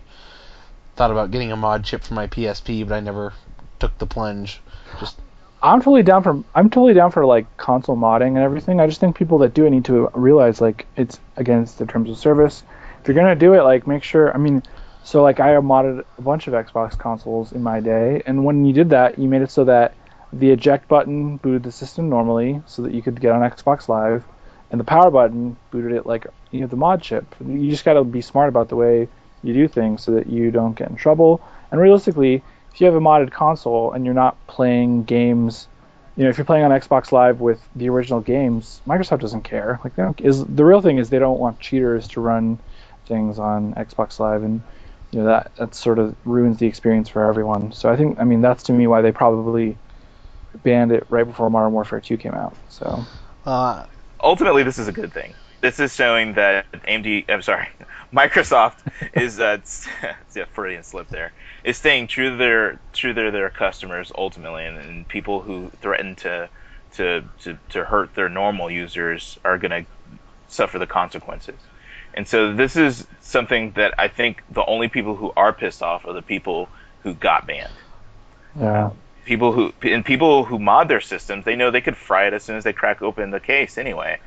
thought 0.95 1.11
about 1.11 1.31
getting 1.31 1.51
a 1.51 1.57
mod 1.57 1.83
chip 1.83 2.03
for 2.03 2.13
my 2.13 2.27
PSP, 2.27 2.87
but 2.87 2.95
I 2.95 2.99
never 3.01 3.33
took 3.79 3.97
the 3.97 4.05
plunge. 4.05 4.61
Just 4.99 5.19
I'm 5.65 5.79
totally 5.79 6.03
down 6.03 6.21
for 6.21 6.43
I'm 6.53 6.69
totally 6.69 6.93
down 6.93 7.09
for 7.09 7.25
like 7.25 7.57
console 7.57 7.97
modding 7.97 8.35
and 8.35 8.37
everything. 8.37 8.79
I 8.79 8.85
just 8.85 8.99
think 8.99 9.15
people 9.15 9.39
that 9.39 9.55
do 9.55 9.65
it 9.65 9.71
need 9.71 9.85
to 9.85 10.11
realize 10.13 10.61
like 10.61 10.85
it's 10.95 11.19
against 11.37 11.79
the 11.79 11.87
terms 11.87 12.07
of 12.07 12.19
service. 12.19 12.61
If 13.01 13.07
you're 13.07 13.15
gonna 13.15 13.35
do 13.35 13.55
it, 13.55 13.63
like 13.63 13.87
make 13.87 14.03
sure. 14.03 14.31
I 14.31 14.37
mean, 14.37 14.61
so 15.03 15.23
like 15.23 15.39
I 15.39 15.49
modded 15.55 16.05
a 16.19 16.21
bunch 16.21 16.45
of 16.45 16.53
Xbox 16.53 16.95
consoles 16.95 17.51
in 17.51 17.63
my 17.63 17.79
day, 17.79 18.21
and 18.27 18.45
when 18.45 18.63
you 18.63 18.73
did 18.73 18.91
that, 18.91 19.17
you 19.17 19.27
made 19.27 19.41
it 19.41 19.49
so 19.49 19.63
that 19.63 19.95
the 20.31 20.51
eject 20.51 20.87
button 20.87 21.37
booted 21.37 21.63
the 21.63 21.71
system 21.71 22.09
normally, 22.09 22.61
so 22.67 22.83
that 22.83 22.93
you 22.93 23.01
could 23.01 23.19
get 23.19 23.31
on 23.31 23.41
Xbox 23.41 23.89
Live, 23.89 24.23
and 24.69 24.79
the 24.79 24.85
power 24.85 25.09
button 25.09 25.57
booted 25.71 25.93
it 25.93 26.05
like 26.05 26.27
you 26.51 26.59
know 26.59 26.67
the 26.67 26.75
mod 26.75 27.01
chip. 27.01 27.25
You 27.43 27.71
just 27.71 27.85
gotta 27.85 28.03
be 28.03 28.21
smart 28.21 28.49
about 28.49 28.69
the 28.69 28.75
way 28.75 29.07
you 29.41 29.53
do 29.55 29.67
things 29.67 30.03
so 30.03 30.11
that 30.11 30.27
you 30.27 30.51
don't 30.51 30.77
get 30.77 30.91
in 30.91 30.95
trouble. 30.95 31.41
And 31.71 31.81
realistically, 31.81 32.43
if 32.75 32.81
you 32.81 32.87
have 32.87 32.95
a 32.95 32.99
modded 32.99 33.31
console 33.31 33.93
and 33.93 34.03
you're 34.03 34.13
not 34.13 34.35
playing 34.47 35.05
games, 35.05 35.69
you 36.17 36.25
know, 36.25 36.29
if 36.29 36.37
you're 36.37 36.43
playing 36.43 36.65
on 36.65 36.71
Xbox 36.71 37.13
Live 37.13 37.39
with 37.39 37.65
the 37.73 37.87
original 37.87 38.19
games, 38.19 38.81
Microsoft 38.85 39.21
doesn't 39.21 39.43
care. 39.43 39.79
Like 39.81 39.95
they 39.95 40.03
don't, 40.03 40.19
is 40.19 40.43
the 40.43 40.65
real 40.65 40.81
thing 40.81 40.97
is 40.97 41.09
they 41.09 41.19
don't 41.19 41.39
want 41.39 41.57
cheaters 41.61 42.05
to 42.09 42.19
run 42.19 42.59
things 43.07 43.39
on 43.39 43.73
Xbox 43.75 44.19
Live 44.19 44.43
and 44.43 44.61
you 45.11 45.19
know 45.19 45.25
that 45.25 45.55
that 45.55 45.73
sort 45.73 45.99
of 45.99 46.17
ruins 46.25 46.57
the 46.57 46.67
experience 46.67 47.07
for 47.07 47.23
everyone. 47.23 47.71
So 47.71 47.89
I 47.89 47.95
think 47.95 48.19
I 48.19 48.25
mean 48.25 48.41
that's 48.41 48.63
to 48.63 48.73
me 48.73 48.87
why 48.87 49.01
they 49.01 49.13
probably 49.13 49.77
banned 50.63 50.91
it 50.91 51.05
right 51.07 51.25
before 51.25 51.49
Modern 51.49 51.71
Warfare 51.71 52.01
2 52.01 52.17
came 52.17 52.33
out. 52.33 52.57
So 52.67 53.05
uh, 53.45 53.85
ultimately, 54.21 54.63
this 54.63 54.77
is 54.77 54.89
a 54.89 54.91
good 54.91 55.13
thing. 55.13 55.33
This 55.61 55.79
is 55.79 55.95
showing 55.95 56.33
that 56.33 56.71
AMD, 56.71 57.29
I'm 57.29 57.41
sorry, 57.41 57.69
Microsoft 58.13 58.77
is 59.13 59.39
uh, 59.39 59.57
it's 59.59 59.87
a 60.35 60.45
Freudian 60.47 60.83
slip 60.83 61.09
there. 61.09 61.33
Is 61.63 61.77
staying 61.77 62.07
true 62.07 62.31
to 62.31 62.35
their 62.35 62.79
true 62.93 63.13
to 63.13 63.31
their 63.31 63.49
customers 63.49 64.11
ultimately, 64.15 64.65
and, 64.65 64.77
and 64.77 65.07
people 65.07 65.41
who 65.41 65.71
threaten 65.81 66.15
to, 66.17 66.49
to 66.93 67.23
to 67.41 67.57
to 67.69 67.83
hurt 67.83 68.13
their 68.15 68.29
normal 68.29 68.69
users 68.69 69.39
are 69.43 69.57
going 69.57 69.85
to 69.85 69.85
suffer 70.47 70.79
the 70.79 70.87
consequences. 70.87 71.55
And 72.13 72.27
so 72.27 72.53
this 72.53 72.77
is 72.77 73.05
something 73.21 73.71
that 73.71 73.93
I 73.97 74.07
think 74.07 74.41
the 74.49 74.65
only 74.65 74.87
people 74.87 75.15
who 75.15 75.33
are 75.35 75.51
pissed 75.51 75.83
off 75.83 76.05
are 76.05 76.13
the 76.13 76.21
people 76.21 76.69
who 77.03 77.13
got 77.13 77.45
banned. 77.45 77.73
Yeah. 78.57 78.91
People 79.25 79.51
who 79.51 79.73
and 79.81 80.05
people 80.05 80.45
who 80.45 80.59
mod 80.59 80.87
their 80.87 81.01
systems, 81.01 81.43
they 81.43 81.55
know 81.55 81.71
they 81.71 81.81
could 81.81 81.97
fry 81.97 82.27
it 82.27 82.33
as 82.33 82.43
soon 82.43 82.55
as 82.55 82.63
they 82.63 82.73
crack 82.73 83.01
open 83.01 83.31
the 83.31 83.39
case 83.39 83.77
anyway. 83.77 84.19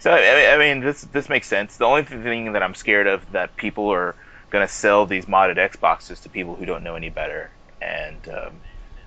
So 0.00 0.12
I 0.12 0.58
mean, 0.58 0.80
this 0.80 1.02
this 1.02 1.28
makes 1.28 1.48
sense. 1.48 1.76
The 1.76 1.84
only 1.84 2.04
thing 2.04 2.52
that 2.52 2.62
I'm 2.62 2.74
scared 2.74 3.06
of 3.06 3.32
that 3.32 3.56
people 3.56 3.92
are 3.92 4.14
going 4.50 4.66
to 4.66 4.72
sell 4.72 5.06
these 5.06 5.26
modded 5.26 5.56
Xboxes 5.56 6.22
to 6.22 6.28
people 6.28 6.54
who 6.54 6.64
don't 6.64 6.84
know 6.84 6.94
any 6.94 7.10
better, 7.10 7.50
and 7.82 8.28
um, 8.28 8.52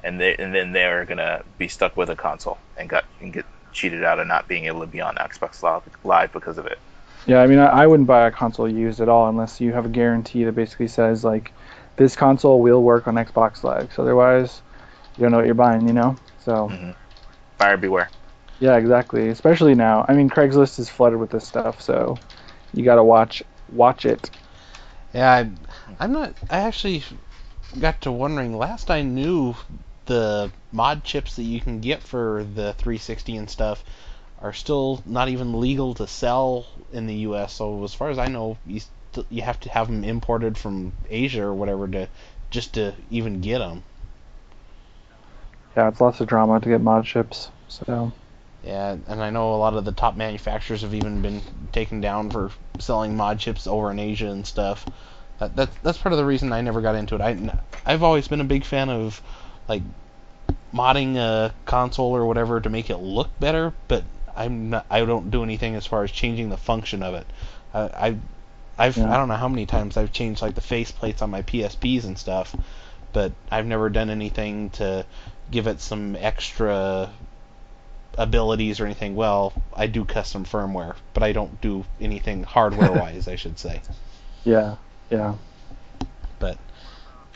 and 0.03 0.19
they 0.19 0.35
and 0.35 0.53
then 0.53 0.73
they're 0.73 1.05
going 1.05 1.17
to 1.17 1.43
be 1.57 1.67
stuck 1.67 1.95
with 1.95 2.09
a 2.09 2.15
console 2.15 2.57
and 2.77 2.89
got 2.89 3.05
and 3.21 3.31
get 3.31 3.45
cheated 3.71 4.03
out 4.03 4.19
of 4.19 4.27
not 4.27 4.47
being 4.47 4.65
able 4.65 4.81
to 4.81 4.87
be 4.87 5.01
on 5.01 5.15
Xbox 5.15 5.63
Live 6.03 6.33
because 6.33 6.57
of 6.57 6.65
it. 6.65 6.77
Yeah, 7.25 7.41
I 7.41 7.47
mean, 7.47 7.59
I, 7.59 7.67
I 7.67 7.87
wouldn't 7.87 8.07
buy 8.07 8.27
a 8.27 8.31
console 8.31 8.67
used 8.67 8.99
at 8.99 9.07
all 9.07 9.29
unless 9.29 9.61
you 9.61 9.73
have 9.73 9.85
a 9.85 9.89
guarantee 9.89 10.43
that 10.43 10.53
basically 10.53 10.87
says 10.87 11.23
like 11.23 11.53
this 11.95 12.15
console 12.15 12.61
will 12.61 12.81
work 12.81 13.07
on 13.07 13.15
Xbox 13.15 13.63
Live. 13.63 13.93
So 13.93 14.03
otherwise, 14.03 14.61
you 15.17 15.23
don't 15.23 15.31
know 15.31 15.37
what 15.37 15.45
you're 15.45 15.55
buying, 15.55 15.87
you 15.87 15.93
know. 15.93 16.15
So 16.43 16.69
mm-hmm. 16.69 16.91
buyer 17.57 17.77
beware. 17.77 18.09
Yeah, 18.61 18.77
exactly. 18.77 19.29
Especially 19.29 19.73
now. 19.73 20.05
I 20.07 20.13
mean, 20.13 20.29
Craigslist 20.29 20.77
is 20.77 20.87
flooded 20.87 21.19
with 21.19 21.31
this 21.31 21.47
stuff, 21.47 21.81
so 21.81 22.19
you 22.73 22.85
gotta 22.85 23.03
watch 23.03 23.41
watch 23.73 24.05
it. 24.05 24.29
Yeah, 25.15 25.31
I, 25.31 25.51
I'm 25.99 26.13
not. 26.13 26.35
I 26.47 26.59
actually 26.59 27.03
got 27.79 28.01
to 28.01 28.11
wondering. 28.11 28.55
Last 28.55 28.91
I 28.91 29.01
knew, 29.01 29.55
the 30.05 30.51
mod 30.71 31.03
chips 31.03 31.37
that 31.37 31.43
you 31.43 31.59
can 31.59 31.81
get 31.81 32.03
for 32.03 32.43
the 32.43 32.73
360 32.73 33.35
and 33.35 33.49
stuff 33.49 33.83
are 34.39 34.53
still 34.53 35.01
not 35.07 35.27
even 35.27 35.59
legal 35.59 35.95
to 35.95 36.05
sell 36.05 36.67
in 36.93 37.07
the 37.07 37.15
U.S. 37.15 37.53
So 37.53 37.83
as 37.83 37.95
far 37.95 38.11
as 38.11 38.19
I 38.19 38.27
know, 38.27 38.57
you 38.67 38.81
st- 38.81 39.25
you 39.31 39.41
have 39.41 39.59
to 39.61 39.69
have 39.69 39.87
them 39.87 40.03
imported 40.03 40.55
from 40.55 40.93
Asia 41.09 41.41
or 41.43 41.55
whatever 41.55 41.87
to 41.87 42.07
just 42.51 42.75
to 42.75 42.93
even 43.09 43.41
get 43.41 43.57
them. 43.57 43.83
Yeah, 45.75 45.87
it's 45.87 45.99
lots 45.99 46.21
of 46.21 46.27
drama 46.27 46.59
to 46.59 46.69
get 46.69 46.81
mod 46.81 47.05
chips. 47.05 47.49
So. 47.67 48.11
Yeah, 48.63 48.97
and 49.07 49.23
I 49.23 49.31
know 49.31 49.55
a 49.55 49.57
lot 49.57 49.73
of 49.73 49.85
the 49.85 49.91
top 49.91 50.15
manufacturers 50.15 50.83
have 50.83 50.93
even 50.93 51.21
been 51.21 51.41
taken 51.71 51.99
down 51.99 52.29
for 52.29 52.51
selling 52.79 53.15
mod 53.15 53.39
chips 53.39 53.65
over 53.65 53.89
in 53.89 53.99
Asia 53.99 54.27
and 54.27 54.45
stuff. 54.45 54.85
That, 55.39 55.55
that's 55.55 55.75
that's 55.81 55.97
part 55.97 56.13
of 56.13 56.19
the 56.19 56.25
reason 56.25 56.53
I 56.53 56.61
never 56.61 56.81
got 56.81 56.95
into 56.95 57.15
it. 57.15 57.21
I 57.21 57.57
I've 57.85 58.03
always 58.03 58.27
been 58.27 58.41
a 58.41 58.45
big 58.45 58.63
fan 58.63 58.89
of 58.89 59.21
like 59.67 59.81
modding 60.73 61.15
a 61.17 61.53
console 61.65 62.15
or 62.15 62.25
whatever 62.25 62.61
to 62.61 62.69
make 62.69 62.89
it 62.89 62.97
look 62.97 63.29
better, 63.39 63.73
but 63.87 64.03
I'm 64.35 64.69
not, 64.69 64.85
I 64.89 65.03
don't 65.05 65.31
do 65.31 65.43
anything 65.43 65.75
as 65.75 65.87
far 65.87 66.03
as 66.03 66.11
changing 66.11 66.49
the 66.49 66.57
function 66.57 67.01
of 67.01 67.15
it. 67.15 67.25
Uh, 67.73 67.89
I 67.93 68.17
I've 68.77 68.97
yeah. 68.97 69.11
I 69.11 69.17
don't 69.17 69.27
know 69.27 69.35
how 69.35 69.47
many 69.47 69.65
times 69.65 69.97
I've 69.97 70.11
changed 70.11 70.41
like 70.43 70.55
the 70.55 70.61
face 70.61 70.91
plates 70.91 71.23
on 71.23 71.31
my 71.31 71.41
PSPs 71.41 72.03
and 72.03 72.17
stuff, 72.17 72.55
but 73.11 73.31
I've 73.49 73.65
never 73.65 73.89
done 73.89 74.11
anything 74.11 74.69
to 74.71 75.05
give 75.49 75.65
it 75.65 75.81
some 75.81 76.15
extra 76.15 77.09
abilities 78.17 78.79
or 78.79 78.85
anything. 78.85 79.15
Well, 79.15 79.53
I 79.73 79.87
do 79.87 80.05
custom 80.05 80.45
firmware, 80.45 80.95
but 81.13 81.23
I 81.23 81.31
don't 81.31 81.59
do 81.61 81.85
anything 81.99 82.43
hardware 82.43 82.91
wise, 82.91 83.27
I 83.27 83.35
should 83.35 83.59
say. 83.59 83.81
Yeah, 84.43 84.77
yeah. 85.11 85.35
But 86.39 86.57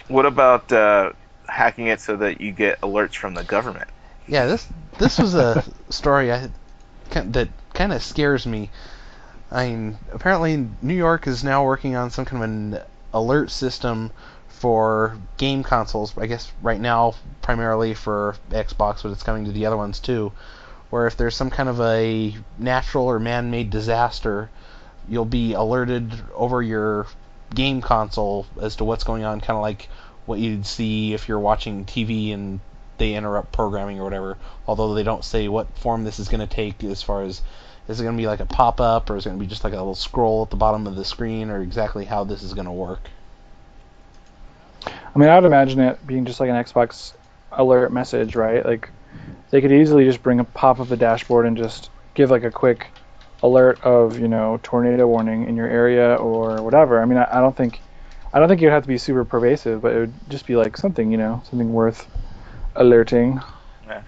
what 0.08 0.26
about 0.26 0.72
uh, 0.72 1.12
hacking 1.48 1.86
it 1.86 2.02
so 2.02 2.16
that 2.18 2.42
you 2.42 2.52
get 2.52 2.82
alerts 2.82 3.14
from 3.14 3.36
the 3.36 3.44
government? 3.44 3.88
Yeah, 4.28 4.48
this 4.48 4.68
this 4.98 5.20
was 5.20 5.36
a 5.36 5.64
story 5.92 6.32
I 6.32 6.50
that 7.12 7.50
kind 7.76 7.94
of 7.94 8.02
scares 8.02 8.48
me. 8.48 8.72
I 9.52 9.70
mean, 9.70 9.98
apparently 10.12 10.68
New 10.82 10.96
York 10.96 11.28
is 11.28 11.44
now 11.44 11.64
working 11.64 11.96
on 11.96 12.10
some 12.10 12.26
kind 12.26 12.44
of 12.44 12.50
an 12.50 12.82
alert 13.14 13.52
system 13.52 14.12
for 14.48 15.18
game 15.38 15.62
consoles. 15.62 16.18
I 16.18 16.26
guess 16.26 16.52
right 16.64 16.80
now 16.80 17.14
primarily 17.42 17.94
for 17.94 18.36
Xbox, 18.50 19.04
but 19.04 19.12
it's 19.12 19.24
coming 19.24 19.46
to 19.46 19.52
the 19.52 19.66
other 19.66 19.78
ones 19.78 20.00
too. 20.00 20.32
Where 20.90 21.08
if 21.08 21.18
there's 21.18 21.36
some 21.36 21.50
kind 21.50 21.70
of 21.70 21.82
a 21.82 22.36
natural 22.58 23.06
or 23.06 23.20
man-made 23.20 23.70
disaster, 23.70 24.50
you'll 25.10 25.26
be 25.26 25.54
alerted 25.54 26.12
over 26.34 26.62
your 26.62 27.08
game 27.54 27.82
console 27.82 28.46
as 28.62 28.78
to 28.78 28.84
what's 28.84 29.04
going 29.04 29.24
on, 29.24 29.42
kind 29.42 29.58
of 29.58 29.62
like 29.62 29.90
what 30.26 30.40
you'd 30.40 30.66
see 30.66 31.14
if 31.14 31.28
you're 31.28 31.40
watching 31.40 31.86
TV 31.86 32.34
and 32.34 32.60
they 32.98 33.14
interrupt 33.14 33.52
programming 33.52 34.00
or 34.00 34.04
whatever. 34.04 34.38
Although 34.68 34.94
they 34.94 35.04
don't 35.04 35.24
say 35.24 35.48
what 35.48 35.78
form 35.78 36.04
this 36.04 36.20
is 36.20 36.28
going 36.28 36.48
to 36.48 36.54
take 36.54 36.84
as 36.84 37.02
far 37.02 37.24
as 37.24 37.42
is 37.88 38.00
it 38.00 38.04
going 38.04 38.16
to 38.16 38.22
be 38.22 38.28
like 38.28 38.40
a 38.40 38.46
pop 38.46 38.82
up 38.82 39.10
or 39.10 39.18
is 39.18 39.26
it 39.26 39.30
going 39.30 39.40
to 39.40 39.44
be 39.44 39.50
just 39.50 39.64
like 39.64 39.74
a 39.74 39.78
little 39.78 39.96
scroll 39.96 40.44
at 40.44 40.50
the 40.50 40.56
bottom 40.56 40.88
of 40.88 40.96
the 40.96 41.06
screen 41.06 41.50
or 41.50 41.62
exactly 41.62 42.06
how 42.06 42.24
this 42.24 42.42
is 42.42 42.54
going 42.54 42.66
to 42.66 42.72
work. 42.72 43.10
I 44.88 45.20
mean, 45.20 45.30
I 45.30 45.36
would 45.36 45.46
imagine 45.46 45.80
it 45.80 46.06
being 46.06 46.26
just 46.26 46.40
like 46.40 46.50
an 46.50 46.56
Xbox 46.56 47.14
alert 47.52 47.94
message, 47.94 48.36
right? 48.36 48.66
Like 48.66 48.90
they 49.52 49.62
could 49.62 49.72
easily 49.72 50.06
just 50.06 50.22
bring 50.24 50.40
a 50.40 50.44
pop 50.44 50.80
of 50.80 50.90
the 50.90 50.98
dashboard 50.98 51.46
and 51.46 51.58
just 51.58 51.90
give 52.14 52.32
like 52.32 52.44
a 52.44 52.52
quick 52.52 52.88
alert 53.44 53.80
of 53.84 54.20
you 54.20 54.28
know 54.28 54.60
tornado 54.64 55.08
warning 55.08 55.48
in 55.48 55.56
your 55.56 55.68
area 55.68 56.16
or 56.16 56.62
whatever. 56.62 57.02
I 57.02 57.06
mean, 57.06 57.18
I, 57.18 57.28
I 57.32 57.42
don't 57.42 57.56
think 57.56 57.82
I 58.34 58.40
don't 58.40 58.50
think 58.50 58.62
it 58.62 58.66
would 58.66 58.74
have 58.74 58.84
to 58.84 58.90
be 58.90 58.98
super 58.98 59.24
pervasive, 59.24 59.82
but 59.82 59.94
it 59.94 60.00
would 60.00 60.14
just 60.30 60.46
be 60.46 60.56
like 60.56 60.78
something 60.78 61.12
you 61.12 61.18
know 61.18 61.42
something 61.50 61.72
worth 61.74 62.08
alerting. 62.76 63.40
Yeah. 63.88 64.02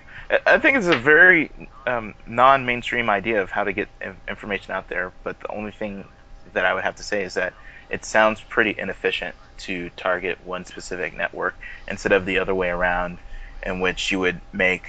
I 0.45 0.59
think 0.59 0.77
it's 0.77 0.87
a 0.87 0.97
very 0.97 1.51
um, 1.85 2.13
non-mainstream 2.25 3.09
idea 3.09 3.41
of 3.41 3.49
how 3.49 3.63
to 3.63 3.71
get 3.71 3.87
information 4.27 4.73
out 4.73 4.89
there, 4.89 5.13
but 5.23 5.39
the 5.39 5.49
only 5.51 5.71
thing 5.71 6.03
that 6.51 6.65
I 6.65 6.73
would 6.73 6.83
have 6.83 6.97
to 6.97 7.03
say 7.03 7.23
is 7.23 7.35
that 7.35 7.53
it 7.89 8.03
sounds 8.03 8.41
pretty 8.41 8.75
inefficient 8.77 9.35
to 9.59 9.89
target 9.91 10.37
one 10.43 10.65
specific 10.65 11.15
network 11.15 11.55
instead 11.87 12.11
of 12.11 12.25
the 12.25 12.39
other 12.39 12.53
way 12.53 12.69
around, 12.69 13.17
in 13.63 13.79
which 13.79 14.11
you 14.11 14.19
would 14.19 14.39
make 14.53 14.85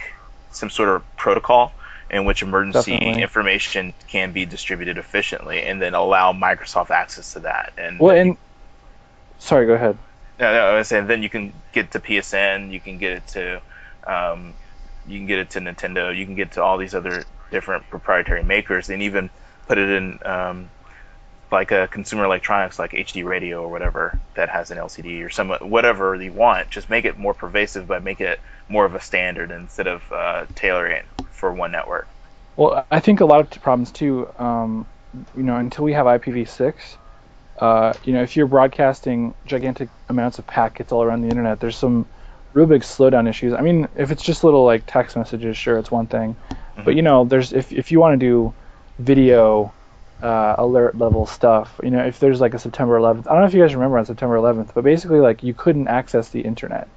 some 0.53 0.71
sort 0.71 0.89
of 0.89 1.17
protocol 1.17 1.73
in 2.11 2.25
which 2.25 2.43
emergency 2.43 2.93
Definitely. 2.93 3.23
information 3.23 3.95
can 4.07 4.33
be 4.33 4.47
distributed 4.47 4.99
efficiently, 4.99 5.63
and 5.63 5.81
then 5.81 5.95
allow 5.95 6.33
Microsoft 6.33 6.91
access 6.91 7.35
to 7.35 7.41
that. 7.41 7.73
And 7.77 7.99
well, 7.99 8.17
and 8.17 8.37
sorry, 9.39 9.67
go 9.67 9.75
ahead. 9.75 9.99
No, 10.41 10.53
no, 10.53 10.67
I 10.69 10.79
was 10.79 10.89
saying 10.89 11.07
then 11.07 11.23
you 11.23 11.29
can 11.29 11.53
get 11.73 11.91
to 11.93 12.01
PSN, 12.01 12.73
you 12.73 12.81
can 12.81 12.99
get 12.99 13.13
it 13.13 13.27
to, 13.29 13.61
um, 14.07 14.55
you 15.07 15.19
can 15.19 15.27
get 15.27 15.41
it 15.41 15.51
to 15.51 15.61
Nintendo, 15.61 16.17
you 16.17 16.25
can 16.25 16.35
get 16.35 16.53
to 16.53 16.63
all 16.63 16.79
these 16.79 16.95
other 16.95 17.25
different 17.51 17.89
proprietary 17.91 18.43
makers, 18.43 18.89
and 18.89 19.03
even 19.03 19.31
put 19.67 19.79
it 19.79 19.91
in 19.91 20.19
um, 20.25 20.71
like 21.51 21.73
a 21.73 21.89
consumer 21.89 22.25
electronics 22.25 22.79
like 22.79 22.93
HD 22.93 23.25
radio 23.25 23.63
or 23.63 23.69
whatever 23.69 24.19
that 24.35 24.49
has 24.49 24.71
an 24.71 24.79
LCD 24.79 25.25
or 25.25 25.31
some 25.31 25.51
whatever 25.51 26.15
you 26.15 26.33
want. 26.33 26.71
Just 26.71 26.89
make 26.89 27.05
it 27.05 27.19
more 27.19 27.35
pervasive, 27.35 27.87
but 27.87 28.03
make 28.03 28.21
it 28.21 28.41
more 28.69 28.85
of 28.85 28.95
a 28.95 29.01
standard 29.01 29.51
instead 29.51 29.87
of 29.87 30.03
uh, 30.13 30.47
tailoring 30.55 30.97
it 30.97 31.07
for 31.31 31.53
one 31.53 31.73
network. 31.73 32.09
Well, 32.57 32.85
I 32.91 33.01
think 33.01 33.21
a 33.21 33.25
lot 33.25 33.41
of 33.41 33.63
problems 33.63 33.93
too. 33.93 34.29
Um, 34.39 34.87
you 35.37 35.43
know, 35.43 35.57
until 35.57 35.85
we 35.85 35.93
have 35.93 36.07
IPv6, 36.07 36.75
uh, 37.61 37.93
you 38.05 38.13
know, 38.13 38.23
if 38.23 38.37
you're 38.37 38.47
broadcasting 38.47 39.35
gigantic 39.47 39.89
amounts 40.09 40.39
of 40.39 40.47
packets 40.47 40.93
all 40.93 41.03
around 41.03 41.23
the 41.23 41.29
internet, 41.29 41.61
there's 41.61 41.77
some 41.77 42.07
real 42.53 42.67
big 42.67 42.83
slowdown 42.83 43.29
issues. 43.29 43.53
I 43.53 43.61
mean, 43.61 43.89
if 43.97 44.11
it's 44.11 44.23
just 44.23 44.45
little 44.45 44.65
like 44.65 44.85
text 44.87 45.17
messages, 45.17 45.57
sure, 45.57 45.79
it's 45.79 45.91
one 45.91 46.07
thing. 46.07 46.35
Mm-hmm. 46.51 46.85
But 46.85 46.95
you 46.95 47.03
know, 47.03 47.25
there's 47.25 47.53
if 47.53 47.73
if 47.73 47.91
you 47.91 48.01
want 48.01 48.19
to 48.19 48.27
do 48.27 48.55
video 48.99 49.73
uh, 50.23 50.57
alert 50.59 50.97
level 50.99 51.27
stuff, 51.27 51.81
you 51.83 51.91
know, 51.91 52.05
if 52.05 52.21
there's 52.21 52.41
like 52.41 52.55
a 52.55 52.59
September 52.59 52.99
11th, 52.99 53.27
I 53.27 53.33
don't 53.33 53.41
know 53.41 53.47
if 53.47 53.55
you 53.55 53.63
guys 53.63 53.75
remember 53.75 53.99
on 53.99 54.07
September 54.07 54.37
11th, 54.37 54.75
but 54.75 54.85
basically 54.85 55.21
like 55.21 55.43
you 55.43 55.55
couldn't 55.55 55.89
access 55.89 56.31
the 56.31 56.41
internet, 56.41 56.89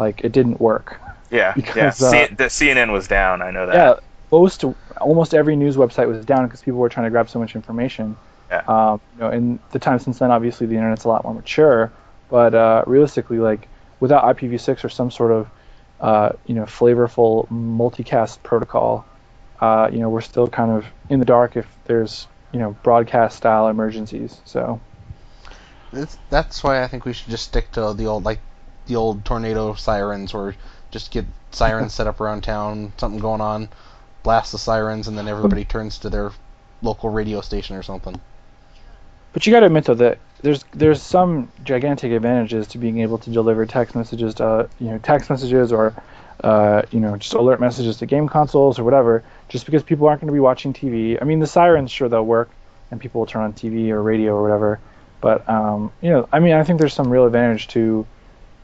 like 0.00 0.22
it 0.24 0.32
didn't 0.32 0.60
work. 0.60 1.00
Yeah, 1.30 1.52
because, 1.54 2.00
yeah. 2.00 2.08
Uh, 2.08 2.26
the 2.28 2.44
CNN 2.44 2.90
was 2.92 3.06
down. 3.06 3.40
I 3.42 3.52
know 3.52 3.66
that. 3.66 3.74
Yeah, 3.74 3.94
most 4.32 4.64
almost 5.00 5.34
every 5.34 5.54
news 5.54 5.76
website 5.76 6.08
was 6.08 6.24
down 6.24 6.46
because 6.46 6.62
people 6.62 6.80
were 6.80 6.88
trying 6.88 7.04
to 7.04 7.10
grab 7.10 7.28
so 7.28 7.38
much 7.38 7.54
information. 7.54 8.16
Yeah. 8.50 8.62
Um, 8.66 9.00
you 9.14 9.20
know, 9.20 9.30
in 9.30 9.60
the 9.70 9.78
time 9.78 10.00
since 10.00 10.18
then, 10.18 10.32
obviously 10.32 10.66
the 10.66 10.74
internet's 10.74 11.04
a 11.04 11.08
lot 11.08 11.22
more 11.22 11.34
mature, 11.34 11.92
but 12.28 12.54
uh, 12.54 12.82
realistically, 12.86 13.38
like 13.38 13.68
without 14.00 14.24
IPv6 14.36 14.82
or 14.82 14.88
some 14.88 15.10
sort 15.10 15.30
of 15.30 15.48
uh, 16.00 16.30
you 16.46 16.54
know 16.54 16.64
flavorful 16.64 17.46
multicast 17.48 18.42
protocol, 18.42 19.04
uh, 19.60 19.88
you 19.92 20.00
know 20.00 20.08
we're 20.08 20.20
still 20.22 20.48
kind 20.48 20.72
of 20.72 20.84
in 21.10 21.20
the 21.20 21.26
dark 21.26 21.56
if 21.56 21.66
there's 21.84 22.26
you 22.52 22.58
know 22.58 22.72
broadcast 22.82 23.36
style 23.36 23.68
emergencies. 23.68 24.40
So 24.44 24.80
it's, 25.92 26.18
that's 26.28 26.64
why 26.64 26.82
I 26.82 26.88
think 26.88 27.04
we 27.04 27.12
should 27.12 27.30
just 27.30 27.44
stick 27.44 27.70
to 27.72 27.94
the 27.94 28.06
old 28.06 28.24
like 28.24 28.40
the 28.90 28.96
old 28.96 29.24
tornado 29.24 29.72
sirens, 29.74 30.34
or 30.34 30.54
just 30.90 31.10
get 31.10 31.24
sirens 31.52 31.94
set 31.94 32.06
up 32.06 32.20
around 32.20 32.42
town, 32.42 32.92
something 32.98 33.20
going 33.20 33.40
on, 33.40 33.68
blast 34.22 34.52
the 34.52 34.58
sirens, 34.58 35.08
and 35.08 35.16
then 35.16 35.28
everybody 35.28 35.64
turns 35.64 35.98
to 35.98 36.10
their 36.10 36.32
local 36.82 37.08
radio 37.08 37.40
station 37.40 37.76
or 37.76 37.82
something. 37.82 38.20
But 39.32 39.46
you 39.46 39.52
got 39.52 39.60
to 39.60 39.66
admit 39.66 39.84
though 39.84 39.94
that 39.94 40.18
there's 40.42 40.64
there's 40.72 41.02
some 41.02 41.50
gigantic 41.64 42.12
advantages 42.12 42.68
to 42.68 42.78
being 42.78 43.00
able 43.00 43.18
to 43.18 43.30
deliver 43.30 43.64
text 43.66 43.94
messages 43.94 44.34
to 44.36 44.68
you 44.80 44.88
know 44.88 44.98
text 44.98 45.30
messages 45.30 45.72
or 45.72 45.94
uh, 46.42 46.82
you 46.90 47.00
know 47.00 47.16
just 47.16 47.34
alert 47.34 47.60
messages 47.60 47.98
to 47.98 48.06
game 48.06 48.28
consoles 48.28 48.78
or 48.78 48.84
whatever. 48.84 49.22
Just 49.48 49.66
because 49.66 49.82
people 49.82 50.08
aren't 50.08 50.20
going 50.20 50.28
to 50.28 50.32
be 50.32 50.40
watching 50.40 50.72
TV. 50.72 51.18
I 51.20 51.24
mean 51.24 51.38
the 51.38 51.46
sirens 51.46 51.90
sure 51.90 52.08
they'll 52.08 52.24
work 52.24 52.50
and 52.90 53.00
people 53.00 53.20
will 53.20 53.26
turn 53.26 53.42
on 53.42 53.52
TV 53.52 53.90
or 53.90 54.02
radio 54.02 54.34
or 54.34 54.42
whatever. 54.42 54.80
But 55.20 55.48
um, 55.48 55.92
you 56.00 56.10
know 56.10 56.28
I 56.32 56.40
mean 56.40 56.54
I 56.54 56.64
think 56.64 56.80
there's 56.80 56.94
some 56.94 57.08
real 57.08 57.26
advantage 57.26 57.68
to 57.68 58.06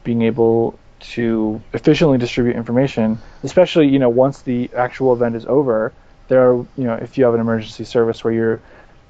being 0.03 0.21
able 0.23 0.77
to 0.99 1.61
efficiently 1.73 2.17
distribute 2.17 2.55
information, 2.55 3.19
especially 3.43 3.87
you 3.87 3.99
know 3.99 4.09
once 4.09 4.41
the 4.41 4.69
actual 4.75 5.13
event 5.13 5.35
is 5.35 5.45
over. 5.45 5.93
There 6.27 6.51
are 6.51 6.55
you 6.55 6.83
know 6.83 6.93
if 6.95 7.17
you 7.17 7.25
have 7.25 7.33
an 7.33 7.39
emergency 7.39 7.83
service 7.83 8.23
where 8.23 8.33
you're 8.33 8.61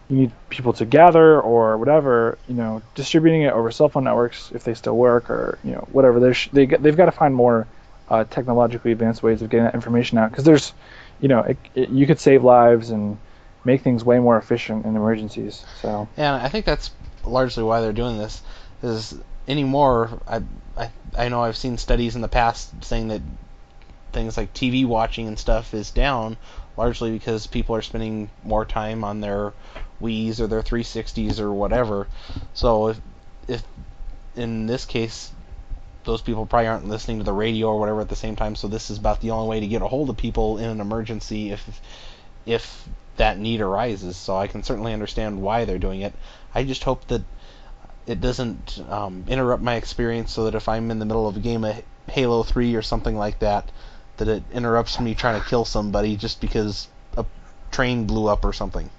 you 0.09 0.17
need 0.17 0.31
people 0.49 0.73
to 0.73 0.85
gather 0.85 1.39
or 1.39 1.77
whatever, 1.77 2.37
you 2.47 2.55
know, 2.55 2.81
distributing 2.95 3.41
it 3.41 3.51
over 3.51 3.71
cell 3.71 3.89
phone 3.89 4.05
networks 4.05 4.51
if 4.53 4.63
they 4.63 4.73
still 4.73 4.95
work 4.95 5.29
or 5.29 5.59
you 5.63 5.71
know 5.71 5.87
whatever. 5.91 6.19
There's 6.19 6.47
they 6.53 6.65
they've 6.65 6.95
got 6.95 7.05
to 7.05 7.11
find 7.11 7.35
more 7.35 7.67
uh, 8.09 8.23
technologically 8.23 8.91
advanced 8.91 9.21
ways 9.21 9.41
of 9.41 9.49
getting 9.49 9.65
that 9.65 9.75
information 9.75 10.17
out 10.17 10.29
because 10.31 10.45
there's, 10.45 10.73
you 11.19 11.27
know, 11.27 11.41
it, 11.41 11.57
it, 11.75 11.89
you 11.89 12.07
could 12.07 12.19
save 12.19 12.43
lives 12.43 12.89
and 12.89 13.17
make 13.65 13.81
things 13.81 14.03
way 14.03 14.17
more 14.19 14.37
efficient 14.37 14.85
in 14.85 14.95
emergencies. 14.95 15.65
So 15.81 16.07
yeah, 16.17 16.35
I 16.35 16.47
think 16.47 16.65
that's 16.65 16.91
largely 17.25 17.63
why 17.63 17.81
they're 17.81 17.91
doing 17.93 18.17
this. 18.17 18.41
Is 18.81 19.19
anymore, 19.47 20.21
I 20.27 20.41
I 20.77 20.91
I 21.17 21.29
know 21.29 21.43
I've 21.43 21.57
seen 21.57 21.77
studies 21.77 22.15
in 22.15 22.21
the 22.21 22.27
past 22.27 22.71
saying 22.83 23.07
that 23.09 23.21
things 24.13 24.37
like 24.37 24.53
TV 24.53 24.85
watching 24.85 25.27
and 25.27 25.37
stuff 25.37 25.73
is 25.73 25.91
down 25.91 26.37
largely 26.77 27.11
because 27.11 27.47
people 27.47 27.75
are 27.75 27.81
spending 27.81 28.29
more 28.43 28.65
time 28.65 29.03
on 29.03 29.19
their 29.19 29.53
Wii's 30.01 30.39
or 30.39 30.47
their 30.47 30.61
360s 30.61 31.39
or 31.39 31.51
whatever. 31.51 32.07
So 32.53 32.89
if, 32.89 33.01
if 33.47 33.63
in 34.35 34.67
this 34.67 34.85
case 34.85 35.31
those 36.03 36.21
people 36.21 36.45
probably 36.45 36.67
aren't 36.67 36.87
listening 36.87 37.17
to 37.17 37.23
the 37.23 37.33
radio 37.33 37.67
or 37.67 37.79
whatever 37.79 38.01
at 38.01 38.09
the 38.09 38.15
same 38.15 38.35
time, 38.35 38.55
so 38.55 38.67
this 38.67 38.89
is 38.89 38.97
about 38.97 39.19
the 39.19 39.31
only 39.31 39.49
way 39.49 39.59
to 39.59 39.67
get 39.67 39.81
a 39.81 39.87
hold 39.87 40.09
of 40.09 40.17
people 40.17 40.57
in 40.57 40.69
an 40.69 40.79
emergency 40.79 41.51
if 41.51 41.81
if 42.45 42.87
that 43.17 43.37
need 43.37 43.61
arises. 43.61 44.15
So 44.15 44.37
I 44.37 44.47
can 44.47 44.63
certainly 44.63 44.93
understand 44.93 45.41
why 45.41 45.65
they're 45.65 45.79
doing 45.79 46.01
it. 46.01 46.13
I 46.55 46.63
just 46.63 46.83
hope 46.83 47.07
that 47.07 47.23
it 48.07 48.21
doesn't 48.21 48.81
um, 48.89 49.25
interrupt 49.27 49.61
my 49.61 49.75
experience 49.75 50.31
so 50.31 50.45
that 50.45 50.55
if 50.55 50.67
I'm 50.69 50.89
in 50.91 50.99
the 50.99 51.05
middle 51.05 51.27
of 51.27 51.35
a 51.37 51.39
game 51.39 51.63
of 51.63 51.81
Halo 52.09 52.43
3 52.43 52.75
or 52.75 52.81
something 52.81 53.15
like 53.15 53.39
that, 53.39 53.69
that 54.17 54.27
it 54.27 54.43
interrupts 54.53 54.99
me 54.99 55.13
trying 55.13 55.39
to 55.39 55.47
kill 55.47 55.65
somebody 55.65 56.15
just 56.15 56.41
because 56.41 56.87
a 57.17 57.25
train 57.71 58.05
blew 58.05 58.27
up 58.27 58.45
or 58.45 58.53
something. 58.53 58.89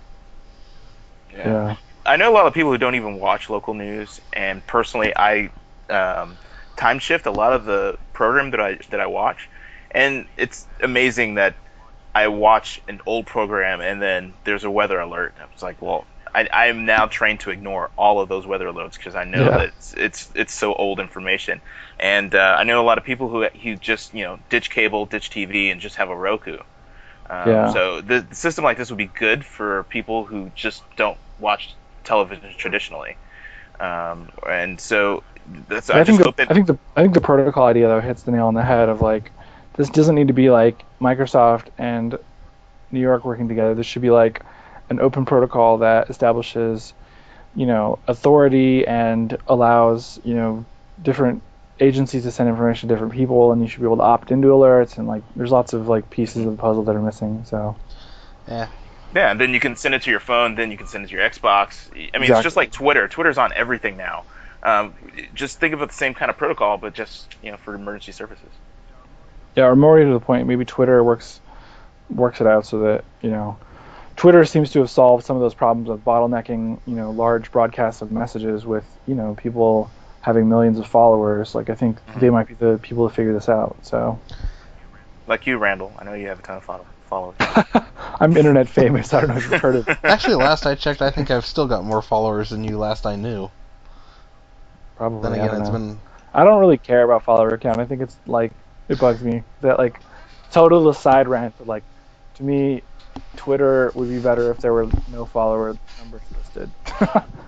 Yeah. 1.33 1.47
yeah. 1.47 1.77
I 2.07 2.17
know 2.17 2.31
a 2.31 2.35
lot 2.35 2.47
of 2.47 2.55
people 2.55 2.71
who 2.71 2.79
don't 2.79 2.95
even 2.95 3.19
watch 3.19 3.51
local 3.51 3.75
news, 3.75 4.21
and 4.33 4.67
personally, 4.67 5.13
I 5.15 5.51
um, 5.91 6.39
time 6.77 6.99
shift 7.01 7.27
a 7.27 7.31
lot 7.31 7.53
of 7.53 7.65
the 7.65 7.99
program 8.13 8.51
that 8.53 8.61
I 8.61 8.79
that 8.91 9.01
I 9.01 9.07
watch, 9.07 9.49
and 9.91 10.27
it's 10.37 10.67
amazing 10.81 11.35
that 11.35 11.55
I 12.15 12.29
watch 12.29 12.81
an 12.89 13.01
old 13.07 13.27
program 13.27 13.81
and 13.81 14.03
then 14.03 14.35
there's 14.45 14.65
a 14.65 14.71
weather 14.71 14.99
alert. 14.99 15.35
I 15.41 15.45
was 15.53 15.63
like, 15.63 15.81
well, 15.81 16.05
I, 16.35 16.67
am 16.67 16.87
now 16.87 17.07
trained 17.07 17.41
to 17.41 17.51
ignore 17.51 17.91
all 17.97 18.21
of 18.21 18.29
those 18.29 18.47
weather 18.47 18.67
alerts 18.67 18.97
because 18.97 19.15
I 19.15 19.25
know 19.25 19.45
yeah. 19.45 19.51
that 19.51 19.69
it's, 19.69 19.95
it's, 19.95 20.31
it's 20.35 20.55
so 20.55 20.75
old 20.75 21.01
information. 21.01 21.61
And 21.99 22.35
uh, 22.35 22.57
I 22.59 22.65
know 22.65 22.81
a 22.81 22.87
lot 22.87 22.99
of 22.99 23.05
people 23.05 23.29
who 23.29 23.45
who 23.45 23.77
just 23.77 24.15
you 24.15 24.25
know 24.25 24.39
ditch 24.51 24.71
cable, 24.71 25.07
ditch 25.07 25.31
TV, 25.31 25.73
and 25.73 25.81
just 25.81 25.97
have 25.97 26.11
a 26.11 26.17
Roku. 26.17 26.59
Um, 27.31 27.49
yeah. 27.49 27.73
So 27.73 28.01
the, 28.01 28.21
the, 28.21 28.35
system 28.35 28.65
like 28.65 28.79
this 28.79 28.91
would 28.91 28.99
be 28.99 29.07
good 29.07 29.45
for 29.45 29.83
people 29.85 30.25
who 30.25 30.51
just 30.55 30.83
don't 30.97 31.19
watch 31.39 31.75
television 32.05 32.55
traditionally. 32.57 33.17
Um, 33.81 34.31
and 34.49 34.81
so 34.81 35.23
that's, 35.69 35.91
I, 35.91 36.01
I 36.01 36.05
think 36.05 36.23
the, 36.23 36.33
that, 36.37 36.51
I 36.51 36.55
think 36.55 36.67
the 36.67 36.79
I 36.97 37.03
think 37.03 37.15
the 37.15 37.21
protocol 37.21 37.67
idea 37.67 37.89
though 37.89 38.01
hits 38.01 38.23
the 38.23 38.33
nail 38.33 38.47
on 38.47 38.55
the 38.55 38.63
head 38.63 38.89
of 38.89 39.01
like 39.01 39.31
this 39.75 39.91
doesn't 39.91 40.15
need 40.15 40.29
to 40.29 40.35
be 40.35 40.51
like 40.51 40.85
Microsoft 41.01 41.67
and 41.79 42.19
New 42.91 43.01
York 43.01 43.25
working 43.25 43.49
together. 43.49 43.75
This 43.75 43.87
should 43.87 44.03
be 44.03 44.11
like 44.11 44.43
an 44.91 45.01
open 45.01 45.25
protocol 45.25 45.79
that 45.79 46.11
establishes, 46.11 46.93
you 47.55 47.67
know, 47.67 47.99
authority 48.07 48.87
and 48.87 49.37
allows, 49.47 50.21
you 50.25 50.35
know, 50.35 50.65
different 51.03 51.43
agencies 51.81 52.25
to 52.25 52.31
send 52.31 52.49
information 52.49 52.89
to 52.89 52.95
different 52.95 53.13
people, 53.13 53.53
and 53.53 53.63
you 53.63 53.69
should 53.69 53.81
be 53.81 53.87
able 53.87 53.99
to 53.99 54.03
opt 54.03 54.31
into 54.31 54.49
alerts, 54.49 54.99
and 54.99 55.07
like, 55.07 55.23
there's 55.37 55.53
lots 55.53 55.73
of 55.73 55.89
like 55.89 56.11
pieces 56.11 56.45
of 56.45 56.53
the 56.53 56.61
puzzle 56.61 56.85
that 56.85 56.97
are 56.97 57.03
missing. 57.03 57.45
So, 57.45 57.77
yeah. 58.47 58.69
Yeah, 59.15 59.31
and 59.31 59.41
then 59.41 59.55
you 59.55 59.61
can 59.61 59.77
send 59.77 59.95
it 59.95 60.03
to 60.03 60.11
your 60.11 60.21
phone. 60.21 60.55
Then 60.55 60.71
you 60.71 60.77
can 60.77 60.87
send 60.87 61.05
it 61.05 61.09
to 61.09 61.15
your 61.15 61.29
Xbox. 61.29 61.91
I 61.93 61.95
mean, 61.95 62.07
exactly. 62.07 62.29
it's 62.29 62.43
just 62.43 62.57
like 62.57 62.71
Twitter. 62.71 63.09
Twitter's 63.09 63.39
on 63.39 63.53
everything 63.55 63.97
now. 63.97 64.25
Um, 64.63 64.95
just 65.35 65.61
think 65.61 65.73
of 65.73 65.81
it 65.83 65.89
the 65.89 65.95
same 65.95 66.15
kind 66.15 66.31
of 66.31 66.37
protocol, 66.37 66.77
but 66.77 66.93
just 66.93 67.35
you 67.43 67.51
know 67.51 67.57
for 67.57 67.75
emergency 67.75 68.13
services. 68.13 68.51
Yeah, 69.57 69.65
or 69.65 69.77
more 69.77 69.99
to 69.99 70.13
the 70.13 70.21
point, 70.21 70.47
maybe 70.47 70.65
Twitter 70.65 71.03
works 71.03 71.41
works 72.11 72.41
it 72.41 72.47
out 72.47 72.67
so 72.67 72.81
that 72.81 73.05
you 73.23 73.31
know 73.31 73.57
Twitter 74.19 74.45
seems 74.45 74.73
to 74.73 74.81
have 74.81 74.91
solved 74.91 75.25
some 75.25 75.37
of 75.37 75.43
those 75.43 75.55
problems 75.55 75.89
of 75.89 76.05
bottlenecking, 76.05 76.81
you 76.87 76.97
know, 76.97 77.13
large 77.13 77.53
broadcasts 77.53 78.03
of 78.03 78.11
messages 78.11 78.67
with, 78.67 78.85
you 79.07 79.15
know, 79.15 79.37
people 79.37 79.89
having 80.23 80.49
millions 80.49 80.81
of 80.81 80.89
followers. 80.89 81.55
Like 81.55 81.71
I 81.71 81.77
think 81.77 82.05
mm-hmm. 82.05 82.19
they 82.19 82.29
might 82.29 82.49
be 82.49 82.55
the 82.55 82.81
people 82.83 83.09
to 83.09 83.15
figure 83.15 83.33
this 83.33 83.49
out. 83.49 83.77
So, 83.83 84.19
like 85.29 85.47
you, 85.47 85.57
Randall, 85.57 85.93
I 85.97 86.05
know 86.05 86.15
you 86.15 86.27
have 86.27 86.41
a 86.41 86.43
ton 86.43 86.57
of 86.57 86.85
followers. 87.07 87.37
I'm 88.21 88.37
internet 88.37 88.69
famous. 88.69 89.15
I 89.15 89.21
don't 89.21 89.31
know 89.31 89.37
if 89.37 89.49
you've 89.49 89.61
heard 89.61 89.77
of. 89.77 89.89
Actually, 90.03 90.35
last 90.35 90.67
I 90.67 90.75
checked, 90.75 91.01
I 91.01 91.13
think 91.13 91.31
I've 91.31 91.47
still 91.47 91.69
got 91.69 91.85
more 91.85 92.03
followers 92.03 92.51
than 92.51 92.65
you. 92.65 92.77
Last 92.77 93.07
I 93.07 93.15
knew. 93.15 93.49
Probably. 94.97 95.23
Then 95.23 95.33
again, 95.35 95.61
it's 95.61 95.71
been. 95.71 96.01
I 96.35 96.43
don't 96.43 96.59
really 96.59 96.79
care 96.79 97.05
about 97.05 97.23
follower 97.23 97.57
count. 97.57 97.79
I 97.79 97.85
think 97.85 98.03
it's 98.03 98.17
like 98.27 98.51
it 98.89 98.99
bugs 98.99 99.23
me 99.23 99.45
that 99.61 99.79
like 99.79 100.01
total 100.51 100.89
aside 100.89 101.29
rant, 101.29 101.55
but 101.57 101.69
like 101.69 101.85
to 102.35 102.43
me 102.43 102.83
Twitter 103.37 103.93
would 103.95 104.09
be 104.09 104.19
better 104.19 104.51
if 104.51 104.59
there 104.59 104.73
were 104.73 104.89
no 105.11 105.25
follower 105.25 105.77
numbers 105.99 106.23
listed, 106.37 106.71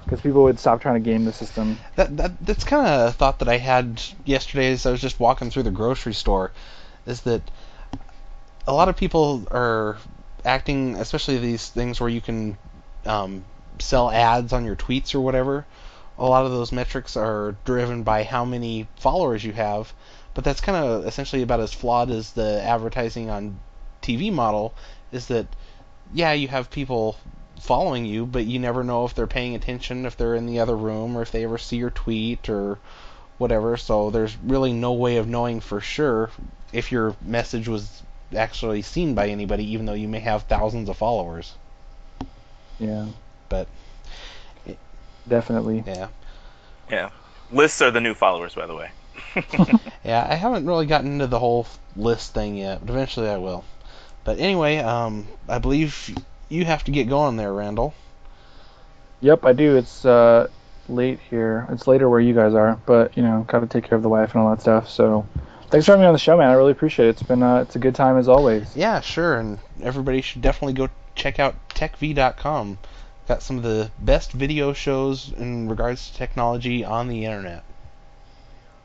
because 0.05 0.21
people 0.21 0.45
would 0.45 0.59
stop 0.59 0.81
trying 0.81 0.95
to 0.95 1.01
game 1.01 1.25
the 1.25 1.33
system. 1.33 1.79
That, 1.97 2.17
that 2.17 2.45
that's 2.45 2.65
kind 2.65 2.87
of 2.87 3.09
a 3.09 3.13
thought 3.13 3.39
that 3.41 3.49
I 3.49 3.59
had 3.59 4.03
yesterday 4.25 4.73
as 4.73 4.87
I 4.87 4.91
was 4.91 5.01
just 5.01 5.21
walking 5.21 5.51
through 5.51 5.65
the 5.65 5.71
grocery 5.71 6.15
store, 6.15 6.53
is 7.07 7.23
that 7.23 7.43
a 8.67 8.73
lot 8.73 8.89
of 8.89 8.97
people 8.97 9.47
are 9.51 9.99
acting, 10.45 10.97
especially 10.97 11.39
these 11.39 11.69
things 11.69 12.01
where 12.01 12.11
you 12.11 12.21
can 12.21 12.57
um, 13.07 13.45
sell 13.79 14.11
ads 14.11 14.53
on 14.53 14.65
your 14.65 14.77
tweets 14.77 15.15
or 15.15 15.21
whatever. 15.21 15.67
A 16.19 16.27
lot 16.27 16.45
of 16.45 16.53
those 16.53 16.71
metrics 16.71 17.17
are 17.17 17.57
driven 17.65 18.03
by 18.03 18.25
how 18.25 18.45
many 18.45 18.87
followers 18.97 19.43
you 19.43 19.53
have, 19.53 19.93
but 20.35 20.45
that's 20.45 20.61
kind 20.61 20.77
of 20.77 21.07
essentially 21.07 21.43
about 21.43 21.61
as 21.61 21.73
flawed 21.73 22.11
as 22.11 22.33
the 22.33 22.63
advertising 22.63 23.31
on 23.31 23.59
TV 24.03 24.33
model 24.33 24.75
is 25.13 25.27
that 25.27 25.47
yeah, 26.13 26.33
you 26.33 26.49
have 26.49 26.71
people 26.71 27.17
following 27.61 28.05
you, 28.05 28.27
but 28.27 28.47
you 28.47 28.59
never 28.59 28.83
know 28.83 29.05
if 29.05 29.15
they're 29.15 29.27
paying 29.27 29.55
attention, 29.55 30.07
if 30.07 30.17
they're 30.17 30.35
in 30.35 30.47
the 30.47 30.61
other 30.61 30.77
room, 30.77 31.17
or 31.17 31.23
if 31.23 31.31
they 31.31 31.45
ever 31.45 31.59
see 31.59 31.77
your 31.77 31.91
tweet 31.91 32.49
or 32.49 32.79
whatever. 33.39 33.77
So 33.77 34.11
there's 34.11 34.37
really 34.39 34.73
no 34.73 34.93
way 34.93 35.17
of 35.17 35.29
knowing 35.29 35.61
for 35.61 35.81
sure 35.81 36.31
if 36.73 36.91
your 36.93 37.17
message 37.23 37.69
was 37.69 38.03
actually 38.35 38.83
seen 38.83 39.15
by 39.15 39.29
anybody, 39.29 39.73
even 39.73 39.87
though 39.87 39.95
you 39.95 40.09
may 40.09 40.21
have 40.21 40.45
thousands 40.45 40.89
of 40.89 40.97
followers. 40.97 41.55
Yeah. 42.79 43.07
But 43.49 43.69
definitely. 45.29 45.85
Yeah. 45.87 46.09
Yeah. 46.91 47.11
Lists 47.53 47.83
are 47.83 47.91
the 47.91 48.01
new 48.01 48.15
followers, 48.15 48.55
by 48.55 48.67
the 48.67 48.75
way. 48.75 48.91
yeah, 50.05 50.27
I 50.29 50.35
haven't 50.35 50.67
really 50.67 50.87
gotten 50.87 51.13
into 51.13 51.27
the 51.27 51.39
whole 51.39 51.67
list 51.97 52.33
thing 52.33 52.57
yet, 52.57 52.81
but 52.81 52.91
eventually 52.91 53.29
I 53.29 53.37
will. 53.37 53.65
But 54.25 54.39
anyway, 54.39 54.79
um, 54.79 55.27
I 55.49 55.59
believe 55.59 56.15
you 56.49 56.65
have 56.65 56.85
to 56.85 56.91
get 56.91 57.09
going 57.09 57.37
there, 57.37 57.53
Randall. 57.53 57.95
Yep, 59.21 59.45
I 59.45 59.53
do. 59.53 59.77
It's 59.77 60.05
uh, 60.05 60.49
late 60.89 61.21
here. 61.31 61.67
It's 61.71 61.87
later 61.87 62.09
where 62.09 62.21
you 62.21 62.35
guys 62.35 62.55
are, 62.55 62.79
but 62.87 63.17
you 63.17 63.23
know, 63.23 63.45
gotta 63.49 63.67
take 63.67 63.85
care 63.85 63.97
of 63.97 64.03
the 64.03 64.09
wife 64.09 64.35
and 64.35 64.43
all 64.43 64.51
that 64.51 64.61
stuff. 64.61 64.89
So, 64.89 65.27
thanks 65.69 65.87
for 65.87 65.93
having 65.93 66.03
me 66.03 66.07
on 66.07 66.13
the 66.13 66.19
show, 66.19 66.37
man. 66.37 66.51
I 66.51 66.55
really 66.55 66.73
appreciate 66.73 67.07
it. 67.07 67.11
It's 67.11 67.23
been 67.23 67.43
uh, 67.43 67.59
it's 67.59 67.77
a 67.77 67.79
good 67.79 67.95
time 67.95 68.19
as 68.19 68.29
always. 68.29 68.77
Yeah, 68.77 69.01
sure. 69.01 69.39
And 69.39 69.59
everybody 69.83 70.21
should 70.21 70.43
definitely 70.43 70.75
go 70.75 70.89
check 71.15 71.39
out 71.39 71.55
techvi.com. 71.71 72.79
Got 73.29 73.43
some 73.43 73.59
of 73.59 73.63
the 73.63 73.91
best 74.01 74.33
video 74.33 74.73
shows 74.73 75.33
in 75.37 75.69
regards 75.69 76.11
to 76.11 76.17
technology 76.17 76.85
on 76.85 77.09
the 77.09 77.25
internet. 77.25 77.65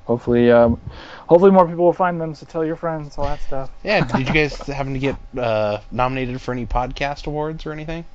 Hopefully, 0.06 0.52
um, 0.52 0.80
hopefully 1.28 1.52
more 1.52 1.68
people 1.68 1.86
will 1.86 1.94
find 1.94 2.22
them. 2.22 2.36
So 2.36 2.46
tell 2.46 2.64
your 2.64 2.76
friends, 2.76 3.18
all 3.18 3.26
that 3.26 3.42
stuff. 3.42 3.72
Yeah. 3.84 4.06
Did 4.06 4.28
you 4.28 4.34
guys 4.34 4.56
happen 4.68 4.94
to 4.94 5.00
get 5.00 5.16
uh, 5.38 5.82
nominated 5.92 6.42
for 6.42 6.52
any 6.52 6.66
podcast 6.66 7.28
awards 7.28 7.66
or 7.66 7.72
anything? 7.72 8.06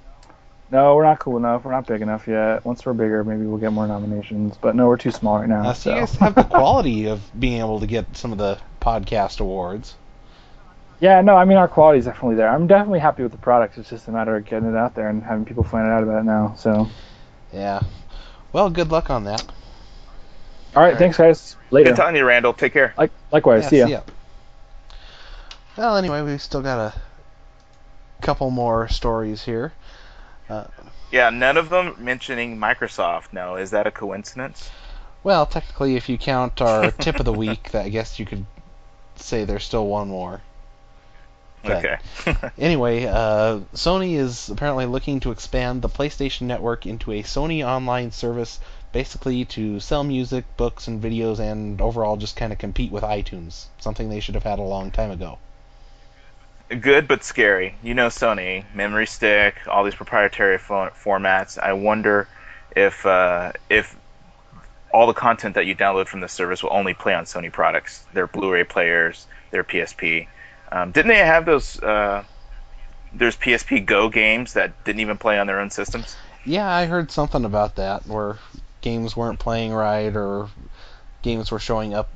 No, 0.73 0.95
we're 0.95 1.05
not 1.05 1.19
cool 1.19 1.37
enough. 1.37 1.65
We're 1.65 1.73
not 1.73 1.87
big 1.87 2.01
enough 2.01 2.29
yet. 2.29 2.65
Once 2.65 2.87
we're 2.87 2.93
bigger, 2.93 3.25
maybe 3.25 3.45
we'll 3.45 3.59
get 3.59 3.73
more 3.73 3.89
nominations. 3.89 4.57
But 4.57 4.77
no, 4.77 4.87
we're 4.87 4.99
too 4.99 5.11
small 5.11 5.41
right 5.41 5.49
now. 5.49 5.69
Uh, 5.69 5.75
so, 5.75 5.91
so. 5.91 5.95
you 5.95 6.01
guys 6.01 6.15
have 6.17 6.35
the 6.37 6.45
quality 6.45 7.07
of 7.09 7.21
being 7.39 7.59
able 7.59 7.81
to 7.81 7.89
get 7.89 8.17
some 8.17 8.31
of 8.31 8.39
the 8.39 8.59
podcast 8.81 9.41
awards. 9.41 9.97
Yeah, 11.01 11.23
no, 11.23 11.35
I 11.35 11.45
mean 11.47 11.57
our 11.57 11.67
quality 11.67 11.99
is 11.99 12.05
definitely 12.05 12.37
there. 12.37 12.49
I'm 12.49 12.67
definitely 12.67 12.99
happy 13.01 13.23
with 13.23 13.33
the 13.33 13.39
product. 13.39 13.79
It's 13.79 13.89
just 13.89 14.07
a 14.07 14.13
matter 14.13 14.37
of 14.37 14.45
getting 14.45 14.69
it 14.69 14.77
out 14.77 14.95
there 14.95 15.09
and 15.09 15.23
having 15.23 15.45
people 15.45 15.65
find 15.65 15.89
out 15.89 16.03
about 16.03 16.21
it 16.21 16.25
now. 16.25 16.55
So. 16.57 16.89
Yeah. 17.53 17.81
Well, 18.53 18.71
good 18.71 18.91
luck 18.91 19.11
on 19.11 19.25
that. 19.25 19.43
All 19.43 19.47
right, 19.47 20.77
All 20.77 20.83
right. 20.85 20.99
thanks 20.99 21.17
guys. 21.17 21.57
Later. 21.71 21.91
Good 21.91 21.97
talking 21.97 22.15
to 22.15 22.21
you, 22.21 22.27
Randall. 22.27 22.53
Take 22.53 22.73
care. 22.73 22.95
Like, 22.97 23.11
likewise. 23.31 23.65
Yeah, 23.65 23.69
see 23.69 23.79
ya. 23.79 23.87
See 23.87 23.93
ya. 23.93 24.01
Well, 25.77 25.97
anyway, 25.97 26.23
we've 26.23 26.43
still 26.43 26.63
got 26.63 26.79
a 26.79 26.95
couple 28.21 28.51
more 28.51 28.89
stories 28.89 29.45
here. 29.45 29.73
Uh, 30.49 30.65
yeah, 31.11 31.31
none 31.31 31.57
of 31.57 31.71
them 31.71 31.95
mentioning 31.99 32.59
Microsoft. 32.59 33.33
No, 33.33 33.57
is 33.57 33.71
that 33.71 33.87
a 33.87 33.91
coincidence? 33.91 34.71
Well, 35.23 35.47
technically, 35.47 35.97
if 35.97 36.09
you 36.09 36.19
count 36.19 36.61
our 36.61 36.91
tip 36.91 37.19
of 37.19 37.25
the 37.25 37.33
week, 37.33 37.71
that 37.71 37.87
I 37.87 37.89
guess 37.89 38.19
you 38.19 38.27
could 38.27 38.47
say 39.17 39.45
there's 39.45 39.65
still 39.65 39.87
one 39.87 40.09
more. 40.09 40.41
But 41.63 41.85
okay. 41.85 42.51
anyway, 42.59 43.05
uh, 43.05 43.61
Sony 43.75 44.15
is 44.15 44.49
apparently 44.49 44.87
looking 44.87 45.21
to 45.21 45.31
expand 45.31 45.83
the 45.83 45.89
PlayStation 45.89 46.43
Network 46.43 46.87
into 46.87 47.13
a 47.13 47.23
Sony 47.23 47.67
online 47.67 48.13
service, 48.13 48.61
basically 48.93 49.45
to 49.47 49.81
sell 49.81 50.05
music, 50.05 50.45
books, 50.57 50.89
and 50.89 51.03
videos, 51.03 51.39
and 51.39 51.81
overall 51.81 52.17
just 52.17 52.37
kind 52.37 52.53
of 52.53 52.59
compete 52.59 52.93
with 52.93 53.03
iTunes. 53.03 53.67
Something 53.79 54.09
they 54.09 54.21
should 54.21 54.35
have 54.35 54.45
had 54.45 54.59
a 54.59 54.63
long 54.63 54.91
time 54.91 55.11
ago 55.11 55.39
good 56.77 57.09
but 57.09 57.25
scary. 57.25 57.75
You 57.83 57.95
know 57.95 58.07
Sony, 58.07 58.65
memory 58.75 59.07
stick, 59.07 59.57
all 59.69 59.85
these 59.85 59.95
proprietary 59.95 60.59
fo- 60.59 60.91
formats. 60.91 61.59
I 61.59 61.73
wonder 61.73 62.29
if 62.77 63.05
uh, 63.05 63.53
if 63.69 63.97
all 64.93 65.07
the 65.07 65.13
content 65.13 65.55
that 65.55 65.67
you 65.67 65.75
download 65.75 66.07
from 66.07 66.21
the 66.21 66.29
service 66.29 66.63
will 66.63 66.73
only 66.73 66.95
play 66.95 67.15
on 67.15 67.25
Sony 67.25 67.53
products, 67.53 68.05
their 68.13 68.27
Blu-ray 68.27 68.65
players, 68.65 69.27
their 69.51 69.63
PSP. 69.63 70.27
Um, 70.73 70.91
didn't 70.93 71.09
they 71.09 71.19
have 71.19 71.45
those? 71.45 71.81
Uh, 71.81 72.25
there's 73.13 73.37
PSP 73.37 73.85
Go 73.85 74.09
games 74.09 74.53
that 74.55 74.85
didn't 74.85 75.01
even 75.01 75.19
play 75.19 75.39
on 75.39 75.47
their 75.47 75.61
own 75.61 75.71
systems. 75.71 76.17
Yeah, 76.45 76.69
I 76.69 76.87
heard 76.87 77.11
something 77.11 77.45
about 77.45 77.77
that, 77.77 78.07
where 78.07 78.39
games 78.81 79.17
weren't 79.17 79.39
playing 79.39 79.73
right, 79.73 80.15
or 80.15 80.49
games 81.23 81.51
were 81.51 81.59
showing 81.59 81.95
up 81.95 82.09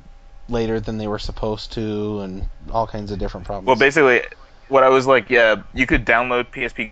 later 0.49 0.79
than 0.79 0.97
they 0.97 1.07
were 1.07 1.19
supposed 1.19 1.73
to, 1.73 2.21
and 2.21 2.47
all 2.71 2.87
kinds 2.87 3.11
of 3.11 3.19
different 3.19 3.45
problems. 3.45 3.67
Well, 3.67 3.75
basically, 3.75 4.21
what 4.67 4.83
I 4.83 4.89
was 4.89 5.07
like, 5.07 5.29
yeah, 5.29 5.63
you 5.73 5.85
could 5.85 6.05
download 6.05 6.51
PSP, 6.51 6.91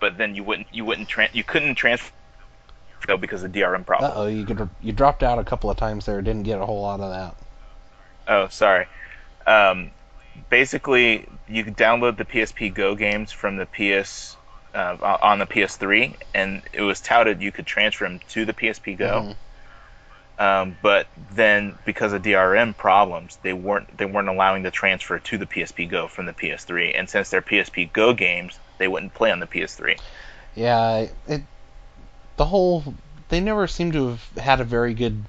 but 0.00 0.18
then 0.18 0.34
you 0.34 0.44
wouldn't 0.44 0.68
you 0.72 0.84
wouldn't 0.84 1.08
tra- 1.08 1.30
you 1.32 1.44
couldn't 1.44 1.74
transfer 1.74 2.12
because 3.20 3.42
of 3.42 3.50
DRM 3.50 3.84
problem. 3.84 4.12
oh, 4.14 4.26
you 4.26 4.44
could 4.44 4.68
you 4.80 4.92
dropped 4.92 5.22
out 5.22 5.38
a 5.38 5.44
couple 5.44 5.70
of 5.70 5.76
times 5.76 6.06
there. 6.06 6.20
Didn't 6.22 6.44
get 6.44 6.60
a 6.60 6.66
whole 6.66 6.82
lot 6.82 7.00
of 7.00 7.10
that. 7.10 7.36
Oh, 8.28 8.48
sorry. 8.48 8.86
Um, 9.46 9.90
basically, 10.50 11.28
you 11.48 11.64
could 11.64 11.76
download 11.76 12.16
the 12.16 12.24
PSP 12.24 12.72
Go 12.72 12.94
games 12.94 13.32
from 13.32 13.56
the 13.56 13.66
PS 13.66 14.36
uh, 14.74 15.18
on 15.22 15.38
the 15.38 15.46
PS3, 15.46 16.14
and 16.34 16.62
it 16.72 16.82
was 16.82 17.00
touted 17.00 17.40
you 17.42 17.52
could 17.52 17.66
transfer 17.66 18.04
them 18.04 18.20
to 18.30 18.44
the 18.44 18.52
PSP 18.52 18.96
Go. 18.96 19.20
Mm-hmm 19.20 19.32
um, 20.42 20.76
but 20.82 21.06
then 21.30 21.78
because 21.84 22.12
of 22.12 22.22
DRM 22.22 22.76
problems, 22.76 23.38
they 23.42 23.52
weren't 23.52 23.96
they 23.96 24.06
weren't 24.06 24.28
allowing 24.28 24.64
the 24.64 24.72
transfer 24.72 25.18
to 25.20 25.38
the 25.38 25.46
PSP 25.46 25.88
Go 25.88 26.08
from 26.08 26.26
the 26.26 26.32
PS3, 26.32 26.98
and 26.98 27.08
since 27.08 27.30
they're 27.30 27.42
PSP 27.42 27.92
Go 27.92 28.12
games, 28.12 28.58
they 28.78 28.88
wouldn't 28.88 29.14
play 29.14 29.30
on 29.30 29.40
the 29.40 29.46
PS3. 29.46 30.00
Yeah, 30.54 31.06
it 31.28 31.42
the 32.36 32.46
whole 32.46 32.94
they 33.28 33.40
never 33.40 33.68
seem 33.68 33.92
to 33.92 34.08
have 34.08 34.28
had 34.36 34.60
a 34.60 34.64
very 34.64 34.94
good 34.94 35.24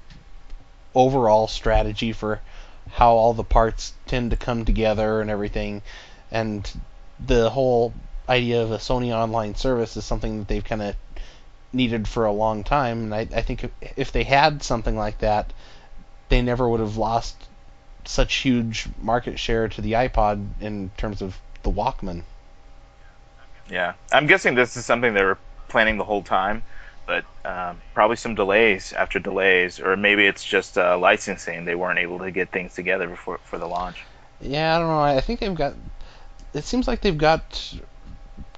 overall 0.96 1.46
strategy 1.46 2.12
for 2.12 2.40
how 2.92 3.12
all 3.12 3.34
the 3.34 3.44
parts 3.44 3.92
tend 4.06 4.30
to 4.30 4.36
come 4.36 4.64
together 4.64 5.20
and 5.20 5.30
everything, 5.30 5.82
and 6.30 6.68
the 7.20 7.50
whole 7.50 7.92
idea 8.28 8.62
of 8.62 8.72
a 8.72 8.78
Sony 8.78 9.12
online 9.12 9.54
service 9.54 9.96
is 9.96 10.04
something 10.04 10.40
that 10.40 10.48
they've 10.48 10.64
kind 10.64 10.82
of 10.82 10.96
needed 11.72 12.06
for 12.08 12.24
a 12.24 12.32
long 12.32 12.64
time. 12.64 13.04
And 13.04 13.14
I, 13.14 13.20
I 13.20 13.42
think 13.42 13.64
if, 13.64 13.70
if 13.96 14.12
they 14.12 14.24
had 14.24 14.62
something 14.62 14.96
like 14.96 15.18
that, 15.18 15.52
they 16.28 16.42
never 16.42 16.68
would 16.68 16.80
have 16.80 16.96
lost 16.96 17.36
such 18.04 18.36
huge 18.36 18.86
market 19.00 19.38
share 19.38 19.68
to 19.68 19.80
the 19.80 19.92
iPod 19.92 20.46
in 20.60 20.90
terms 20.96 21.22
of 21.22 21.38
the 21.62 21.70
Walkman. 21.70 22.22
Yeah, 23.70 23.94
I'm 24.12 24.26
guessing 24.26 24.54
this 24.54 24.76
is 24.76 24.84
something 24.84 25.14
they 25.14 25.24
were 25.24 25.38
planning 25.68 25.96
the 25.96 26.04
whole 26.04 26.22
time, 26.22 26.62
but 27.06 27.24
um, 27.44 27.80
probably 27.94 28.16
some 28.16 28.34
delays 28.34 28.92
after 28.92 29.18
delays, 29.18 29.80
or 29.80 29.96
maybe 29.96 30.26
it's 30.26 30.44
just 30.44 30.76
uh, 30.76 30.98
licensing. 30.98 31.64
They 31.64 31.74
weren't 31.74 31.98
able 31.98 32.18
to 32.20 32.30
get 32.30 32.50
things 32.52 32.74
together 32.74 33.08
before 33.08 33.38
for 33.38 33.58
the 33.58 33.66
launch. 33.66 34.04
Yeah, 34.40 34.76
I 34.76 34.78
don't 34.78 34.88
know. 34.88 35.00
I 35.00 35.20
think 35.20 35.40
they've 35.40 35.54
got. 35.54 35.74
It 36.52 36.64
seems 36.64 36.86
like 36.86 37.00
they've 37.00 37.16
got 37.16 37.74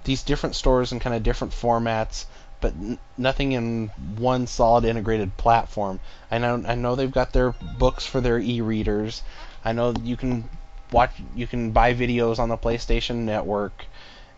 these 0.06 0.22
different 0.22 0.56
stores 0.56 0.92
and 0.92 1.00
kind 1.00 1.14
of 1.14 1.22
different 1.22 1.52
formats 1.52 2.24
but 2.60 2.72
n- 2.72 2.98
nothing 3.18 3.52
in 3.52 3.88
one 4.16 4.46
solid 4.46 4.84
integrated 4.84 5.36
platform. 5.36 6.00
I 6.30 6.38
know 6.38 6.64
I 6.66 6.74
know 6.74 6.94
they've 6.94 7.10
got 7.10 7.32
their 7.32 7.54
books 7.78 8.06
for 8.06 8.20
their 8.20 8.38
e-readers. 8.38 9.22
I 9.64 9.72
know 9.72 9.92
you 10.02 10.16
can 10.16 10.48
watch 10.90 11.12
you 11.34 11.46
can 11.46 11.72
buy 11.72 11.92
videos 11.92 12.38
on 12.38 12.48
the 12.48 12.56
PlayStation 12.56 13.16
Network 13.24 13.84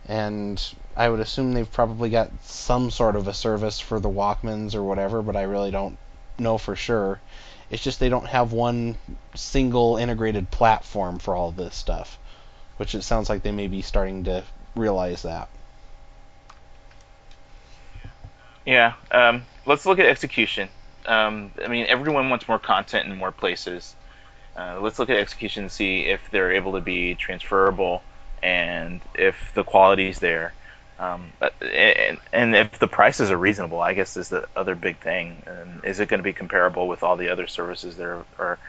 and 0.05 0.61
I 0.97 1.07
would 1.07 1.19
assume 1.19 1.53
they've 1.53 1.71
probably 1.71 2.09
got 2.09 2.31
some 2.43 2.91
sort 2.91 3.15
of 3.15 3.27
a 3.27 3.33
service 3.33 3.79
for 3.79 3.99
the 3.99 4.09
Walkmans 4.09 4.75
or 4.75 4.83
whatever, 4.83 5.21
but 5.21 5.35
I 5.35 5.43
really 5.43 5.71
don't 5.71 5.97
know 6.37 6.57
for 6.57 6.75
sure. 6.75 7.21
It's 7.69 7.83
just 7.83 7.99
they 7.99 8.09
don't 8.09 8.27
have 8.27 8.51
one 8.51 8.97
single 9.35 9.97
integrated 9.97 10.51
platform 10.51 11.19
for 11.19 11.35
all 11.35 11.51
this 11.51 11.75
stuff, 11.75 12.17
which 12.77 12.95
it 12.95 13.03
sounds 13.03 13.29
like 13.29 13.43
they 13.43 13.51
may 13.51 13.67
be 13.67 13.81
starting 13.81 14.23
to 14.25 14.43
realize 14.75 15.21
that. 15.21 15.47
Yeah. 18.65 18.93
Um, 19.11 19.43
let's 19.65 19.85
look 19.85 19.99
at 19.99 20.05
execution. 20.05 20.69
Um, 21.05 21.51
I 21.63 21.67
mean, 21.67 21.85
everyone 21.87 22.29
wants 22.29 22.47
more 22.47 22.59
content 22.59 23.09
in 23.09 23.17
more 23.17 23.31
places. 23.31 23.95
Uh, 24.55 24.79
let's 24.81 24.99
look 24.99 25.09
at 25.09 25.17
execution 25.17 25.63
and 25.63 25.71
see 25.71 26.01
if 26.01 26.19
they're 26.31 26.51
able 26.51 26.73
to 26.73 26.81
be 26.81 27.15
transferable 27.15 28.03
and 28.43 29.01
if 29.15 29.35
the 29.53 29.63
quality 29.63 30.09
is 30.09 30.19
there. 30.19 30.53
Um, 30.99 31.31
and, 31.61 32.17
and, 32.33 32.55
if 32.55 32.77
the 32.77 32.87
prices 32.87 33.31
are 33.31 33.37
reasonable, 33.37 33.79
I 33.79 33.93
guess 33.93 34.17
is 34.17 34.27
the 34.27 34.49
other 34.53 34.75
big 34.75 34.97
thing. 34.97 35.43
And 35.45 35.85
is 35.85 36.01
it 36.01 36.09
going 36.09 36.17
to 36.19 36.25
be 36.25 36.33
comparable 36.33 36.89
with 36.89 37.03
all 37.03 37.15
the 37.15 37.29
other 37.29 37.47
services 37.47 37.95
that 37.95 38.03
are, 38.05 38.25
are 38.37 38.59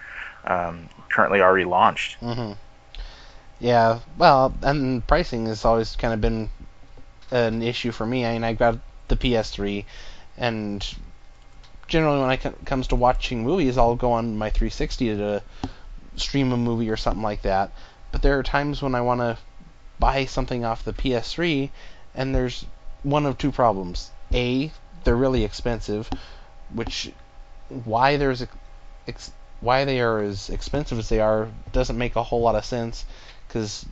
um, 0.44 0.88
currently 1.10 1.40
already 1.40 1.64
launched? 1.64 2.20
Mm-hmm. 2.20 2.52
Yeah, 3.58 3.98
well, 4.16 4.54
and 4.62 5.04
pricing 5.06 5.46
has 5.46 5.64
always 5.64 5.96
kind 5.96 6.14
of 6.14 6.20
been 6.20 6.50
an 7.32 7.62
issue 7.62 7.90
for 7.90 8.06
me. 8.06 8.24
I 8.24 8.34
mean, 8.34 8.44
I 8.44 8.52
got 8.52 8.78
the 9.10 9.16
PS3, 9.16 9.84
and 10.38 10.94
generally 11.86 12.20
when 12.20 12.30
it 12.30 12.64
comes 12.64 12.86
to 12.88 12.96
watching 12.96 13.44
movies, 13.44 13.76
I'll 13.76 13.96
go 13.96 14.12
on 14.12 14.38
my 14.38 14.48
360 14.48 15.16
to 15.16 15.42
stream 16.16 16.52
a 16.52 16.56
movie 16.56 16.88
or 16.88 16.96
something 16.96 17.22
like 17.22 17.42
that. 17.42 17.72
But 18.12 18.22
there 18.22 18.38
are 18.38 18.42
times 18.42 18.80
when 18.80 18.94
I 18.94 19.02
want 19.02 19.20
to 19.20 19.36
buy 19.98 20.24
something 20.24 20.64
off 20.64 20.84
the 20.84 20.94
PS3, 20.94 21.70
and 22.14 22.34
there's 22.34 22.64
one 23.02 23.26
of 23.26 23.36
two 23.36 23.52
problems. 23.52 24.10
A, 24.32 24.72
they're 25.04 25.16
really 25.16 25.44
expensive, 25.44 26.08
which 26.72 27.12
why 27.68 28.16
there's 28.16 28.46
ex, 29.06 29.32
why 29.60 29.84
they 29.84 30.00
are 30.00 30.20
as 30.20 30.50
expensive 30.50 30.98
as 30.98 31.08
they 31.08 31.20
are 31.20 31.48
doesn't 31.72 31.98
make 31.98 32.16
a 32.16 32.22
whole 32.22 32.40
lot 32.40 32.54
of 32.54 32.64
sense 32.64 33.04
because 33.46 33.86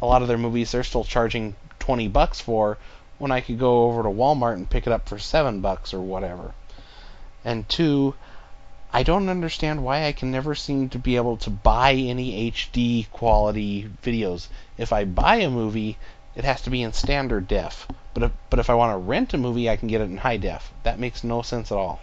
a 0.00 0.06
lot 0.06 0.22
of 0.22 0.28
their 0.28 0.38
movies 0.38 0.72
they're 0.72 0.82
still 0.82 1.04
charging 1.04 1.54
20 1.78 2.08
bucks 2.08 2.40
for 2.40 2.78
when 3.18 3.32
I 3.32 3.40
could 3.40 3.58
go 3.58 3.84
over 3.84 4.02
to 4.02 4.08
Walmart 4.08 4.54
and 4.54 4.68
pick 4.68 4.86
it 4.86 4.92
up 4.92 5.08
for 5.08 5.18
7 5.18 5.60
bucks 5.60 5.94
or 5.94 6.00
whatever. 6.00 6.52
And 7.44 7.68
two, 7.68 8.14
I 8.92 9.02
don't 9.02 9.28
understand 9.28 9.84
why 9.84 10.06
I 10.06 10.12
can 10.12 10.30
never 10.30 10.54
seem 10.54 10.88
to 10.90 10.98
be 10.98 11.16
able 11.16 11.36
to 11.38 11.50
buy 11.50 11.92
any 11.92 12.50
HD 12.50 13.10
quality 13.10 13.88
videos. 14.02 14.48
If 14.78 14.92
I 14.92 15.04
buy 15.04 15.36
a 15.36 15.50
movie, 15.50 15.98
it 16.34 16.44
has 16.44 16.62
to 16.62 16.70
be 16.70 16.82
in 16.82 16.92
standard 16.92 17.48
def. 17.48 17.86
But 18.14 18.24
if, 18.24 18.32
but 18.50 18.58
if 18.58 18.70
I 18.70 18.74
want 18.74 18.94
to 18.94 18.98
rent 18.98 19.34
a 19.34 19.38
movie, 19.38 19.68
I 19.68 19.76
can 19.76 19.88
get 19.88 20.00
it 20.00 20.04
in 20.04 20.16
high 20.16 20.38
def. 20.38 20.72
That 20.82 20.98
makes 20.98 21.24
no 21.24 21.42
sense 21.42 21.70
at 21.70 21.78
all. 21.78 22.00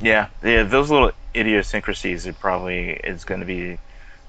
Yeah, 0.00 0.28
yeah, 0.42 0.64
those 0.64 0.90
little 0.90 1.12
idiosyncrasies 1.34 2.26
are 2.26 2.32
probably 2.32 2.90
is 2.90 3.24
going 3.24 3.40
to 3.40 3.46
be 3.46 3.78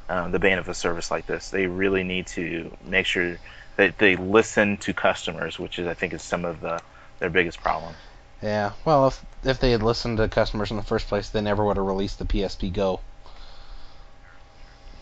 um, 0.08 0.32
the 0.32 0.39
bane 0.39 0.58
of 0.58 0.70
a 0.70 0.74
service 0.74 1.12
like 1.12 1.26
this. 1.26 1.50
They 1.50 1.68
really 1.68 2.04
need 2.04 2.28
to 2.28 2.76
make 2.86 3.06
sure 3.06 3.38
that 3.80 3.98
they 3.98 4.18
listen 4.18 4.76
to 4.76 4.94
customers, 4.94 5.58
which 5.58 5.80
is 5.80 5.88
I 5.88 5.94
think 5.94 6.12
is 6.12 6.22
some 6.22 6.44
of 6.44 6.60
the 6.60 6.82
their 7.20 7.30
biggest 7.30 7.62
problem. 7.62 7.96
Yeah, 8.42 8.74
well, 8.84 9.08
if 9.08 9.26
if 9.46 9.62
they 9.62 9.72
had 9.72 9.82
listened 9.82 10.18
to 10.18 10.28
customers 10.28 10.70
in 10.70 10.76
the 10.76 10.84
first 10.84 11.08
place, 11.08 11.30
they 11.30 11.40
never 11.40 11.64
would 11.64 11.78
have 11.78 11.86
released 11.86 12.20
the 12.20 12.26
PSP 12.26 12.74
Go. 12.74 13.00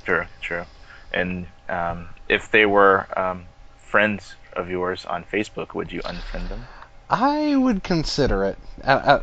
True, 0.05 0.25
true. 0.41 0.65
And 1.11 1.47
um, 1.67 2.09
if 2.29 2.51
they 2.51 2.67
were 2.67 3.07
um, 3.19 3.45
friends 3.77 4.35
of 4.53 4.69
yours 4.69 5.05
on 5.05 5.23
Facebook, 5.23 5.73
would 5.73 5.91
you 5.91 6.01
unfriend 6.01 6.49
them? 6.49 6.67
I 7.09 7.55
would 7.55 7.83
consider 7.83 8.45
it. 8.45 8.59
I, 8.83 8.93
I, 8.93 9.21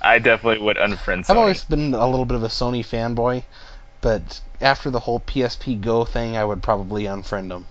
I 0.00 0.18
definitely 0.20 0.64
would 0.64 0.78
unfriend. 0.78 1.26
Sony. 1.26 1.30
I've 1.30 1.36
always 1.36 1.64
been 1.64 1.92
a 1.92 2.08
little 2.08 2.24
bit 2.24 2.36
of 2.36 2.44
a 2.44 2.48
Sony 2.48 2.80
fanboy, 2.80 3.42
but 4.00 4.40
after 4.62 4.90
the 4.90 5.00
whole 5.00 5.20
PSP 5.20 5.82
Go 5.82 6.06
thing, 6.06 6.34
I 6.34 6.46
would 6.46 6.62
probably 6.62 7.04
unfriend 7.04 7.50
them. 7.50 7.66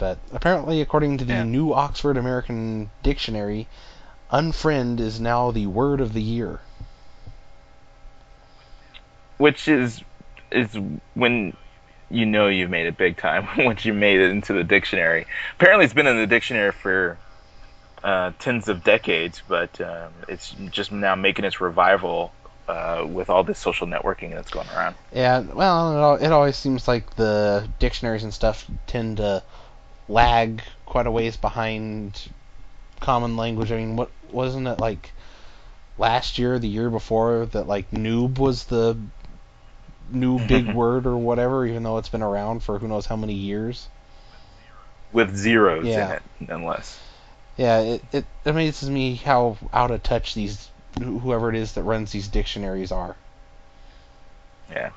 But 0.00 0.16
apparently, 0.32 0.80
according 0.80 1.18
to 1.18 1.26
the 1.26 1.34
yeah. 1.34 1.44
new 1.44 1.74
Oxford 1.74 2.16
American 2.16 2.90
Dictionary, 3.02 3.68
unfriend 4.32 4.98
is 4.98 5.20
now 5.20 5.50
the 5.50 5.66
word 5.66 6.00
of 6.00 6.14
the 6.14 6.22
year. 6.22 6.60
Which 9.36 9.68
is 9.68 10.02
is 10.50 10.70
when 11.12 11.54
you 12.08 12.24
know 12.24 12.48
you've 12.48 12.70
made 12.70 12.86
it 12.86 12.96
big 12.96 13.18
time 13.18 13.46
once 13.58 13.84
you 13.84 13.92
made 13.92 14.20
it 14.20 14.30
into 14.30 14.54
the 14.54 14.64
dictionary. 14.64 15.26
Apparently, 15.56 15.84
it's 15.84 15.92
been 15.92 16.06
in 16.06 16.16
the 16.16 16.26
dictionary 16.26 16.72
for 16.72 17.18
uh, 18.02 18.32
tens 18.38 18.68
of 18.68 18.82
decades, 18.82 19.42
but 19.46 19.78
um, 19.82 20.14
it's 20.28 20.56
just 20.70 20.92
now 20.92 21.14
making 21.14 21.44
its 21.44 21.60
revival 21.60 22.32
uh, 22.68 23.04
with 23.06 23.28
all 23.28 23.44
this 23.44 23.58
social 23.58 23.86
networking 23.86 24.30
that's 24.30 24.50
going 24.50 24.68
around. 24.70 24.96
Yeah, 25.12 25.40
well, 25.40 26.14
it 26.14 26.32
always 26.32 26.56
seems 26.56 26.88
like 26.88 27.16
the 27.16 27.68
dictionaries 27.78 28.24
and 28.24 28.32
stuff 28.32 28.66
tend 28.86 29.18
to 29.18 29.42
lag 30.10 30.62
quite 30.86 31.06
a 31.06 31.10
ways 31.10 31.36
behind 31.36 32.20
common 33.00 33.36
language. 33.36 33.72
I 33.72 33.76
mean, 33.76 33.96
what 33.96 34.10
wasn't 34.30 34.66
it 34.66 34.80
like 34.80 35.12
last 35.98 36.38
year, 36.38 36.58
the 36.58 36.68
year 36.68 36.90
before 36.90 37.46
that 37.46 37.66
like 37.66 37.90
noob 37.90 38.38
was 38.38 38.64
the 38.64 38.96
new 40.10 40.38
big 40.46 40.72
word 40.72 41.06
or 41.06 41.16
whatever, 41.16 41.64
even 41.66 41.82
though 41.82 41.98
it's 41.98 42.08
been 42.08 42.22
around 42.22 42.62
for 42.62 42.78
who 42.78 42.88
knows 42.88 43.06
how 43.06 43.16
many 43.16 43.34
years. 43.34 43.88
With 45.12 45.36
zeros 45.36 45.86
yeah. 45.86 46.06
in 46.06 46.12
it, 46.12 46.22
nonetheless. 46.48 46.98
Yeah, 47.56 47.80
it, 47.80 48.04
it 48.12 48.24
amazes 48.44 48.88
me 48.88 49.16
how 49.16 49.58
out 49.72 49.90
of 49.90 50.02
touch 50.02 50.34
these 50.34 50.70
whoever 50.98 51.50
it 51.50 51.56
is 51.56 51.72
that 51.72 51.82
runs 51.82 52.12
these 52.12 52.28
dictionaries 52.28 52.92
are. 52.92 53.16
Yeah. 54.70 54.90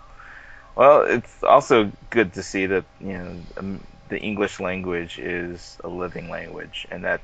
Well, 0.76 1.03
it's 1.03 1.43
also 1.43 1.91
good 2.09 2.34
to 2.34 2.43
see 2.43 2.68
that 2.68 2.86
you 2.99 3.18
know 3.18 3.36
um, 3.57 3.84
the 4.14 4.20
English 4.20 4.59
language 4.59 5.18
is 5.18 5.78
a 5.84 5.88
living 5.88 6.30
language, 6.30 6.86
and 6.91 7.03
that 7.03 7.20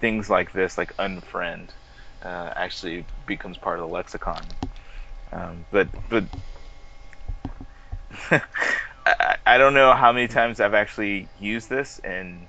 things 0.00 0.30
like 0.30 0.50
this, 0.52 0.78
like 0.78 0.96
unfriend, 0.96 1.68
uh, 2.22 2.50
actually 2.56 3.04
becomes 3.26 3.58
part 3.58 3.78
of 3.78 3.86
the 3.86 3.92
lexicon. 3.92 4.42
Um, 5.30 5.66
but 5.70 5.88
but 6.08 6.24
I, 9.06 9.36
I 9.44 9.58
don't 9.58 9.74
know 9.74 9.92
how 9.92 10.10
many 10.10 10.26
times 10.26 10.58
I've 10.58 10.72
actually 10.72 11.28
used 11.38 11.68
this 11.68 11.98
in 11.98 12.48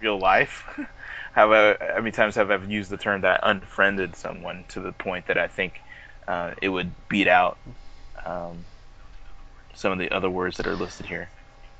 real 0.00 0.18
life. 0.18 0.64
how, 1.32 1.48
how 1.52 1.76
many 1.98 2.10
times 2.10 2.34
have 2.34 2.50
I 2.50 2.56
used 2.56 2.90
the 2.90 2.96
term 2.96 3.20
that 3.20 3.44
I 3.44 3.50
unfriended 3.52 4.16
someone 4.16 4.64
to 4.70 4.80
the 4.80 4.90
point 4.90 5.28
that 5.28 5.38
I 5.38 5.46
think 5.46 5.80
uh, 6.26 6.54
it 6.60 6.70
would 6.70 6.90
beat 7.08 7.28
out 7.28 7.56
um, 8.26 8.64
some 9.76 9.92
of 9.92 9.98
the 9.98 10.10
other 10.10 10.28
words 10.28 10.56
that 10.56 10.66
are 10.66 10.74
listed 10.74 11.06
here, 11.06 11.28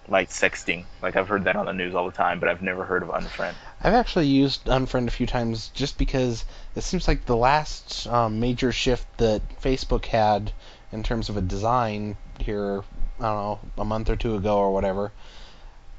like 0.09 0.31
sexting. 0.31 0.85
Like 1.03 1.17
I've 1.17 1.29
heard 1.29 1.45
that 1.45 1.57
on 1.57 1.67
the 1.67 1.73
news 1.73 1.95
all 1.95 2.07
the 2.07 2.17
time, 2.17 2.41
but 2.41 2.49
I've 2.49 2.63
never 2.63 2.85
heard 2.85 3.03
of 3.03 3.09
unfriend. 3.09 3.55
I've 3.83 3.95
actually 3.95 4.27
used 4.27 4.65
unfriend 4.67 5.09
a 5.09 5.11
few 5.11 5.27
times 5.27 5.69
just 5.75 5.99
because 5.99 6.45
it 6.75 6.83
seems 6.83 7.09
like 7.09 7.25
the 7.25 7.37
last 7.37 8.07
um, 8.07 8.41
major 8.41 8.73
shift 8.73 9.07
that 9.19 9.43
Facebook 9.61 10.05
had 10.07 10.53
in 10.93 11.03
terms 11.03 11.29
of 11.29 11.37
a 11.37 11.41
design 11.41 12.17
here, 12.39 12.85
I 13.19 13.23
don't 13.23 13.37
know, 13.37 13.61
a 13.79 13.85
month 13.85 14.11
or 14.11 14.17
two 14.17 14.37
ago 14.37 14.59
or 14.59 14.73
whatever, 14.73 15.13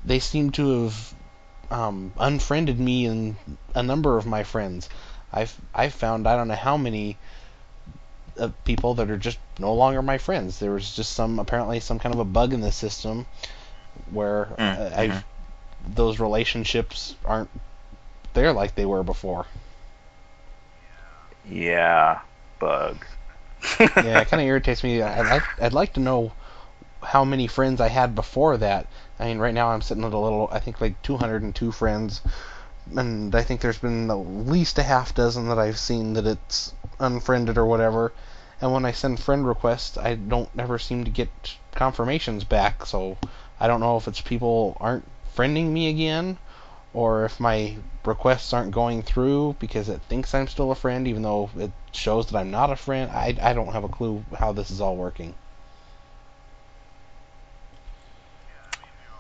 they 0.06 0.20
seem 0.20 0.52
to 0.52 0.84
have 0.84 1.14
um, 1.72 2.14
unfriended 2.18 2.80
me 2.80 3.06
and 3.06 3.36
a 3.74 3.84
number 3.84 4.18
of 4.18 4.26
my 4.26 4.44
friends. 4.44 4.90
I've 5.34 5.60
I've 5.74 5.94
found 5.94 6.28
I 6.28 6.38
don't 6.38 6.48
know 6.48 6.56
how 6.56 6.78
many 6.78 7.18
uh, 8.40 8.50
people 8.64 8.94
that 8.96 9.10
are 9.10 9.18
just 9.18 9.40
no 9.60 9.74
longer 9.74 10.02
my 10.02 10.18
friends. 10.18 10.60
There 10.60 10.72
was 10.72 10.96
just 10.96 11.14
some 11.14 11.40
apparently 11.40 11.80
some 11.80 12.00
kind 12.00 12.14
of 12.14 12.22
a 12.22 12.26
bug 12.26 12.54
in 12.54 12.62
the 12.62 12.72
system 12.72 13.26
where 14.12 14.46
mm-hmm. 14.58 15.00
I've 15.00 15.24
those 15.88 16.20
relationships 16.20 17.16
aren't 17.26 17.50
there 18.34 18.52
like 18.54 18.76
they 18.76 18.86
were 18.86 19.04
before. 19.04 19.46
Yeah, 21.50 22.22
bug. 22.60 23.06
yeah, 23.80 24.22
it 24.22 24.28
kind 24.28 24.42
of 24.42 24.48
irritates 24.48 24.84
me. 24.84 25.02
I'd, 25.02 25.44
I'd 25.62 25.74
like 25.74 25.94
to 25.94 26.00
know 26.00 26.32
how 27.04 27.24
many 27.24 27.48
friends 27.48 27.80
I 27.80 27.88
had 27.88 28.16
before 28.16 28.58
that. 28.58 28.88
I 29.20 29.28
mean, 29.28 29.38
right 29.38 29.54
now 29.54 29.70
I'm 29.70 29.82
sitting 29.82 30.04
at 30.04 30.14
a 30.14 30.18
little, 30.18 30.50
I 30.52 30.60
think 30.60 30.82
like 30.82 31.02
202 31.04 31.72
friends, 31.72 32.22
and 32.96 33.34
I 33.34 33.44
think 33.44 33.62
there's 33.62 33.78
been 33.78 34.10
at 34.10 34.16
least 34.16 34.80
a 34.80 34.84
half 34.84 35.14
dozen 35.14 35.48
that 35.50 35.60
I've 35.60 35.78
seen 35.78 36.14
that 36.14 36.26
it's 36.26 36.74
unfriended 37.00 37.58
or 37.58 37.66
whatever. 37.66 38.12
And 38.62 38.72
when 38.72 38.86
I 38.86 38.92
send 38.92 39.20
friend 39.20 39.48
requests, 39.48 39.98
I 39.98 40.16
don't 40.16 40.50
ever 40.58 40.80
seem 40.80 41.04
to 41.04 41.12
get 41.12 41.30
confirmations 41.74 42.44
back. 42.44 42.86
So 42.86 43.18
I 43.60 43.68
don't 43.68 43.80
know 43.80 43.98
if 43.98 44.08
it's 44.08 44.22
people 44.22 44.78
aren't 44.80 45.06
friending 45.36 45.72
me 45.72 45.90
again, 45.90 46.38
or 46.94 47.26
if 47.26 47.40
my 47.40 47.76
requests 48.06 48.54
aren't 48.54 48.72
going 48.72 49.02
through 49.02 49.56
because 49.60 49.90
it 49.90 50.02
thinks 50.04 50.34
I'm 50.34 50.48
still 50.48 50.72
a 50.72 50.76
friend, 50.76 51.08
even 51.08 51.22
though 51.22 51.50
it 51.58 51.72
shows 51.92 52.28
that 52.28 52.38
I'm 52.38 52.52
not 52.52 52.72
a 52.72 52.76
friend. 52.76 53.12
I, 53.12 53.36
I 53.42 53.54
don't 53.54 53.74
have 53.74 53.84
a 53.84 53.90
clue 53.90 54.24
how 54.38 54.54
this 54.54 54.72
is 54.72 54.82
all 54.82 54.96
working. 54.96 55.34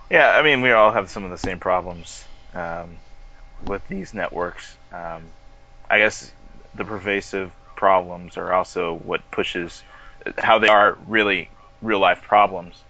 Yeah, 0.09 0.29
I 0.29 0.43
mean, 0.43 0.61
we 0.61 0.71
all 0.71 0.91
have 0.91 1.09
some 1.09 1.23
of 1.23 1.31
the 1.31 1.37
same 1.37 1.59
problems 1.59 2.23
um, 2.53 2.97
with 3.65 3.85
these 3.87 4.13
networks. 4.13 4.77
Um, 4.91 5.23
I 5.89 5.97
guess 5.97 6.31
the 6.75 6.85
pervasive 6.85 7.51
problems 7.75 8.37
are 8.37 8.53
also 8.53 8.93
what 8.93 9.29
pushes 9.31 9.83
how 10.37 10.59
they 10.59 10.67
are 10.67 10.97
really 11.07 11.49
real 11.81 11.99
life 11.99 12.21
problems. 12.21 12.81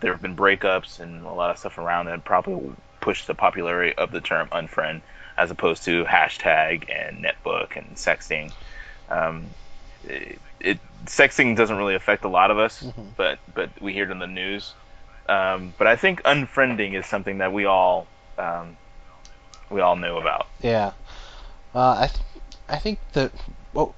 There 0.00 0.12
have 0.12 0.22
been 0.22 0.36
breakups 0.36 1.00
and 1.00 1.24
a 1.24 1.32
lot 1.32 1.50
of 1.50 1.58
stuff 1.58 1.78
around 1.78 2.06
that 2.06 2.24
probably 2.24 2.72
push 3.00 3.24
the 3.26 3.34
popularity 3.34 3.94
of 3.96 4.10
the 4.10 4.20
term 4.20 4.48
unfriend 4.48 5.02
as 5.36 5.50
opposed 5.50 5.84
to 5.84 6.04
hashtag 6.04 6.90
and 6.90 7.24
netbook 7.24 7.76
and 7.76 7.96
sexting. 7.96 8.52
Um, 9.08 9.46
it, 10.04 10.40
it, 10.60 10.78
sexting 11.04 11.56
doesn't 11.56 11.76
really 11.76 11.94
affect 11.94 12.24
a 12.24 12.28
lot 12.28 12.50
of 12.50 12.58
us, 12.58 12.82
mm-hmm. 12.82 13.02
but 13.16 13.38
but 13.54 13.70
we 13.80 13.92
hear 13.92 14.04
it 14.04 14.10
in 14.10 14.18
the 14.18 14.26
news 14.26 14.74
um, 15.28 15.74
but 15.76 15.86
I 15.86 15.96
think 15.96 16.22
unfriending 16.22 16.94
is 16.94 17.06
something 17.06 17.38
that 17.38 17.52
we 17.52 17.64
all 17.64 18.06
um, 18.38 18.76
we 19.70 19.80
all 19.80 19.96
know 19.96 20.18
about. 20.18 20.46
Yeah, 20.60 20.92
uh, 21.74 21.96
I 22.00 22.06
th- 22.06 22.26
I 22.68 22.78
think 22.78 22.98
that 23.12 23.32
what 23.72 23.92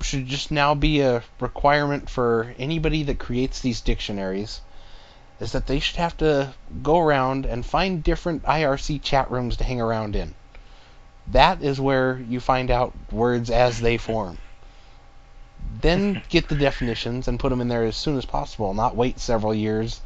should 0.00 0.26
just 0.26 0.50
now 0.50 0.74
be 0.74 1.00
a 1.00 1.22
requirement 1.38 2.08
for 2.08 2.54
anybody 2.58 3.02
that 3.04 3.18
creates 3.18 3.60
these 3.60 3.82
dictionaries 3.82 4.60
is 5.40 5.52
that 5.52 5.66
they 5.66 5.80
should 5.80 5.96
have 5.96 6.16
to 6.18 6.52
go 6.82 6.98
around 6.98 7.46
and 7.46 7.64
find 7.64 8.04
different 8.04 8.44
IRC 8.44 9.02
chat 9.02 9.30
rooms 9.30 9.56
to 9.56 9.64
hang 9.64 9.80
around 9.80 10.14
in. 10.14 10.34
That 11.26 11.62
is 11.62 11.80
where 11.80 12.18
you 12.28 12.40
find 12.40 12.70
out 12.70 12.92
words 13.10 13.50
as 13.50 13.80
they 13.80 13.96
form. 13.96 14.38
Then 15.80 16.22
get 16.28 16.48
the 16.48 16.54
definitions 16.54 17.26
and 17.26 17.40
put 17.40 17.48
them 17.48 17.60
in 17.60 17.68
there 17.68 17.84
as 17.84 17.96
soon 17.96 18.18
as 18.18 18.26
possible, 18.26 18.74
not 18.74 18.96
wait 18.96 19.18
several 19.18 19.54
years 19.54 20.00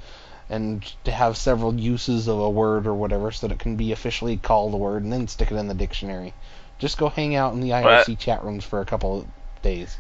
and 0.51 0.85
to 1.05 1.11
have 1.11 1.37
several 1.37 1.75
uses 1.75 2.29
of 2.29 2.39
a 2.39 2.51
word 2.51 2.87
or 2.87 2.95
whatever 2.95 3.33
so 3.33 3.49
that 3.49 3.55
it 3.55 3.59
can 3.59 3.77
be 3.77 3.93
officially 3.93 4.37
called 4.37 4.75
a 4.75 4.77
word 4.77 5.03
and 5.03 5.13
then 5.13 5.27
stick 5.27 5.51
it 5.51 5.57
in 5.57 5.69
the 5.69 5.75
dictionary. 5.75 6.33
Just 6.79 6.99
go 6.99 7.09
hang 7.09 7.35
out 7.35 7.55
in 7.55 7.61
the 7.61 7.71
IRC 7.71 8.19
chat 8.19 8.45
rooms 8.45 8.65
for 8.65 8.81
a 8.81 8.85
couple 8.85 9.21
of 9.21 9.27
days. 9.63 9.97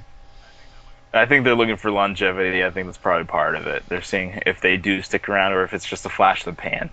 I 1.14 1.26
think 1.26 1.44
they're 1.44 1.54
looking 1.54 1.76
for 1.76 1.92
longevity. 1.92 2.64
I 2.64 2.70
think 2.70 2.86
that's 2.86 2.98
probably 2.98 3.26
part 3.26 3.54
of 3.54 3.68
it. 3.68 3.84
They're 3.88 4.02
seeing 4.02 4.42
if 4.46 4.60
they 4.60 4.76
do 4.76 5.00
stick 5.00 5.28
around 5.28 5.52
or 5.52 5.62
if 5.62 5.72
it's 5.72 5.86
just 5.86 6.04
a 6.04 6.08
flash 6.08 6.44
in 6.44 6.52
the 6.52 6.60
pan. 6.60 6.90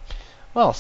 Well, 0.54 0.76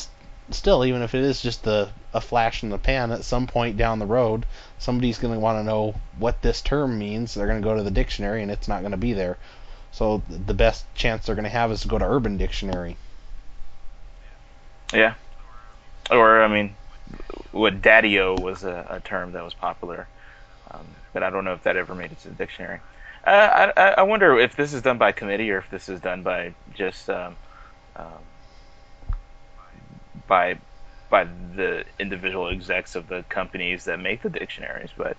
still, 0.51 0.85
even 0.85 1.01
if 1.01 1.15
it 1.15 1.23
is 1.23 1.41
just 1.41 1.65
a, 1.65 1.91
a 2.13 2.21
flash 2.21 2.61
in 2.61 2.69
the 2.69 2.77
pan, 2.77 3.11
at 3.11 3.23
some 3.23 3.47
point 3.47 3.77
down 3.77 3.97
the 3.97 4.05
road, 4.05 4.45
somebody's 4.77 5.17
going 5.17 5.33
to 5.33 5.39
want 5.39 5.57
to 5.57 5.63
know 5.63 5.95
what 6.19 6.41
this 6.43 6.61
term 6.61 6.99
means. 6.99 7.33
They're 7.33 7.47
going 7.47 7.61
to 7.61 7.67
go 7.67 7.75
to 7.75 7.83
the 7.83 7.89
dictionary, 7.89 8.43
and 8.43 8.51
it's 8.51 8.67
not 8.67 8.81
going 8.81 8.91
to 8.91 8.97
be 8.97 9.13
there. 9.13 9.37
So 9.91 10.21
the 10.29 10.53
best 10.53 10.85
chance 10.93 11.25
they're 11.25 11.35
going 11.35 11.43
to 11.43 11.49
have 11.49 11.71
is 11.71 11.81
to 11.81 11.87
go 11.87 11.97
to 11.97 12.05
Urban 12.05 12.37
Dictionary. 12.37 12.95
Yeah. 14.93 15.15
Or, 16.11 16.43
I 16.43 16.47
mean, 16.47 16.75
what 17.51 17.81
daddy-o 17.81 18.35
was 18.35 18.63
a, 18.63 18.85
a 18.89 18.99
term 18.99 19.31
that 19.31 19.43
was 19.43 19.53
popular. 19.53 20.07
Um, 20.69 20.85
but 21.11 21.23
I 21.23 21.29
don't 21.29 21.43
know 21.43 21.53
if 21.53 21.63
that 21.63 21.75
ever 21.75 21.95
made 21.95 22.11
it 22.11 22.19
to 22.21 22.29
the 22.29 22.35
dictionary. 22.35 22.79
Uh, 23.25 23.71
I, 23.77 23.81
I 23.97 24.03
wonder 24.03 24.39
if 24.39 24.55
this 24.55 24.73
is 24.73 24.81
done 24.81 24.97
by 24.97 25.11
committee 25.11 25.51
or 25.51 25.59
if 25.59 25.69
this 25.69 25.89
is 25.89 25.99
done 25.99 26.23
by 26.23 26.53
just 26.73 27.09
um, 27.09 27.35
um, 27.95 28.07
by 30.27 30.57
by 31.09 31.25
the 31.55 31.83
individual 31.99 32.47
execs 32.47 32.95
of 32.95 33.07
the 33.07 33.23
companies 33.29 33.85
that 33.85 33.99
make 33.99 34.21
the 34.23 34.29
dictionaries. 34.29 34.89
But 34.95 35.17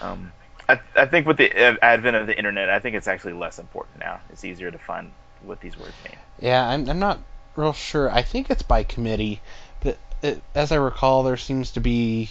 um, 0.00 0.32
I, 0.68 0.80
I 0.94 1.06
think 1.06 1.26
with 1.26 1.36
the 1.36 1.52
advent 1.82 2.16
of 2.16 2.26
the 2.26 2.36
internet, 2.36 2.70
I 2.70 2.78
think 2.78 2.94
it's 2.96 3.08
actually 3.08 3.34
less 3.34 3.58
important 3.58 3.98
now. 3.98 4.20
It's 4.30 4.44
easier 4.44 4.70
to 4.70 4.78
find 4.78 5.12
what 5.42 5.60
these 5.60 5.76
words 5.76 5.94
mean. 6.04 6.16
Yeah, 6.40 6.66
I'm, 6.66 6.88
I'm 6.88 6.98
not 6.98 7.18
real 7.56 7.72
sure. 7.72 8.10
I 8.10 8.22
think 8.22 8.50
it's 8.50 8.62
by 8.62 8.84
committee, 8.84 9.40
but 9.80 9.98
it, 10.22 10.42
as 10.54 10.72
I 10.72 10.76
recall, 10.76 11.24
there 11.24 11.36
seems 11.36 11.72
to 11.72 11.80
be 11.80 12.30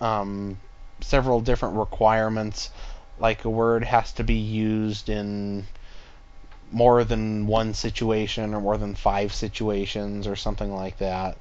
um, 0.00 0.58
several 1.00 1.40
different 1.40 1.76
requirements. 1.76 2.70
Like 3.18 3.44
a 3.44 3.50
word 3.50 3.84
has 3.84 4.12
to 4.14 4.24
be 4.24 4.34
used 4.34 5.08
in 5.08 5.66
more 6.70 7.04
than 7.04 7.46
one 7.46 7.74
situation 7.74 8.54
or 8.54 8.60
more 8.60 8.78
than 8.78 8.94
five 8.94 9.32
situations 9.32 10.26
or 10.26 10.36
something 10.36 10.74
like 10.74 10.98
that, 10.98 11.36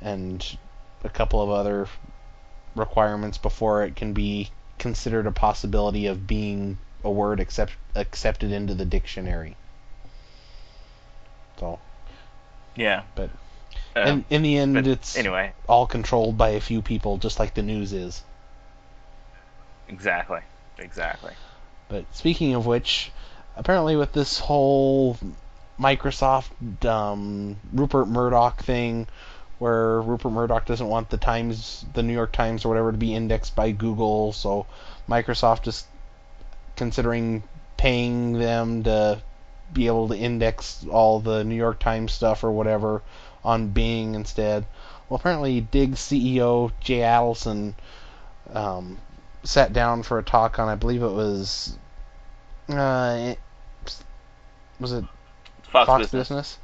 and 0.00 0.58
a 1.04 1.08
couple 1.08 1.40
of 1.40 1.50
other 1.50 1.88
requirements 2.74 3.38
before 3.38 3.84
it 3.84 3.96
can 3.96 4.12
be 4.12 4.50
considered 4.78 5.26
a 5.26 5.32
possibility 5.32 6.06
of 6.06 6.26
being 6.26 6.78
a 7.04 7.10
word 7.10 7.40
accept, 7.40 7.72
accepted 7.94 8.52
into 8.52 8.74
the 8.74 8.84
dictionary. 8.84 9.56
So. 11.58 11.78
Yeah. 12.74 13.02
But 13.14 13.30
uh, 13.96 14.00
in, 14.00 14.24
in 14.30 14.42
the 14.42 14.58
end, 14.58 14.86
it's 14.86 15.16
anyway 15.16 15.52
all 15.68 15.86
controlled 15.86 16.36
by 16.36 16.50
a 16.50 16.60
few 16.60 16.82
people, 16.82 17.18
just 17.18 17.38
like 17.38 17.54
the 17.54 17.62
news 17.62 17.92
is. 17.92 18.22
Exactly. 19.88 20.40
Exactly. 20.80 21.32
But 21.88 22.04
speaking 22.14 22.54
of 22.54 22.66
which, 22.66 23.12
apparently 23.56 23.96
with 23.96 24.12
this 24.12 24.38
whole 24.38 25.16
Microsoft 25.78 26.84
um, 26.84 27.56
Rupert 27.72 28.08
Murdoch 28.08 28.62
thing, 28.62 29.06
where 29.58 30.00
Rupert 30.00 30.32
Murdoch 30.32 30.66
doesn't 30.66 30.88
want 30.88 31.10
the 31.10 31.18
Times, 31.18 31.84
the 31.92 32.02
New 32.02 32.14
York 32.14 32.32
Times 32.32 32.64
or 32.64 32.68
whatever, 32.68 32.92
to 32.92 32.98
be 32.98 33.14
indexed 33.14 33.54
by 33.54 33.70
Google, 33.72 34.32
so 34.32 34.66
Microsoft 35.08 35.66
is 35.66 35.86
considering 36.76 37.42
paying 37.76 38.32
them 38.32 38.82
to 38.84 39.20
be 39.72 39.86
able 39.86 40.08
to 40.08 40.16
index 40.16 40.84
all 40.90 41.20
the 41.20 41.44
New 41.44 41.54
York 41.54 41.78
Times 41.78 42.12
stuff 42.12 42.42
or 42.42 42.50
whatever 42.50 43.02
on 43.44 43.68
Bing 43.68 44.14
instead. 44.14 44.64
Well, 45.08 45.18
apparently, 45.18 45.60
Digg 45.60 45.92
CEO 45.94 46.72
Jay 46.80 47.00
Adelson 47.00 47.74
um, 48.52 48.98
sat 49.42 49.72
down 49.72 50.02
for 50.02 50.18
a 50.18 50.22
talk 50.22 50.58
on, 50.58 50.68
I 50.68 50.74
believe 50.74 51.02
it 51.02 51.12
was, 51.12 51.76
uh, 52.68 53.34
was 54.78 54.92
it 54.92 55.04
Fox, 55.64 55.86
Fox 55.86 56.02
Business. 56.04 56.28
Business? 56.28 56.58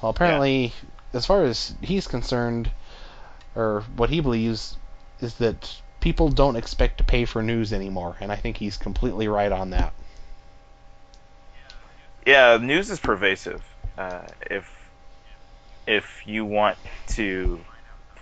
Well, 0.00 0.10
apparently, 0.10 0.66
yeah 0.66 0.72
as 1.12 1.26
far 1.26 1.44
as 1.44 1.74
he's 1.80 2.06
concerned, 2.06 2.70
or 3.54 3.84
what 3.96 4.10
he 4.10 4.20
believes, 4.20 4.76
is 5.20 5.34
that 5.34 5.80
people 6.00 6.28
don't 6.28 6.56
expect 6.56 6.98
to 6.98 7.04
pay 7.04 7.24
for 7.24 7.42
news 7.42 7.72
anymore, 7.72 8.16
and 8.20 8.30
I 8.30 8.36
think 8.36 8.56
he's 8.56 8.76
completely 8.76 9.28
right 9.28 9.50
on 9.50 9.70
that. 9.70 9.92
Yeah, 12.26 12.58
news 12.60 12.90
is 12.90 13.00
pervasive. 13.00 13.62
Uh, 13.96 14.26
if 14.42 14.70
if 15.86 16.22
you 16.26 16.44
want 16.44 16.76
to 17.08 17.60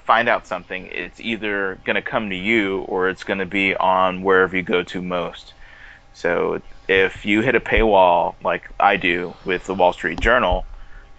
find 0.07 0.29
out 0.29 0.47
something, 0.47 0.87
it's 0.87 1.21
either 1.21 1.79
going 1.85 1.97
to 1.97 2.03
come 2.03 2.31
to 2.31 2.37
you 2.37 2.83
or 2.83 3.09
it's 3.09 3.25
going 3.25 3.41
to 3.41 3.47
be 3.47 3.75
on 3.75 4.23
wherever 4.23 4.57
you 4.57 4.63
go 4.63 4.85
to 4.85 5.03
most. 5.03 5.53
So 6.15 6.63
if 6.89 7.27
you 7.27 7.43
hit 7.43 7.57
a 7.57 7.61
paywall 7.61 8.37
like 8.43 8.71
I 8.79 8.97
do 8.97 9.35
with 9.45 9.67
the 9.67 9.75
Wall 9.75 9.93
Street 9.93 10.21
Journal, 10.21 10.65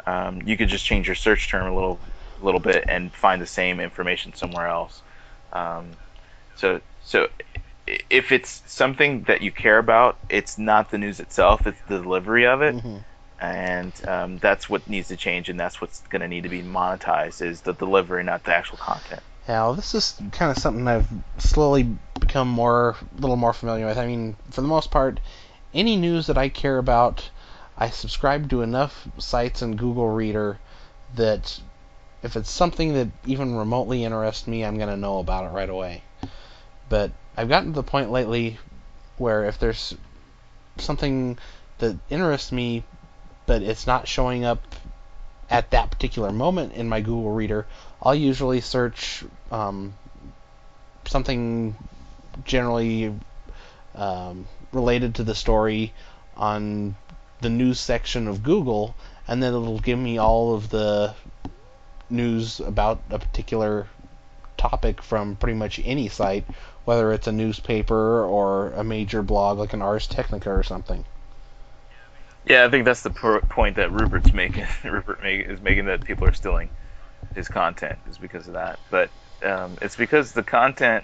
um, 0.06 0.42
you 0.46 0.56
could 0.56 0.70
just 0.70 0.86
change 0.86 1.08
your 1.08 1.16
search 1.16 1.50
term 1.50 1.72
a 1.72 1.76
little 1.76 2.00
little 2.42 2.60
bit 2.60 2.86
and 2.88 3.12
find 3.12 3.42
the 3.42 3.48
same 3.48 3.80
information 3.80 4.34
somewhere 4.34 4.68
else. 4.68 5.02
Um, 5.52 5.92
so 6.56 6.80
so 7.04 7.28
if 8.10 8.32
it's 8.32 8.64
something 8.68 9.24
that 9.24 9.42
you 9.42 9.52
care 9.52 9.78
about, 9.78 10.18
it's 10.30 10.58
not 10.58 10.92
the 10.92 10.98
news 10.98 11.20
itself; 11.20 11.68
it's 11.68 11.82
the 11.90 12.00
delivery 12.00 12.46
of 12.46 12.62
it, 12.62 12.76
mm-hmm. 12.76 12.98
And 13.40 13.94
um, 14.08 14.38
that's 14.38 14.70
what 14.70 14.88
needs 14.88 15.10
to 15.10 15.18
change, 15.18 15.50
and 15.50 15.60
that's 15.60 15.80
what's 15.82 16.02
going 16.10 16.22
to 16.22 16.28
need 16.28 16.44
to 16.44 16.50
be 16.50 16.62
monetized 16.62 17.42
is 17.42 17.62
the 17.62 17.74
delivery, 17.74 18.24
not 18.24 18.44
the 18.44 18.56
actual 18.56 18.78
content. 18.78 19.22
Yeah, 19.48 19.64
well, 19.64 19.74
this 19.76 19.96
is 19.96 20.20
kind 20.32 20.52
of 20.52 20.58
something 20.58 20.88
I've 20.88 21.08
slowly 21.38 21.96
become 22.20 22.50
more, 22.50 22.96
a 23.18 23.22
little 23.22 23.38
more 23.38 23.54
familiar 23.54 23.86
with. 23.86 23.98
I 23.98 24.06
mean, 24.06 24.36
for 24.50 24.62
the 24.62 24.68
most 24.68 24.92
part, 24.92 25.20
any 25.74 25.96
news 25.96 26.28
that 26.28 26.38
I 26.38 26.50
care 26.50 26.78
about 26.78 27.30
I 27.80 27.92
subscribe 27.92 28.50
to 28.50 28.64
enough 28.64 29.08
sites 29.20 29.62
and 29.62 29.78
Google 29.78 30.10
Reader 30.10 30.60
that 31.16 31.60
if 32.24 32.36
it's 32.36 32.50
something 32.50 32.94
that 32.94 33.10
even 33.28 33.56
remotely 33.56 34.04
interests 34.04 34.48
me, 34.48 34.66
I'm 34.66 34.78
going 34.78 34.90
to 34.90 34.98
know 34.98 35.20
about 35.20 35.46
it 35.46 35.54
right 35.54 35.70
away. 35.70 36.02
But 36.90 37.12
I've 37.36 37.50
gotten 37.50 37.70
to 37.70 37.76
the 37.76 37.84
point 37.84 38.12
lately 38.12 38.58
where 39.18 39.46
if 39.46 39.60
there's 39.60 39.94
something 40.80 41.38
that 41.78 41.98
interests 42.10 42.52
me, 42.52 42.84
but 43.48 43.64
it's 43.64 43.88
not 43.88 44.08
showing 44.08 44.46
up 44.46 44.62
at 45.50 45.72
that 45.72 45.90
particular 45.90 46.32
moment 46.32 46.74
in 46.74 46.88
my 46.88 47.02
Google 47.02 47.32
Reader, 47.32 47.66
I'll 48.04 48.14
usually 48.14 48.62
search 48.62 49.24
um, 49.50 49.94
something 51.06 51.76
generally 52.44 53.16
um, 53.96 54.46
related 54.72 55.16
to 55.16 55.24
the 55.24 55.34
story 55.34 55.94
on 56.36 56.96
the 57.42 57.50
news 57.50 57.80
section 57.80 58.28
of 58.28 58.44
Google, 58.44 58.96
and 59.28 59.42
then 59.42 59.54
it'll 59.54 59.80
give 59.80 59.98
me 59.98 60.18
all 60.18 60.54
of 60.54 60.70
the 60.70 61.16
news 62.10 62.60
about 62.60 63.02
a 63.10 63.20
particular 63.20 63.88
topic 64.58 65.02
from 65.02 65.36
pretty 65.36 65.58
much 65.58 65.80
any 65.84 66.10
site, 66.10 66.46
whether 66.84 67.14
it's 67.14 67.28
a 67.28 67.32
newspaper 67.32 68.26
or 68.26 68.72
a 68.72 68.84
major 68.84 69.22
blog 69.22 69.58
like 69.58 69.74
an 69.74 69.82
Ars 69.82 70.08
Technica 70.08 70.52
or 70.52 70.64
something. 70.64 71.06
Yeah, 72.48 72.66
I 72.66 72.70
think 72.70 72.86
that's 72.86 73.02
the 73.02 73.10
point 73.10 73.76
that 73.76 73.92
Rupert's 73.92 74.32
making. 74.32 74.66
Rupert 74.84 75.22
make, 75.22 75.48
is 75.48 75.62
making 75.62 75.86
that 75.86 76.04
people 76.04 76.28
are 76.28 76.34
stealing 76.34 76.70
his 77.36 77.50
content 77.50 78.00
is 78.10 78.18
because 78.18 78.48
of 78.48 78.54
that. 78.54 78.80
But 78.90 79.10
um, 79.44 79.78
it's 79.82 79.96
because 79.96 80.32
the 80.32 80.44
content 80.44 81.04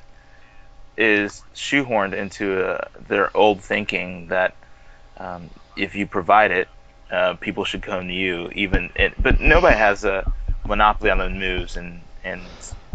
is 0.98 1.44
shoehorned 1.54 2.14
into 2.14 2.66
uh, 2.66 2.88
their 3.08 3.36
old 3.36 3.62
thinking 3.62 4.28
that 4.28 4.56
um, 5.18 5.50
if 5.76 5.96
you 5.96 6.08
provide 6.08 6.52
it, 6.52 6.68
uh, 7.12 7.36
people 7.36 7.66
should 7.66 7.84
come 7.84 8.08
to 8.08 8.14
you. 8.14 8.50
Even, 8.56 8.92
it, 8.96 9.22
but 9.22 9.40
nobody 9.40 9.76
has 9.76 10.04
a 10.04 10.32
monopoly 10.66 11.12
on 11.12 11.18
the 11.18 11.30
news, 11.30 11.78
and 11.78 12.02
and 12.24 12.42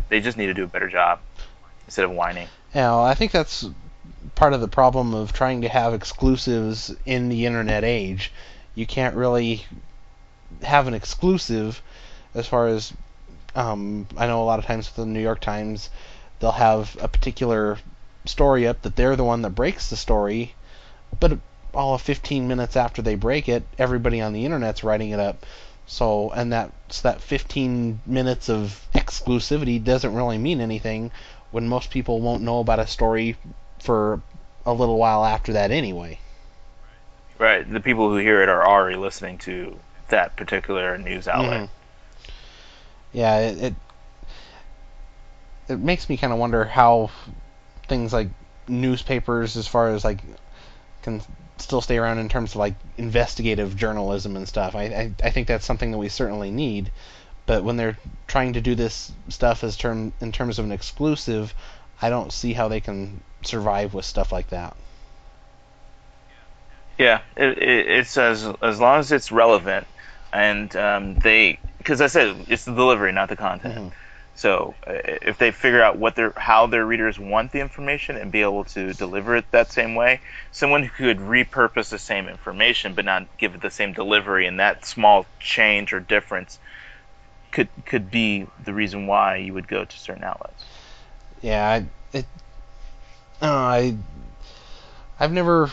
they 0.08 0.20
just 0.20 0.36
need 0.36 0.46
to 0.46 0.54
do 0.54 0.64
a 0.64 0.66
better 0.66 0.88
job 0.88 1.20
instead 1.86 2.04
of 2.04 2.10
whining. 2.10 2.48
Yeah, 2.74 2.90
well, 2.90 3.04
I 3.04 3.14
think 3.14 3.30
that's 3.30 3.68
part 4.34 4.52
of 4.52 4.60
the 4.60 4.68
problem 4.68 5.14
of 5.14 5.32
trying 5.32 5.62
to 5.62 5.68
have 5.68 5.94
exclusives 5.94 6.94
in 7.04 7.28
the 7.28 7.46
internet 7.46 7.84
age. 7.84 8.32
You 8.74 8.86
can't 8.86 9.16
really 9.16 9.64
have 10.62 10.86
an 10.86 10.94
exclusive 10.94 11.82
as 12.34 12.46
far 12.46 12.68
as 12.68 12.92
um, 13.54 14.06
I 14.16 14.26
know 14.26 14.42
a 14.42 14.44
lot 14.44 14.58
of 14.58 14.66
times 14.66 14.86
with 14.86 14.96
the 14.96 15.06
New 15.06 15.20
York 15.20 15.40
Times, 15.40 15.90
they'll 16.38 16.52
have 16.52 16.96
a 17.00 17.08
particular 17.08 17.78
story 18.24 18.66
up 18.66 18.82
that 18.82 18.94
they're 18.96 19.16
the 19.16 19.24
one 19.24 19.42
that 19.42 19.50
breaks 19.50 19.90
the 19.90 19.96
story, 19.96 20.54
but 21.18 21.38
all 21.74 21.94
of 21.94 22.02
15 22.02 22.46
minutes 22.46 22.76
after 22.76 23.02
they 23.02 23.14
break 23.14 23.48
it, 23.48 23.64
everybody 23.78 24.20
on 24.20 24.32
the 24.32 24.44
internet's 24.44 24.84
writing 24.84 25.10
it 25.10 25.20
up. 25.20 25.44
So, 25.86 26.30
and 26.30 26.52
that's 26.52 27.00
that 27.00 27.20
15 27.20 28.00
minutes 28.06 28.48
of 28.48 28.86
exclusivity 28.94 29.82
doesn't 29.82 30.14
really 30.14 30.38
mean 30.38 30.60
anything 30.60 31.10
when 31.50 31.66
most 31.66 31.90
people 31.90 32.20
won't 32.20 32.42
know 32.42 32.60
about 32.60 32.78
a 32.78 32.86
story 32.86 33.36
for 33.80 34.20
a 34.66 34.72
little 34.72 34.98
while 34.98 35.24
after 35.24 35.54
that 35.54 35.70
anyway. 35.70 36.18
Right. 37.38 37.70
The 37.70 37.80
people 37.80 38.10
who 38.10 38.16
hear 38.16 38.42
it 38.42 38.48
are 38.48 38.66
already 38.66 38.96
listening 38.96 39.38
to 39.38 39.78
that 40.08 40.36
particular 40.36 40.98
news 40.98 41.28
outlet. 41.28 41.62
Mm-hmm. 41.62 42.30
Yeah, 43.12 43.38
it, 43.38 43.62
it 43.62 43.74
it 45.68 45.78
makes 45.78 46.08
me 46.08 46.16
kind 46.16 46.32
of 46.32 46.38
wonder 46.38 46.64
how 46.64 47.10
things 47.86 48.12
like 48.12 48.28
newspapers, 48.68 49.56
as 49.56 49.66
far 49.66 49.90
as 49.90 50.04
like, 50.04 50.20
can 51.02 51.22
still 51.58 51.80
stay 51.80 51.98
around 51.98 52.18
in 52.18 52.28
terms 52.28 52.52
of 52.52 52.56
like 52.56 52.74
investigative 52.96 53.76
journalism 53.76 54.36
and 54.36 54.48
stuff. 54.48 54.74
I 54.74 54.84
I, 54.84 55.12
I 55.24 55.30
think 55.30 55.48
that's 55.48 55.64
something 55.64 55.90
that 55.92 55.98
we 55.98 56.08
certainly 56.08 56.50
need. 56.50 56.90
But 57.46 57.64
when 57.64 57.78
they're 57.78 57.96
trying 58.26 58.52
to 58.54 58.60
do 58.60 58.74
this 58.74 59.10
stuff 59.30 59.64
as 59.64 59.76
term 59.76 60.12
in 60.20 60.32
terms 60.32 60.58
of 60.58 60.66
an 60.66 60.72
exclusive, 60.72 61.54
I 62.00 62.10
don't 62.10 62.32
see 62.32 62.52
how 62.52 62.68
they 62.68 62.80
can 62.80 63.20
survive 63.42 63.94
with 63.94 64.04
stuff 64.04 64.32
like 64.32 64.48
that. 64.48 64.76
Yeah, 66.98 67.20
it, 67.36 67.58
it, 67.58 67.88
it's 67.88 68.16
as 68.16 68.44
as 68.60 68.80
long 68.80 68.98
as 68.98 69.12
it's 69.12 69.30
relevant, 69.30 69.86
and 70.32 70.74
um, 70.76 71.14
they 71.16 71.60
because 71.78 72.00
I 72.00 72.08
said 72.08 72.36
it's 72.48 72.64
the 72.64 72.74
delivery, 72.74 73.12
not 73.12 73.28
the 73.28 73.36
content. 73.36 73.74
Mm-hmm. 73.74 73.88
So 74.34 74.74
uh, 74.86 74.92
if 75.22 75.38
they 75.38 75.50
figure 75.50 75.82
out 75.82 75.98
what 75.98 76.16
their 76.16 76.32
how 76.36 76.66
their 76.66 76.84
readers 76.84 77.18
want 77.18 77.52
the 77.52 77.60
information 77.60 78.16
and 78.16 78.30
be 78.30 78.42
able 78.42 78.64
to 78.64 78.92
deliver 78.94 79.36
it 79.36 79.44
that 79.52 79.72
same 79.72 79.94
way, 79.94 80.20
someone 80.52 80.84
who 80.84 80.90
could 80.90 81.18
repurpose 81.18 81.88
the 81.90 81.98
same 81.98 82.28
information 82.28 82.94
but 82.94 83.04
not 83.04 83.26
give 83.38 83.54
it 83.54 83.62
the 83.62 83.70
same 83.70 83.92
delivery, 83.92 84.46
and 84.46 84.58
that 84.58 84.84
small 84.84 85.26
change 85.40 85.92
or 85.92 86.00
difference 86.00 86.58
could 87.52 87.68
could 87.84 88.10
be 88.10 88.46
the 88.64 88.72
reason 88.72 89.06
why 89.06 89.36
you 89.36 89.54
would 89.54 89.68
go 89.68 89.84
to 89.84 89.98
certain 89.98 90.24
outlets. 90.24 90.64
Yeah, 91.42 91.84
it. 92.12 92.26
Uh, 93.40 93.46
I. 93.46 93.96
I've 95.20 95.32
never. 95.32 95.70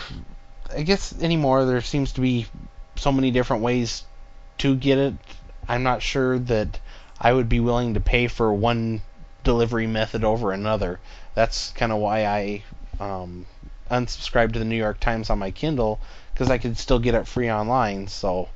I 0.76 0.82
guess 0.84 1.14
anymore 1.22 1.66
there 1.66 1.82
seems 1.82 2.14
to 2.14 2.22
be 2.22 2.48
so 2.96 3.12
many 3.12 3.32
different 3.32 3.64
ways 3.64 4.04
to 4.60 4.76
get 4.76 4.98
it. 4.98 5.14
I'm 5.68 5.84
not 5.84 6.02
sure 6.02 6.40
that 6.40 6.80
I 7.20 7.34
would 7.34 7.50
be 7.50 7.60
willing 7.60 7.94
to 7.94 8.00
pay 8.00 8.28
for 8.28 8.54
one 8.54 9.02
delivery 9.44 9.88
method 9.88 10.24
over 10.24 10.52
another. 10.52 11.00
That's 11.34 11.72
kind 11.72 11.92
of 11.92 12.00
why 12.00 12.26
I 12.26 12.64
um, 13.00 13.46
unsubscribed 13.90 14.54
to 14.54 14.60
the 14.60 14.66
New 14.66 14.78
York 14.78 15.00
Times 15.00 15.30
on 15.30 15.40
my 15.40 15.52
Kindle 15.52 16.00
because 16.34 16.50
I 16.50 16.58
could 16.58 16.78
still 16.78 17.00
get 17.00 17.16
it 17.16 17.28
free 17.28 17.52
online. 17.52 18.08
So 18.08 18.50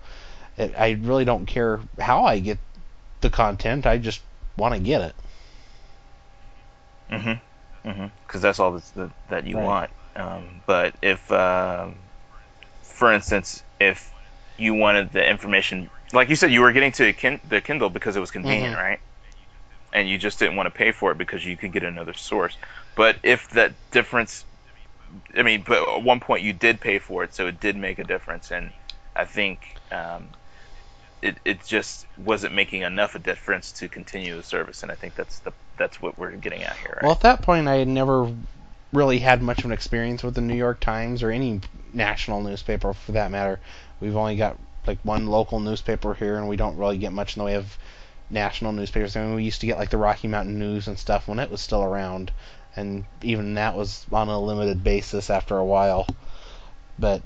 it, 0.57 0.73
I 0.77 0.91
really 1.01 1.25
don't 1.25 1.45
care 1.45 1.79
how 1.99 2.25
I 2.25 2.39
get 2.39 2.57
the 3.21 3.29
content. 3.29 3.85
I 3.85 3.97
just 3.97 4.21
want 4.57 4.73
to 4.75 4.79
get 4.79 5.01
it. 5.01 5.15
Mhm. 7.11 7.39
Mhm. 7.85 8.11
Because 8.25 8.41
that's 8.41 8.59
all 8.59 8.71
that's 8.71 8.91
the, 8.91 9.09
that 9.29 9.45
you 9.45 9.57
right. 9.57 9.65
want. 9.65 9.91
Um, 10.15 10.61
but 10.65 10.95
if, 11.01 11.31
uh, 11.31 11.87
for 12.81 13.13
instance, 13.13 13.63
if 13.79 14.11
you 14.57 14.73
wanted 14.73 15.11
the 15.13 15.27
information, 15.27 15.89
like 16.11 16.29
you 16.29 16.35
said, 16.35 16.51
you 16.51 16.61
were 16.61 16.71
getting 16.71 16.91
to 16.93 17.13
kin- 17.13 17.39
the 17.47 17.61
Kindle 17.61 17.89
because 17.89 18.15
it 18.15 18.19
was 18.19 18.31
convenient, 18.31 18.75
mm-hmm. 18.75 18.83
right? 18.83 18.99
And 19.93 20.07
you 20.07 20.17
just 20.17 20.37
didn't 20.39 20.55
want 20.55 20.67
to 20.67 20.71
pay 20.71 20.91
for 20.91 21.11
it 21.11 21.17
because 21.17 21.45
you 21.45 21.57
could 21.57 21.71
get 21.71 21.83
another 21.83 22.13
source. 22.13 22.57
But 22.95 23.17
if 23.23 23.49
that 23.51 23.71
difference, 23.91 24.45
I 25.35 25.43
mean, 25.43 25.63
but 25.65 25.87
at 25.87 26.03
one 26.03 26.19
point 26.19 26.43
you 26.43 26.53
did 26.53 26.81
pay 26.81 26.99
for 26.99 27.23
it, 27.23 27.33
so 27.33 27.47
it 27.47 27.59
did 27.59 27.75
make 27.75 27.97
a 27.97 28.03
difference. 28.03 28.51
And 28.51 28.71
I 29.15 29.25
think 29.25 29.77
um, 29.91 30.27
it, 31.21 31.37
it 31.45 31.65
just 31.65 32.05
wasn't 32.17 32.53
making 32.53 32.83
enough 32.83 33.15
a 33.15 33.19
difference 33.19 33.71
to 33.73 33.87
continue 33.87 34.35
the 34.35 34.43
service, 34.43 34.83
and 34.83 34.91
I 34.91 34.95
think 34.95 35.15
that's 35.15 35.39
the 35.39 35.53
that's 35.79 35.99
what 35.99 36.19
we're 36.19 36.31
getting 36.31 36.63
at 36.63 36.77
here. 36.77 36.93
Right? 36.95 37.03
Well, 37.03 37.13
at 37.13 37.21
that 37.21 37.41
point, 37.41 37.67
I 37.67 37.77
had 37.77 37.87
never 37.87 38.31
really 38.93 39.19
had 39.19 39.41
much 39.41 39.59
of 39.59 39.65
an 39.65 39.71
experience 39.71 40.21
with 40.21 40.35
the 40.35 40.41
New 40.41 40.55
York 40.55 40.79
Times 40.79 41.23
or 41.23 41.31
any 41.31 41.61
national 41.93 42.41
newspaper 42.41 42.93
for 42.93 43.13
that 43.13 43.31
matter. 43.31 43.59
We've 43.99 44.15
only 44.15 44.35
got 44.35 44.57
like 44.85 44.99
one 45.03 45.27
local 45.27 45.59
newspaper 45.59 46.13
here, 46.13 46.37
and 46.37 46.47
we 46.47 46.57
don't 46.57 46.77
really 46.77 46.97
get 46.97 47.13
much 47.13 47.35
in 47.35 47.39
the 47.39 47.45
way 47.45 47.55
of 47.55 47.77
national 48.29 48.73
newspapers. 48.73 49.15
I 49.15 49.23
mean, 49.23 49.35
we 49.35 49.43
used 49.43 49.61
to 49.61 49.67
get 49.67 49.77
like 49.77 49.89
the 49.89 49.97
Rocky 49.97 50.27
Mountain 50.27 50.59
News 50.59 50.87
and 50.87 50.99
stuff 50.99 51.27
when 51.27 51.39
it 51.39 51.49
was 51.49 51.61
still 51.61 51.83
around, 51.83 52.31
and 52.75 53.05
even 53.21 53.55
that 53.55 53.75
was 53.75 54.05
on 54.11 54.27
a 54.27 54.39
limited 54.39 54.83
basis 54.83 55.29
after 55.29 55.57
a 55.57 55.65
while. 55.65 56.07
But 56.97 57.21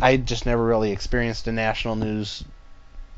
I 0.00 0.16
just 0.16 0.46
never 0.46 0.64
really 0.64 0.92
experienced 0.92 1.46
a 1.46 1.52
national 1.52 1.96
news 1.96 2.44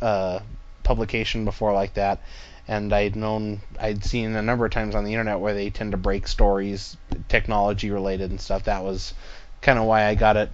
uh, 0.02 0.40
publication 0.82 1.44
before 1.44 1.72
like 1.72 1.94
that, 1.94 2.20
and 2.68 2.92
I'd 2.92 3.16
known 3.16 3.60
I'd 3.78 4.04
seen 4.04 4.34
a 4.34 4.42
number 4.42 4.66
of 4.66 4.72
times 4.72 4.94
on 4.94 5.04
the 5.04 5.12
internet 5.12 5.40
where 5.40 5.54
they 5.54 5.70
tend 5.70 5.92
to 5.92 5.96
break 5.96 6.26
stories, 6.26 6.96
technology 7.28 7.90
related 7.90 8.30
and 8.30 8.40
stuff. 8.40 8.64
That 8.64 8.82
was 8.82 9.14
kind 9.60 9.78
of 9.78 9.84
why 9.84 10.06
I 10.06 10.14
got 10.14 10.36
it 10.36 10.50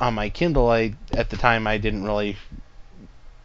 on 0.00 0.14
my 0.14 0.30
Kindle. 0.30 0.70
I 0.70 0.94
at 1.12 1.30
the 1.30 1.36
time 1.36 1.66
I 1.66 1.78
didn't 1.78 2.04
really 2.04 2.36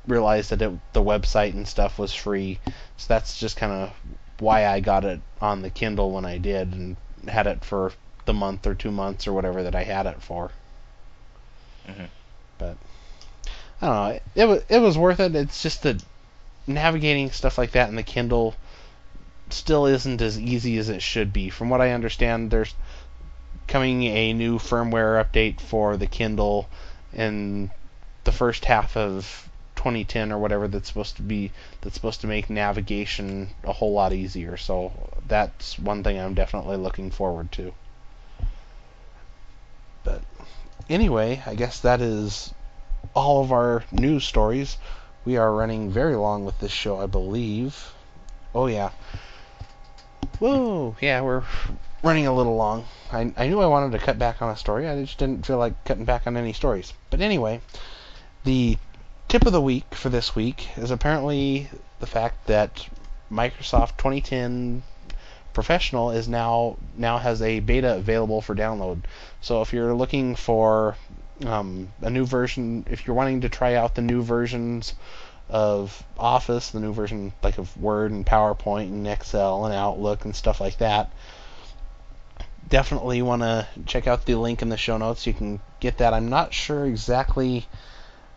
realize 0.07 0.49
that 0.49 0.61
it, 0.61 0.71
the 0.93 1.03
website 1.03 1.53
and 1.53 1.67
stuff 1.67 1.99
was 1.99 2.13
free, 2.13 2.59
so 2.97 3.05
that's 3.07 3.39
just 3.39 3.57
kind 3.57 3.71
of 3.71 3.93
why 4.39 4.65
I 4.65 4.79
got 4.79 5.05
it 5.05 5.21
on 5.41 5.61
the 5.61 5.69
Kindle 5.69 6.11
when 6.11 6.25
I 6.25 6.38
did 6.38 6.73
and 6.73 6.97
had 7.27 7.47
it 7.47 7.63
for 7.63 7.91
the 8.25 8.34
month 8.34 8.65
or 8.65 8.73
two 8.73 8.91
months 8.91 9.27
or 9.27 9.34
whatever 9.34 9.63
that 9.63 9.75
I 9.75 9.84
had 9.84 10.05
it 10.05 10.21
for. 10.21 10.51
Mm-hmm. 11.88 12.05
But 12.57 12.77
I 13.81 13.86
don't 13.86 13.95
know. 13.95 14.19
It, 14.36 14.45
was 14.45 14.61
it 14.69 14.79
was 14.79 14.97
worth 14.97 15.19
it. 15.19 15.36
It's 15.36 15.61
just 15.61 15.84
that 15.84 16.03
navigating 16.68 17.32
stuff 17.32 17.57
like 17.57 17.72
that 17.72 17.89
in 17.89 17.95
the 17.95 18.03
Kindle 18.03 18.55
still 19.49 19.86
isn't 19.86 20.22
as 20.22 20.39
easy 20.39 20.78
as 20.78 20.89
it 20.89 21.01
should 21.01 21.34
be. 21.34 21.49
From 21.49 21.70
what 21.70 21.82
I 21.82 21.91
understand, 21.91 22.51
there's 22.51 22.74
coming 23.68 24.03
a 24.03 24.34
new 24.34 24.57
firmware 24.57 25.24
update 25.24 25.61
for 25.61 25.97
the 25.97 26.07
Kindle 26.07 26.68
in 27.14 27.72
the 28.24 28.32
first 28.32 28.66
half 28.66 28.97
of 28.97 29.49
2010 29.76 30.32
or 30.32 30.38
whatever 30.38 30.68
that's 30.68 30.88
supposed 30.88 31.18
to 31.18 31.22
be 31.22 31.51
that's 31.82 31.95
supposed 31.95 32.22
to 32.22 32.28
make 32.28 32.49
navigation 32.49 33.49
a 33.64 33.73
whole 33.73 33.94
lot 33.94 34.14
easier. 34.14 34.57
So 34.57 34.91
that's 35.27 35.77
one 35.77 36.03
thing 36.03 36.18
I'm 36.18 36.34
definitely 36.34 36.77
looking 36.77 37.11
forward 37.11 37.52
to. 37.53 37.73
But 40.03 40.22
anyway, 40.90 41.41
I 41.45 41.56
guess 41.56 41.80
that 41.81 42.02
is 42.02 42.53
all 43.14 43.44
of 43.44 43.52
our 43.52 43.84
news 43.91 44.23
stories. 44.26 44.77
We 45.25 45.37
are 45.37 45.53
running 45.53 45.89
very 45.89 46.15
long 46.15 46.45
with 46.45 46.59
this 46.59 46.71
show, 46.71 46.99
I 46.99 47.05
believe. 47.05 47.93
Oh, 48.53 48.67
yeah. 48.67 48.91
Whoa, 50.39 50.95
yeah, 50.99 51.21
we're 51.21 51.43
running 52.03 52.27
a 52.27 52.33
little 52.33 52.55
long. 52.55 52.85
I, 53.11 53.33
I 53.37 53.47
knew 53.47 53.61
I 53.61 53.67
wanted 53.67 53.97
to 53.97 54.05
cut 54.05 54.19
back 54.19 54.41
on 54.41 54.49
a 54.49 54.57
story. 54.57 54.87
I 54.87 55.01
just 55.01 55.17
didn't 55.17 55.45
feel 55.45 55.57
like 55.57 55.85
cutting 55.85 56.05
back 56.05 56.27
on 56.27 56.35
any 56.35 56.51
stories. 56.51 56.93
But 57.09 57.21
anyway, 57.21 57.61
the 58.43 58.77
tip 59.29 59.45
of 59.45 59.53
the 59.53 59.61
week 59.61 59.95
for 59.95 60.09
this 60.09 60.35
week 60.35 60.77
is 60.77 60.91
apparently 60.91 61.69
the 61.99 62.07
fact 62.07 62.47
that 62.47 62.87
Microsoft 63.31 63.97
2010 63.97 64.83
Professional 65.53 66.09
is 66.09 66.27
now 66.27 66.77
now 66.97 67.19
has 67.19 67.39
a 67.39 67.59
beta 67.59 67.95
available 67.95 68.41
for 68.41 68.55
download. 68.55 69.03
So 69.39 69.61
if 69.61 69.71
you're 69.71 69.93
looking 69.93 70.35
for 70.35 70.97
um, 71.45 71.91
a 72.02 72.10
new 72.10 72.26
version, 72.26 72.86
if 72.90 73.06
you're 73.06 73.15
wanting 73.15 73.41
to 73.41 73.49
try 73.49 73.76
out 73.76 73.95
the 73.95 74.02
new 74.02 74.22
versions 74.22 74.94
of 75.49 76.03
Office, 76.18 76.72
the 76.72 76.80
new 76.80 76.94
version 76.94 77.34
like 77.44 77.57
of 77.57 77.76
Word 77.78 78.11
and 78.11 78.26
PowerPoint 78.26 78.88
and 78.88 79.07
Excel 79.07 79.65
and 79.65 79.74
Outlook 79.74 80.26
and 80.26 80.36
stuff 80.36 80.61
like 80.61 80.78
that, 80.78 81.11
definitely 82.68 83.22
want 83.22 83.41
to 83.41 83.68
check 83.86 84.07
out 84.07 84.26
the 84.26 84.36
link 84.36 84.61
in 84.61 84.70
the 84.70 84.78
show 84.78 84.98
notes. 84.98 85.28
You 85.28 85.34
can 85.34 85.60
get 85.80 85.98
that. 85.98 86.14
I'm 86.14 86.30
not 86.30 86.53
sure 86.53 86.86
exactly 86.86 87.68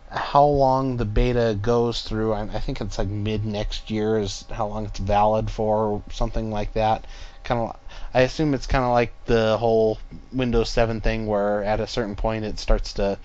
how 0.09 0.45
long 0.45 0.97
the 0.97 1.05
beta 1.05 1.57
goes 1.61 2.01
through. 2.01 2.33
I, 2.33 2.41
I 2.43 2.59
think 2.59 2.79
it's 2.79 2.97
like 2.97 3.07
mid 3.07 3.45
next 3.45 3.89
year 3.89 4.17
is 4.17 4.45
how 4.51 4.67
long 4.67 4.85
it's 4.85 4.99
valid 4.99 5.49
for, 5.49 6.03
something 6.11 6.51
like 6.51 6.73
that. 6.73 7.05
Kind 7.43 7.61
of 7.61 7.79
I 8.13 8.21
assume 8.21 8.53
it's 8.53 8.67
kind 8.67 8.83
of 8.83 8.91
like 8.91 9.13
the 9.25 9.57
whole 9.57 9.99
Windows 10.31 10.69
7 10.69 11.01
thing 11.01 11.27
where 11.27 11.63
at 11.63 11.79
a 11.79 11.87
certain 11.87 12.15
point 12.15 12.45
it 12.45 12.59
starts 12.59 12.93
to 12.93 13.17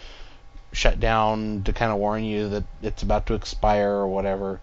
shut 0.73 0.99
down 0.99 1.63
to 1.65 1.73
kind 1.73 1.93
of 1.93 1.99
warn 1.99 2.25
you 2.25 2.49
that 2.49 2.65
it's 2.83 3.03
about 3.03 3.27
to 3.27 3.35
expire 3.35 3.91
or 3.91 4.09
whatever. 4.09 4.61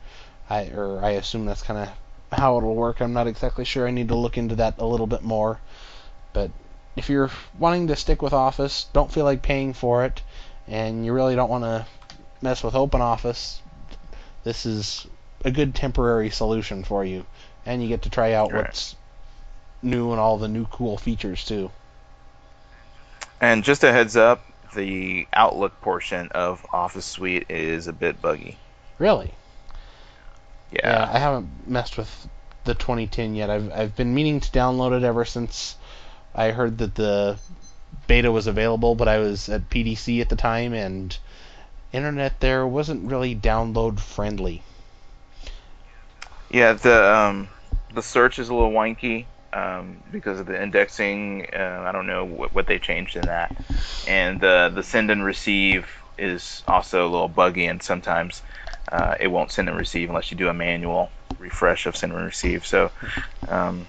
I 0.49 0.67
or 0.69 1.03
I 1.03 1.11
assume 1.11 1.45
that's 1.45 1.61
kind 1.61 1.79
of 1.79 2.37
how 2.37 2.57
it'll 2.57 2.75
work. 2.75 2.99
I'm 2.99 3.13
not 3.13 3.27
exactly 3.27 3.65
sure. 3.65 3.87
I 3.87 3.91
need 3.91 4.07
to 4.09 4.15
look 4.15 4.37
into 4.37 4.55
that 4.55 4.75
a 4.79 4.85
little 4.85 5.07
bit 5.07 5.21
more. 5.21 5.59
But 6.33 6.51
if 6.95 7.09
you're 7.09 7.31
wanting 7.57 7.87
to 7.87 7.95
stick 7.95 8.21
with 8.21 8.33
Office, 8.33 8.87
don't 8.93 9.11
feel 9.11 9.25
like 9.25 9.41
paying 9.41 9.73
for 9.73 10.05
it, 10.05 10.21
and 10.67 11.05
you 11.05 11.13
really 11.13 11.35
don't 11.35 11.49
want 11.49 11.63
to 11.63 11.85
mess 12.41 12.63
with 12.63 12.73
OpenOffice, 12.73 13.59
this 14.43 14.65
is 14.65 15.07
a 15.45 15.51
good 15.51 15.75
temporary 15.75 16.29
solution 16.29 16.83
for 16.83 17.03
you, 17.03 17.25
and 17.65 17.81
you 17.81 17.87
get 17.87 18.03
to 18.03 18.09
try 18.09 18.33
out 18.33 18.51
right. 18.51 18.65
what's 18.65 18.95
new 19.81 20.11
and 20.11 20.19
all 20.19 20.37
the 20.37 20.47
new 20.47 20.65
cool 20.65 20.97
features 20.97 21.43
too. 21.45 21.71
And 23.41 23.63
just 23.63 23.83
a 23.83 23.91
heads 23.91 24.17
up, 24.17 24.43
the 24.75 25.27
Outlook 25.33 25.79
portion 25.81 26.29
of 26.31 26.65
Office 26.73 27.05
Suite 27.05 27.49
is 27.49 27.87
a 27.87 27.93
bit 27.93 28.21
buggy. 28.21 28.57
Really? 28.97 29.33
Yeah. 30.71 30.81
yeah. 30.83 31.09
I 31.11 31.19
haven't 31.19 31.67
messed 31.67 31.97
with 31.97 32.27
the 32.65 32.75
2010 32.75 33.35
yet. 33.35 33.49
I've 33.49 33.71
I've 33.71 33.95
been 33.95 34.13
meaning 34.13 34.39
to 34.41 34.51
download 34.51 34.95
it 34.97 35.03
ever 35.03 35.25
since 35.25 35.75
I 36.35 36.51
heard 36.51 36.77
that 36.79 36.95
the 36.95 37.37
beta 38.07 38.31
was 38.31 38.47
available, 38.47 38.95
but 38.95 39.07
I 39.07 39.19
was 39.19 39.49
at 39.49 39.69
PDC 39.69 40.21
at 40.21 40.29
the 40.29 40.35
time 40.35 40.73
and 40.73 41.17
internet 41.91 42.39
there 42.39 42.67
wasn't 42.67 43.09
really 43.09 43.35
download 43.35 43.99
friendly. 43.99 44.61
Yeah, 46.51 46.73
the 46.73 47.15
um, 47.15 47.47
the 47.93 48.03
search 48.03 48.39
is 48.39 48.49
a 48.49 48.53
little 48.53 48.71
wanky 48.71 49.25
um, 49.53 50.03
because 50.11 50.39
of 50.39 50.45
the 50.45 50.61
indexing. 50.61 51.47
Uh, 51.53 51.83
I 51.87 51.91
don't 51.91 52.07
know 52.07 52.25
what, 52.25 52.53
what 52.53 52.67
they 52.67 52.79
changed 52.79 53.15
in 53.15 53.23
that, 53.23 53.55
and 54.07 54.39
the 54.39 54.71
the 54.73 54.83
send 54.83 55.11
and 55.11 55.23
receive 55.23 55.87
is 56.17 56.63
also 56.67 57.07
a 57.07 57.09
little 57.09 57.27
buggy, 57.27 57.65
and 57.65 57.81
sometimes 57.81 58.41
uh, 58.91 59.15
it 59.19 59.27
won't 59.27 59.51
send 59.51 59.69
and 59.69 59.77
receive 59.77 60.09
unless 60.09 60.31
you 60.31 60.37
do 60.37 60.49
a 60.49 60.53
manual 60.53 61.09
refresh 61.37 61.85
of 61.85 61.95
send 61.95 62.13
and 62.13 62.25
receive. 62.25 62.65
So 62.65 62.91
um, 63.47 63.85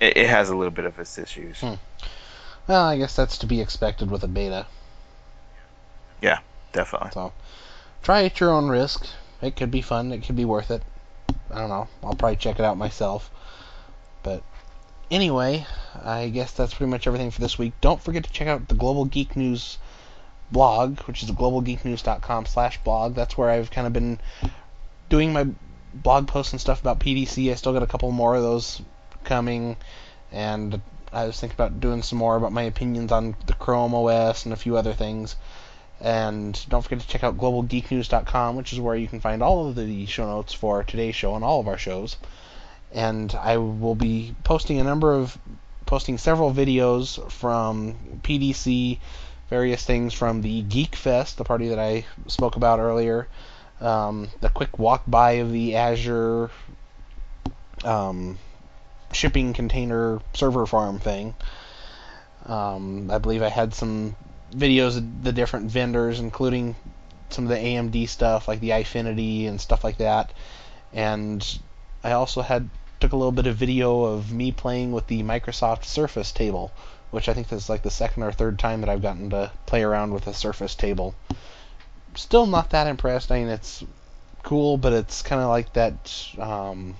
it, 0.00 0.16
it, 0.16 0.28
has 0.28 0.48
a 0.50 0.56
little 0.56 0.70
bit 0.70 0.84
of 0.84 0.98
its 0.98 1.18
issues. 1.18 1.60
Hmm. 1.60 1.74
Well, 2.66 2.84
I 2.84 2.98
guess 2.98 3.16
that's 3.16 3.38
to 3.38 3.46
be 3.46 3.60
expected 3.60 4.10
with 4.10 4.22
a 4.24 4.28
beta. 4.28 4.66
Yeah, 6.20 6.40
definitely. 6.72 7.10
So 7.12 7.32
try 8.02 8.20
it 8.20 8.26
at 8.26 8.40
your 8.40 8.50
own 8.50 8.68
risk. 8.68 9.06
It 9.40 9.56
could 9.56 9.70
be 9.70 9.82
fun. 9.82 10.12
It 10.12 10.22
could 10.24 10.36
be 10.36 10.44
worth 10.44 10.70
it. 10.70 10.82
I 11.50 11.60
don't 11.60 11.68
know. 11.68 11.88
I'll 12.02 12.14
probably 12.14 12.36
check 12.36 12.58
it 12.58 12.64
out 12.64 12.76
myself. 12.76 13.30
But 14.22 14.42
anyway, 15.10 15.66
I 16.02 16.28
guess 16.28 16.52
that's 16.52 16.74
pretty 16.74 16.90
much 16.90 17.06
everything 17.06 17.30
for 17.30 17.40
this 17.40 17.58
week. 17.58 17.72
Don't 17.80 18.02
forget 18.02 18.24
to 18.24 18.32
check 18.32 18.48
out 18.48 18.68
the 18.68 18.74
Global 18.74 19.04
Geek 19.04 19.36
News 19.36 19.78
blog, 20.50 21.00
which 21.00 21.22
is 21.22 21.30
globalgeeknews.com 21.30 22.46
slash 22.46 22.78
blog. 22.82 23.14
That's 23.14 23.36
where 23.36 23.50
I've 23.50 23.70
kind 23.70 23.86
of 23.86 23.92
been 23.92 24.18
doing 25.08 25.32
my 25.32 25.46
blog 25.94 26.28
posts 26.28 26.52
and 26.52 26.60
stuff 26.60 26.80
about 26.80 27.00
PDC. 27.00 27.50
I 27.50 27.54
still 27.54 27.72
got 27.72 27.82
a 27.82 27.86
couple 27.86 28.10
more 28.10 28.34
of 28.34 28.42
those 28.42 28.82
coming, 29.24 29.76
and 30.32 30.80
I 31.12 31.26
was 31.26 31.40
thinking 31.40 31.56
about 31.56 31.80
doing 31.80 32.02
some 32.02 32.18
more 32.18 32.36
about 32.36 32.52
my 32.52 32.62
opinions 32.62 33.12
on 33.12 33.36
the 33.46 33.54
Chrome 33.54 33.94
OS 33.94 34.44
and 34.44 34.52
a 34.52 34.56
few 34.56 34.76
other 34.76 34.92
things. 34.92 35.36
And 36.00 36.58
don't 36.68 36.82
forget 36.82 37.00
to 37.00 37.08
check 37.08 37.24
out 37.24 37.38
globalgeeknews.com, 37.38 38.56
which 38.56 38.72
is 38.72 38.80
where 38.80 38.94
you 38.94 39.08
can 39.08 39.20
find 39.20 39.42
all 39.42 39.68
of 39.68 39.74
the 39.74 40.06
show 40.06 40.26
notes 40.26 40.52
for 40.52 40.84
today's 40.84 41.16
show 41.16 41.34
and 41.34 41.44
all 41.44 41.60
of 41.60 41.66
our 41.66 41.78
shows. 41.78 42.16
And 42.92 43.34
I 43.34 43.58
will 43.58 43.94
be 43.94 44.34
posting 44.44 44.80
a 44.80 44.84
number 44.84 45.12
of 45.12 45.36
posting 45.86 46.18
several 46.18 46.52
videos 46.52 47.30
from 47.30 47.94
PDC, 48.22 48.98
various 49.50 49.84
things 49.84 50.12
from 50.12 50.42
the 50.42 50.62
Geek 50.62 50.94
Fest, 50.94 51.38
the 51.38 51.44
party 51.44 51.68
that 51.68 51.78
I 51.78 52.04
spoke 52.26 52.56
about 52.56 52.78
earlier, 52.78 53.26
um, 53.80 54.28
the 54.40 54.50
quick 54.50 54.78
walk 54.78 55.02
by 55.06 55.32
of 55.32 55.50
the 55.50 55.76
Azure 55.76 56.50
um, 57.84 58.38
shipping 59.12 59.52
container 59.52 60.20
server 60.34 60.66
farm 60.66 60.98
thing. 60.98 61.34
Um, 62.44 63.10
I 63.10 63.18
believe 63.18 63.42
I 63.42 63.48
had 63.48 63.74
some 63.74 64.16
videos 64.52 64.96
of 64.96 65.24
the 65.24 65.32
different 65.32 65.70
vendors, 65.70 66.20
including 66.20 66.76
some 67.30 67.44
of 67.44 67.50
the 67.50 67.56
AMD 67.56 68.08
stuff 68.08 68.48
like 68.48 68.60
the 68.60 68.70
Eyefinity 68.70 69.48
and 69.48 69.60
stuff 69.60 69.84
like 69.84 69.98
that. 69.98 70.32
And 70.92 71.58
I 72.02 72.12
also 72.12 72.42
had 72.42 72.68
took 73.00 73.12
a 73.12 73.16
little 73.16 73.32
bit 73.32 73.46
of 73.46 73.56
video 73.56 74.04
of 74.04 74.32
me 74.32 74.52
playing 74.52 74.92
with 74.92 75.06
the 75.06 75.22
Microsoft 75.22 75.84
Surface 75.84 76.32
table, 76.32 76.72
which 77.10 77.28
I 77.28 77.34
think 77.34 77.52
is 77.52 77.68
like 77.68 77.82
the 77.82 77.90
second 77.90 78.22
or 78.22 78.32
third 78.32 78.58
time 78.58 78.80
that 78.80 78.90
I've 78.90 79.02
gotten 79.02 79.30
to 79.30 79.52
play 79.66 79.82
around 79.82 80.12
with 80.12 80.26
a 80.26 80.34
Surface 80.34 80.74
table. 80.74 81.14
Still 82.14 82.46
not 82.46 82.70
that 82.70 82.86
impressed. 82.86 83.30
I 83.30 83.40
mean, 83.40 83.48
it's 83.48 83.84
cool, 84.42 84.76
but 84.76 84.92
it's 84.92 85.22
kind 85.22 85.40
of 85.40 85.48
like 85.48 85.72
that. 85.74 86.34
Um, 86.38 86.96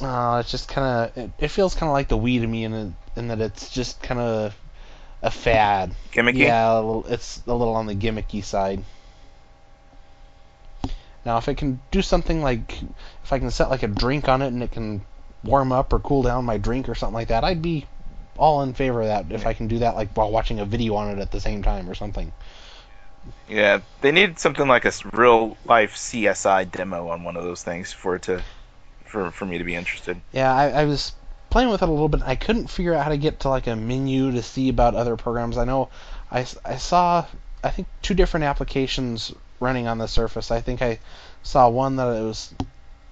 uh, 0.00 0.38
it's 0.40 0.50
just 0.50 0.68
kind 0.68 0.86
of 0.86 1.16
it, 1.16 1.30
it, 1.38 1.48
feels 1.48 1.74
kind 1.74 1.88
of 1.88 1.92
like 1.92 2.08
the 2.08 2.16
Wii 2.16 2.40
to 2.40 2.46
me 2.46 2.64
in, 2.64 2.94
in 3.16 3.28
that 3.28 3.40
it's 3.40 3.70
just 3.70 4.02
kind 4.02 4.20
of 4.20 4.54
a 5.22 5.30
fad. 5.30 5.94
Gimmicky. 6.12 6.38
Yeah, 6.38 6.74
a 6.74 6.76
little, 6.76 7.06
it's 7.06 7.42
a 7.46 7.54
little 7.54 7.74
on 7.74 7.86
the 7.86 7.94
gimmicky 7.94 8.42
side. 8.42 8.82
Now, 11.24 11.36
if 11.36 11.48
it 11.48 11.56
can 11.56 11.80
do 11.90 12.02
something 12.02 12.42
like 12.42 12.82
if 13.22 13.32
I 13.32 13.38
can 13.38 13.50
set 13.50 13.70
like 13.70 13.82
a 13.82 13.88
drink 13.88 14.28
on 14.28 14.42
it 14.42 14.48
and 14.48 14.62
it 14.62 14.72
can 14.72 15.02
warm 15.44 15.72
up 15.72 15.92
or 15.92 15.98
cool 15.98 16.22
down 16.22 16.44
my 16.44 16.58
drink 16.58 16.88
or 16.88 16.94
something 16.94 17.14
like 17.14 17.28
that, 17.28 17.44
I'd 17.44 17.62
be 17.62 17.86
all 18.38 18.62
in 18.62 18.72
favor 18.72 19.02
of 19.02 19.08
that 19.08 19.26
if 19.30 19.46
I 19.46 19.52
can 19.52 19.68
do 19.68 19.80
that 19.80 19.96
like 19.96 20.16
while 20.16 20.30
watching 20.30 20.60
a 20.60 20.64
video 20.64 20.94
on 20.94 21.10
it 21.10 21.20
at 21.20 21.30
the 21.30 21.40
same 21.40 21.62
time 21.62 21.88
or 21.90 21.94
something. 21.94 22.32
Yeah, 23.48 23.80
they 24.00 24.12
need 24.12 24.38
something 24.38 24.66
like 24.66 24.86
a 24.86 24.92
real 25.12 25.58
life 25.66 25.94
CSI 25.94 26.70
demo 26.70 27.08
on 27.08 27.22
one 27.22 27.36
of 27.36 27.44
those 27.44 27.62
things 27.62 27.92
for 27.92 28.16
it 28.16 28.22
to 28.22 28.42
for 29.04 29.30
for 29.30 29.44
me 29.44 29.58
to 29.58 29.64
be 29.64 29.74
interested. 29.74 30.20
Yeah, 30.32 30.54
I, 30.54 30.70
I 30.70 30.84
was 30.86 31.12
playing 31.50 31.68
with 31.68 31.82
it 31.82 31.88
a 31.88 31.92
little 31.92 32.08
bit. 32.08 32.22
I 32.24 32.36
couldn't 32.36 32.68
figure 32.68 32.94
out 32.94 33.04
how 33.04 33.10
to 33.10 33.18
get 33.18 33.40
to 33.40 33.50
like 33.50 33.66
a 33.66 33.76
menu 33.76 34.30
to 34.32 34.42
see 34.42 34.70
about 34.70 34.94
other 34.94 35.16
programs. 35.16 35.58
I 35.58 35.64
know 35.64 35.90
I, 36.30 36.46
I 36.64 36.76
saw 36.76 37.26
I 37.62 37.70
think 37.70 37.88
two 38.00 38.14
different 38.14 38.44
applications 38.44 39.34
running 39.60 39.86
on 39.86 39.98
the 39.98 40.08
Surface. 40.08 40.50
I 40.50 40.60
think 40.60 40.82
I 40.82 40.98
saw 41.42 41.68
one 41.68 41.96
that 41.96 42.08
it 42.08 42.22
was 42.22 42.52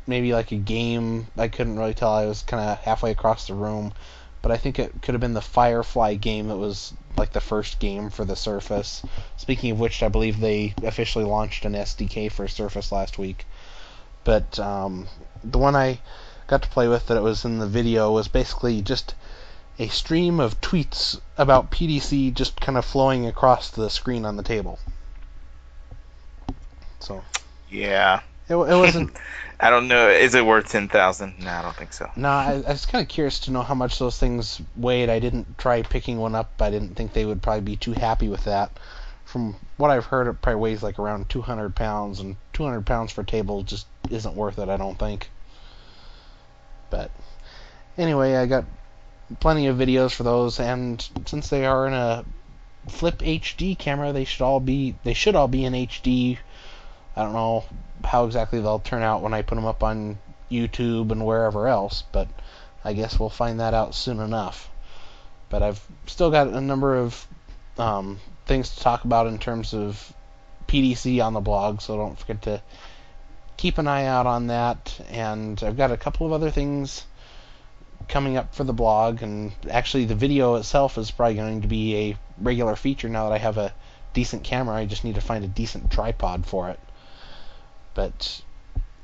maybe 0.06 0.32
like 0.32 0.50
a 0.50 0.56
game. 0.56 1.28
I 1.36 1.48
couldn't 1.48 1.78
really 1.78 1.94
tell. 1.94 2.12
I 2.12 2.26
was 2.26 2.42
kind 2.42 2.68
of 2.68 2.78
halfway 2.78 3.10
across 3.10 3.46
the 3.46 3.54
room, 3.54 3.92
but 4.40 4.50
I 4.50 4.56
think 4.56 4.78
it 4.78 5.02
could 5.02 5.14
have 5.14 5.20
been 5.20 5.34
the 5.34 5.42
Firefly 5.42 6.14
game 6.14 6.48
that 6.48 6.56
was 6.56 6.94
like 7.16 7.32
the 7.32 7.40
first 7.40 7.78
game 7.78 8.08
for 8.10 8.24
the 8.24 8.34
Surface. 8.34 9.02
Speaking 9.36 9.72
of 9.72 9.78
which, 9.78 10.02
I 10.02 10.08
believe 10.08 10.40
they 10.40 10.74
officially 10.82 11.24
launched 11.24 11.64
an 11.64 11.74
SDK 11.74 12.32
for 12.32 12.48
Surface 12.48 12.90
last 12.90 13.18
week. 13.18 13.44
But 14.24 14.58
um, 14.58 15.08
the 15.44 15.58
one 15.58 15.76
I 15.76 16.00
got 16.46 16.62
to 16.62 16.68
play 16.68 16.88
with 16.88 17.06
that 17.06 17.16
it 17.16 17.22
was 17.22 17.44
in 17.44 17.58
the 17.58 17.66
video 17.66 18.10
was 18.10 18.28
basically 18.28 18.80
just 18.80 19.14
a 19.78 19.88
stream 19.88 20.40
of 20.40 20.60
tweets 20.60 21.20
about 21.36 21.70
PDC 21.70 22.34
just 22.34 22.60
kind 22.60 22.78
of 22.78 22.84
flowing 22.84 23.26
across 23.26 23.70
the 23.70 23.90
screen 23.90 24.24
on 24.24 24.36
the 24.36 24.42
table. 24.42 24.78
So. 27.00 27.22
Yeah. 27.70 28.20
It, 28.48 28.54
it 28.54 28.56
wasn't. 28.56 29.16
I 29.60 29.70
don't 29.70 29.88
know. 29.88 30.08
Is 30.08 30.34
it 30.34 30.46
worth 30.46 30.68
ten 30.68 30.88
thousand? 30.88 31.40
No, 31.40 31.50
I 31.50 31.62
don't 31.62 31.74
think 31.74 31.92
so. 31.92 32.10
No, 32.14 32.28
I, 32.28 32.62
I 32.66 32.70
was 32.70 32.86
kind 32.86 33.02
of 33.02 33.08
curious 33.08 33.40
to 33.40 33.50
know 33.50 33.62
how 33.62 33.74
much 33.74 33.98
those 33.98 34.18
things 34.18 34.60
weighed. 34.76 35.10
I 35.10 35.18
didn't 35.18 35.58
try 35.58 35.82
picking 35.82 36.18
one 36.18 36.34
up. 36.34 36.52
I 36.60 36.70
didn't 36.70 36.94
think 36.94 37.12
they 37.12 37.24
would 37.24 37.42
probably 37.42 37.62
be 37.62 37.76
too 37.76 37.92
happy 37.92 38.28
with 38.28 38.44
that. 38.44 38.78
From 39.24 39.56
what 39.76 39.90
I've 39.90 40.06
heard, 40.06 40.28
it 40.28 40.40
probably 40.40 40.60
weighs 40.60 40.82
like 40.82 40.98
around 40.98 41.28
200 41.28 41.74
pounds, 41.74 42.20
and 42.20 42.36
200 42.52 42.86
pounds 42.86 43.12
for 43.12 43.22
a 43.22 43.26
table 43.26 43.62
just 43.62 43.86
isn't 44.10 44.34
worth 44.36 44.58
it. 44.58 44.68
I 44.68 44.76
don't 44.76 44.98
think. 44.98 45.28
But 46.88 47.10
anyway, 47.98 48.36
I 48.36 48.46
got 48.46 48.64
plenty 49.40 49.66
of 49.66 49.76
videos 49.76 50.14
for 50.14 50.22
those, 50.22 50.60
and 50.60 51.06
since 51.26 51.48
they 51.50 51.66
are 51.66 51.86
in 51.86 51.92
a 51.92 52.24
flip 52.88 53.18
HD 53.18 53.76
camera, 53.76 54.12
they 54.12 54.24
should 54.24 54.42
all 54.42 54.60
be 54.60 54.94
they 55.04 55.14
should 55.14 55.34
all 55.34 55.48
be 55.48 55.64
in 55.64 55.72
HD. 55.72 56.38
I 57.18 57.24
don't 57.24 57.32
know 57.32 57.64
how 58.04 58.26
exactly 58.26 58.60
they'll 58.60 58.78
turn 58.78 59.02
out 59.02 59.22
when 59.22 59.34
I 59.34 59.42
put 59.42 59.56
them 59.56 59.64
up 59.64 59.82
on 59.82 60.20
YouTube 60.48 61.10
and 61.10 61.26
wherever 61.26 61.66
else, 61.66 62.04
but 62.12 62.28
I 62.84 62.92
guess 62.92 63.18
we'll 63.18 63.28
find 63.28 63.58
that 63.58 63.74
out 63.74 63.96
soon 63.96 64.20
enough. 64.20 64.70
But 65.48 65.64
I've 65.64 65.84
still 66.06 66.30
got 66.30 66.46
a 66.46 66.60
number 66.60 66.96
of 66.96 67.26
um, 67.76 68.20
things 68.46 68.70
to 68.70 68.80
talk 68.80 69.02
about 69.02 69.26
in 69.26 69.38
terms 69.38 69.74
of 69.74 70.14
PDC 70.68 71.20
on 71.20 71.32
the 71.32 71.40
blog, 71.40 71.80
so 71.80 71.96
don't 71.96 72.16
forget 72.16 72.40
to 72.42 72.62
keep 73.56 73.78
an 73.78 73.88
eye 73.88 74.04
out 74.04 74.26
on 74.26 74.46
that. 74.46 75.00
And 75.10 75.60
I've 75.60 75.76
got 75.76 75.90
a 75.90 75.96
couple 75.96 76.24
of 76.24 76.32
other 76.32 76.52
things 76.52 77.04
coming 78.06 78.36
up 78.36 78.54
for 78.54 78.62
the 78.62 78.72
blog, 78.72 79.24
and 79.24 79.50
actually 79.68 80.04
the 80.04 80.14
video 80.14 80.54
itself 80.54 80.96
is 80.96 81.10
probably 81.10 81.34
going 81.34 81.62
to 81.62 81.68
be 81.68 81.96
a 81.96 82.16
regular 82.40 82.76
feature 82.76 83.08
now 83.08 83.28
that 83.28 83.34
I 83.34 83.38
have 83.38 83.58
a 83.58 83.74
decent 84.12 84.44
camera. 84.44 84.76
I 84.76 84.86
just 84.86 85.02
need 85.02 85.16
to 85.16 85.20
find 85.20 85.44
a 85.44 85.48
decent 85.48 85.90
tripod 85.90 86.46
for 86.46 86.68
it. 86.68 86.78
But 87.98 88.42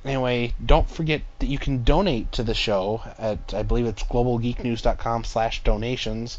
anyway, 0.05 0.55
don't 0.65 0.89
forget 0.89 1.23
that 1.41 1.49
you 1.49 1.59
can 1.59 1.83
donate 1.83 2.31
to 2.31 2.45
the 2.45 2.55
show 2.55 3.03
at 3.19 3.53
I 3.53 3.65
believe 3.65 3.87
it's 3.87 4.05
globalgeeknews.com/donations 4.05 6.39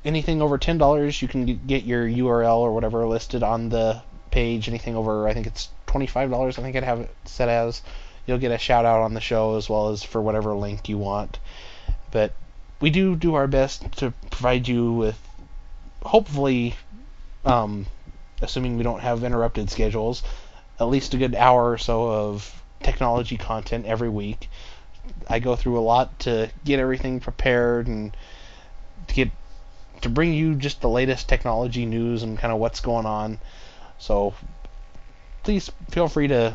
anything 0.04 0.40
over 0.40 0.56
ten 0.56 0.78
dollars, 0.78 1.20
you 1.20 1.26
can 1.26 1.66
get 1.66 1.82
your 1.82 2.06
URL 2.06 2.58
or 2.58 2.72
whatever 2.72 3.04
listed 3.08 3.42
on 3.42 3.70
the 3.70 4.02
page. 4.30 4.68
Anything 4.68 4.94
over, 4.94 5.26
I 5.26 5.34
think 5.34 5.48
it's 5.48 5.70
twenty-five 5.86 6.30
dollars. 6.30 6.60
I 6.60 6.62
think 6.62 6.76
I'd 6.76 6.84
have 6.84 7.00
it 7.00 7.10
set 7.24 7.48
as. 7.48 7.82
You'll 8.24 8.38
get 8.38 8.52
a 8.52 8.58
shout 8.58 8.84
out 8.84 9.00
on 9.00 9.14
the 9.14 9.20
show 9.20 9.56
as 9.56 9.68
well 9.68 9.88
as 9.88 10.04
for 10.04 10.22
whatever 10.22 10.54
link 10.54 10.88
you 10.88 10.96
want. 10.96 11.40
But 12.12 12.34
we 12.84 12.90
do 12.90 13.16
do 13.16 13.32
our 13.32 13.46
best 13.46 13.90
to 13.96 14.12
provide 14.30 14.68
you 14.68 14.92
with, 14.92 15.18
hopefully, 16.02 16.74
um, 17.46 17.86
assuming 18.42 18.76
we 18.76 18.82
don't 18.82 19.00
have 19.00 19.24
interrupted 19.24 19.70
schedules, 19.70 20.22
at 20.78 20.84
least 20.84 21.14
a 21.14 21.16
good 21.16 21.34
hour 21.34 21.70
or 21.70 21.78
so 21.78 22.10
of 22.10 22.62
technology 22.82 23.38
content 23.38 23.86
every 23.86 24.10
week. 24.10 24.50
I 25.26 25.38
go 25.38 25.56
through 25.56 25.78
a 25.78 25.80
lot 25.80 26.18
to 26.20 26.50
get 26.62 26.78
everything 26.78 27.20
prepared 27.20 27.86
and 27.86 28.14
to 29.08 29.14
get 29.14 29.30
to 30.02 30.10
bring 30.10 30.34
you 30.34 30.54
just 30.54 30.82
the 30.82 30.88
latest 30.90 31.26
technology 31.26 31.86
news 31.86 32.22
and 32.22 32.38
kind 32.38 32.52
of 32.52 32.58
what's 32.58 32.80
going 32.80 33.06
on. 33.06 33.38
So 33.98 34.34
please 35.42 35.70
feel 35.88 36.08
free 36.08 36.28
to 36.28 36.54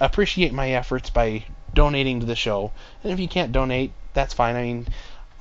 appreciate 0.00 0.54
my 0.54 0.70
efforts 0.70 1.10
by 1.10 1.44
donating 1.74 2.20
to 2.20 2.26
the 2.26 2.34
show. 2.34 2.72
And 3.04 3.12
if 3.12 3.20
you 3.20 3.28
can't 3.28 3.52
donate, 3.52 3.92
that's 4.12 4.34
fine. 4.34 4.56
I 4.56 4.62
mean, 4.62 4.88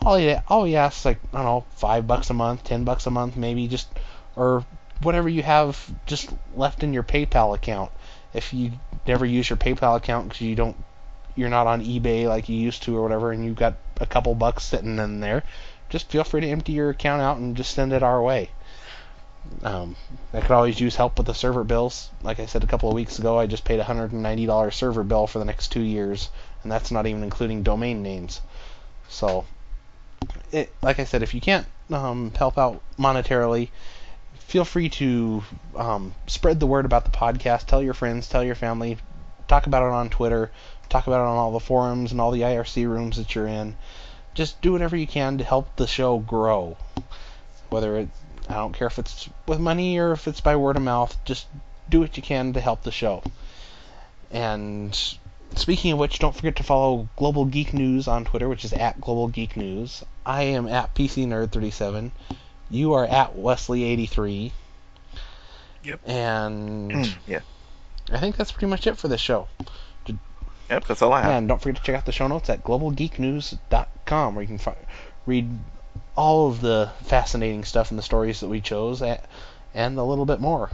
all 0.05 0.19
you 0.19 0.37
all 0.47 0.67
you 0.67 0.77
ask 0.77 1.05
like 1.05 1.19
I 1.33 1.37
don't 1.37 1.45
know, 1.45 1.65
five 1.75 2.07
bucks 2.07 2.29
a 2.29 2.33
month, 2.33 2.63
ten 2.63 2.83
bucks 2.83 3.05
a 3.05 3.11
month, 3.11 3.35
maybe 3.35 3.67
just 3.67 3.87
or 4.35 4.65
whatever 5.01 5.29
you 5.29 5.43
have 5.43 5.89
just 6.05 6.29
left 6.55 6.83
in 6.83 6.93
your 6.93 7.03
PayPal 7.03 7.55
account. 7.55 7.91
If 8.33 8.53
you 8.53 8.71
never 9.07 9.25
use 9.25 9.49
your 9.49 9.57
PayPal 9.57 9.97
account 9.97 10.29
because 10.29 10.41
you 10.41 10.55
don't, 10.55 10.75
you're 11.35 11.49
not 11.49 11.67
on 11.67 11.83
eBay 11.83 12.27
like 12.27 12.49
you 12.49 12.57
used 12.57 12.83
to 12.83 12.97
or 12.97 13.01
whatever, 13.01 13.31
and 13.31 13.43
you've 13.43 13.55
got 13.55 13.75
a 13.99 14.05
couple 14.05 14.35
bucks 14.35 14.63
sitting 14.63 14.99
in 14.99 15.19
there, 15.19 15.43
just 15.89 16.09
feel 16.09 16.23
free 16.23 16.41
to 16.41 16.47
empty 16.47 16.73
your 16.73 16.89
account 16.89 17.21
out 17.21 17.37
and 17.37 17.57
just 17.57 17.73
send 17.73 17.93
it 17.93 18.03
our 18.03 18.21
way. 18.21 18.49
Um, 19.63 19.95
I 20.33 20.41
could 20.41 20.51
always 20.51 20.79
use 20.79 20.95
help 20.95 21.17
with 21.17 21.27
the 21.27 21.33
server 21.33 21.63
bills. 21.63 22.09
Like 22.21 22.39
I 22.39 22.45
said 22.45 22.63
a 22.63 22.67
couple 22.67 22.89
of 22.89 22.95
weeks 22.95 23.19
ago, 23.19 23.39
I 23.39 23.47
just 23.47 23.63
paid 23.63 23.79
a 23.79 23.85
$190 23.85 24.73
server 24.73 25.03
bill 25.03 25.27
for 25.27 25.39
the 25.39 25.45
next 25.45 25.69
two 25.69 25.81
years, 25.81 26.29
and 26.61 26.71
that's 26.71 26.91
not 26.91 27.07
even 27.07 27.23
including 27.23 27.63
domain 27.63 28.03
names. 28.03 28.41
So, 29.07 29.45
it, 30.51 30.73
like 30.81 30.99
I 30.99 31.03
said, 31.03 31.23
if 31.23 31.33
you 31.33 31.41
can't 31.41 31.65
um, 31.91 32.31
help 32.31 32.57
out 32.57 32.81
monetarily, 32.97 33.69
feel 34.39 34.65
free 34.65 34.89
to 34.89 35.43
um, 35.75 36.13
spread 36.27 36.59
the 36.59 36.67
word 36.67 36.85
about 36.85 37.05
the 37.05 37.11
podcast. 37.11 37.65
Tell 37.65 37.81
your 37.81 37.93
friends, 37.93 38.27
tell 38.27 38.43
your 38.43 38.55
family, 38.55 38.97
talk 39.47 39.67
about 39.67 39.83
it 39.83 39.93
on 39.93 40.09
Twitter, 40.09 40.51
talk 40.89 41.07
about 41.07 41.21
it 41.21 41.27
on 41.27 41.37
all 41.37 41.51
the 41.51 41.59
forums 41.59 42.11
and 42.11 42.19
all 42.19 42.31
the 42.31 42.41
IRC 42.41 42.87
rooms 42.87 43.17
that 43.17 43.35
you're 43.35 43.47
in. 43.47 43.75
Just 44.33 44.61
do 44.61 44.71
whatever 44.71 44.95
you 44.95 45.07
can 45.07 45.37
to 45.37 45.43
help 45.43 45.75
the 45.75 45.87
show 45.87 46.19
grow. 46.19 46.77
Whether 47.69 47.97
it, 47.97 48.09
I 48.47 48.55
don't 48.55 48.73
care 48.73 48.87
if 48.87 48.99
it's 48.99 49.29
with 49.47 49.59
money 49.59 49.97
or 49.97 50.13
if 50.13 50.27
it's 50.27 50.41
by 50.41 50.55
word 50.55 50.77
of 50.77 50.81
mouth, 50.81 51.15
just 51.25 51.47
do 51.89 51.99
what 51.99 52.17
you 52.17 52.23
can 52.23 52.53
to 52.53 52.61
help 52.61 52.83
the 52.83 52.91
show. 52.91 53.23
And 54.31 54.97
speaking 55.55 55.91
of 55.91 55.99
which, 55.99 56.19
don't 56.19 56.35
forget 56.35 56.55
to 56.57 56.63
follow 56.63 57.09
Global 57.15 57.45
Geek 57.45 57.73
News 57.73 58.07
on 58.07 58.25
Twitter, 58.25 58.49
which 58.49 58.65
is 58.65 58.73
at 58.73 58.99
Global 59.01 59.27
Geek 59.27 59.57
News. 59.57 60.03
I 60.25 60.43
am 60.43 60.67
at 60.67 60.95
PC 60.95 61.25
Nerd 61.27 61.51
37 61.51 62.11
you 62.69 62.93
are 62.93 63.05
at 63.05 63.35
Wesley83. 63.35 64.51
Yep. 65.83 66.01
And 66.07 66.91
hmm, 66.91 67.03
yeah. 67.27 67.39
I 68.11 68.19
think 68.19 68.37
that's 68.37 68.51
pretty 68.51 68.67
much 68.67 68.87
it 68.87 68.97
for 68.97 69.07
this 69.07 69.21
show. 69.21 69.47
Yep, 70.69 70.85
that's 70.85 71.01
all 71.01 71.13
I 71.13 71.21
have. 71.21 71.31
And 71.31 71.47
don't 71.47 71.59
forget 71.59 71.77
to 71.77 71.83
check 71.83 71.95
out 71.95 72.05
the 72.05 72.11
show 72.11 72.27
notes 72.27 72.49
at 72.49 72.63
globalgeeknews.com 72.63 74.35
where 74.35 74.43
you 74.43 74.47
can 74.47 74.59
fi- 74.59 74.75
read 75.25 75.49
all 76.15 76.47
of 76.47 76.61
the 76.61 76.91
fascinating 77.05 77.63
stuff 77.63 77.89
and 77.89 77.97
the 77.97 78.03
stories 78.03 78.41
that 78.41 78.49
we 78.49 78.61
chose 78.61 79.01
and 79.01 79.97
a 79.97 80.03
little 80.03 80.25
bit 80.25 80.39
more. 80.39 80.69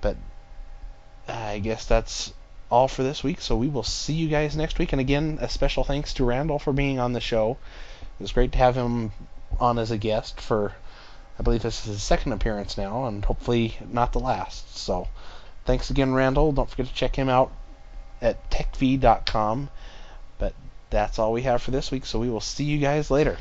But 0.00 0.16
uh, 1.28 1.32
I 1.32 1.58
guess 1.60 1.86
that's 1.86 2.32
all 2.74 2.88
for 2.88 3.04
this 3.04 3.22
week, 3.22 3.40
so 3.40 3.54
we 3.56 3.68
will 3.68 3.84
see 3.84 4.14
you 4.14 4.28
guys 4.28 4.56
next 4.56 4.80
week. 4.80 4.92
And 4.92 5.00
again, 5.00 5.38
a 5.40 5.48
special 5.48 5.84
thanks 5.84 6.12
to 6.14 6.24
Randall 6.24 6.58
for 6.58 6.72
being 6.72 6.98
on 6.98 7.12
the 7.12 7.20
show. 7.20 7.56
It 8.18 8.22
was 8.22 8.32
great 8.32 8.50
to 8.50 8.58
have 8.58 8.74
him 8.74 9.12
on 9.60 9.78
as 9.78 9.92
a 9.92 9.96
guest 9.96 10.40
for 10.40 10.72
I 11.38 11.42
believe 11.42 11.62
this 11.62 11.86
is 11.86 11.92
his 11.92 12.02
second 12.02 12.32
appearance 12.32 12.76
now, 12.76 13.06
and 13.06 13.24
hopefully 13.24 13.76
not 13.90 14.12
the 14.12 14.18
last. 14.18 14.76
So, 14.76 15.06
thanks 15.64 15.90
again, 15.90 16.14
Randall. 16.14 16.50
Don't 16.50 16.68
forget 16.68 16.86
to 16.86 16.94
check 16.94 17.14
him 17.14 17.28
out 17.28 17.52
at 18.20 18.50
techvi.com. 18.50 19.70
But 20.38 20.54
that's 20.90 21.18
all 21.20 21.32
we 21.32 21.42
have 21.42 21.62
for 21.62 21.70
this 21.70 21.92
week, 21.92 22.06
so 22.06 22.18
we 22.18 22.30
will 22.30 22.40
see 22.40 22.64
you 22.64 22.78
guys 22.78 23.08
later. 23.08 23.38